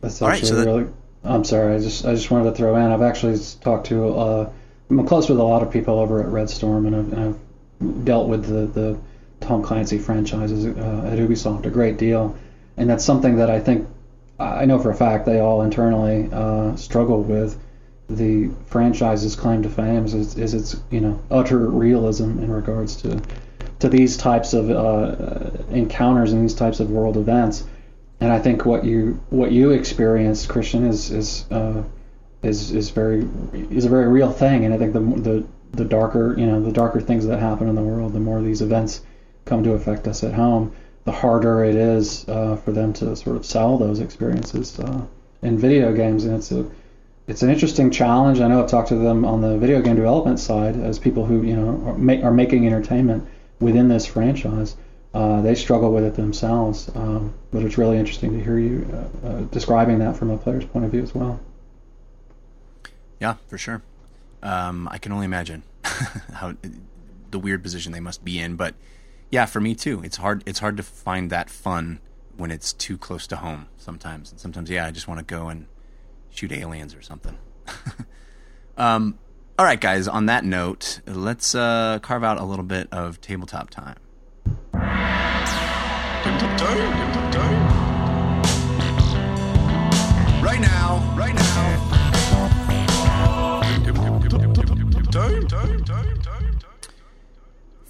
That's 0.00 0.20
All 0.20 0.28
right, 0.28 0.34
actually 0.34 0.48
so 0.48 0.54
that- 0.56 0.66
really. 0.66 0.86
I'm 1.24 1.42
sorry. 1.44 1.74
I 1.74 1.78
just 1.80 2.06
I 2.06 2.14
just 2.14 2.30
wanted 2.30 2.50
to 2.50 2.56
throw 2.56 2.76
in. 2.76 2.82
I've 2.92 3.02
actually 3.02 3.36
talked 3.60 3.88
to. 3.88 4.08
Uh, 4.16 4.50
I'm 4.88 5.04
close 5.06 5.28
with 5.28 5.38
a 5.38 5.42
lot 5.42 5.62
of 5.62 5.70
people 5.72 5.98
over 5.98 6.22
at 6.22 6.28
Red 6.28 6.48
Storm, 6.48 6.86
and 6.86 6.94
I've, 6.94 7.12
and 7.12 7.20
I've 7.90 8.04
dealt 8.04 8.28
with 8.28 8.44
the 8.46 8.66
the 8.80 8.98
Tom 9.40 9.62
Clancy 9.64 9.98
franchises 9.98 10.64
uh, 10.64 11.10
at 11.10 11.18
Ubisoft 11.18 11.66
a 11.66 11.70
great 11.70 11.98
deal, 11.98 12.36
and 12.76 12.88
that's 12.88 13.04
something 13.04 13.36
that 13.36 13.50
I 13.50 13.58
think 13.58 13.88
I 14.38 14.64
know 14.64 14.78
for 14.78 14.90
a 14.90 14.94
fact 14.94 15.26
they 15.26 15.40
all 15.40 15.62
internally 15.62 16.28
uh, 16.32 16.76
struggle 16.76 17.22
with. 17.24 17.58
The 18.08 18.50
franchise's 18.66 19.36
claim 19.36 19.62
to 19.62 19.68
fame 19.68 20.06
is, 20.06 20.36
is 20.36 20.54
its 20.54 20.80
you 20.90 21.00
know 21.00 21.20
utter 21.30 21.58
realism 21.58 22.38
in 22.38 22.50
regards 22.50 22.96
to 23.02 23.20
to 23.80 23.88
these 23.88 24.16
types 24.16 24.54
of 24.54 24.70
uh, 24.70 25.14
encounters 25.70 26.32
and 26.32 26.42
these 26.42 26.54
types 26.54 26.80
of 26.80 26.90
world 26.90 27.16
events 27.16 27.64
and 28.20 28.32
I 28.32 28.38
think 28.38 28.64
what 28.66 28.84
you 28.84 29.20
what 29.30 29.52
you 29.52 29.70
experienced, 29.70 30.48
Christian, 30.48 30.86
is 30.86 31.10
is 31.10 31.44
uh, 31.50 31.82
is 32.42 32.72
is 32.72 32.90
very 32.90 33.28
is 33.70 33.84
a 33.84 33.88
very 33.88 34.08
real 34.08 34.32
thing. 34.32 34.64
And 34.64 34.74
I 34.74 34.78
think 34.78 34.92
the 34.92 35.00
the 35.00 35.46
the 35.72 35.84
darker 35.84 36.34
you 36.36 36.46
know 36.46 36.60
the 36.60 36.72
darker 36.72 37.00
things 37.00 37.26
that 37.26 37.38
happen 37.38 37.68
in 37.68 37.76
the 37.76 37.82
world, 37.82 38.12
the 38.12 38.20
more 38.20 38.40
these 38.40 38.62
events 38.62 39.02
come 39.44 39.62
to 39.64 39.72
affect 39.72 40.08
us 40.08 40.24
at 40.24 40.34
home, 40.34 40.72
the 41.04 41.12
harder 41.12 41.64
it 41.64 41.76
is 41.76 42.28
uh, 42.28 42.56
for 42.56 42.72
them 42.72 42.92
to 42.94 43.14
sort 43.14 43.36
of 43.36 43.46
sell 43.46 43.78
those 43.78 44.00
experiences 44.00 44.78
uh, 44.80 45.02
in 45.42 45.56
video 45.56 45.92
games. 45.94 46.24
And 46.24 46.36
it's 46.36 46.50
a 46.50 46.66
it's 47.28 47.42
an 47.42 47.50
interesting 47.50 47.90
challenge. 47.90 48.40
I 48.40 48.48
know 48.48 48.62
I've 48.62 48.70
talked 48.70 48.88
to 48.88 48.96
them 48.96 49.24
on 49.24 49.42
the 49.42 49.58
video 49.58 49.82
game 49.82 49.96
development 49.96 50.40
side 50.40 50.76
as 50.80 50.98
people 50.98 51.26
who 51.26 51.42
you 51.42 51.54
know 51.54 51.68
are, 51.86 51.98
ma- 51.98 52.20
are 52.22 52.32
making 52.32 52.66
entertainment 52.66 53.28
within 53.60 53.88
this 53.88 54.06
franchise. 54.06 54.76
Uh, 55.12 55.42
they 55.42 55.54
struggle 55.54 55.92
with 55.92 56.04
it 56.04 56.14
themselves, 56.14 56.90
um, 56.94 57.34
but 57.50 57.62
it's 57.62 57.78
really 57.78 57.98
interesting 57.98 58.32
to 58.32 58.42
hear 58.42 58.58
you 58.58 58.88
uh, 58.92 59.26
uh, 59.26 59.40
describing 59.52 59.98
that 59.98 60.16
from 60.16 60.30
a 60.30 60.38
player's 60.38 60.64
point 60.64 60.84
of 60.84 60.90
view 60.90 61.02
as 61.02 61.14
well. 61.14 61.38
Yeah, 63.20 63.36
for 63.46 63.58
sure. 63.58 63.82
Um, 64.42 64.88
I 64.90 64.98
can 64.98 65.12
only 65.12 65.24
imagine 65.24 65.64
how 66.32 66.54
the 67.30 67.38
weird 67.38 67.62
position 67.62 67.92
they 67.92 68.00
must 68.00 68.24
be 68.24 68.38
in, 68.38 68.56
but 68.56 68.74
yeah, 69.30 69.44
for 69.44 69.60
me 69.60 69.74
too. 69.74 70.00
It's 70.02 70.16
hard. 70.16 70.42
It's 70.46 70.60
hard 70.60 70.78
to 70.78 70.82
find 70.82 71.28
that 71.28 71.50
fun 71.50 72.00
when 72.38 72.50
it's 72.50 72.72
too 72.72 72.96
close 72.96 73.26
to 73.26 73.36
home 73.36 73.66
sometimes. 73.76 74.30
And 74.30 74.40
sometimes, 74.40 74.70
yeah, 74.70 74.86
I 74.86 74.92
just 74.92 75.08
want 75.08 75.18
to 75.18 75.24
go 75.24 75.48
and 75.48 75.66
shoot 76.38 76.52
aliens 76.52 76.94
or 76.94 77.02
something. 77.02 77.36
um, 78.76 79.18
all 79.58 79.66
right, 79.66 79.80
guys. 79.80 80.06
On 80.06 80.26
that 80.26 80.44
note, 80.44 81.00
let's 81.04 81.52
uh, 81.54 81.98
carve 82.00 82.22
out 82.22 82.38
a 82.38 82.44
little 82.44 82.64
bit 82.64 82.86
of 82.92 83.20
tabletop 83.20 83.70
time. 83.70 83.96
Right 90.40 90.60
now, 90.60 91.14
right 91.18 91.34
now. 91.34 91.48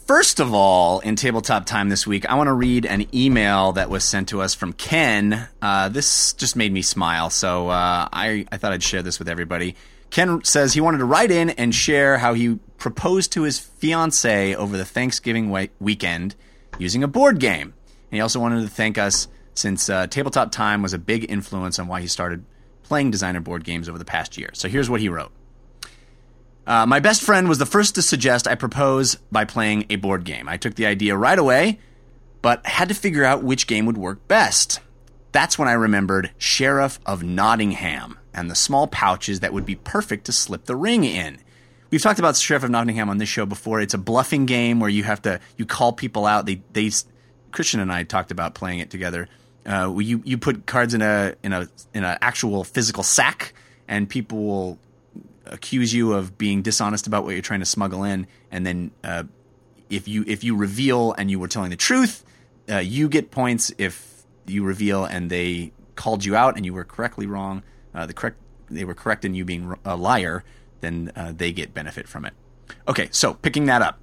First 0.09 0.41
of 0.41 0.55
all, 0.55 1.01
in 1.01 1.17
tabletop 1.17 1.67
time 1.67 1.91
this 1.91 2.07
week, 2.07 2.25
I 2.31 2.35
want 2.37 2.49
to 2.49 2.55
read 2.55 2.87
an 2.87 3.15
email 3.15 3.73
that 3.73 3.91
was 3.91 4.05
sent 4.05 4.31
to 4.31 4.41
us 4.41 4.55
from 4.55 4.73
Ken. 4.73 5.49
Uh, 5.61 5.91
this 5.91 6.33
just 6.33 6.57
made 6.57 6.73
me 6.73 6.81
smile, 6.81 7.29
so 7.29 7.69
uh, 7.69 8.09
I, 8.11 8.47
I 8.51 8.57
thought 8.57 8.73
I'd 8.73 8.83
share 8.83 9.03
this 9.03 9.19
with 9.19 9.29
everybody. 9.29 9.77
Ken 10.09 10.43
says 10.45 10.73
he 10.73 10.81
wanted 10.81 10.99
to 10.99 11.05
write 11.05 11.31
in 11.31 11.51
and 11.51 11.75
share 11.75 12.17
how 12.17 12.33
he 12.33 12.59
proposed 12.79 13.33
to 13.33 13.43
his 13.43 13.59
fiancee 13.59 14.57
over 14.57 14.79
the 14.79 14.87
Thanksgiving 14.87 15.51
we- 15.51 15.69
weekend 15.79 16.35
using 16.79 17.05
a 17.05 17.09
board 17.09 17.39
game. 17.39 17.75
And 18.11 18.17
he 18.17 18.21
also 18.23 18.41
wanted 18.41 18.63
to 18.63 18.69
thank 18.69 18.97
us 18.97 19.29
since 19.53 19.91
uh, 19.91 20.07
tabletop 20.07 20.51
time 20.53 20.81
was 20.81 20.95
a 20.95 20.99
big 20.99 21.31
influence 21.31 21.79
on 21.79 21.87
why 21.87 22.01
he 22.01 22.07
started 22.07 22.47
playing 22.83 23.11
designer 23.11 23.43
board 23.43 23.63
games 23.63 23.91
over 23.91 23.99
the 23.99 24.07
past 24.07 24.39
year. 24.39 24.49
So 24.55 24.71
here's 24.71 24.89
what 24.89 25.03
he 25.03 25.11
wrote. 25.11 25.33
Uh, 26.69 26.87
my 26.87 27.01
best 27.01 27.23
friend 27.23 27.49
was 27.49 27.59
the 27.59 27.67
first 27.67 27.95
to 27.95 28.03
suggest 28.03 28.47
I 28.47 28.55
propose 28.55 29.17
by 29.33 29.45
playing 29.45 29.87
a 29.91 29.97
board 29.97 30.25
game. 30.25 30.49
I 30.49 30.57
took 30.57 30.75
the 30.75 30.87
idea 30.87 31.17
right 31.17 31.39
away, 31.39 31.81
but 32.43 32.65
had 32.67 32.91
to 32.91 32.95
figure 32.95 33.25
out 33.25 33.43
which 33.43 33.67
game 33.67 33.87
would 33.87 33.97
work 33.97 34.29
best. 34.29 34.81
That's 35.33 35.59
when 35.59 35.67
I 35.67 35.73
remembered 35.73 36.31
Sheriff 36.39 37.01
of 37.07 37.23
Nottingham 37.23 38.19
and 38.35 38.51
the 38.51 38.55
small 38.55 38.87
pouches 38.87 39.41
that 39.41 39.53
would 39.53 39.65
be 39.65 39.77
perfect 39.77 40.27
to 40.27 40.33
slip 40.33 40.67
the 40.67 40.77
ring 40.77 41.05
in. 41.05 41.39
We've 41.91 42.03
talked 42.03 42.19
about 42.19 42.37
Sheriff 42.37 42.65
of 42.65 42.71
Nottingham 42.71 43.09
on 43.09 43.17
this 43.17 43.31
show 43.31 43.47
before. 43.47 43.81
It's 43.81 43.95
a 43.95 43.99
bluffing 43.99 44.45
game 44.45 44.79
where 44.79 44.91
you 44.91 45.05
have 45.05 45.23
to 45.23 45.41
you 45.57 45.65
call 45.65 45.95
people 45.95 46.27
out. 46.27 46.45
They 46.45 46.61
they 46.75 46.91
Christian 47.51 47.81
and 47.81 47.91
I 47.91 48.05
talked 48.05 48.31
about 48.31 48.55
playing 48.55 48.81
it 48.81 48.91
together 48.91 49.27
uh, 49.69 49.95
you 49.99 50.23
you 50.25 50.39
put 50.39 50.67
cards 50.67 50.95
in 50.95 51.03
a 51.03 51.35
in 51.43 51.53
a 51.53 51.69
in 51.93 52.05
an 52.05 52.19
actual 52.23 52.65
physical 52.65 53.03
sack, 53.03 53.53
and 53.87 54.09
people 54.09 54.45
will 54.45 54.79
accuse 55.51 55.93
you 55.93 56.13
of 56.13 56.39
being 56.39 56.63
dishonest 56.63 57.07
about 57.07 57.25
what 57.25 57.33
you're 57.33 57.43
trying 57.43 57.61
to 57.61 57.67
smuggle 57.67 58.05
in, 58.05 58.27
and 58.51 58.67
then 58.67 58.91
uh, 59.05 59.25
if 59.91 60.09
you 60.09 60.25
if 60.27 60.45
you 60.45 60.57
reveal 60.57 61.13
and 61.13 61.31
you 61.31 61.39
were 61.39 61.49
telling 61.49 61.71
the 61.71 61.77
truth, 61.77 62.25
uh, 62.71 62.79
you 62.79 63.09
get 63.09 63.31
points. 63.31 63.73
If 63.79 64.25
you 64.47 64.65
reveal 64.65 65.05
and 65.05 65.31
they 65.31 65.73
called 65.95 66.25
you 66.25 66.37
out 66.37 66.57
and 66.57 66.65
you 66.65 66.73
were 66.73 66.85
correctly 66.85 67.27
wrong, 67.27 67.63
uh, 67.95 68.07
the 68.07 68.15
correct 68.15 68.39
they 68.71 68.85
were 68.85 68.95
correct 68.95 69.25
in 69.25 69.35
you 69.35 69.45
being 69.45 69.75
a 69.85 69.97
liar, 69.97 70.45
then 70.81 71.13
uh, 71.17 71.33
they 71.35 71.53
get 71.53 71.75
benefit 71.75 72.09
from 72.09 72.25
it. 72.25 72.35
Okay, 72.87 73.09
so 73.11 73.35
picking 73.35 73.67
that 73.67 73.83
up. 73.83 73.99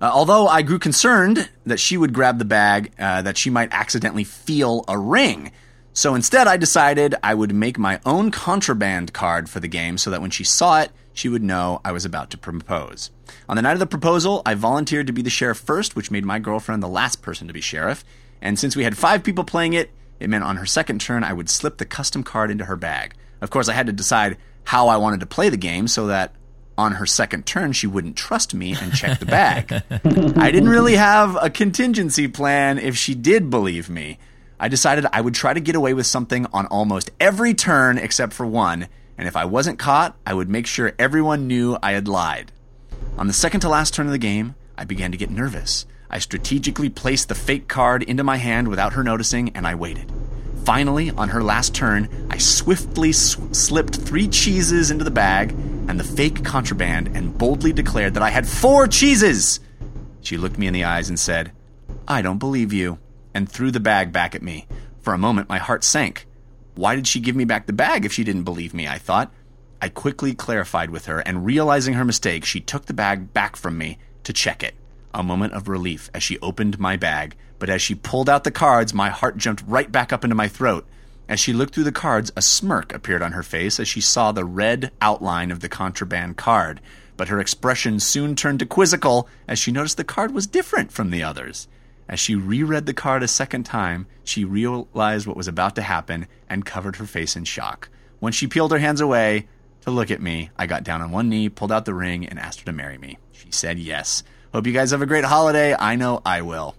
Uh, 0.00 0.10
although 0.12 0.48
I 0.48 0.62
grew 0.62 0.78
concerned 0.78 1.50
that 1.66 1.78
she 1.78 1.96
would 1.96 2.12
grab 2.14 2.38
the 2.38 2.44
bag, 2.44 2.92
uh, 2.98 3.22
that 3.22 3.36
she 3.36 3.50
might 3.50 3.68
accidentally 3.72 4.24
feel 4.24 4.84
a 4.88 4.98
ring. 4.98 5.52
So 5.92 6.14
instead, 6.14 6.46
I 6.46 6.56
decided 6.56 7.14
I 7.22 7.34
would 7.34 7.54
make 7.54 7.78
my 7.78 8.00
own 8.06 8.30
contraband 8.30 9.12
card 9.12 9.50
for 9.50 9.60
the 9.60 9.68
game 9.68 9.98
so 9.98 10.10
that 10.10 10.20
when 10.20 10.30
she 10.30 10.44
saw 10.44 10.80
it, 10.80 10.92
she 11.12 11.28
would 11.28 11.42
know 11.42 11.80
I 11.84 11.92
was 11.92 12.04
about 12.04 12.30
to 12.30 12.38
propose. 12.38 13.10
On 13.48 13.56
the 13.56 13.62
night 13.62 13.72
of 13.72 13.80
the 13.80 13.86
proposal, 13.86 14.42
I 14.46 14.54
volunteered 14.54 15.08
to 15.08 15.12
be 15.12 15.22
the 15.22 15.30
sheriff 15.30 15.58
first, 15.58 15.96
which 15.96 16.10
made 16.10 16.24
my 16.24 16.38
girlfriend 16.38 16.82
the 16.82 16.88
last 16.88 17.22
person 17.22 17.48
to 17.48 17.52
be 17.52 17.60
sheriff. 17.60 18.04
And 18.40 18.58
since 18.58 18.76
we 18.76 18.84
had 18.84 18.96
five 18.96 19.22
people 19.22 19.44
playing 19.44 19.72
it, 19.72 19.90
it 20.20 20.30
meant 20.30 20.44
on 20.44 20.56
her 20.56 20.66
second 20.66 21.00
turn 21.00 21.24
I 21.24 21.32
would 21.32 21.50
slip 21.50 21.78
the 21.78 21.84
custom 21.84 22.22
card 22.22 22.50
into 22.50 22.66
her 22.66 22.76
bag. 22.76 23.14
Of 23.40 23.50
course, 23.50 23.68
I 23.68 23.72
had 23.72 23.86
to 23.86 23.92
decide 23.92 24.36
how 24.64 24.88
I 24.88 24.98
wanted 24.98 25.20
to 25.20 25.26
play 25.26 25.48
the 25.48 25.56
game 25.56 25.88
so 25.88 26.06
that 26.06 26.34
on 26.78 26.92
her 26.92 27.06
second 27.06 27.44
turn 27.44 27.72
she 27.72 27.86
wouldn't 27.86 28.16
trust 28.16 28.54
me 28.54 28.74
and 28.80 28.94
check 28.94 29.18
the 29.18 29.26
bag. 29.26 29.82
I 30.38 30.50
didn't 30.50 30.68
really 30.68 30.96
have 30.96 31.36
a 31.40 31.50
contingency 31.50 32.28
plan 32.28 32.78
if 32.78 32.96
she 32.96 33.14
did 33.14 33.50
believe 33.50 33.90
me. 33.90 34.18
I 34.62 34.68
decided 34.68 35.06
I 35.10 35.22
would 35.22 35.34
try 35.34 35.54
to 35.54 35.60
get 35.60 35.74
away 35.74 35.94
with 35.94 36.06
something 36.06 36.44
on 36.52 36.66
almost 36.66 37.10
every 37.18 37.54
turn 37.54 37.96
except 37.96 38.34
for 38.34 38.44
one, 38.44 38.88
and 39.16 39.26
if 39.26 39.34
I 39.34 39.46
wasn't 39.46 39.78
caught, 39.78 40.16
I 40.26 40.34
would 40.34 40.50
make 40.50 40.66
sure 40.66 40.92
everyone 40.98 41.46
knew 41.46 41.78
I 41.82 41.92
had 41.92 42.06
lied. 42.06 42.52
On 43.16 43.26
the 43.26 43.32
second 43.32 43.60
to 43.60 43.70
last 43.70 43.94
turn 43.94 44.04
of 44.04 44.12
the 44.12 44.18
game, 44.18 44.54
I 44.76 44.84
began 44.84 45.12
to 45.12 45.16
get 45.16 45.30
nervous. 45.30 45.86
I 46.10 46.18
strategically 46.18 46.90
placed 46.90 47.28
the 47.30 47.34
fake 47.34 47.68
card 47.68 48.02
into 48.02 48.22
my 48.22 48.36
hand 48.36 48.68
without 48.68 48.92
her 48.92 49.02
noticing, 49.02 49.48
and 49.56 49.66
I 49.66 49.74
waited. 49.74 50.12
Finally, 50.66 51.10
on 51.12 51.30
her 51.30 51.42
last 51.42 51.74
turn, 51.74 52.08
I 52.28 52.36
swiftly 52.36 53.10
s- 53.10 53.38
slipped 53.52 53.96
three 53.96 54.28
cheeses 54.28 54.90
into 54.90 55.04
the 55.04 55.10
bag 55.10 55.52
and 55.88 55.98
the 55.98 56.04
fake 56.04 56.44
contraband 56.44 57.16
and 57.16 57.36
boldly 57.36 57.72
declared 57.72 58.12
that 58.12 58.22
I 58.22 58.28
had 58.28 58.46
four 58.46 58.86
cheeses. 58.86 59.58
She 60.20 60.36
looked 60.36 60.58
me 60.58 60.66
in 60.66 60.74
the 60.74 60.84
eyes 60.84 61.08
and 61.08 61.18
said, 61.18 61.52
I 62.06 62.20
don't 62.20 62.38
believe 62.38 62.74
you, 62.74 62.98
and 63.34 63.48
threw 63.48 63.70
the 63.70 63.80
bag 63.80 64.12
back 64.12 64.34
at 64.34 64.42
me. 64.42 64.66
For 65.00 65.14
a 65.14 65.18
moment, 65.18 65.48
my 65.48 65.58
heart 65.58 65.84
sank. 65.84 66.26
Why 66.74 66.94
did 66.94 67.06
she 67.06 67.20
give 67.20 67.36
me 67.36 67.44
back 67.44 67.66
the 67.66 67.72
bag 67.72 68.04
if 68.04 68.12
she 68.12 68.24
didn't 68.24 68.44
believe 68.44 68.74
me? 68.74 68.86
I 68.86 68.98
thought. 68.98 69.32
I 69.82 69.88
quickly 69.88 70.34
clarified 70.34 70.90
with 70.90 71.06
her, 71.06 71.20
and 71.20 71.44
realizing 71.44 71.94
her 71.94 72.04
mistake, 72.04 72.44
she 72.44 72.60
took 72.60 72.86
the 72.86 72.92
bag 72.92 73.32
back 73.32 73.56
from 73.56 73.78
me 73.78 73.98
to 74.24 74.32
check 74.32 74.62
it. 74.62 74.74
A 75.14 75.22
moment 75.22 75.54
of 75.54 75.68
relief 75.68 76.10
as 76.14 76.22
she 76.22 76.38
opened 76.40 76.78
my 76.78 76.96
bag, 76.96 77.34
but 77.58 77.70
as 77.70 77.82
she 77.82 77.94
pulled 77.94 78.28
out 78.28 78.44
the 78.44 78.50
cards, 78.50 78.94
my 78.94 79.08
heart 79.08 79.36
jumped 79.36 79.64
right 79.66 79.90
back 79.90 80.12
up 80.12 80.22
into 80.22 80.36
my 80.36 80.48
throat. 80.48 80.86
As 81.28 81.40
she 81.40 81.52
looked 81.52 81.74
through 81.74 81.84
the 81.84 81.92
cards, 81.92 82.32
a 82.36 82.42
smirk 82.42 82.92
appeared 82.92 83.22
on 83.22 83.32
her 83.32 83.42
face 83.42 83.78
as 83.80 83.88
she 83.88 84.00
saw 84.00 84.32
the 84.32 84.44
red 84.44 84.90
outline 85.00 85.50
of 85.50 85.60
the 85.60 85.68
contraband 85.68 86.36
card. 86.36 86.80
But 87.16 87.28
her 87.28 87.40
expression 87.40 88.00
soon 88.00 88.34
turned 88.34 88.58
to 88.58 88.66
quizzical 88.66 89.28
as 89.46 89.58
she 89.58 89.72
noticed 89.72 89.96
the 89.96 90.04
card 90.04 90.32
was 90.32 90.46
different 90.46 90.90
from 90.90 91.10
the 91.10 91.22
others. 91.22 91.68
As 92.10 92.18
she 92.18 92.34
reread 92.34 92.86
the 92.86 92.92
card 92.92 93.22
a 93.22 93.28
second 93.28 93.62
time, 93.62 94.08
she 94.24 94.44
realized 94.44 95.28
what 95.28 95.36
was 95.36 95.46
about 95.46 95.76
to 95.76 95.82
happen 95.82 96.26
and 96.48 96.66
covered 96.66 96.96
her 96.96 97.06
face 97.06 97.36
in 97.36 97.44
shock. 97.44 97.88
When 98.18 98.32
she 98.32 98.48
peeled 98.48 98.72
her 98.72 98.80
hands 98.80 99.00
away 99.00 99.46
to 99.82 99.92
look 99.92 100.10
at 100.10 100.20
me, 100.20 100.50
I 100.58 100.66
got 100.66 100.82
down 100.82 101.02
on 101.02 101.12
one 101.12 101.28
knee, 101.28 101.48
pulled 101.48 101.70
out 101.70 101.84
the 101.84 101.94
ring, 101.94 102.26
and 102.26 102.36
asked 102.36 102.58
her 102.58 102.66
to 102.66 102.72
marry 102.72 102.98
me. 102.98 103.18
She 103.30 103.52
said 103.52 103.78
yes. 103.78 104.24
Hope 104.52 104.66
you 104.66 104.72
guys 104.72 104.90
have 104.90 105.02
a 105.02 105.06
great 105.06 105.22
holiday. 105.22 105.72
I 105.78 105.94
know 105.94 106.20
I 106.26 106.42
will. 106.42 106.74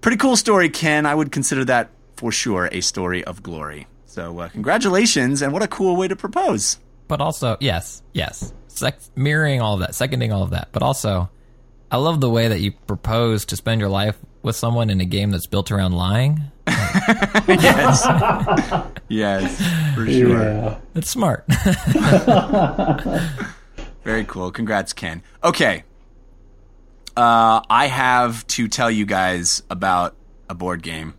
Pretty 0.00 0.16
cool 0.16 0.36
story, 0.36 0.68
Ken. 0.68 1.06
I 1.06 1.14
would 1.16 1.32
consider 1.32 1.64
that 1.64 1.90
for 2.14 2.30
sure 2.30 2.68
a 2.70 2.80
story 2.82 3.24
of 3.24 3.42
glory. 3.42 3.88
So, 4.04 4.38
uh, 4.38 4.48
congratulations, 4.50 5.42
and 5.42 5.52
what 5.52 5.64
a 5.64 5.68
cool 5.68 5.96
way 5.96 6.06
to 6.06 6.14
propose. 6.14 6.78
But 7.08 7.20
also, 7.20 7.56
yes, 7.58 8.00
yes, 8.12 8.54
Sec- 8.68 9.00
mirroring 9.16 9.60
all 9.60 9.74
of 9.74 9.80
that, 9.80 9.96
seconding 9.96 10.32
all 10.32 10.44
of 10.44 10.50
that. 10.50 10.68
But 10.70 10.84
also, 10.84 11.30
I 11.90 11.96
love 11.96 12.20
the 12.20 12.30
way 12.30 12.46
that 12.46 12.60
you 12.60 12.70
propose 12.86 13.44
to 13.46 13.56
spend 13.56 13.80
your 13.80 13.90
life 13.90 14.16
with 14.46 14.56
someone 14.56 14.88
in 14.90 15.00
a 15.00 15.04
game 15.04 15.32
that's 15.32 15.48
built 15.48 15.72
around 15.72 15.92
lying. 15.92 16.40
yes. 16.68 18.06
yes, 19.08 19.58
for 19.94 20.08
sure. 20.08 20.40
Yeah. 20.40 20.78
It's 20.94 21.10
smart. 21.10 21.44
Very 24.04 24.24
cool. 24.24 24.52
Congrats, 24.52 24.92
Ken. 24.92 25.24
Okay. 25.42 25.82
Uh, 27.16 27.60
I 27.68 27.88
have 27.88 28.46
to 28.48 28.68
tell 28.68 28.88
you 28.88 29.04
guys 29.04 29.64
about 29.68 30.14
a 30.48 30.54
board 30.54 30.82
game 30.82 31.14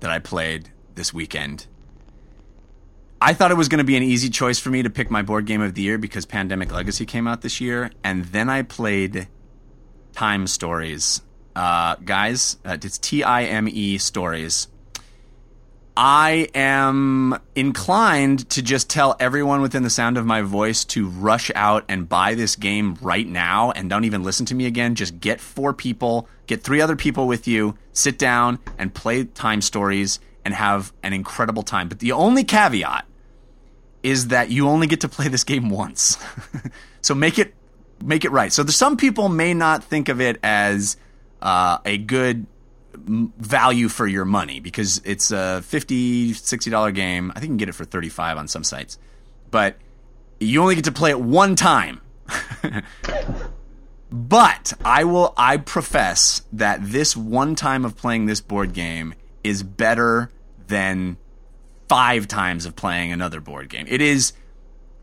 that 0.00 0.10
I 0.10 0.18
played 0.18 0.68
this 0.96 1.14
weekend. 1.14 1.66
I 3.22 3.32
thought 3.32 3.50
it 3.50 3.56
was 3.56 3.68
going 3.68 3.78
to 3.78 3.84
be 3.84 3.96
an 3.96 4.02
easy 4.02 4.28
choice 4.28 4.58
for 4.58 4.68
me 4.68 4.82
to 4.82 4.90
pick 4.90 5.10
my 5.10 5.22
board 5.22 5.46
game 5.46 5.62
of 5.62 5.72
the 5.72 5.80
year 5.80 5.96
because 5.96 6.26
Pandemic 6.26 6.70
Legacy 6.70 7.06
came 7.06 7.26
out 7.26 7.40
this 7.40 7.58
year, 7.58 7.90
and 8.04 8.26
then 8.26 8.50
I 8.50 8.60
played 8.60 9.28
Time 10.12 10.46
Stories. 10.46 11.22
Uh, 11.56 11.96
guys, 12.04 12.58
uh, 12.66 12.76
it's 12.82 12.98
T 12.98 13.22
I 13.22 13.44
M 13.44 13.66
E 13.66 13.96
Stories. 13.96 14.68
I 15.96 16.50
am 16.54 17.40
inclined 17.54 18.50
to 18.50 18.60
just 18.60 18.90
tell 18.90 19.16
everyone 19.18 19.62
within 19.62 19.82
the 19.82 19.88
sound 19.88 20.18
of 20.18 20.26
my 20.26 20.42
voice 20.42 20.84
to 20.84 21.08
rush 21.08 21.50
out 21.54 21.86
and 21.88 22.06
buy 22.06 22.34
this 22.34 22.56
game 22.56 22.98
right 23.00 23.26
now 23.26 23.70
and 23.70 23.88
don't 23.88 24.04
even 24.04 24.22
listen 24.22 24.44
to 24.46 24.54
me 24.54 24.66
again. 24.66 24.94
Just 24.96 25.18
get 25.18 25.40
four 25.40 25.72
people, 25.72 26.28
get 26.46 26.62
three 26.62 26.82
other 26.82 26.94
people 26.94 27.26
with 27.26 27.48
you, 27.48 27.78
sit 27.94 28.18
down 28.18 28.58
and 28.76 28.92
play 28.92 29.24
time 29.24 29.62
stories 29.62 30.20
and 30.44 30.52
have 30.52 30.92
an 31.02 31.14
incredible 31.14 31.62
time. 31.62 31.88
But 31.88 32.00
the 32.00 32.12
only 32.12 32.44
caveat 32.44 33.06
is 34.02 34.28
that 34.28 34.50
you 34.50 34.68
only 34.68 34.88
get 34.88 35.00
to 35.00 35.08
play 35.08 35.28
this 35.28 35.44
game 35.44 35.70
once. 35.70 36.18
so 37.00 37.14
make 37.14 37.38
it 37.38 37.54
make 38.04 38.26
it 38.26 38.30
right. 38.30 38.52
So 38.52 38.66
some 38.66 38.98
people 38.98 39.30
may 39.30 39.54
not 39.54 39.82
think 39.82 40.10
of 40.10 40.20
it 40.20 40.38
as 40.42 40.98
uh, 41.42 41.78
a 41.84 41.98
good 41.98 42.46
value 42.94 43.88
for 43.88 44.06
your 44.06 44.24
money 44.24 44.58
because 44.60 45.00
it's 45.04 45.30
a 45.30 45.62
50 45.62 46.32
60 46.32 46.70
dollar 46.70 46.92
game. 46.92 47.30
I 47.30 47.40
think 47.40 47.44
you 47.44 47.48
can 47.50 47.56
get 47.58 47.68
it 47.68 47.74
for 47.74 47.84
35 47.84 48.38
on 48.38 48.48
some 48.48 48.64
sites 48.64 48.98
but 49.50 49.76
you 50.40 50.60
only 50.60 50.74
get 50.74 50.84
to 50.84 50.92
play 50.92 51.10
it 51.10 51.20
one 51.20 51.56
time. 51.56 52.00
But 54.08 54.72
i 54.84 55.02
will 55.02 55.34
i 55.36 55.56
profess 55.56 56.42
that 56.52 56.78
this 56.80 57.16
one 57.16 57.56
time 57.56 57.84
of 57.84 57.96
playing 57.96 58.26
this 58.26 58.40
board 58.40 58.72
game 58.72 59.14
is 59.42 59.64
better 59.64 60.30
than 60.68 61.16
five 61.88 62.28
times 62.28 62.66
of 62.66 62.76
playing 62.76 63.10
another 63.10 63.40
board 63.40 63.68
game. 63.68 63.84
It 63.88 64.00
is 64.00 64.32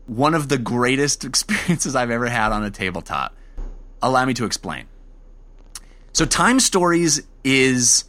one 0.06 0.32
of 0.32 0.48
the 0.48 0.56
greatest 0.56 1.22
experiences 1.30 1.94
i've 1.94 2.10
ever 2.10 2.28
had 2.28 2.50
on 2.50 2.64
a 2.64 2.70
tabletop. 2.70 3.36
Allow 4.00 4.24
me 4.24 4.32
to 4.34 4.46
explain 4.46 4.86
so 6.14 6.24
Time 6.24 6.60
Stories 6.60 7.26
is 7.42 8.04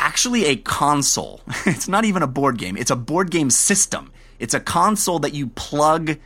actually 0.00 0.46
a 0.46 0.56
console. 0.56 1.40
It's 1.66 1.86
not 1.86 2.04
even 2.04 2.22
a 2.22 2.26
board 2.26 2.58
game. 2.58 2.76
It's 2.76 2.90
a 2.90 2.96
board 2.96 3.30
game 3.30 3.50
system. 3.50 4.12
It's 4.40 4.52
a 4.52 4.60
console 4.60 5.20
that 5.20 5.32
you 5.32 5.46
plug 5.46 6.18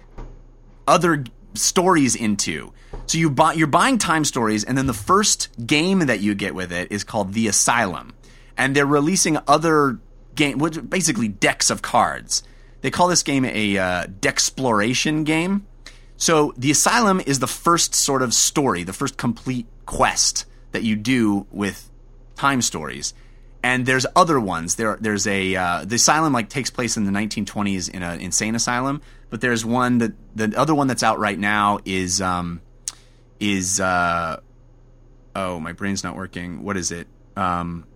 other 0.89 1.24
stories 1.52 2.16
into. 2.16 2.72
So 3.06 3.18
you 3.18 3.28
buy 3.28 3.52
you're 3.52 3.66
buying 3.66 3.98
Time 3.98 4.24
Stories 4.24 4.64
and 4.64 4.78
then 4.78 4.86
the 4.86 4.94
first 4.94 5.51
game 5.66 6.01
that 6.01 6.20
you 6.20 6.35
get 6.35 6.55
with 6.55 6.72
it 6.72 6.90
is 6.90 7.05
called 7.05 7.35
The 7.35 7.48
Asylum. 7.48 8.14
And 8.56 8.74
they're 8.74 8.86
releasing 8.86 9.36
other 9.47 9.98
game 10.35 10.59
basically 10.89 11.28
decks 11.28 11.68
of 11.68 11.82
cards. 11.82 12.43
They 12.81 12.90
call 12.90 13.09
this 13.09 13.22
game 13.22 13.44
a 13.44 13.76
uh, 13.76 14.06
decksploration 14.06 15.24
game. 15.24 15.66
So 16.16 16.55
the 16.56 16.70
asylum 16.70 17.20
is 17.26 17.40
the 17.40 17.47
first 17.47 17.94
sort 17.94 18.22
of 18.22 18.32
story, 18.32 18.85
the 18.85 18.93
first 18.94 19.18
complete 19.18 19.66
quest 19.85 20.47
that 20.74 20.82
you 20.82 20.96
do 20.96 21.46
with 21.51 21.90
time 22.36 22.60
stories. 22.60 23.14
And 23.62 23.86
there's 23.86 24.05
other 24.14 24.38
ones. 24.38 24.74
There, 24.74 24.98
there's 25.01 25.26
a 25.26 25.56
uh, 25.56 25.84
the 25.86 25.94
asylum 25.94 26.34
like 26.34 26.51
takes 26.51 26.68
place 26.68 26.98
in 26.98 27.05
the 27.05 27.10
1920s 27.10 27.88
in 27.88 28.02
an 28.02 28.20
insane 28.20 28.55
asylum. 28.55 29.01
But 29.30 29.40
there's 29.40 29.64
one 29.64 29.98
that 29.98 30.12
the 30.36 30.52
other 30.56 30.74
one 30.74 30.86
that's 30.86 31.02
out 31.02 31.18
right 31.18 31.38
now 31.38 31.78
is 31.86 32.20
um, 32.20 32.60
is 33.40 33.80
uh, 33.80 34.40
oh 35.34 35.59
my 35.60 35.72
brain's 35.72 36.05
not 36.05 36.14
working. 36.14 36.62
What 36.62 36.76
is 36.76 36.90
it? 36.90 37.06
Um, 37.36 37.86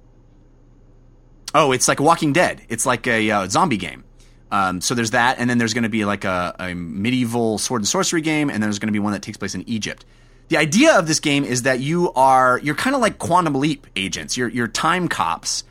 oh, 1.54 1.72
it's 1.72 1.86
like 1.86 2.00
Walking 2.00 2.32
Dead. 2.32 2.62
It's 2.70 2.86
like 2.86 3.06
a 3.06 3.30
uh, 3.30 3.48
zombie 3.48 3.76
game. 3.76 4.04
Um, 4.50 4.80
so 4.80 4.94
there's 4.94 5.10
that, 5.10 5.38
and 5.38 5.50
then 5.50 5.58
there's 5.58 5.74
going 5.74 5.82
to 5.82 5.90
be 5.90 6.06
like 6.06 6.24
a, 6.24 6.56
a 6.58 6.74
medieval 6.74 7.58
sword 7.58 7.82
and 7.82 7.88
sorcery 7.88 8.22
game, 8.22 8.48
and 8.48 8.62
then 8.62 8.68
there's 8.68 8.78
going 8.78 8.88
to 8.88 8.92
be 8.92 8.98
one 8.98 9.12
that 9.12 9.20
takes 9.20 9.36
place 9.36 9.54
in 9.54 9.68
Egypt. 9.68 10.06
The 10.48 10.56
idea 10.56 10.98
of 10.98 11.06
this 11.06 11.20
game 11.20 11.44
is 11.44 11.62
that 11.62 11.80
you 11.80 12.12
are 12.14 12.58
you're 12.62 12.74
kind 12.74 12.96
of 12.96 13.02
like 13.02 13.18
quantum 13.18 13.54
leap 13.54 13.86
agents. 13.96 14.36
You're 14.36 14.48
you're 14.48 14.68
time 14.68 15.08
cops 15.08 15.64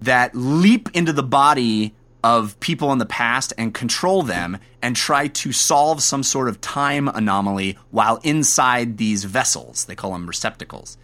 that 0.00 0.34
leap 0.34 0.88
into 0.94 1.12
the 1.12 1.22
body 1.22 1.94
of 2.22 2.58
people 2.60 2.92
in 2.92 2.98
the 2.98 3.06
past 3.06 3.52
and 3.56 3.72
control 3.72 4.22
them 4.22 4.58
and 4.82 4.94
try 4.94 5.28
to 5.28 5.52
solve 5.52 6.02
some 6.02 6.22
sort 6.22 6.48
of 6.48 6.60
time 6.60 7.08
anomaly 7.08 7.78
while 7.90 8.16
inside 8.22 8.98
these 8.98 9.24
vessels. 9.24 9.86
They 9.86 9.94
call 9.94 10.12
them 10.12 10.26
receptacles. 10.26 10.98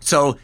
So 0.00 0.38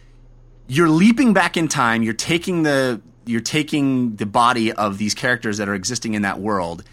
you're 0.66 0.88
leaping 0.88 1.32
back 1.32 1.56
in 1.56 1.68
time, 1.68 2.02
you're 2.02 2.14
taking 2.14 2.62
the 2.62 3.00
you're 3.26 3.40
taking 3.40 4.16
the 4.16 4.26
body 4.26 4.72
of 4.72 4.98
these 4.98 5.14
characters 5.14 5.58
that 5.58 5.68
are 5.68 5.74
existing 5.74 6.14
in 6.14 6.22
that 6.22 6.40
world 6.40 6.84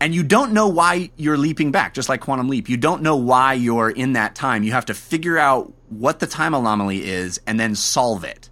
and 0.00 0.14
you 0.14 0.22
don't 0.22 0.52
know 0.52 0.68
why 0.68 1.10
you're 1.16 1.36
leaping 1.36 1.72
back 1.72 1.94
just 1.94 2.08
like 2.08 2.20
quantum 2.20 2.48
leap. 2.48 2.68
You 2.68 2.76
don't 2.76 3.02
know 3.02 3.16
why 3.16 3.54
you're 3.54 3.90
in 3.90 4.12
that 4.12 4.34
time. 4.34 4.62
You 4.62 4.72
have 4.72 4.86
to 4.86 4.94
figure 4.94 5.38
out 5.38 5.72
what 5.88 6.20
the 6.20 6.26
time 6.26 6.54
anomaly 6.54 7.04
is 7.04 7.40
and 7.46 7.58
then 7.58 7.74
solve 7.74 8.24
it. 8.24 8.48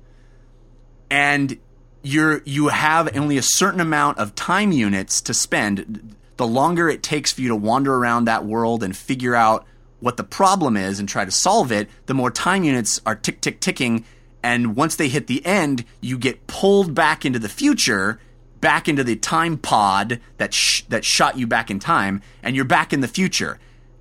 And 1.11 1.59
you're 2.03 2.43
you 2.45 2.69
have 2.69 3.17
only 3.17 3.37
a 3.37 3.43
certain 3.43 3.81
amount 3.81 4.19
of 4.19 4.35
time 4.35 4.73
units 4.73 5.21
to 5.23 5.35
spend. 5.35 6.17
The 6.37 6.47
longer 6.47 6.89
it 6.89 7.03
takes 7.03 7.33
for 7.33 7.41
you 7.41 7.49
to 7.49 7.57
wander 7.57 7.95
around 7.95 8.25
that 8.25 8.45
world 8.45 8.83
and 8.83 8.97
figure 8.97 9.35
out 9.35 9.65
what 10.01 10.17
the 10.17 10.25
problem 10.25 10.77
is 10.77 10.99
and 10.99 11.09
try 11.09 11.25
to 11.25 11.31
solve 11.31 11.73
it 11.73 11.89
the 12.07 12.15
more 12.15 12.31
time 12.31 12.65
units 12.65 13.01
are 13.07 13.15
tick 13.15 13.41
tick 13.41 13.61
ticking. 13.61 14.05
And 14.43 14.77
once 14.77 14.97
they 14.97 15.09
hit 15.09 15.29
the 15.29 15.45
end 15.47 15.85
you 16.01 16.19
get 16.19 16.47
pulled 16.49 16.93
back 16.93 17.25
into 17.25 17.39
the 17.39 17.49
future 17.49 18.19
back 18.61 18.89
into 18.89 19.05
the 19.05 19.17
time 19.17 19.57
pod 19.59 20.21
that 20.39 20.53
sh- 20.53 20.83
that 20.89 21.05
shot 21.05 21.39
you 21.39 21.47
back 21.47 21.71
in 21.71 21.79
time 21.79 22.23
and 22.43 22.57
you're 22.57 22.65
back 22.65 22.93
in 22.93 23.01
the 23.01 23.09
future 23.09 23.59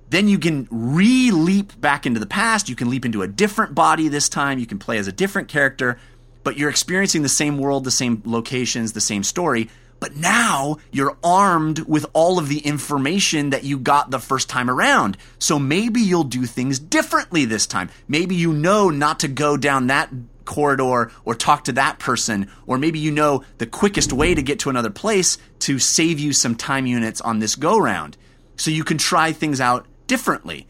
then 0.08 0.28
you 0.28 0.38
can 0.38 0.68
re-leap 0.70 1.78
back 1.80 2.06
into 2.06 2.20
the 2.20 2.26
past 2.26 2.68
you 2.68 2.76
can 2.76 2.88
leap 2.88 3.04
into 3.04 3.22
a 3.22 3.28
different 3.28 3.74
body 3.74 4.08
this 4.08 4.28
time 4.28 4.58
you 4.58 4.66
can 4.66 4.78
play 4.78 4.98
as 4.98 5.06
a 5.06 5.12
different 5.12 5.48
character 5.48 5.98
but 6.42 6.56
you're 6.56 6.70
experiencing 6.70 7.22
the 7.22 7.28
same 7.28 7.58
world 7.58 7.84
the 7.84 7.90
same 7.90 8.22
locations 8.24 8.92
the 8.92 9.00
same 9.00 9.22
story 9.22 9.68
but 10.00 10.16
now 10.16 10.76
you're 10.90 11.16
armed 11.24 11.80
with 11.80 12.06
all 12.12 12.38
of 12.38 12.48
the 12.48 12.58
information 12.58 13.50
that 13.50 13.64
you 13.64 13.78
got 13.78 14.10
the 14.10 14.18
first 14.18 14.48
time 14.48 14.68
around. 14.68 15.16
So 15.38 15.58
maybe 15.58 16.00
you'll 16.00 16.24
do 16.24 16.44
things 16.44 16.78
differently 16.78 17.44
this 17.44 17.66
time. 17.66 17.88
Maybe 18.06 18.34
you 18.34 18.52
know 18.52 18.90
not 18.90 19.20
to 19.20 19.28
go 19.28 19.56
down 19.56 19.86
that 19.86 20.10
corridor 20.46 21.10
or 21.24 21.34
talk 21.34 21.64
to 21.64 21.72
that 21.72 21.98
person, 21.98 22.50
or 22.66 22.78
maybe 22.78 22.98
you 22.98 23.10
know 23.10 23.44
the 23.58 23.66
quickest 23.66 24.12
way 24.12 24.34
to 24.34 24.42
get 24.42 24.58
to 24.60 24.70
another 24.70 24.90
place 24.90 25.36
to 25.60 25.78
save 25.78 26.18
you 26.18 26.32
some 26.32 26.54
time 26.54 26.86
units 26.86 27.20
on 27.20 27.38
this 27.38 27.56
go 27.56 27.76
round. 27.76 28.16
So 28.56 28.70
you 28.70 28.84
can 28.84 28.98
try 28.98 29.32
things 29.32 29.60
out 29.60 29.86
differently. 30.06 30.66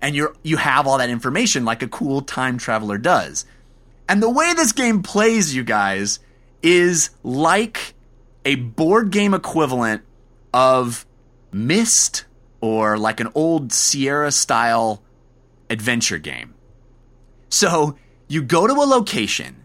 And 0.00 0.14
you're 0.14 0.34
you 0.42 0.56
have 0.56 0.86
all 0.86 0.98
that 0.98 1.10
information 1.10 1.64
like 1.64 1.82
a 1.82 1.88
cool 1.88 2.22
time 2.22 2.58
traveler 2.58 2.98
does. 2.98 3.44
And 4.08 4.22
the 4.22 4.30
way 4.30 4.54
this 4.54 4.72
game 4.72 5.02
plays, 5.02 5.54
you 5.54 5.64
guys, 5.64 6.18
is 6.62 7.10
like 7.22 7.94
a 8.44 8.54
board 8.54 9.10
game 9.10 9.34
equivalent 9.34 10.02
of 10.54 11.04
Myst 11.52 12.24
or 12.60 12.96
like 12.96 13.20
an 13.20 13.28
old 13.34 13.72
Sierra 13.72 14.32
style 14.32 15.02
adventure 15.68 16.18
game. 16.18 16.54
So 17.50 17.96
you 18.28 18.42
go 18.42 18.66
to 18.66 18.74
a 18.74 18.86
location 18.86 19.64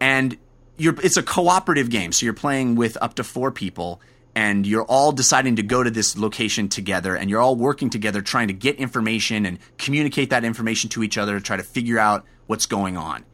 and 0.00 0.36
you're 0.76 0.94
it's 1.00 1.16
a 1.16 1.22
cooperative 1.22 1.90
game. 1.90 2.12
So 2.12 2.26
you're 2.26 2.34
playing 2.34 2.74
with 2.74 2.98
up 3.00 3.14
to 3.14 3.24
4 3.24 3.52
people 3.52 4.00
and 4.34 4.66
you're 4.66 4.84
all 4.84 5.12
deciding 5.12 5.56
to 5.56 5.62
go 5.62 5.82
to 5.82 5.90
this 5.90 6.16
location 6.16 6.68
together 6.68 7.16
and 7.16 7.28
you're 7.28 7.40
all 7.40 7.56
working 7.56 7.90
together 7.90 8.22
trying 8.22 8.48
to 8.48 8.54
get 8.54 8.76
information 8.76 9.46
and 9.46 9.58
communicate 9.78 10.30
that 10.30 10.44
information 10.44 10.90
to 10.90 11.02
each 11.02 11.18
other 11.18 11.38
to 11.38 11.44
try 11.44 11.56
to 11.56 11.62
figure 11.62 11.98
out 11.98 12.24
what's 12.46 12.66
going 12.66 12.96
on. 12.96 13.24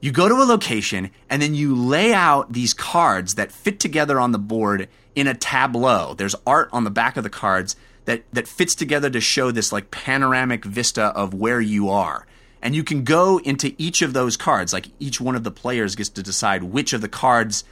You 0.00 0.12
go 0.12 0.28
to 0.28 0.34
a 0.34 0.44
location 0.44 1.10
and 1.30 1.40
then 1.40 1.54
you 1.54 1.74
lay 1.74 2.12
out 2.12 2.52
these 2.52 2.74
cards 2.74 3.36
that 3.36 3.50
fit 3.50 3.80
together 3.80 4.20
on 4.20 4.32
the 4.32 4.38
board 4.38 4.88
in 5.14 5.26
a 5.26 5.34
tableau. 5.34 6.14
There's 6.14 6.36
art 6.46 6.68
on 6.72 6.84
the 6.84 6.90
back 6.90 7.16
of 7.16 7.24
the 7.24 7.30
cards 7.30 7.74
that, 8.04 8.22
that 8.32 8.46
fits 8.46 8.74
together 8.74 9.10
to 9.10 9.20
show 9.20 9.50
this 9.50 9.72
like 9.72 9.90
panoramic 9.90 10.64
vista 10.64 11.04
of 11.04 11.34
where 11.34 11.60
you 11.60 11.88
are. 11.88 12.26
And 12.62 12.74
you 12.74 12.82
can 12.82 13.04
go 13.04 13.38
into 13.38 13.74
each 13.78 14.02
of 14.02 14.12
those 14.12 14.36
cards, 14.36 14.72
like 14.72 14.88
each 14.98 15.20
one 15.20 15.36
of 15.36 15.44
the 15.44 15.50
players 15.50 15.94
gets 15.94 16.08
to 16.10 16.22
decide 16.22 16.64
which 16.64 16.92
of 16.92 17.00
the 17.00 17.08
cards, 17.08 17.64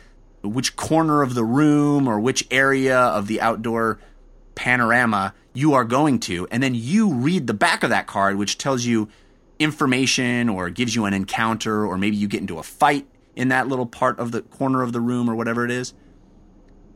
which 0.43 0.77
corner 0.77 1.23
of 1.23 1.35
the 1.35 1.45
room 1.45 2.07
or 2.07 2.21
which 2.21 2.47
area 2.51 2.99
of 2.99 3.27
the 3.27 3.41
outdoor 3.41 3.99
panorama 4.55 5.35
you 5.53 5.75
are 5.75 5.85
going 5.85 6.21
to. 6.21 6.47
And 6.51 6.63
then 6.63 6.75
you 6.75 7.13
read 7.13 7.47
the 7.47 7.55
back 7.55 7.83
of 7.83 7.91
that 7.91 8.07
card, 8.07 8.37
which 8.37 8.59
tells 8.59 8.85
you 8.85 9.09
information 9.59 10.49
or 10.49 10.71
gives 10.71 10.95
you 10.95 11.05
an 11.07 11.15
encounter 11.15 11.87
or 11.87 11.97
maybe 11.97 12.17
you 12.17 12.29
get 12.29 12.41
into 12.41 12.59
a 12.59 12.63
fight 12.63 13.07
in 13.37 13.49
that 13.49 13.69
little 13.69 13.87
part 13.87 14.19
of 14.19 14.33
the 14.33 14.43
corner 14.43 14.83
of 14.83 14.93
the 14.93 15.01
room 15.01 15.29
or 15.29 15.35
whatever 15.35 15.65
it 15.65 15.71
is. 15.71 15.95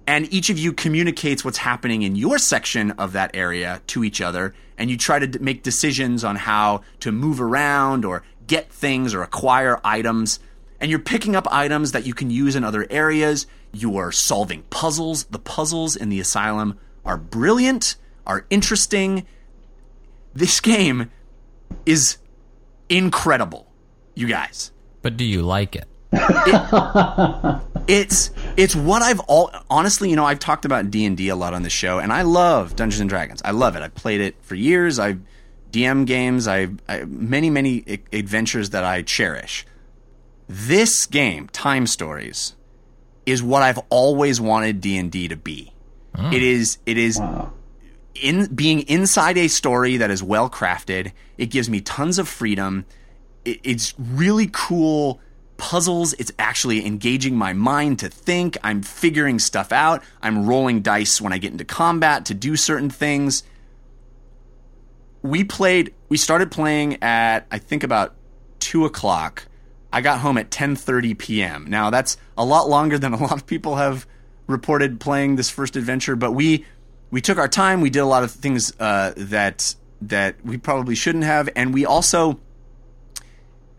And 0.08 0.32
each 0.32 0.48
of 0.48 0.58
you 0.58 0.72
communicates 0.72 1.44
what's 1.44 1.58
happening 1.58 2.00
in 2.00 2.16
your 2.16 2.38
section 2.38 2.92
of 2.92 3.12
that 3.12 3.30
area 3.34 3.82
to 3.88 4.02
each 4.02 4.22
other, 4.22 4.54
and 4.78 4.88
you 4.88 4.96
try 4.96 5.18
to 5.18 5.26
d- 5.26 5.38
make 5.38 5.62
decisions 5.62 6.24
on 6.24 6.34
how 6.34 6.80
to 7.00 7.12
move 7.12 7.42
around 7.42 8.06
or 8.06 8.22
get 8.46 8.72
things 8.72 9.12
or 9.12 9.22
acquire 9.22 9.78
items. 9.84 10.40
And 10.80 10.90
you're 10.90 10.98
picking 10.98 11.36
up 11.36 11.46
items 11.52 11.92
that 11.92 12.06
you 12.06 12.14
can 12.14 12.30
use 12.30 12.56
in 12.56 12.64
other 12.64 12.86
areas. 12.88 13.46
You 13.70 13.98
are 13.98 14.10
solving 14.10 14.62
puzzles. 14.70 15.24
The 15.24 15.38
puzzles 15.38 15.94
in 15.94 16.08
the 16.08 16.20
asylum 16.20 16.78
are 17.04 17.18
brilliant, 17.18 17.96
are 18.26 18.46
interesting. 18.48 19.26
This 20.32 20.58
game 20.58 21.10
is 21.84 22.16
incredible, 22.88 23.70
you 24.14 24.26
guys. 24.26 24.72
But 25.02 25.18
do 25.18 25.24
you 25.26 25.42
like 25.42 25.76
it? 25.76 25.86
It's 27.90 28.30
it's 28.58 28.76
what 28.76 29.00
I've 29.02 29.20
all 29.20 29.50
honestly, 29.70 30.10
you 30.10 30.16
know, 30.16 30.24
I've 30.26 30.38
talked 30.38 30.64
about 30.66 30.90
D 30.90 31.06
and 31.06 31.16
D 31.16 31.28
a 31.30 31.36
lot 31.36 31.54
on 31.54 31.62
the 31.62 31.70
show, 31.70 31.98
and 31.98 32.12
I 32.12 32.22
love 32.22 32.76
Dungeons 32.76 33.00
and 33.00 33.08
Dragons. 33.08 33.40
I 33.44 33.52
love 33.52 33.76
it. 33.76 33.82
I've 33.82 33.94
played 33.94 34.20
it 34.20 34.34
for 34.42 34.54
years. 34.54 34.98
I've 34.98 35.20
DM 35.72 36.06
games. 36.06 36.46
I, 36.46 36.68
I 36.88 37.04
many 37.04 37.48
many 37.48 37.84
a- 37.88 38.16
adventures 38.18 38.70
that 38.70 38.84
I 38.84 39.00
cherish. 39.02 39.64
This 40.48 41.06
game, 41.06 41.48
Time 41.48 41.86
Stories, 41.86 42.54
is 43.24 43.42
what 43.42 43.62
I've 43.62 43.78
always 43.88 44.38
wanted 44.40 44.80
D 44.82 44.98
and 44.98 45.10
D 45.10 45.28
to 45.28 45.36
be. 45.36 45.72
Ah. 46.14 46.30
It 46.30 46.42
is 46.42 46.78
it 46.84 46.98
is 46.98 47.18
Wow. 47.18 47.52
in 48.14 48.54
being 48.54 48.80
inside 48.80 49.38
a 49.38 49.48
story 49.48 49.96
that 49.96 50.10
is 50.10 50.22
well 50.22 50.50
crafted. 50.50 51.12
It 51.38 51.46
gives 51.46 51.70
me 51.70 51.80
tons 51.80 52.18
of 52.18 52.28
freedom. 52.28 52.84
It, 53.46 53.60
it's 53.64 53.94
really 53.98 54.50
cool 54.52 55.20
puzzles. 55.58 56.14
It's 56.14 56.32
actually 56.38 56.86
engaging 56.86 57.36
my 57.36 57.52
mind 57.52 57.98
to 57.98 58.08
think. 58.08 58.56
I'm 58.64 58.82
figuring 58.82 59.38
stuff 59.38 59.70
out. 59.72 60.02
I'm 60.22 60.46
rolling 60.46 60.80
dice 60.80 61.20
when 61.20 61.34
I 61.34 61.38
get 61.38 61.52
into 61.52 61.66
combat 61.66 62.24
to 62.26 62.34
do 62.34 62.56
certain 62.56 62.88
things. 62.88 63.42
We 65.20 65.44
played. 65.44 65.92
We 66.08 66.16
started 66.16 66.50
playing 66.50 67.02
at 67.02 67.46
I 67.50 67.58
think 67.58 67.84
about 67.84 68.14
two 68.60 68.86
o'clock. 68.86 69.46
I 69.92 70.00
got 70.00 70.20
home 70.20 70.38
at 70.38 70.50
10:30 70.50 71.18
p.m. 71.18 71.66
Now 71.68 71.90
that's 71.90 72.16
a 72.38 72.44
lot 72.44 72.68
longer 72.68 72.98
than 72.98 73.12
a 73.12 73.20
lot 73.22 73.32
of 73.32 73.46
people 73.46 73.76
have 73.76 74.06
reported 74.46 75.00
playing 75.00 75.36
this 75.36 75.50
first 75.50 75.76
adventure, 75.76 76.16
but 76.16 76.32
we 76.32 76.64
we 77.10 77.20
took 77.20 77.38
our 77.38 77.48
time. 77.48 77.80
We 77.80 77.90
did 77.90 78.00
a 78.00 78.06
lot 78.06 78.22
of 78.22 78.30
things 78.30 78.72
uh, 78.80 79.12
that 79.16 79.74
that 80.00 80.36
we 80.44 80.56
probably 80.56 80.94
shouldn't 80.94 81.24
have, 81.24 81.48
and 81.56 81.74
we 81.74 81.84
also 81.84 82.38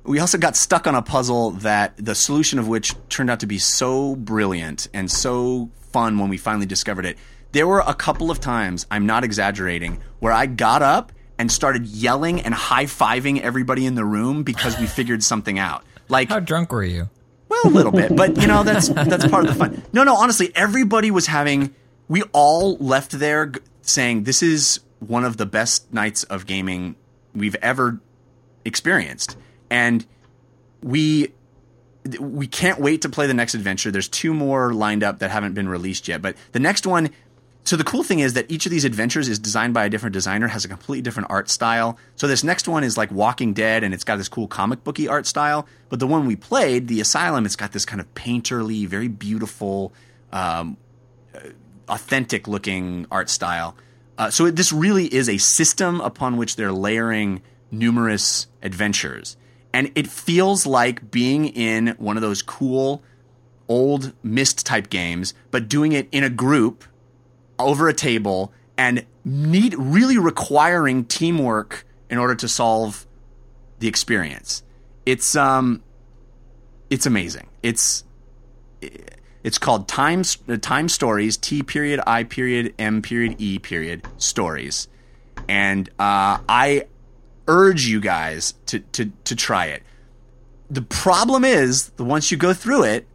we 0.09 0.17
also 0.17 0.39
got 0.39 0.55
stuck 0.55 0.87
on 0.87 0.95
a 0.95 1.03
puzzle 1.03 1.51
that 1.51 1.93
the 1.97 2.15
solution 2.15 2.57
of 2.57 2.67
which 2.67 2.95
turned 3.09 3.29
out 3.29 3.39
to 3.41 3.45
be 3.45 3.59
so 3.59 4.15
brilliant 4.15 4.87
and 4.91 5.09
so 5.11 5.69
fun 5.91 6.17
when 6.17 6.29
we 6.29 6.37
finally 6.37 6.65
discovered 6.65 7.05
it. 7.05 7.15
There 7.51 7.67
were 7.67 7.83
a 7.85 7.93
couple 7.93 8.31
of 8.31 8.39
times, 8.39 8.87
I'm 8.89 9.05
not 9.05 9.23
exaggerating, 9.23 10.01
where 10.17 10.33
I 10.33 10.47
got 10.47 10.81
up 10.81 11.11
and 11.37 11.51
started 11.51 11.85
yelling 11.85 12.41
and 12.41 12.55
high 12.55 12.85
fiving 12.85 13.39
everybody 13.39 13.85
in 13.85 13.93
the 13.93 14.03
room 14.03 14.41
because 14.41 14.79
we 14.79 14.87
figured 14.87 15.21
something 15.23 15.59
out. 15.59 15.83
Like 16.07 16.29
How 16.29 16.39
drunk 16.39 16.71
were 16.71 16.83
you? 16.83 17.11
well, 17.47 17.61
a 17.65 17.69
little 17.69 17.91
bit, 17.91 18.15
but 18.15 18.35
you 18.41 18.47
know 18.47 18.63
that's 18.63 18.89
that's 18.89 19.27
part 19.27 19.45
of 19.45 19.53
the 19.53 19.59
fun. 19.59 19.83
No, 19.93 20.03
no, 20.03 20.15
honestly, 20.15 20.51
everybody 20.55 21.11
was 21.11 21.27
having. 21.27 21.75
We 22.07 22.23
all 22.33 22.77
left 22.77 23.11
there 23.11 23.45
g- 23.45 23.59
saying 23.83 24.23
this 24.23 24.41
is 24.41 24.79
one 24.97 25.23
of 25.23 25.37
the 25.37 25.45
best 25.45 25.93
nights 25.93 26.23
of 26.23 26.47
gaming 26.47 26.95
we've 27.35 27.55
ever 27.61 27.99
experienced, 28.65 29.37
and 29.69 30.05
we 30.81 31.31
we 32.19 32.47
can't 32.47 32.79
wait 32.79 33.01
to 33.01 33.09
play 33.09 33.27
the 33.27 33.33
next 33.33 33.53
adventure. 33.53 33.91
There's 33.91 34.07
two 34.07 34.33
more 34.33 34.73
lined 34.73 35.03
up 35.03 35.19
that 35.19 35.31
haven't 35.31 35.53
been 35.53 35.69
released 35.69 36.07
yet, 36.07 36.21
but 36.21 36.35
the 36.53 36.59
next 36.59 36.87
one. 36.87 37.09
So 37.65 37.75
the 37.75 37.83
cool 37.83 38.03
thing 38.03 38.19
is 38.19 38.33
that 38.33 38.49
each 38.49 38.65
of 38.65 38.71
these 38.71 38.85
adventures 38.85 39.27
is 39.27 39.37
designed 39.37 39.75
by 39.75 39.85
a 39.85 39.89
different 39.89 40.13
designer, 40.13 40.47
has 40.47 40.65
a 40.65 40.67
completely 40.67 41.03
different 41.03 41.29
art 41.29 41.49
style. 41.49 41.99
So 42.15 42.25
this 42.25 42.43
next 42.43 42.67
one 42.67 42.83
is 42.83 42.97
like 42.97 43.11
Walking 43.11 43.53
Dead, 43.53 43.83
and 43.83 43.93
it's 43.93 44.05
got 44.05 44.15
this 44.15 44.29
cool 44.29 44.47
comic 44.47 44.83
booky 44.83 45.07
art 45.07 45.27
style. 45.27 45.67
But 45.89 45.99
the 45.99 46.07
one 46.07 46.25
we 46.25 46.35
played, 46.35 46.87
the 46.87 46.99
Asylum, 47.01 47.45
it's 47.45 47.57
got 47.57 47.73
this 47.73 47.85
kind 47.85 47.99
of 47.99 48.11
painterly, 48.15 48.87
very 48.87 49.09
beautiful, 49.09 49.93
um, 50.31 50.77
authentic 51.87 52.47
looking 52.47 53.05
art 53.11 53.29
style. 53.29 53.75
Uh, 54.17 54.31
so 54.31 54.45
it, 54.45 54.55
this 54.55 54.71
really 54.71 55.13
is 55.13 55.29
a 55.29 55.37
system 55.37 56.01
upon 56.01 56.37
which 56.37 56.55
they're 56.55 56.71
layering 56.71 57.41
numerous 57.71 58.47
adventures, 58.63 59.37
and 59.73 59.91
it 59.95 60.07
feels 60.07 60.65
like 60.65 61.11
being 61.11 61.45
in 61.45 61.95
one 61.97 62.17
of 62.17 62.21
those 62.21 62.41
cool 62.41 63.03
old 63.67 64.13
Myst 64.23 64.65
type 64.65 64.89
games, 64.89 65.33
but 65.51 65.69
doing 65.69 65.91
it 65.91 66.07
in 66.11 66.23
a 66.23 66.29
group 66.29 66.83
over 67.59 67.87
a 67.87 67.93
table 67.93 68.51
and 68.77 69.05
need 69.23 69.75
really 69.77 70.17
requiring 70.17 71.05
teamwork 71.05 71.85
in 72.09 72.17
order 72.17 72.33
to 72.35 72.47
solve 72.47 73.05
the 73.79 73.87
experience. 73.87 74.63
It's 75.05 75.35
um 75.35 75.83
it's 76.89 77.05
amazing. 77.05 77.47
It's 77.61 78.03
it's 79.43 79.57
called 79.57 79.87
time 79.87 80.23
uh, 80.47 80.57
time 80.57 80.89
stories 80.89 81.37
T 81.37 81.63
period 81.63 82.01
I 82.05 82.23
period 82.23 82.73
M 82.79 83.01
period 83.01 83.35
E 83.39 83.59
period 83.59 84.07
stories, 84.17 84.87
and 85.47 85.87
uh, 85.99 86.39
I 86.47 86.87
urge 87.49 87.85
you 87.85 87.99
guys 87.99 88.53
to 88.67 88.79
to 88.79 89.11
to 89.25 89.35
try 89.35 89.65
it. 89.65 89.83
The 90.69 90.83
problem 90.83 91.43
is, 91.43 91.91
once 91.97 92.31
you 92.31 92.37
go 92.37 92.53
through 92.53 92.83
it, 92.83 93.07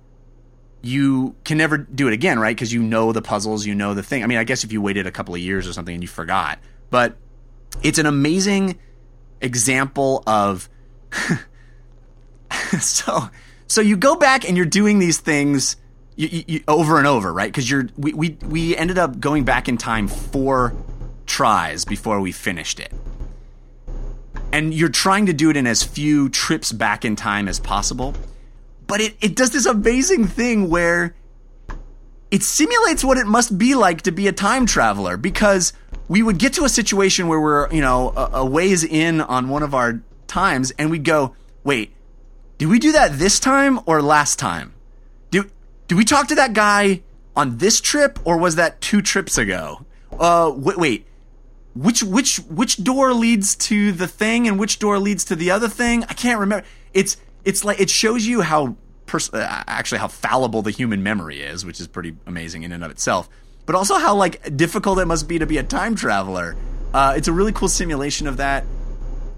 you 0.82 1.36
can 1.44 1.56
never 1.56 1.78
do 1.78 2.08
it 2.08 2.12
again, 2.12 2.38
right? 2.38 2.54
Because 2.54 2.72
you 2.72 2.82
know 2.82 3.12
the 3.12 3.22
puzzles, 3.22 3.64
you 3.64 3.74
know 3.74 3.94
the 3.94 4.02
thing. 4.02 4.22
I 4.22 4.26
mean, 4.26 4.38
I 4.38 4.44
guess 4.44 4.64
if 4.64 4.72
you 4.72 4.82
waited 4.82 5.06
a 5.06 5.12
couple 5.12 5.34
of 5.34 5.40
years 5.40 5.66
or 5.66 5.72
something 5.72 5.94
and 5.94 6.02
you 6.02 6.08
forgot, 6.08 6.58
but 6.90 7.16
it's 7.82 7.98
an 7.98 8.06
amazing 8.06 8.78
example 9.40 10.22
of 10.26 10.68
so 12.80 13.30
so 13.66 13.80
you 13.80 13.96
go 13.96 14.16
back 14.16 14.46
and 14.46 14.56
you're 14.56 14.66
doing 14.66 14.98
these 14.98 15.18
things 15.18 15.76
you, 16.16 16.28
you, 16.28 16.44
you, 16.46 16.64
over 16.68 16.98
and 16.98 17.06
over, 17.06 17.32
right? 17.32 17.48
Because 17.48 17.70
you're 17.70 17.88
we, 17.96 18.12
we 18.12 18.36
we 18.42 18.76
ended 18.76 18.98
up 18.98 19.20
going 19.20 19.44
back 19.44 19.68
in 19.68 19.76
time 19.76 20.08
four 20.08 20.74
tries 21.26 21.84
before 21.84 22.20
we 22.20 22.32
finished 22.32 22.78
it, 22.78 22.92
and 24.54 24.72
you're 24.72 24.88
trying 24.88 25.26
to 25.26 25.32
do 25.32 25.50
it 25.50 25.56
in 25.56 25.66
as 25.66 25.82
few 25.82 26.28
trips 26.28 26.70
back 26.70 27.04
in 27.04 27.16
time 27.16 27.48
as 27.48 27.58
possible. 27.58 28.14
But 28.86 29.00
it 29.00 29.16
it 29.20 29.34
does 29.34 29.50
this 29.50 29.66
amazing 29.66 30.28
thing 30.28 30.70
where 30.70 31.16
it 32.30 32.44
simulates 32.44 33.04
what 33.04 33.18
it 33.18 33.26
must 33.26 33.58
be 33.58 33.74
like 33.74 34.02
to 34.02 34.12
be 34.12 34.28
a 34.28 34.32
time 34.32 34.64
traveler 34.64 35.16
because 35.16 35.72
we 36.06 36.22
would 36.22 36.38
get 36.38 36.52
to 36.52 36.64
a 36.64 36.68
situation 36.68 37.26
where 37.26 37.40
we're 37.40 37.68
you 37.72 37.80
know 37.80 38.12
a, 38.16 38.30
a 38.34 38.44
ways 38.44 38.84
in 38.84 39.20
on 39.20 39.48
one 39.48 39.64
of 39.64 39.74
our 39.74 40.00
times 40.28 40.70
and 40.78 40.88
we'd 40.88 41.04
go 41.04 41.34
wait 41.64 41.92
did 42.58 42.68
we 42.68 42.78
do 42.78 42.92
that 42.92 43.18
this 43.18 43.40
time 43.40 43.80
or 43.86 44.02
last 44.02 44.38
time 44.38 44.72
did, 45.30 45.50
did 45.88 45.96
we 45.96 46.04
talk 46.04 46.28
to 46.28 46.34
that 46.34 46.52
guy 46.52 47.02
on 47.34 47.58
this 47.58 47.80
trip 47.80 48.18
or 48.24 48.38
was 48.38 48.56
that 48.56 48.80
two 48.80 49.00
trips 49.00 49.38
ago 49.38 49.84
uh 50.18 50.52
wait, 50.54 50.76
wait 50.76 51.06
which 51.74 52.02
which 52.02 52.36
which 52.48 52.82
door 52.82 53.12
leads 53.12 53.56
to 53.56 53.92
the 53.92 54.06
thing 54.06 54.46
and 54.46 54.58
which 54.58 54.78
door 54.78 54.98
leads 54.98 55.24
to 55.24 55.36
the 55.36 55.50
other 55.50 55.68
thing 55.68 56.04
i 56.04 56.14
can't 56.14 56.38
remember 56.38 56.64
it's 56.92 57.16
it's 57.44 57.64
like 57.64 57.80
it 57.80 57.90
shows 57.90 58.26
you 58.26 58.42
how 58.42 58.76
pers- 59.06 59.32
uh, 59.32 59.64
actually 59.66 59.98
how 59.98 60.08
fallible 60.08 60.62
the 60.62 60.70
human 60.70 61.02
memory 61.02 61.40
is 61.40 61.64
which 61.66 61.80
is 61.80 61.88
pretty 61.88 62.16
amazing 62.26 62.62
in 62.62 62.72
and 62.72 62.84
of 62.84 62.90
itself 62.90 63.28
but 63.66 63.74
also 63.74 63.96
how 63.96 64.14
like 64.14 64.56
difficult 64.56 64.98
it 64.98 65.06
must 65.06 65.26
be 65.26 65.38
to 65.38 65.46
be 65.46 65.58
a 65.58 65.62
time 65.62 65.94
traveler 65.94 66.56
uh, 66.92 67.14
it's 67.16 67.26
a 67.26 67.32
really 67.32 67.52
cool 67.52 67.68
simulation 67.68 68.28
of 68.28 68.36
that 68.36 68.64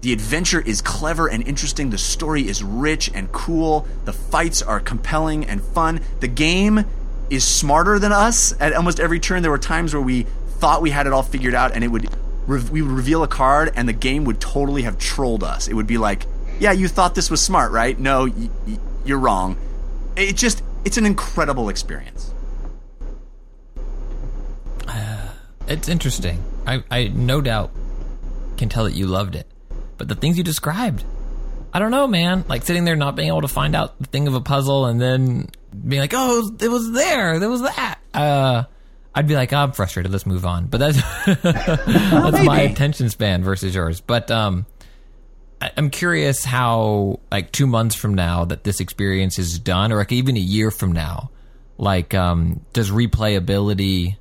the 0.01 0.13
adventure 0.13 0.61
is 0.61 0.81
clever 0.81 1.27
and 1.27 1.45
interesting. 1.47 1.89
The 1.89 1.97
story 1.97 2.47
is 2.47 2.63
rich 2.63 3.09
and 3.13 3.31
cool. 3.31 3.87
The 4.05 4.13
fights 4.13 4.61
are 4.61 4.79
compelling 4.79 5.45
and 5.45 5.61
fun. 5.61 6.01
The 6.19 6.27
game 6.27 6.85
is 7.29 7.43
smarter 7.43 7.99
than 7.99 8.11
us 8.11 8.53
at 8.59 8.73
almost 8.73 8.99
every 8.99 9.19
turn. 9.19 9.41
There 9.41 9.51
were 9.51 9.57
times 9.57 9.93
where 9.93 10.01
we 10.01 10.23
thought 10.59 10.81
we 10.81 10.91
had 10.91 11.07
it 11.07 11.13
all 11.13 11.23
figured 11.23 11.55
out, 11.55 11.73
and 11.73 11.83
it 11.83 11.87
would 11.87 12.09
re- 12.47 12.63
we 12.71 12.81
would 12.81 12.91
reveal 12.91 13.21
a 13.23 13.27
card, 13.27 13.71
and 13.75 13.87
the 13.87 13.93
game 13.93 14.23
would 14.25 14.39
totally 14.39 14.81
have 14.83 14.97
trolled 14.97 15.43
us. 15.43 15.67
It 15.67 15.73
would 15.75 15.87
be 15.87 15.97
like, 15.97 16.25
"Yeah, 16.59 16.71
you 16.71 16.87
thought 16.87 17.13
this 17.13 17.29
was 17.29 17.41
smart, 17.41 17.71
right? 17.71 17.97
No, 17.99 18.23
y- 18.25 18.49
y- 18.65 18.79
you're 19.05 19.19
wrong." 19.19 19.57
It 20.15 20.35
just 20.35 20.63
it's 20.85 20.97
an 20.97 21.05
incredible 21.05 21.69
experience. 21.69 22.33
It's 25.67 25.89
interesting. 25.89 26.41
I, 26.65 26.81
I 26.89 27.07
no 27.09 27.41
doubt 27.41 27.71
can 28.57 28.69
tell 28.69 28.85
that 28.85 28.93
you 28.93 29.05
loved 29.05 29.35
it. 29.35 29.47
But 29.97 30.07
the 30.07 30.15
things 30.15 30.37
you 30.37 30.43
described, 30.43 31.03
I 31.73 31.79
don't 31.79 31.91
know, 31.91 32.07
man. 32.07 32.45
Like 32.47 32.63
sitting 32.63 32.85
there 32.85 32.95
not 32.95 33.15
being 33.17 33.27
able 33.27 33.41
to 33.41 33.47
find 33.49 33.75
out 33.75 33.99
the 33.99 34.07
thing 34.07 34.27
of 34.27 34.33
a 34.33 34.39
puzzle 34.41 34.85
and 34.85 34.99
then 35.01 35.49
being 35.87 36.01
like, 36.01 36.13
oh, 36.15 36.55
it 36.61 36.69
was 36.69 36.91
there. 36.93 37.39
There 37.39 37.49
was 37.49 37.63
that. 37.63 37.99
Uh, 38.13 38.63
I'd 39.17 39.27
be 39.27 39.35
like, 39.35 39.51
oh, 39.51 39.57
I'm 39.57 39.71
frustrated. 39.71 40.11
Let's 40.11 40.25
move 40.27 40.45
on. 40.45 40.67
But 40.67 40.77
that's 40.77 41.01
that's 41.43 42.43
my 42.43 42.61
attention 42.61 43.09
span 43.09 43.43
versus 43.43 43.73
yours. 43.73 43.99
But 43.99 44.29
um, 44.29 44.65
I- 45.59 45.71
I'm 45.75 45.89
curious 45.89 46.45
how, 46.45 47.19
like, 47.31 47.51
two 47.51 47.65
months 47.65 47.95
from 47.95 48.13
now 48.13 48.45
that 48.45 48.63
this 48.63 48.79
experience 48.79 49.39
is 49.39 49.57
done, 49.57 49.91
or 49.91 49.97
like 49.97 50.11
even 50.11 50.37
a 50.37 50.39
year 50.39 50.69
from 50.69 50.91
now, 50.91 51.31
like, 51.79 52.13
um, 52.13 52.61
does 52.73 52.91
replayability 52.91 54.17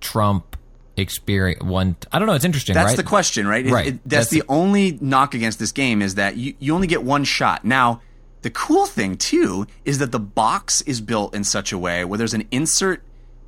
trump 0.00 0.56
experience 0.96 1.62
one? 1.62 1.96
I 2.12 2.18
don't 2.18 2.26
know. 2.28 2.34
It's 2.34 2.44
interesting, 2.44 2.74
That's 2.74 2.88
right? 2.92 2.96
the 2.96 3.02
question, 3.02 3.46
right? 3.46 3.66
It- 3.66 3.72
Right. 3.72 3.86
it- 3.88 4.00
that's, 4.06 4.30
That's 4.30 4.30
the 4.30 4.42
only 4.48 4.98
knock 5.00 5.34
against 5.34 5.58
this 5.58 5.72
game 5.72 6.02
is 6.02 6.14
that 6.16 6.36
you, 6.36 6.54
you 6.58 6.74
only 6.74 6.86
get 6.86 7.02
one 7.02 7.24
shot. 7.24 7.64
Now, 7.64 8.00
the 8.42 8.50
cool 8.50 8.86
thing 8.86 9.16
too 9.18 9.66
is 9.84 9.98
that 9.98 10.12
the 10.12 10.18
box 10.18 10.80
is 10.82 11.00
built 11.02 11.34
in 11.34 11.44
such 11.44 11.72
a 11.72 11.78
way 11.78 12.04
where 12.06 12.16
there's 12.16 12.32
an 12.34 12.46
insert 12.50 13.02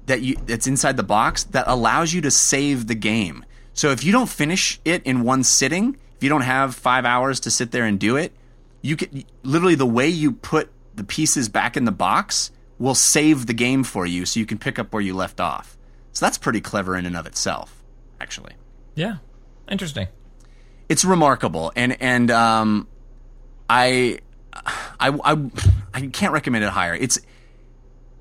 that 0.07 0.23
you 0.23 0.37
that's 0.47 0.67
inside 0.67 0.97
the 0.97 1.03
box 1.03 1.45
that 1.45 1.65
allows 1.69 2.13
you 2.13 2.21
to 2.23 2.31
save 2.31 2.87
the 2.87 2.95
game. 2.95 3.45
So 3.75 3.91
if 3.91 4.05
you 4.05 4.13
don't 4.13 4.29
finish 4.29 4.81
it 4.85 5.03
in 5.05 5.23
one 5.23 5.45
sitting, 5.45 5.97
if 6.17 6.23
you 6.23 6.29
don't 6.29 6.43
have 6.43 6.75
five 6.75 7.05
hours 7.05 7.41
to 7.41 7.51
sit 7.51 7.71
there 7.71 7.85
and 7.85 7.99
do 7.99 8.17
it, 8.17 8.33
you 8.83 8.97
can 8.97 9.25
literally 9.43 9.75
the 9.77 9.87
way 9.87 10.09
you 10.09 10.33
put 10.33 10.71
the 10.95 11.05
pieces 11.05 11.49
back 11.49 11.77
in 11.77 11.85
the 11.85 11.93
box 11.93 12.51
will 12.79 12.95
save 12.95 13.47
the 13.47 13.55
game 13.55 13.85
for 13.85 14.05
you, 14.05 14.27
so 14.27 14.41
you 14.41 14.47
can 14.47 14.59
pick 14.59 14.79
up 14.79 14.93
where 14.93 15.01
you 15.03 15.15
left 15.15 15.41
off. 15.41 15.79
So 16.13 16.27
that's 16.27 16.37
pretty 16.37 16.61
clever 16.61 16.97
in 16.97 17.07
and 17.07 17.17
of 17.17 17.27
itself, 17.27 17.83
actually 18.21 18.53
Yeah. 18.95 19.17
Interesting. 19.71 20.09
it's 20.89 21.05
remarkable 21.05 21.73
and 21.77 21.97
and 22.03 22.31
um 22.31 22.89
I, 23.71 24.19
I 24.53 25.09
i 25.25 25.51
i 25.95 26.07
can't 26.09 26.33
recommend 26.35 26.65
it 26.65 26.71
higher 26.71 26.95
it's 26.95 27.19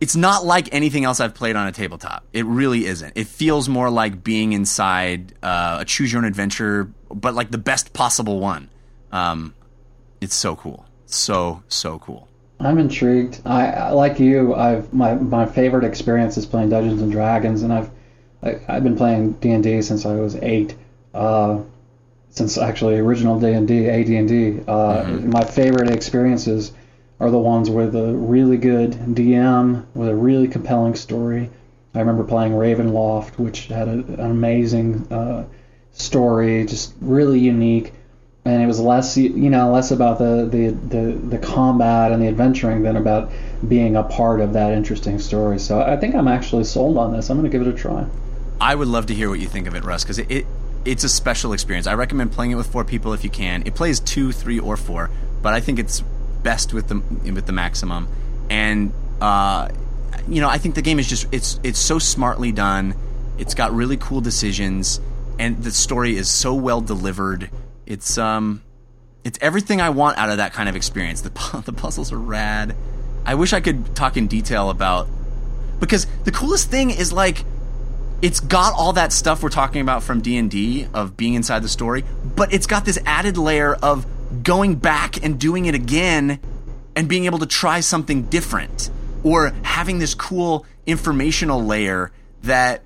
it's 0.02 0.16
not 0.16 0.44
like 0.44 0.68
anything 0.74 1.06
else 1.06 1.20
i've 1.22 1.34
played 1.34 1.56
on 1.56 1.68
a 1.68 1.72
tabletop 1.72 2.26
it 2.34 2.46
really 2.46 2.86
isn't 2.86 3.14
it 3.16 3.28
feels 3.28 3.70
more 3.70 3.90
like 3.90 4.24
being 4.24 4.52
inside 4.52 5.34
uh, 5.44 5.78
a 5.82 5.86
choose 5.86 6.12
your 6.12 6.20
own 6.22 6.26
adventure 6.28 6.92
but 7.14 7.34
like 7.34 7.52
the 7.52 7.58
best 7.58 7.94
possible 7.94 8.40
one 8.40 8.70
um 9.12 9.54
it's 10.20 10.36
so 10.36 10.56
cool 10.56 10.86
so 11.06 11.64
so 11.70 11.98
cool 12.00 12.28
I'm 12.64 12.78
intrigued. 12.78 13.42
I 13.44 13.66
I- 13.72 13.90
like 13.90 14.20
you. 14.20 14.54
I've 14.54 14.94
my 14.94 15.16
my 15.16 15.48
favorite 15.48 15.84
experience 15.84 16.38
is 16.38 16.46
playing 16.46 16.70
Dungeons 16.70 17.02
and 17.02 17.12
Dragons, 17.12 17.64
and 17.64 17.74
I've 17.74 17.90
I, 18.44 18.60
I've 18.68 18.84
been 18.84 18.96
playing 18.96 19.32
D 19.42 19.50
and 19.50 19.64
D 19.64 19.82
since 19.82 20.06
I 20.06 20.14
was 20.18 20.36
eight. 20.36 20.76
Uh, 21.12 21.62
since 22.30 22.60
actually 22.60 23.00
original 23.00 23.40
D 23.40 23.48
and 23.48 23.68
D, 23.68 23.90
AD 23.90 24.08
and 24.10 24.28
D. 24.28 24.60
Uh, 24.68 25.04
My 25.24 25.44
favorite 25.44 25.90
experiences 25.90 26.72
are 27.22 27.32
the 27.32 27.38
ones 27.38 27.70
with 27.70 27.96
a 27.96 28.14
really 28.14 28.58
good 28.58 28.92
DM 28.92 29.86
with 29.94 30.10
a 30.10 30.16
really 30.16 30.48
compelling 30.48 30.96
story. 30.96 31.50
I 31.94 32.00
remember 32.00 32.24
playing 32.24 32.54
Ravenloft, 32.54 33.38
which 33.38 33.68
had 33.68 33.88
a, 33.88 33.92
an 33.92 34.20
amazing 34.20 35.08
uh, 35.12 35.46
story, 35.92 36.66
just 36.66 36.94
really 37.00 37.40
unique 37.40 37.94
and 38.44 38.62
it 38.62 38.66
was 38.66 38.80
less 38.80 39.18
you 39.18 39.50
know 39.50 39.72
less 39.72 39.92
about 39.92 40.18
the, 40.18 40.48
the 40.50 40.72
the 40.72 41.38
the 41.38 41.38
combat 41.38 42.12
and 42.12 42.22
the 42.22 42.28
adventuring 42.28 42.82
than 42.82 42.96
about 42.96 43.32
being 43.68 43.96
a 43.96 44.04
part 44.04 44.42
of 44.42 44.54
that 44.54 44.74
interesting 44.74 45.20
story. 45.20 45.60
So 45.60 45.82
I 45.82 45.96
think 45.98 46.16
I'm 46.16 46.28
actually 46.28 46.64
sold 46.64 46.98
on 46.98 47.14
this. 47.14 47.30
I'm 47.30 47.38
going 47.38 47.50
to 47.50 47.56
give 47.56 47.66
it 47.66 47.74
a 47.74 47.78
try. 47.78 48.06
I 48.60 48.74
would 48.76 48.88
love 48.88 49.06
to 49.08 49.14
hear 49.14 49.30
what 49.30 49.40
you 49.40 49.48
think 49.48 49.68
of 49.68 49.76
it, 49.76 49.84
Russ, 49.84 50.04
because 50.04 50.18
it, 50.18 50.32
it 50.32 50.48
it's 50.86 51.04
a 51.04 51.10
special 51.10 51.54
experience. 51.54 51.86
I 51.86 51.94
recommend 51.94 52.32
playing 52.32 52.52
it 52.52 52.56
with 52.56 52.68
four 52.68 52.84
people 52.84 53.14
if 53.14 53.24
you 53.24 53.30
can. 53.30 53.62
It 53.68 53.76
plays 53.76 54.00
two, 54.00 54.32
three, 54.32 54.60
or 54.60 54.76
four, 54.76 55.12
but 55.44 55.54
I 55.54 55.60
think 55.60 55.78
it's 55.78 56.04
best 56.44 56.74
with 56.74 56.88
the 56.88 56.96
with 57.32 57.46
the 57.46 57.54
maximum. 57.54 58.08
And 58.50 58.94
uh, 59.20 59.70
you 60.28 60.42
know, 60.42 60.50
I 60.50 60.58
think 60.58 60.76
the 60.76 60.82
game 60.82 61.00
is 61.00 61.08
just 61.08 61.28
it's 61.32 61.60
it's 61.64 61.80
so 61.80 62.00
smartly 62.00 62.52
done. 62.52 62.96
It's 63.38 63.54
got 63.54 63.74
really 63.74 63.98
cool 63.98 64.22
decisions, 64.22 65.00
and 65.40 65.64
the 65.64 65.72
story 65.72 66.16
is 66.16 66.30
so 66.30 66.54
well 66.54 66.82
delivered. 66.82 67.50
It's 67.86 68.18
um, 68.18 68.62
it's 69.24 69.40
everything 69.42 69.82
I 69.82 69.90
want 69.90 70.18
out 70.18 70.30
of 70.30 70.38
that 70.38 70.54
kind 70.54 70.70
of 70.70 70.76
experience. 70.76 71.22
The 71.22 71.62
the 71.66 71.74
puzzles 71.74 72.12
are 72.12 72.20
rad. 72.20 72.76
I 73.26 73.36
wish 73.36 73.54
I 73.54 73.62
could 73.62 73.96
talk 73.96 74.18
in 74.18 74.28
detail 74.28 74.70
about 74.70 75.08
because 75.80 76.08
the 76.24 76.32
coolest 76.32 76.70
thing 76.70 76.90
is 76.90 77.14
like 77.14 77.46
it's 78.22 78.40
got 78.40 78.74
all 78.74 78.94
that 78.94 79.12
stuff 79.12 79.42
we're 79.42 79.50
talking 79.50 79.82
about 79.82 80.04
from 80.04 80.22
D&D 80.22 80.88
of 80.94 81.18
being 81.18 81.34
inside 81.34 81.64
the 81.64 81.70
story, 81.70 82.04
but 82.36 82.54
it's 82.54 82.68
got 82.68 82.86
this 82.86 83.00
added 83.06 83.36
layer 83.38 83.74
of 83.74 84.06
going 84.44 84.76
back 84.76 85.24
and 85.24 85.40
doing 85.40 85.66
it 85.66 85.76
again 85.76 86.40
and 86.96 87.08
being 87.08 87.26
able 87.26 87.40
to 87.40 87.46
try 87.46 87.80
something 87.80 88.24
different 88.24 88.90
or 89.24 89.54
having 89.64 90.00
this 90.00 90.14
cool 90.14 90.66
informational 90.86 91.64
layer 91.64 92.12
that 92.44 92.82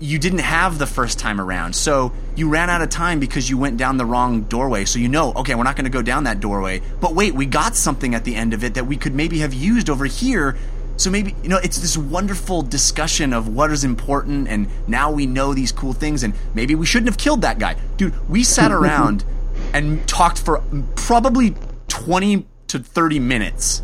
you 0.00 0.18
didn't 0.18 0.40
have 0.40 0.78
the 0.78 0.86
first 0.86 1.18
time 1.18 1.40
around. 1.40 1.74
So 1.74 2.12
you 2.34 2.48
ran 2.48 2.70
out 2.70 2.80
of 2.80 2.88
time 2.88 3.20
because 3.20 3.50
you 3.50 3.58
went 3.58 3.76
down 3.76 3.98
the 3.98 4.06
wrong 4.06 4.42
doorway. 4.42 4.86
So 4.86 4.98
you 4.98 5.08
know, 5.08 5.32
okay, 5.34 5.54
we're 5.54 5.62
not 5.62 5.76
going 5.76 5.84
to 5.84 5.90
go 5.90 6.02
down 6.02 6.24
that 6.24 6.40
doorway. 6.40 6.80
But 7.00 7.14
wait, 7.14 7.34
we 7.34 7.44
got 7.44 7.76
something 7.76 8.14
at 8.14 8.24
the 8.24 8.34
end 8.34 8.54
of 8.54 8.64
it 8.64 8.74
that 8.74 8.86
we 8.86 8.96
could 8.96 9.14
maybe 9.14 9.40
have 9.40 9.52
used 9.52 9.90
over 9.90 10.06
here. 10.06 10.56
So 10.96 11.10
maybe, 11.10 11.34
you 11.42 11.48
know, 11.48 11.58
it's 11.58 11.78
this 11.78 11.96
wonderful 11.96 12.62
discussion 12.62 13.32
of 13.32 13.48
what 13.48 13.70
is 13.70 13.84
important 13.84 14.48
and 14.48 14.68
now 14.86 15.10
we 15.10 15.26
know 15.26 15.54
these 15.54 15.72
cool 15.72 15.92
things 15.92 16.22
and 16.22 16.34
maybe 16.54 16.74
we 16.74 16.86
shouldn't 16.86 17.08
have 17.08 17.18
killed 17.18 17.42
that 17.42 17.58
guy. 17.58 17.76
Dude, 17.96 18.28
we 18.28 18.42
sat 18.42 18.72
around 18.72 19.24
and 19.72 20.06
talked 20.08 20.40
for 20.40 20.62
probably 20.96 21.54
20 21.88 22.46
to 22.68 22.78
30 22.78 23.18
minutes 23.18 23.82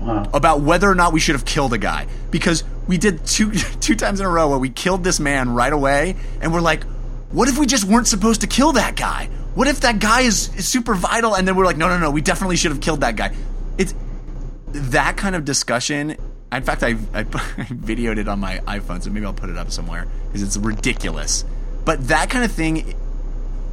Wow. 0.00 0.28
about 0.34 0.60
whether 0.60 0.88
or 0.88 0.94
not 0.94 1.12
we 1.12 1.18
should 1.20 1.34
have 1.34 1.44
killed 1.44 1.72
a 1.72 1.78
guy. 1.78 2.06
Because 2.30 2.62
we 2.86 2.98
did 2.98 3.26
two 3.26 3.50
two 3.80 3.96
times 3.96 4.20
in 4.20 4.26
a 4.26 4.28
row 4.28 4.48
where 4.48 4.58
we 4.58 4.68
killed 4.70 5.02
this 5.02 5.18
man 5.18 5.50
right 5.54 5.72
away 5.72 6.16
and 6.40 6.52
we're 6.52 6.60
like 6.60 6.84
what 7.32 7.48
if 7.48 7.58
we 7.58 7.66
just 7.66 7.84
weren't 7.84 8.06
supposed 8.06 8.42
to 8.42 8.46
kill 8.46 8.72
that 8.72 8.94
guy? 8.94 9.28
What 9.54 9.66
if 9.66 9.80
that 9.80 9.98
guy 9.98 10.20
is, 10.20 10.54
is 10.54 10.68
super 10.68 10.94
vital? 10.94 11.34
And 11.34 11.48
then 11.48 11.56
we're 11.56 11.64
like 11.64 11.76
no 11.76 11.88
no 11.88 11.98
no 11.98 12.10
we 12.10 12.20
definitely 12.20 12.56
should 12.56 12.70
have 12.70 12.80
killed 12.80 13.00
that 13.00 13.16
guy. 13.16 13.34
It's 13.78 13.94
that 14.68 15.16
kind 15.16 15.34
of 15.34 15.44
discussion 15.44 16.16
in 16.52 16.62
fact 16.62 16.82
i, 16.82 16.90
I, 17.12 17.24
videoed 17.24 18.18
it 18.18 18.28
on 18.28 18.38
my 18.38 18.58
iphone 18.68 19.02
so 19.02 19.10
maybe 19.10 19.26
i'll 19.26 19.32
put 19.32 19.50
it 19.50 19.56
up 19.56 19.70
somewhere 19.70 20.06
because 20.26 20.42
it's 20.42 20.56
ridiculous. 20.56 21.44
But 21.84 22.08
that 22.08 22.30
kind 22.30 22.44
of 22.44 22.52
thing 22.52 22.94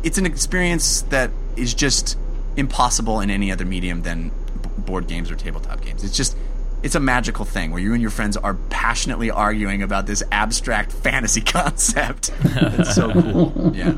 it's 0.04 0.18
an 0.18 0.26
experience 0.26 1.02
that 1.04 1.32
is 1.56 1.74
just 1.74 2.18
impossible 2.56 3.20
in 3.22 3.30
any 3.30 3.52
other 3.52 3.66
medium 3.66 4.04
than 4.04 4.30
b- 4.30 4.70
board 4.80 5.08
games 5.08 5.32
or 5.32 5.36
tabletop 5.36 5.82
games. 5.82 6.04
It's 6.04 6.16
just 6.16 6.38
it's 6.84 6.96
a 6.96 7.00
magical 7.00 7.46
thing 7.46 7.72
where 7.72 7.82
you 7.82 7.94
and 7.94 8.02
your 8.02 8.12
friends 8.12 8.36
are 8.36 8.56
passionately 8.70 9.32
arguing 9.32 9.82
about 9.82 10.06
this 10.06 10.22
abstract 10.32 10.92
fantasy 11.04 11.42
concept. 11.42 12.32
it's 12.44 12.96
so 12.96 13.12
cool. 13.12 13.72
Yeah. 13.74 13.96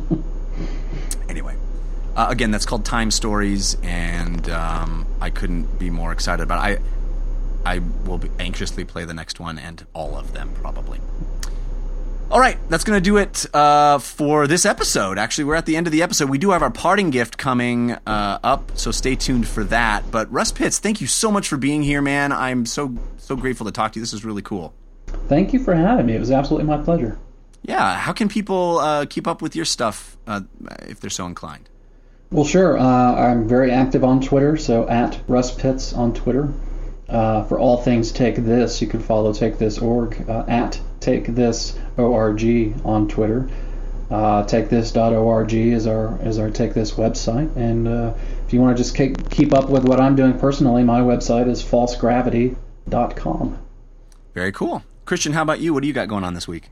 Anyway, 1.27 1.55
uh, 2.15 2.27
again, 2.29 2.51
that's 2.51 2.65
called 2.65 2.85
Time 2.85 3.09
Stories, 3.09 3.75
and 3.81 4.47
um, 4.49 5.07
I 5.19 5.31
couldn't 5.31 5.79
be 5.79 5.89
more 5.89 6.11
excited 6.11 6.43
about 6.43 6.69
it. 6.69 6.81
I 7.65 7.75
I 7.75 7.79
will 8.05 8.21
anxiously 8.39 8.85
play 8.85 9.05
the 9.05 9.13
next 9.15 9.39
one 9.39 9.57
and 9.57 9.85
all 9.93 10.15
of 10.15 10.33
them 10.33 10.51
probably. 10.53 10.99
All 12.31 12.39
right, 12.39 12.57
that's 12.69 12.83
going 12.83 12.97
to 12.97 13.03
do 13.03 13.17
it 13.17 13.45
uh, 13.53 13.99
for 13.99 14.47
this 14.47 14.65
episode. 14.65 15.19
Actually, 15.19 15.43
we're 15.43 15.55
at 15.55 15.67
the 15.67 15.77
end 15.77 15.85
of 15.85 15.93
the 15.93 16.01
episode. 16.01 16.27
We 16.27 16.39
do 16.39 16.49
have 16.51 16.63
our 16.63 16.71
parting 16.71 17.11
gift 17.11 17.37
coming 17.37 17.91
uh, 17.91 18.39
up, 18.43 18.71
so 18.73 18.89
stay 18.89 19.15
tuned 19.15 19.47
for 19.47 19.63
that. 19.65 20.09
But 20.09 20.31
Russ 20.31 20.51
Pitts, 20.51 20.79
thank 20.79 21.01
you 21.01 21.07
so 21.07 21.31
much 21.31 21.47
for 21.47 21.57
being 21.57 21.83
here, 21.83 22.01
man. 22.01 22.31
I'm 22.31 22.65
so 22.65 22.95
so 23.17 23.35
grateful 23.35 23.65
to 23.67 23.71
talk 23.71 23.91
to 23.93 23.99
you. 23.99 24.01
This 24.01 24.11
is 24.11 24.25
really 24.25 24.41
cool. 24.41 24.73
Thank 25.27 25.53
you 25.53 25.59
for 25.59 25.75
having 25.75 26.07
me. 26.07 26.15
It 26.15 26.19
was 26.19 26.31
absolutely 26.31 26.67
my 26.67 26.81
pleasure. 26.83 27.19
Yeah, 27.61 27.95
how 27.95 28.11
can 28.11 28.27
people 28.27 28.79
uh, 28.79 29.05
keep 29.05 29.27
up 29.27 29.43
with 29.43 29.55
your 29.55 29.65
stuff 29.65 30.17
uh, 30.25 30.41
if 30.81 30.99
they're 30.99 31.11
so 31.11 31.27
inclined? 31.27 31.69
Well, 32.31 32.45
sure. 32.45 32.77
Uh, 32.77 33.15
I'm 33.15 33.47
very 33.47 33.71
active 33.71 34.03
on 34.03 34.19
Twitter, 34.19 34.57
so 34.57 34.87
at 34.89 35.19
Russ 35.27 35.53
Pitts 35.53 35.93
on 35.93 36.13
Twitter. 36.13 36.51
Uh, 37.07 37.43
for 37.43 37.59
all 37.59 37.77
things 37.77 38.11
Take 38.11 38.35
This, 38.35 38.81
you 38.81 38.87
can 38.87 38.99
follow 38.99 39.31
Take 39.31 39.59
This 39.59 39.77
org 39.77 40.27
uh, 40.27 40.43
at 40.47 40.79
Take 40.99 41.27
This 41.27 41.77
org 41.97 42.43
on 42.85 43.07
Twitter. 43.07 43.47
Uh, 44.09 44.43
TakeThis.org 44.43 45.53
is 45.53 45.87
our 45.87 46.19
is 46.23 46.37
our 46.37 46.51
Take 46.51 46.75
This 46.75 46.91
website, 46.91 47.55
and 47.55 47.87
uh, 47.87 48.13
if 48.45 48.53
you 48.53 48.61
want 48.61 48.77
to 48.77 48.83
just 48.83 48.95
keep, 48.95 49.31
keep 49.31 49.51
up 49.51 49.67
with 49.69 49.83
what 49.87 49.99
I'm 49.99 50.15
doing 50.15 50.37
personally, 50.37 50.83
my 50.83 50.99
website 50.99 51.49
is 51.49 51.63
falsegravity.com. 51.63 53.57
Very 54.35 54.51
cool. 54.51 54.83
Christian, 55.05 55.33
how 55.33 55.41
about 55.41 55.59
you? 55.59 55.73
What 55.73 55.81
do 55.81 55.87
you 55.87 55.93
got 55.93 56.07
going 56.07 56.23
on 56.23 56.35
this 56.35 56.47
week? 56.47 56.69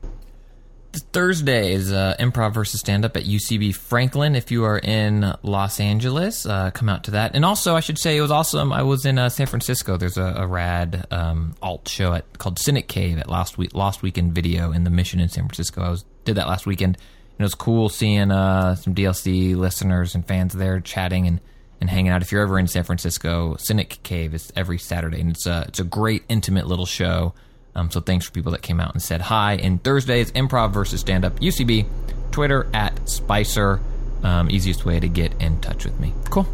Thursday 0.98 1.72
is 1.72 1.92
uh, 1.92 2.16
improv 2.18 2.54
versus 2.54 2.80
stand 2.80 3.04
up 3.04 3.16
at 3.16 3.24
UCB 3.24 3.74
Franklin. 3.74 4.34
If 4.34 4.50
you 4.50 4.64
are 4.64 4.78
in 4.78 5.34
Los 5.42 5.80
Angeles, 5.80 6.46
uh, 6.46 6.70
come 6.70 6.88
out 6.88 7.04
to 7.04 7.12
that. 7.12 7.34
And 7.34 7.44
also, 7.44 7.76
I 7.76 7.80
should 7.80 7.98
say 7.98 8.16
it 8.16 8.20
was 8.20 8.30
awesome. 8.30 8.72
I 8.72 8.82
was 8.82 9.04
in 9.04 9.18
uh, 9.18 9.28
San 9.28 9.46
Francisco. 9.46 9.96
There's 9.96 10.16
a, 10.16 10.34
a 10.38 10.46
rad 10.46 11.06
um, 11.10 11.54
alt 11.62 11.88
show 11.88 12.12
at, 12.12 12.38
called 12.38 12.58
Cynic 12.58 12.88
Cave 12.88 13.18
at 13.18 13.28
last 13.28 13.58
week 13.58 13.74
Lost 13.74 14.02
Weekend 14.02 14.32
Video 14.34 14.72
in 14.72 14.84
the 14.84 14.90
Mission 14.90 15.20
in 15.20 15.28
San 15.28 15.44
Francisco. 15.44 15.82
I 15.82 15.90
was 15.90 16.04
did 16.24 16.36
that 16.36 16.48
last 16.48 16.66
weekend. 16.66 16.96
And 16.96 17.40
it 17.40 17.44
was 17.44 17.54
cool 17.54 17.88
seeing 17.88 18.30
uh, 18.30 18.76
some 18.76 18.94
DLC 18.94 19.56
listeners 19.56 20.14
and 20.14 20.26
fans 20.26 20.52
there 20.52 20.80
chatting 20.80 21.26
and, 21.26 21.40
and 21.80 21.90
hanging 21.90 22.12
out. 22.12 22.22
If 22.22 22.30
you're 22.30 22.42
ever 22.42 22.58
in 22.58 22.68
San 22.68 22.84
Francisco, 22.84 23.56
Cynic 23.58 23.98
Cave 24.02 24.34
is 24.34 24.52
every 24.54 24.78
Saturday, 24.78 25.20
and 25.20 25.30
it's 25.30 25.46
a 25.46 25.64
it's 25.68 25.80
a 25.80 25.84
great 25.84 26.22
intimate 26.28 26.66
little 26.66 26.86
show. 26.86 27.34
Um, 27.74 27.90
so 27.90 28.00
thanks 28.00 28.26
for 28.26 28.32
people 28.32 28.52
that 28.52 28.62
came 28.62 28.80
out 28.80 28.92
and 28.94 29.02
said 29.02 29.20
hi. 29.20 29.54
And 29.54 29.82
Thursday 29.82 30.20
is 30.20 30.32
improv 30.32 30.72
versus 30.72 31.00
stand 31.00 31.24
up. 31.24 31.40
UCB, 31.40 31.86
Twitter 32.30 32.68
at 32.72 33.08
Spicer. 33.08 33.80
Um, 34.22 34.50
easiest 34.50 34.84
way 34.84 35.00
to 35.00 35.08
get 35.08 35.34
in 35.40 35.60
touch 35.60 35.84
with 35.84 35.98
me. 36.00 36.12
Cool. 36.30 36.46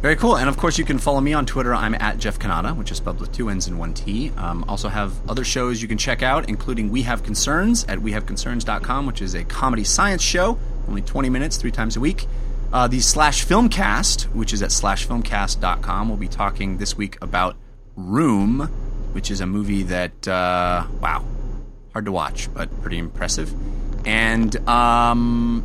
Very 0.00 0.16
cool. 0.16 0.36
And 0.36 0.48
of 0.48 0.56
course, 0.56 0.78
you 0.78 0.84
can 0.84 0.98
follow 0.98 1.20
me 1.20 1.34
on 1.34 1.44
Twitter. 1.44 1.74
I'm 1.74 1.94
at 1.94 2.18
Jeff 2.18 2.38
Cannata, 2.38 2.74
which 2.74 2.90
is 2.90 2.96
spelled 2.96 3.20
with 3.20 3.32
two 3.32 3.50
N's 3.50 3.66
and 3.66 3.78
one 3.78 3.92
T. 3.92 4.30
Um, 4.38 4.64
also 4.66 4.88
have 4.88 5.12
other 5.28 5.44
shows 5.44 5.82
you 5.82 5.88
can 5.88 5.98
check 5.98 6.22
out, 6.22 6.48
including 6.48 6.90
We 6.90 7.02
Have 7.02 7.22
Concerns 7.22 7.84
at 7.84 7.98
WeHaveConcerns.com, 7.98 9.04
which 9.06 9.20
is 9.20 9.34
a 9.34 9.44
comedy 9.44 9.84
science 9.84 10.22
show, 10.22 10.58
only 10.88 11.02
20 11.02 11.28
minutes, 11.28 11.58
three 11.58 11.70
times 11.70 11.96
a 11.96 12.00
week. 12.00 12.26
Uh, 12.72 12.88
the 12.88 13.00
Slash 13.00 13.44
Filmcast, 13.44 14.22
which 14.34 14.54
is 14.54 14.62
at 14.62 14.70
SlashFilmcast.com. 14.70 16.08
We'll 16.08 16.16
be 16.16 16.28
talking 16.28 16.78
this 16.78 16.96
week 16.96 17.18
about 17.20 17.56
Room, 17.94 18.70
which 19.12 19.30
is 19.30 19.40
a 19.40 19.46
movie 19.46 19.82
that, 19.84 20.26
uh, 20.26 20.86
wow, 21.00 21.24
hard 21.92 22.04
to 22.04 22.12
watch, 22.12 22.52
but 22.52 22.80
pretty 22.82 22.98
impressive. 22.98 23.52
And 24.06 24.56
um, 24.68 25.64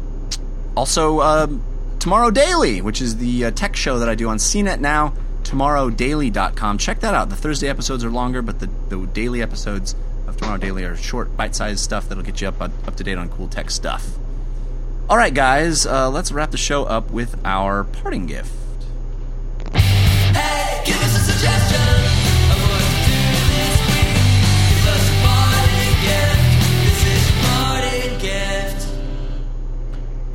also, 0.76 1.22
um, 1.22 1.64
Tomorrow 2.00 2.32
Daily, 2.32 2.82
which 2.82 3.02
is 3.02 3.18
the 3.18 3.46
uh, 3.46 3.52
tech 3.52 3.76
show 3.76 4.00
that 4.00 4.10
I 4.10 4.16
do 4.16 4.30
on 4.30 4.38
CNET 4.38 4.80
now, 4.80 5.14
tomorrowdaily.com. 5.44 6.78
Check 6.78 7.00
that 7.00 7.14
out. 7.14 7.30
The 7.30 7.36
Thursday 7.36 7.68
episodes 7.68 8.04
are 8.04 8.10
longer, 8.10 8.42
but 8.42 8.60
the, 8.60 8.70
the 8.90 9.06
daily 9.08 9.42
episodes 9.42 9.96
of 10.28 10.38
Tomorrow 10.38 10.58
Daily 10.58 10.84
are 10.84 10.96
short, 10.96 11.36
bite 11.38 11.56
sized 11.56 11.80
stuff 11.80 12.10
that'll 12.10 12.24
get 12.24 12.42
you 12.42 12.48
up, 12.48 12.62
up 12.62 12.96
to 12.96 13.04
date 13.04 13.18
on 13.18 13.30
cool 13.30 13.48
tech 13.48 13.72
stuff. 13.72 14.08
All 15.10 15.18
right, 15.18 15.34
guys, 15.34 15.86
uh, 15.86 16.10
let's 16.10 16.32
wrap 16.32 16.52
the 16.52 16.58
show 16.58 16.84
up 16.84 17.12
with 17.12 17.40
our 17.46 17.84
parting 17.84 18.26
gift. 18.26 18.52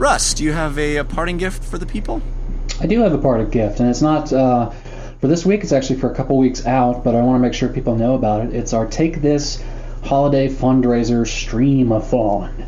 Russ, 0.01 0.33
do 0.33 0.45
you 0.45 0.53
have 0.53 0.79
a, 0.79 0.97
a 0.97 1.05
parting 1.05 1.37
gift 1.37 1.63
for 1.63 1.77
the 1.77 1.85
people? 1.85 2.23
I 2.81 2.87
do 2.87 3.01
have 3.01 3.13
a 3.13 3.19
parting 3.19 3.51
gift, 3.51 3.81
and 3.81 3.91
it's 3.91 4.01
not 4.01 4.33
uh, 4.33 4.71
for 5.21 5.29
this 5.29 5.45
week. 5.45 5.63
It's 5.63 5.73
actually 5.73 6.01
for 6.01 6.11
a 6.11 6.15
couple 6.15 6.39
weeks 6.39 6.65
out, 6.65 7.05
but 7.05 7.15
I 7.15 7.21
want 7.21 7.37
to 7.37 7.47
make 7.47 7.53
sure 7.53 7.69
people 7.69 7.97
know 7.97 8.15
about 8.15 8.47
it. 8.47 8.55
It's 8.55 8.73
our 8.73 8.87
Take 8.87 9.21
This 9.21 9.63
Holiday 10.03 10.49
Fundraiser 10.49 11.27
Stream-a-thon. 11.27 12.67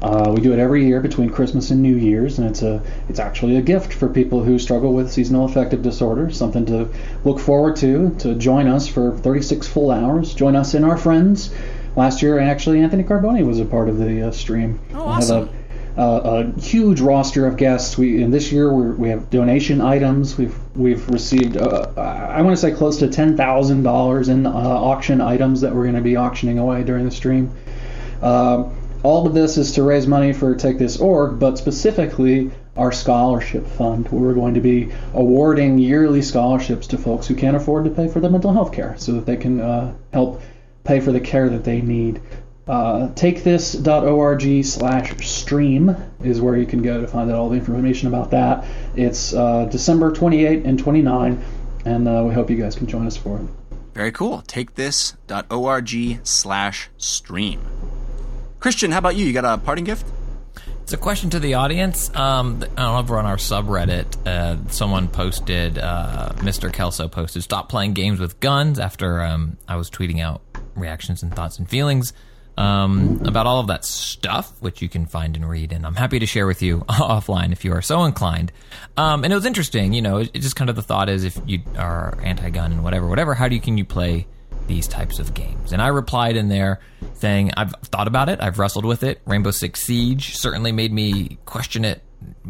Uh, 0.00 0.32
we 0.32 0.40
do 0.40 0.52
it 0.52 0.60
every 0.60 0.86
year 0.86 1.00
between 1.00 1.30
Christmas 1.30 1.72
and 1.72 1.82
New 1.82 1.96
Year's, 1.96 2.38
and 2.38 2.48
it's 2.48 2.62
a 2.62 2.80
it's 3.08 3.18
actually 3.18 3.56
a 3.56 3.62
gift 3.62 3.92
for 3.92 4.08
people 4.08 4.44
who 4.44 4.56
struggle 4.56 4.92
with 4.94 5.10
seasonal 5.10 5.46
affective 5.46 5.82
disorder. 5.82 6.30
Something 6.30 6.64
to 6.66 6.88
look 7.24 7.40
forward 7.40 7.74
to. 7.78 8.14
To 8.20 8.36
join 8.36 8.68
us 8.68 8.86
for 8.86 9.18
36 9.18 9.66
full 9.66 9.90
hours. 9.90 10.32
Join 10.32 10.54
us 10.54 10.74
and 10.74 10.84
our 10.84 10.96
friends. 10.96 11.52
Last 11.96 12.22
year, 12.22 12.38
actually, 12.38 12.78
Anthony 12.78 13.02
Carboni 13.02 13.44
was 13.44 13.58
a 13.58 13.64
part 13.64 13.88
of 13.88 13.98
the 13.98 14.28
uh, 14.28 14.30
stream. 14.30 14.78
Oh, 14.94 15.04
awesome. 15.04 15.50
A, 15.98 16.02
a, 16.02 16.60
huge 16.60 17.00
roster 17.00 17.46
of 17.46 17.56
guests. 17.56 17.98
We 17.98 18.22
this 18.24 18.52
year 18.52 18.72
we 18.72 19.08
have 19.10 19.30
donation 19.30 19.80
items. 19.80 20.38
We've 20.38 20.56
we've 20.74 21.08
received 21.08 21.56
uh, 21.56 21.92
I 21.96 22.40
want 22.42 22.56
to 22.56 22.60
say 22.60 22.72
close 22.72 22.98
to 22.98 23.08
ten 23.08 23.36
thousand 23.36 23.82
dollars 23.82 24.28
in 24.28 24.46
uh, 24.46 24.50
auction 24.50 25.20
items 25.20 25.60
that 25.62 25.74
we're 25.74 25.84
going 25.84 25.96
to 25.96 26.00
be 26.00 26.16
auctioning 26.16 26.58
away 26.58 26.84
during 26.84 27.04
the 27.04 27.10
stream. 27.10 27.52
Um 28.22 28.74
all 29.04 29.28
of 29.28 29.34
this 29.34 29.56
is 29.56 29.72
to 29.72 29.84
raise 29.84 30.08
money 30.08 30.32
for 30.32 30.56
Take 30.56 30.78
This 30.78 30.98
org, 30.98 31.38
but 31.38 31.56
specifically 31.56 32.50
our 32.76 32.90
scholarship 32.90 33.66
fund. 33.66 34.08
We're 34.08 34.34
going 34.34 34.54
to 34.54 34.60
be 34.60 34.90
awarding 35.14 35.78
yearly 35.78 36.20
scholarships 36.20 36.88
to 36.88 36.98
folks 36.98 37.26
who 37.26 37.36
can't 37.36 37.56
afford 37.56 37.84
to 37.84 37.90
pay 37.90 38.08
for 38.08 38.20
their 38.20 38.30
mental 38.30 38.52
health 38.52 38.72
care, 38.72 38.96
so 38.98 39.12
that 39.12 39.26
they 39.26 39.36
can 39.36 39.60
uh, 39.60 39.94
help 40.12 40.42
pay 40.82 41.00
for 41.00 41.12
the 41.12 41.20
care 41.20 41.48
that 41.48 41.64
they 41.64 41.80
need. 41.80 42.20
Uh, 42.68 43.08
takethis.org 43.14 44.64
slash 44.64 45.26
stream 45.26 45.96
is 46.22 46.40
where 46.40 46.54
you 46.54 46.66
can 46.66 46.82
go 46.82 47.00
to 47.00 47.06
find 47.06 47.30
out 47.30 47.38
all 47.38 47.48
the 47.48 47.56
information 47.56 48.08
about 48.08 48.30
that. 48.32 48.66
It's 48.94 49.32
uh, 49.32 49.64
December 49.66 50.12
28 50.12 50.64
and 50.66 50.78
29, 50.78 51.42
and 51.86 52.06
uh, 52.06 52.24
we 52.28 52.34
hope 52.34 52.50
you 52.50 52.56
guys 52.56 52.76
can 52.76 52.86
join 52.86 53.06
us 53.06 53.16
for 53.16 53.38
it. 53.38 53.46
Very 53.94 54.12
cool. 54.12 54.42
Takethis.org 54.46 56.20
slash 56.26 56.90
stream. 56.98 57.60
Christian, 58.60 58.90
how 58.90 58.98
about 58.98 59.16
you? 59.16 59.24
You 59.24 59.32
got 59.32 59.46
a 59.46 59.56
parting 59.56 59.84
gift? 59.84 60.06
It's 60.82 60.92
a 60.92 60.98
question 60.98 61.30
to 61.30 61.38
the 61.38 61.54
audience. 61.54 62.14
Um, 62.14 62.62
I 62.62 62.66
don't 62.66 62.76
know, 62.76 62.98
over 62.98 63.18
on 63.18 63.24
our 63.24 63.36
subreddit, 63.36 64.26
uh, 64.26 64.68
someone 64.68 65.08
posted, 65.08 65.78
uh, 65.78 66.32
Mr. 66.36 66.72
Kelso 66.72 67.08
posted, 67.08 67.42
stop 67.42 67.68
playing 67.68 67.94
games 67.94 68.20
with 68.20 68.40
guns 68.40 68.78
after 68.78 69.22
um, 69.22 69.56
I 69.66 69.76
was 69.76 69.90
tweeting 69.90 70.20
out 70.20 70.42
reactions 70.74 71.22
and 71.22 71.34
thoughts 71.34 71.58
and 71.58 71.68
feelings 71.68 72.12
um, 72.58 73.22
about 73.24 73.46
all 73.46 73.60
of 73.60 73.68
that 73.68 73.84
stuff, 73.84 74.52
which 74.60 74.82
you 74.82 74.88
can 74.88 75.06
find 75.06 75.36
and 75.36 75.48
read, 75.48 75.72
and 75.72 75.86
I'm 75.86 75.94
happy 75.94 76.18
to 76.18 76.26
share 76.26 76.46
with 76.46 76.60
you 76.60 76.80
offline 76.88 77.52
if 77.52 77.64
you 77.64 77.72
are 77.72 77.80
so 77.80 78.04
inclined. 78.04 78.50
Um, 78.96 79.22
and 79.22 79.32
it 79.32 79.36
was 79.36 79.46
interesting, 79.46 79.92
you 79.92 80.02
know, 80.02 80.18
it, 80.18 80.30
it 80.34 80.40
just 80.40 80.56
kind 80.56 80.68
of 80.68 80.74
the 80.74 80.82
thought 80.82 81.08
is 81.08 81.22
if 81.22 81.40
you 81.46 81.60
are 81.76 82.18
anti-gun 82.20 82.72
and 82.72 82.82
whatever, 82.82 83.06
whatever, 83.06 83.34
how 83.34 83.46
do 83.46 83.54
you 83.54 83.60
can 83.60 83.78
you 83.78 83.84
play 83.84 84.26
these 84.66 84.88
types 84.88 85.20
of 85.20 85.34
games? 85.34 85.72
And 85.72 85.80
I 85.80 85.86
replied 85.86 86.34
in 86.34 86.48
there 86.48 86.80
saying 87.14 87.52
I've 87.56 87.72
thought 87.84 88.08
about 88.08 88.28
it, 88.28 88.40
I've 88.42 88.58
wrestled 88.58 88.84
with 88.84 89.04
it. 89.04 89.20
Rainbow 89.24 89.52
Six 89.52 89.80
Siege 89.80 90.36
certainly 90.36 90.72
made 90.72 90.92
me 90.92 91.38
question 91.46 91.84
it 91.84 92.02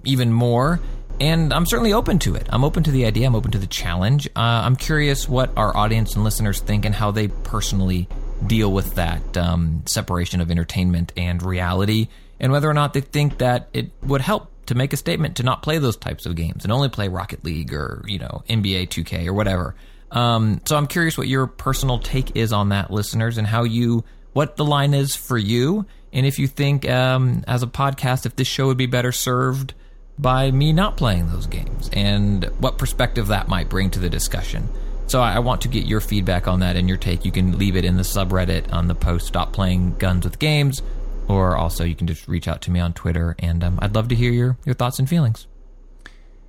even 0.04 0.32
more. 0.32 0.80
And 1.20 1.52
I'm 1.52 1.66
certainly 1.66 1.92
open 1.92 2.18
to 2.20 2.34
it. 2.34 2.46
I'm 2.48 2.64
open 2.64 2.84
to 2.84 2.92
the 2.92 3.04
idea. 3.04 3.26
I'm 3.26 3.34
open 3.34 3.50
to 3.50 3.58
the 3.58 3.66
challenge. 3.66 4.26
Uh, 4.28 4.62
I'm 4.64 4.76
curious 4.76 5.28
what 5.28 5.50
our 5.56 5.76
audience 5.76 6.14
and 6.14 6.24
listeners 6.24 6.60
think 6.60 6.84
and 6.84 6.94
how 6.94 7.10
they 7.10 7.28
personally 7.28 8.08
deal 8.46 8.72
with 8.72 8.94
that 8.94 9.36
um, 9.36 9.82
separation 9.86 10.40
of 10.40 10.50
entertainment 10.50 11.12
and 11.16 11.42
reality, 11.42 12.08
and 12.40 12.52
whether 12.52 12.68
or 12.68 12.74
not 12.74 12.92
they 12.92 13.00
think 13.00 13.38
that 13.38 13.68
it 13.72 13.90
would 14.02 14.20
help 14.20 14.50
to 14.66 14.74
make 14.74 14.92
a 14.92 14.96
statement 14.96 15.36
to 15.36 15.42
not 15.42 15.62
play 15.62 15.78
those 15.78 15.96
types 15.96 16.26
of 16.26 16.36
games 16.36 16.64
and 16.64 16.72
only 16.72 16.88
play 16.88 17.08
Rocket 17.08 17.42
League 17.44 17.72
or 17.72 18.04
you 18.06 18.18
know 18.18 18.42
NBA 18.48 18.88
2K 18.88 19.26
or 19.26 19.32
whatever. 19.32 19.74
Um, 20.10 20.60
so 20.64 20.76
I'm 20.76 20.86
curious 20.86 21.18
what 21.18 21.28
your 21.28 21.46
personal 21.46 21.98
take 21.98 22.36
is 22.36 22.52
on 22.52 22.70
that, 22.70 22.90
listeners, 22.90 23.38
and 23.38 23.46
how 23.46 23.64
you 23.64 24.04
what 24.32 24.56
the 24.56 24.64
line 24.64 24.94
is 24.94 25.16
for 25.16 25.38
you, 25.38 25.86
and 26.12 26.24
if 26.26 26.38
you 26.38 26.46
think 26.46 26.88
um, 26.88 27.44
as 27.46 27.62
a 27.62 27.66
podcast 27.66 28.26
if 28.26 28.36
this 28.36 28.46
show 28.46 28.66
would 28.66 28.76
be 28.76 28.86
better 28.86 29.12
served 29.12 29.74
by 30.18 30.50
me 30.50 30.72
not 30.72 30.96
playing 30.96 31.28
those 31.30 31.46
games, 31.46 31.90
and 31.92 32.44
what 32.58 32.78
perspective 32.78 33.28
that 33.28 33.48
might 33.48 33.68
bring 33.68 33.90
to 33.90 33.98
the 33.98 34.10
discussion. 34.10 34.68
So 35.08 35.22
I 35.22 35.32
I 35.32 35.38
want 35.38 35.62
to 35.62 35.68
get 35.68 35.86
your 35.86 36.00
feedback 36.00 36.46
on 36.46 36.60
that 36.60 36.76
and 36.76 36.86
your 36.88 36.98
take. 36.98 37.24
You 37.24 37.32
can 37.32 37.58
leave 37.58 37.76
it 37.76 37.84
in 37.84 37.96
the 37.96 38.02
subreddit 38.02 38.72
on 38.72 38.88
the 38.88 38.94
post 38.94 39.26
"Stop 39.26 39.52
Playing 39.52 39.96
Guns 39.98 40.24
with 40.24 40.38
Games," 40.38 40.82
or 41.28 41.56
also 41.56 41.82
you 41.82 41.94
can 41.94 42.06
just 42.06 42.28
reach 42.28 42.46
out 42.46 42.62
to 42.62 42.70
me 42.70 42.78
on 42.78 42.92
Twitter, 42.92 43.34
and 43.38 43.64
um, 43.64 43.78
I'd 43.80 43.94
love 43.94 44.08
to 44.08 44.14
hear 44.14 44.30
your 44.30 44.58
your 44.66 44.74
thoughts 44.74 44.98
and 44.98 45.08
feelings. 45.08 45.46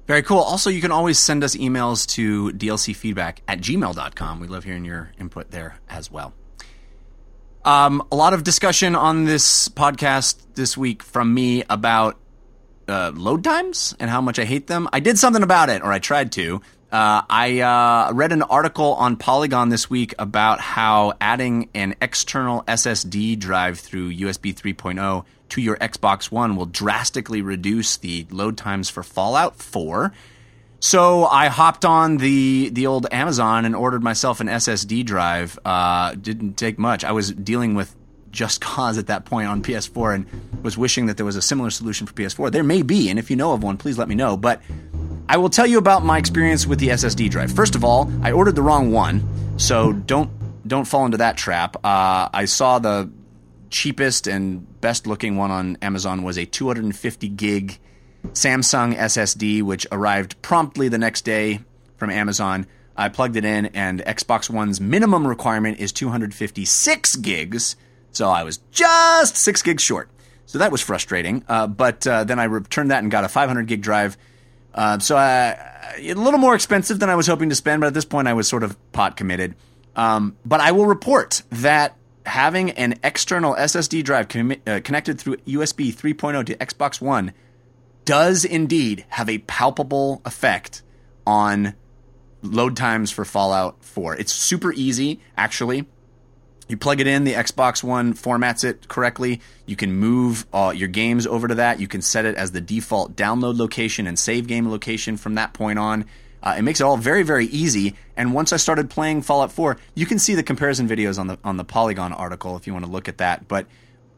Very 0.07 0.23
cool. 0.23 0.40
Also, 0.40 0.69
you 0.69 0.81
can 0.81 0.91
always 0.91 1.19
send 1.19 1.44
us 1.44 1.56
emails 1.56 2.06
to 2.15 2.52
dlcfeedback 2.52 3.38
at 3.48 3.60
gmail.com. 3.60 4.40
We 4.40 4.48
love 4.48 4.64
hearing 4.64 4.84
your 4.84 5.11
input 5.19 5.52
there 5.52 5.80
as 5.88 6.11
well. 6.11 6.34
Um, 7.64 8.03
a 8.11 8.15
lot 8.15 8.34
of 8.34 8.44
discussion 8.44 8.95
on 8.95 9.26
this 9.26 9.69
podcast 9.69 10.41
this 10.56 10.76
week 10.76 11.03
from 11.03 11.34
me 11.34 11.64
about 11.69 12.19
uh, 12.90 13.11
load 13.16 13.44
times 13.44 13.95
and 13.99 14.10
how 14.10 14.22
much 14.22 14.40
I 14.40 14.45
hate 14.45 14.68
them. 14.68 14.90
I 14.91 14.99
did 14.99 15.18
something 15.18 15.44
about 15.44 15.70
it, 15.70 15.82
or 15.82 15.91
I 15.94 15.99
tried 15.99 16.32
to. 16.34 16.61
Uh, 16.91 17.22
I 17.30 17.60
uh, 17.60 18.14
read 18.14 18.32
an 18.32 18.41
article 18.41 18.95
on 18.95 19.16
Polygon 19.16 19.70
this 19.70 19.90
week 19.90 20.16
about 20.18 20.60
how 20.60 21.14
adding 21.22 21.70
an 21.76 21.95
external 22.02 22.64
SSD 22.64 23.38
drive 23.38 23.80
through 23.80 24.11
USB 24.11 24.56
3.0 24.56 25.24
to 25.49 25.61
your 25.61 25.78
Xbox 25.78 26.32
One 26.32 26.56
will 26.56 26.66
drastically 26.66 27.41
reduce 27.44 27.98
the 27.98 28.26
load 28.32 28.57
times 28.57 28.90
for 28.90 29.03
Fallout 29.03 29.57
4. 29.57 30.11
So 30.80 31.26
I 31.26 31.48
hopped 31.48 31.84
on 31.84 32.18
the 32.18 32.70
the 32.70 32.88
old 32.88 33.06
Amazon 33.11 33.66
and 33.66 33.76
ordered 33.76 34.02
myself 34.02 34.40
an 34.40 34.48
SSD 34.48 35.06
drive. 35.06 35.60
Uh, 35.66 36.16
didn't 36.16 36.56
take 36.56 36.80
much. 36.80 37.03
I 37.03 37.11
was 37.11 37.32
dealing 37.32 37.76
with 37.76 37.94
Just 38.31 38.61
Cause 38.61 38.97
at 38.97 39.07
that 39.07 39.26
point 39.26 39.47
on 39.47 39.61
PS4 39.61 40.15
and 40.15 40.64
was 40.64 40.77
wishing 40.77 41.07
that 41.07 41.18
there 41.18 41.26
was 41.26 41.35
a 41.35 41.41
similar 41.41 41.69
solution 41.69 42.07
for 42.07 42.14
PS4. 42.14 42.51
There 42.51 42.64
may 42.64 42.81
be, 42.81 43.10
and 43.10 43.18
if 43.18 43.30
you 43.30 43.35
know 43.35 43.53
of 43.53 43.64
one, 43.64 43.77
please 43.77 43.97
let 43.97 44.07
me 44.07 44.15
know. 44.15 44.38
But 44.38 44.61
I 45.27 45.38
will 45.38 45.49
tell 45.49 45.68
you 45.68 45.77
about 45.77 46.03
my 46.03 46.18
experience 46.18 46.65
with 46.65 46.80
the 46.80 46.89
SSD 46.89 47.30
drive. 47.30 47.51
First 47.51 47.76
of 47.76 47.84
all, 47.84 48.11
I 48.22 48.31
ordered 48.31 48.56
the 48.56 48.61
wrong 48.61 48.91
one, 48.91 49.23
so 49.57 49.93
don't 49.93 50.30
don't 50.68 50.85
fall 50.85 51.06
into 51.06 51.18
that 51.18 51.38
trap. 51.38 51.77
Uh, 51.77 52.30
I 52.34 52.45
saw 52.45 52.80
the 52.80 53.10
cheapest 53.69 54.27
and 54.27 54.81
best 54.81 55.07
looking 55.07 55.38
one 55.38 55.51
on 55.51 55.77
Amazon 55.81 56.23
was 56.23 56.38
a 56.38 56.45
250 56.45 57.30
gig 57.30 57.80
Samsung 58.34 58.95
SSD, 58.95 59.61
which 59.64 59.88
arrived 59.91 60.41
promptly 60.41 60.89
the 60.89 60.97
next 60.97 61.22
day 61.22 61.61
from 61.97 62.10
Amazon. 62.10 62.68
I 62.95 63.10
plugged 63.10 63.38
it 63.38 63.45
in, 63.45 63.68
and 63.68 64.01
Xbox 64.01 64.49
One's 64.49 64.81
minimum 64.81 65.26
requirement 65.26 65.80
is 65.80 65.91
256 65.93 67.15
gigs, 67.18 67.76
so 68.11 68.30
I 68.30 68.44
was 68.44 68.57
just 68.72 69.38
six 69.38 69.61
gigs 69.61 69.84
short. 69.84 70.10
So 70.45 70.57
that 70.57 70.72
was 70.72 70.81
frustrating. 70.81 71.44
Uh, 71.48 71.68
but 71.68 72.06
uh, 72.07 72.23
then 72.23 72.40
I 72.40 72.45
returned 72.45 72.91
that 72.91 73.03
and 73.03 73.11
got 73.11 73.23
a 73.23 73.30
500 73.30 73.68
gig 73.68 73.81
drive. 73.81 74.18
Uh, 74.73 74.98
so 74.99 75.15
I, 75.15 75.57
a 75.98 76.14
little 76.14 76.40
more 76.40 76.56
expensive 76.56 76.99
than 76.99 77.10
I 77.10 77.15
was 77.15 77.27
hoping 77.27 77.49
to 77.49 77.56
spend, 77.56 77.81
but 77.81 77.88
at 77.88 77.94
this 77.94 78.06
point 78.06 78.27
I 78.27 78.34
was 78.34 78.48
sort 78.48 78.64
of 78.64 78.77
pot 78.91 79.15
committed. 79.15 79.56
Um, 79.95 80.38
but 80.45 80.60
I 80.60 80.72
will 80.72 80.86
report 80.86 81.44
that 81.52 81.95
having 82.26 82.72
an 82.72 82.95
external 83.03 83.56
SSD 83.56 84.03
drive 84.03 84.27
commi- 84.27 84.60
uh, 84.68 84.80
connected 84.81 85.19
through 85.19 85.38
USB 85.38 85.94
3.0 85.94 86.45
to 86.45 86.56
Xbox 86.56 87.02
One 87.02 87.34
does 88.06 88.45
indeed 88.45 89.06
have 89.10 89.30
a 89.30 89.40
palpable 89.40 90.22
effect 90.26 90.81
on 91.27 91.76
load 92.41 92.76
times 92.76 93.11
for 93.11 93.26
Fallout 93.26 93.84
4. 93.84 94.15
It's 94.15 94.34
super 94.34 94.73
easy, 94.73 95.19
actually. 95.38 95.86
You 96.70 96.78
plug 96.78 97.02
it 97.02 97.08
in, 97.08 97.24
the 97.24 97.34
Xbox 97.34 97.84
One 97.84 98.14
formats 98.14 98.64
it 98.64 98.88
correctly. 98.88 99.41
You 99.66 99.76
can 99.76 99.91
move 99.91 100.46
uh, 100.54 100.72
your 100.74 100.88
games 100.88 101.26
over 101.26 101.48
to 101.48 101.56
that. 101.56 101.80
You 101.80 101.88
can 101.88 102.04
set 102.04 102.26
it 102.26 102.36
as 102.36 102.52
the 102.52 102.62
default 102.62 103.16
download 103.16 103.58
location 103.58 104.06
and 104.06 104.18
save 104.18 104.46
game 104.46 104.70
location 104.70 105.18
from 105.18 105.34
that 105.36 105.54
point 105.54 105.80
on. 105.80 106.06
Uh, 106.44 106.56
it 106.60 106.62
makes 106.62 106.80
it 106.80 106.84
all 106.84 106.96
very, 106.96 107.24
very 107.24 107.48
easy. 107.48 107.96
And 108.16 108.34
once 108.34 108.54
I 108.54 108.58
started 108.58 108.90
playing 108.90 109.24
Fallout 109.24 109.52
4, 109.52 109.78
you 109.96 110.06
can 110.06 110.20
see 110.20 110.36
the 110.36 110.44
comparison 110.44 110.88
videos 110.88 111.20
on 111.20 111.26
the 111.26 111.40
on 111.44 111.58
the 111.58 111.66
Polygon 111.66 112.14
article 112.14 112.56
if 112.56 112.68
you 112.68 112.74
want 112.74 112.86
to 112.86 112.91
look 112.91 113.10
at 113.10 113.18
that. 113.18 113.48
But 113.48 113.66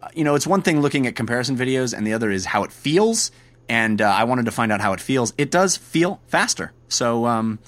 uh, 0.02 0.10
you 0.14 0.26
know, 0.26 0.36
it's 0.36 0.46
one 0.46 0.62
thing 0.62 0.82
looking 0.82 1.08
at 1.08 1.16
comparison 1.16 1.56
videos, 1.58 1.98
and 1.98 2.06
the 2.06 2.14
other 2.14 2.30
is 2.30 2.46
how 2.46 2.64
it 2.64 2.74
feels. 2.74 3.32
And 3.70 4.02
uh, 4.02 4.10
I 4.10 4.26
wanted 4.26 4.46
to 4.46 4.52
find 4.52 4.74
out 4.74 4.82
how 4.82 4.92
it 4.92 5.00
feels. 5.00 5.34
It 5.38 5.52
does 5.52 5.78
feel 5.78 6.20
faster. 6.28 6.74
So 6.90 7.26
um, 7.26 7.60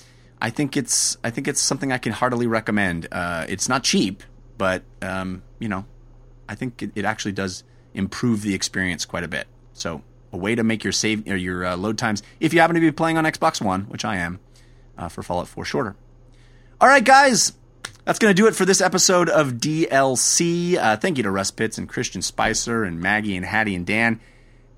I 0.41 0.49
think 0.49 0.75
it's 0.75 1.17
I 1.23 1.29
think 1.29 1.47
it's 1.47 1.61
something 1.61 1.93
I 1.93 1.97
can 1.97 2.11
heartily 2.11 2.47
recommend. 2.47 3.07
Uh, 3.11 3.45
it's 3.47 3.69
not 3.69 3.83
cheap, 3.83 4.21
but 4.63 4.81
um, 5.01 5.43
you 5.59 5.67
know, 5.67 5.83
I 6.47 6.55
think 6.55 6.81
it, 6.81 6.91
it 6.95 7.03
actually 7.03 7.33
does 7.33 7.65
improve 7.93 8.43
the 8.43 8.53
experience 8.53 9.03
quite 9.03 9.25
a 9.25 9.27
bit. 9.27 9.45
So 9.73 10.03
a 10.31 10.37
way 10.37 10.55
to 10.55 10.63
make 10.63 10.85
your 10.85 10.93
save 10.93 11.27
or 11.27 11.35
your 11.35 11.65
uh, 11.65 11.75
load 11.75 11.97
times, 11.97 12.23
if 12.39 12.53
you 12.53 12.61
happen 12.61 12.75
to 12.75 12.79
be 12.79 12.89
playing 12.89 13.17
on 13.17 13.25
Xbox 13.25 13.61
One, 13.61 13.81
which 13.89 14.05
I 14.05 14.15
am, 14.15 14.39
uh, 14.97 15.09
for 15.09 15.21
Fallout 15.21 15.49
4 15.49 15.65
shorter. 15.65 15.97
All 16.79 16.87
right, 16.87 17.03
guys. 17.03 17.51
That's 18.05 18.19
going 18.19 18.33
to 18.33 18.41
do 18.41 18.47
it 18.47 18.55
for 18.55 18.63
this 18.63 18.79
episode 18.79 19.27
of 19.27 19.55
DLC. 19.55 20.77
Uh, 20.77 20.95
thank 20.95 21.17
you 21.17 21.23
to 21.23 21.31
Russ 21.31 21.51
Pitts 21.51 21.77
and 21.77 21.89
Christian 21.89 22.21
Spicer 22.21 22.85
and 22.85 23.01
Maggie 23.01 23.35
and 23.35 23.45
Hattie 23.45 23.75
and 23.75 23.85
Dan. 23.85 24.21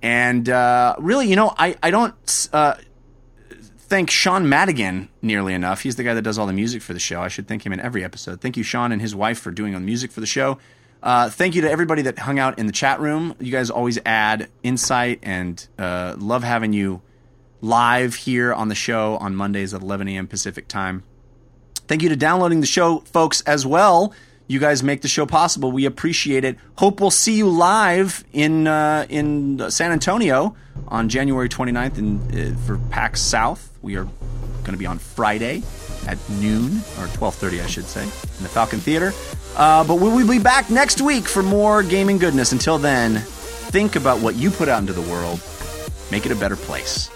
And 0.01 0.49
uh, 0.49 0.95
really, 0.97 1.27
you 1.27 1.35
know, 1.35 1.53
I, 1.55 1.75
I 1.83 1.91
don't 1.91 2.49
uh, 2.51 2.73
thank 3.87 4.09
Sean 4.09 4.49
Madigan 4.49 5.09
nearly 5.21 5.53
enough. 5.53 5.81
He's 5.81 5.95
the 5.95 6.03
guy 6.03 6.13
that 6.13 6.21
does 6.21 6.37
all 6.37 6.47
the 6.47 6.53
music 6.53 6.81
for 6.81 6.93
the 6.93 6.99
show. 6.99 7.21
I 7.21 7.27
should 7.27 7.47
thank 7.47 7.65
him 7.65 7.73
in 7.73 7.79
every 7.79 8.03
episode. 8.03 8.41
Thank 8.41 8.57
you, 8.57 8.63
Sean 8.63 8.91
and 8.91 9.01
his 9.01 9.15
wife, 9.15 9.39
for 9.39 9.51
doing 9.51 9.73
the 9.73 9.79
music 9.79 10.11
for 10.11 10.19
the 10.19 10.27
show. 10.27 10.57
Uh, 11.03 11.29
thank 11.29 11.53
you 11.53 11.61
to 11.61 11.69
everybody 11.69 12.01
that 12.01 12.17
hung 12.17 12.39
out 12.39 12.57
in 12.57 12.65
the 12.65 12.71
chat 12.71 12.99
room. 12.99 13.35
You 13.39 13.51
guys 13.51 13.69
always 13.69 13.99
add 14.05 14.49
insight 14.63 15.19
and 15.21 15.65
uh, 15.77 16.15
love 16.17 16.43
having 16.43 16.73
you 16.73 17.01
live 17.61 18.15
here 18.15 18.53
on 18.53 18.69
the 18.69 18.75
show 18.75 19.17
on 19.17 19.35
Mondays 19.35 19.73
at 19.73 19.81
11 19.81 20.07
a.m. 20.07 20.27
Pacific 20.27 20.67
time. 20.67 21.03
Thank 21.87 22.01
you 22.01 22.09
to 22.09 22.15
downloading 22.15 22.61
the 22.61 22.67
show, 22.67 22.99
folks, 22.99 23.41
as 23.41 23.65
well. 23.65 24.13
You 24.47 24.59
guys 24.59 24.83
make 24.83 25.01
the 25.01 25.07
show 25.07 25.25
possible. 25.25 25.71
We 25.71 25.85
appreciate 25.85 26.43
it. 26.43 26.57
Hope 26.77 26.99
we'll 27.01 27.11
see 27.11 27.35
you 27.35 27.49
live 27.49 28.23
in 28.33 28.67
uh, 28.67 29.05
in 29.09 29.69
San 29.71 29.91
Antonio 29.91 30.55
on 30.87 31.09
January 31.09 31.49
29th 31.49 31.97
in, 31.97 32.19
uh, 32.55 32.57
for 32.65 32.77
PAX 32.89 33.21
South. 33.21 33.74
We 33.85 33.97
are 33.97 34.05
going 34.05 34.71
to 34.71 34.77
be 34.77 34.87
on 34.87 34.97
Friday 34.97 35.61
at 36.07 36.17
noon 36.41 36.77
or 36.97 37.05
12:30, 37.05 37.61
I 37.61 37.67
should 37.67 37.85
say, 37.85 38.01
in 38.01 38.43
the 38.43 38.49
Falcon 38.49 38.79
Theater. 38.79 39.13
Uh, 39.55 39.83
but 39.83 39.99
we 39.99 40.09
will 40.09 40.27
be 40.27 40.39
back 40.39 40.71
next 40.71 41.01
week 41.01 41.25
for 41.25 41.43
more 41.43 41.83
gaming 41.83 42.17
goodness. 42.17 42.51
Until 42.51 42.79
then, 42.79 43.17
think 43.69 43.95
about 43.95 44.21
what 44.21 44.33
you 44.33 44.49
put 44.49 44.69
out 44.69 44.81
into 44.81 44.93
the 44.93 45.03
world. 45.03 45.39
Make 46.09 46.25
it 46.25 46.31
a 46.31 46.35
better 46.35 46.55
place. 46.55 47.11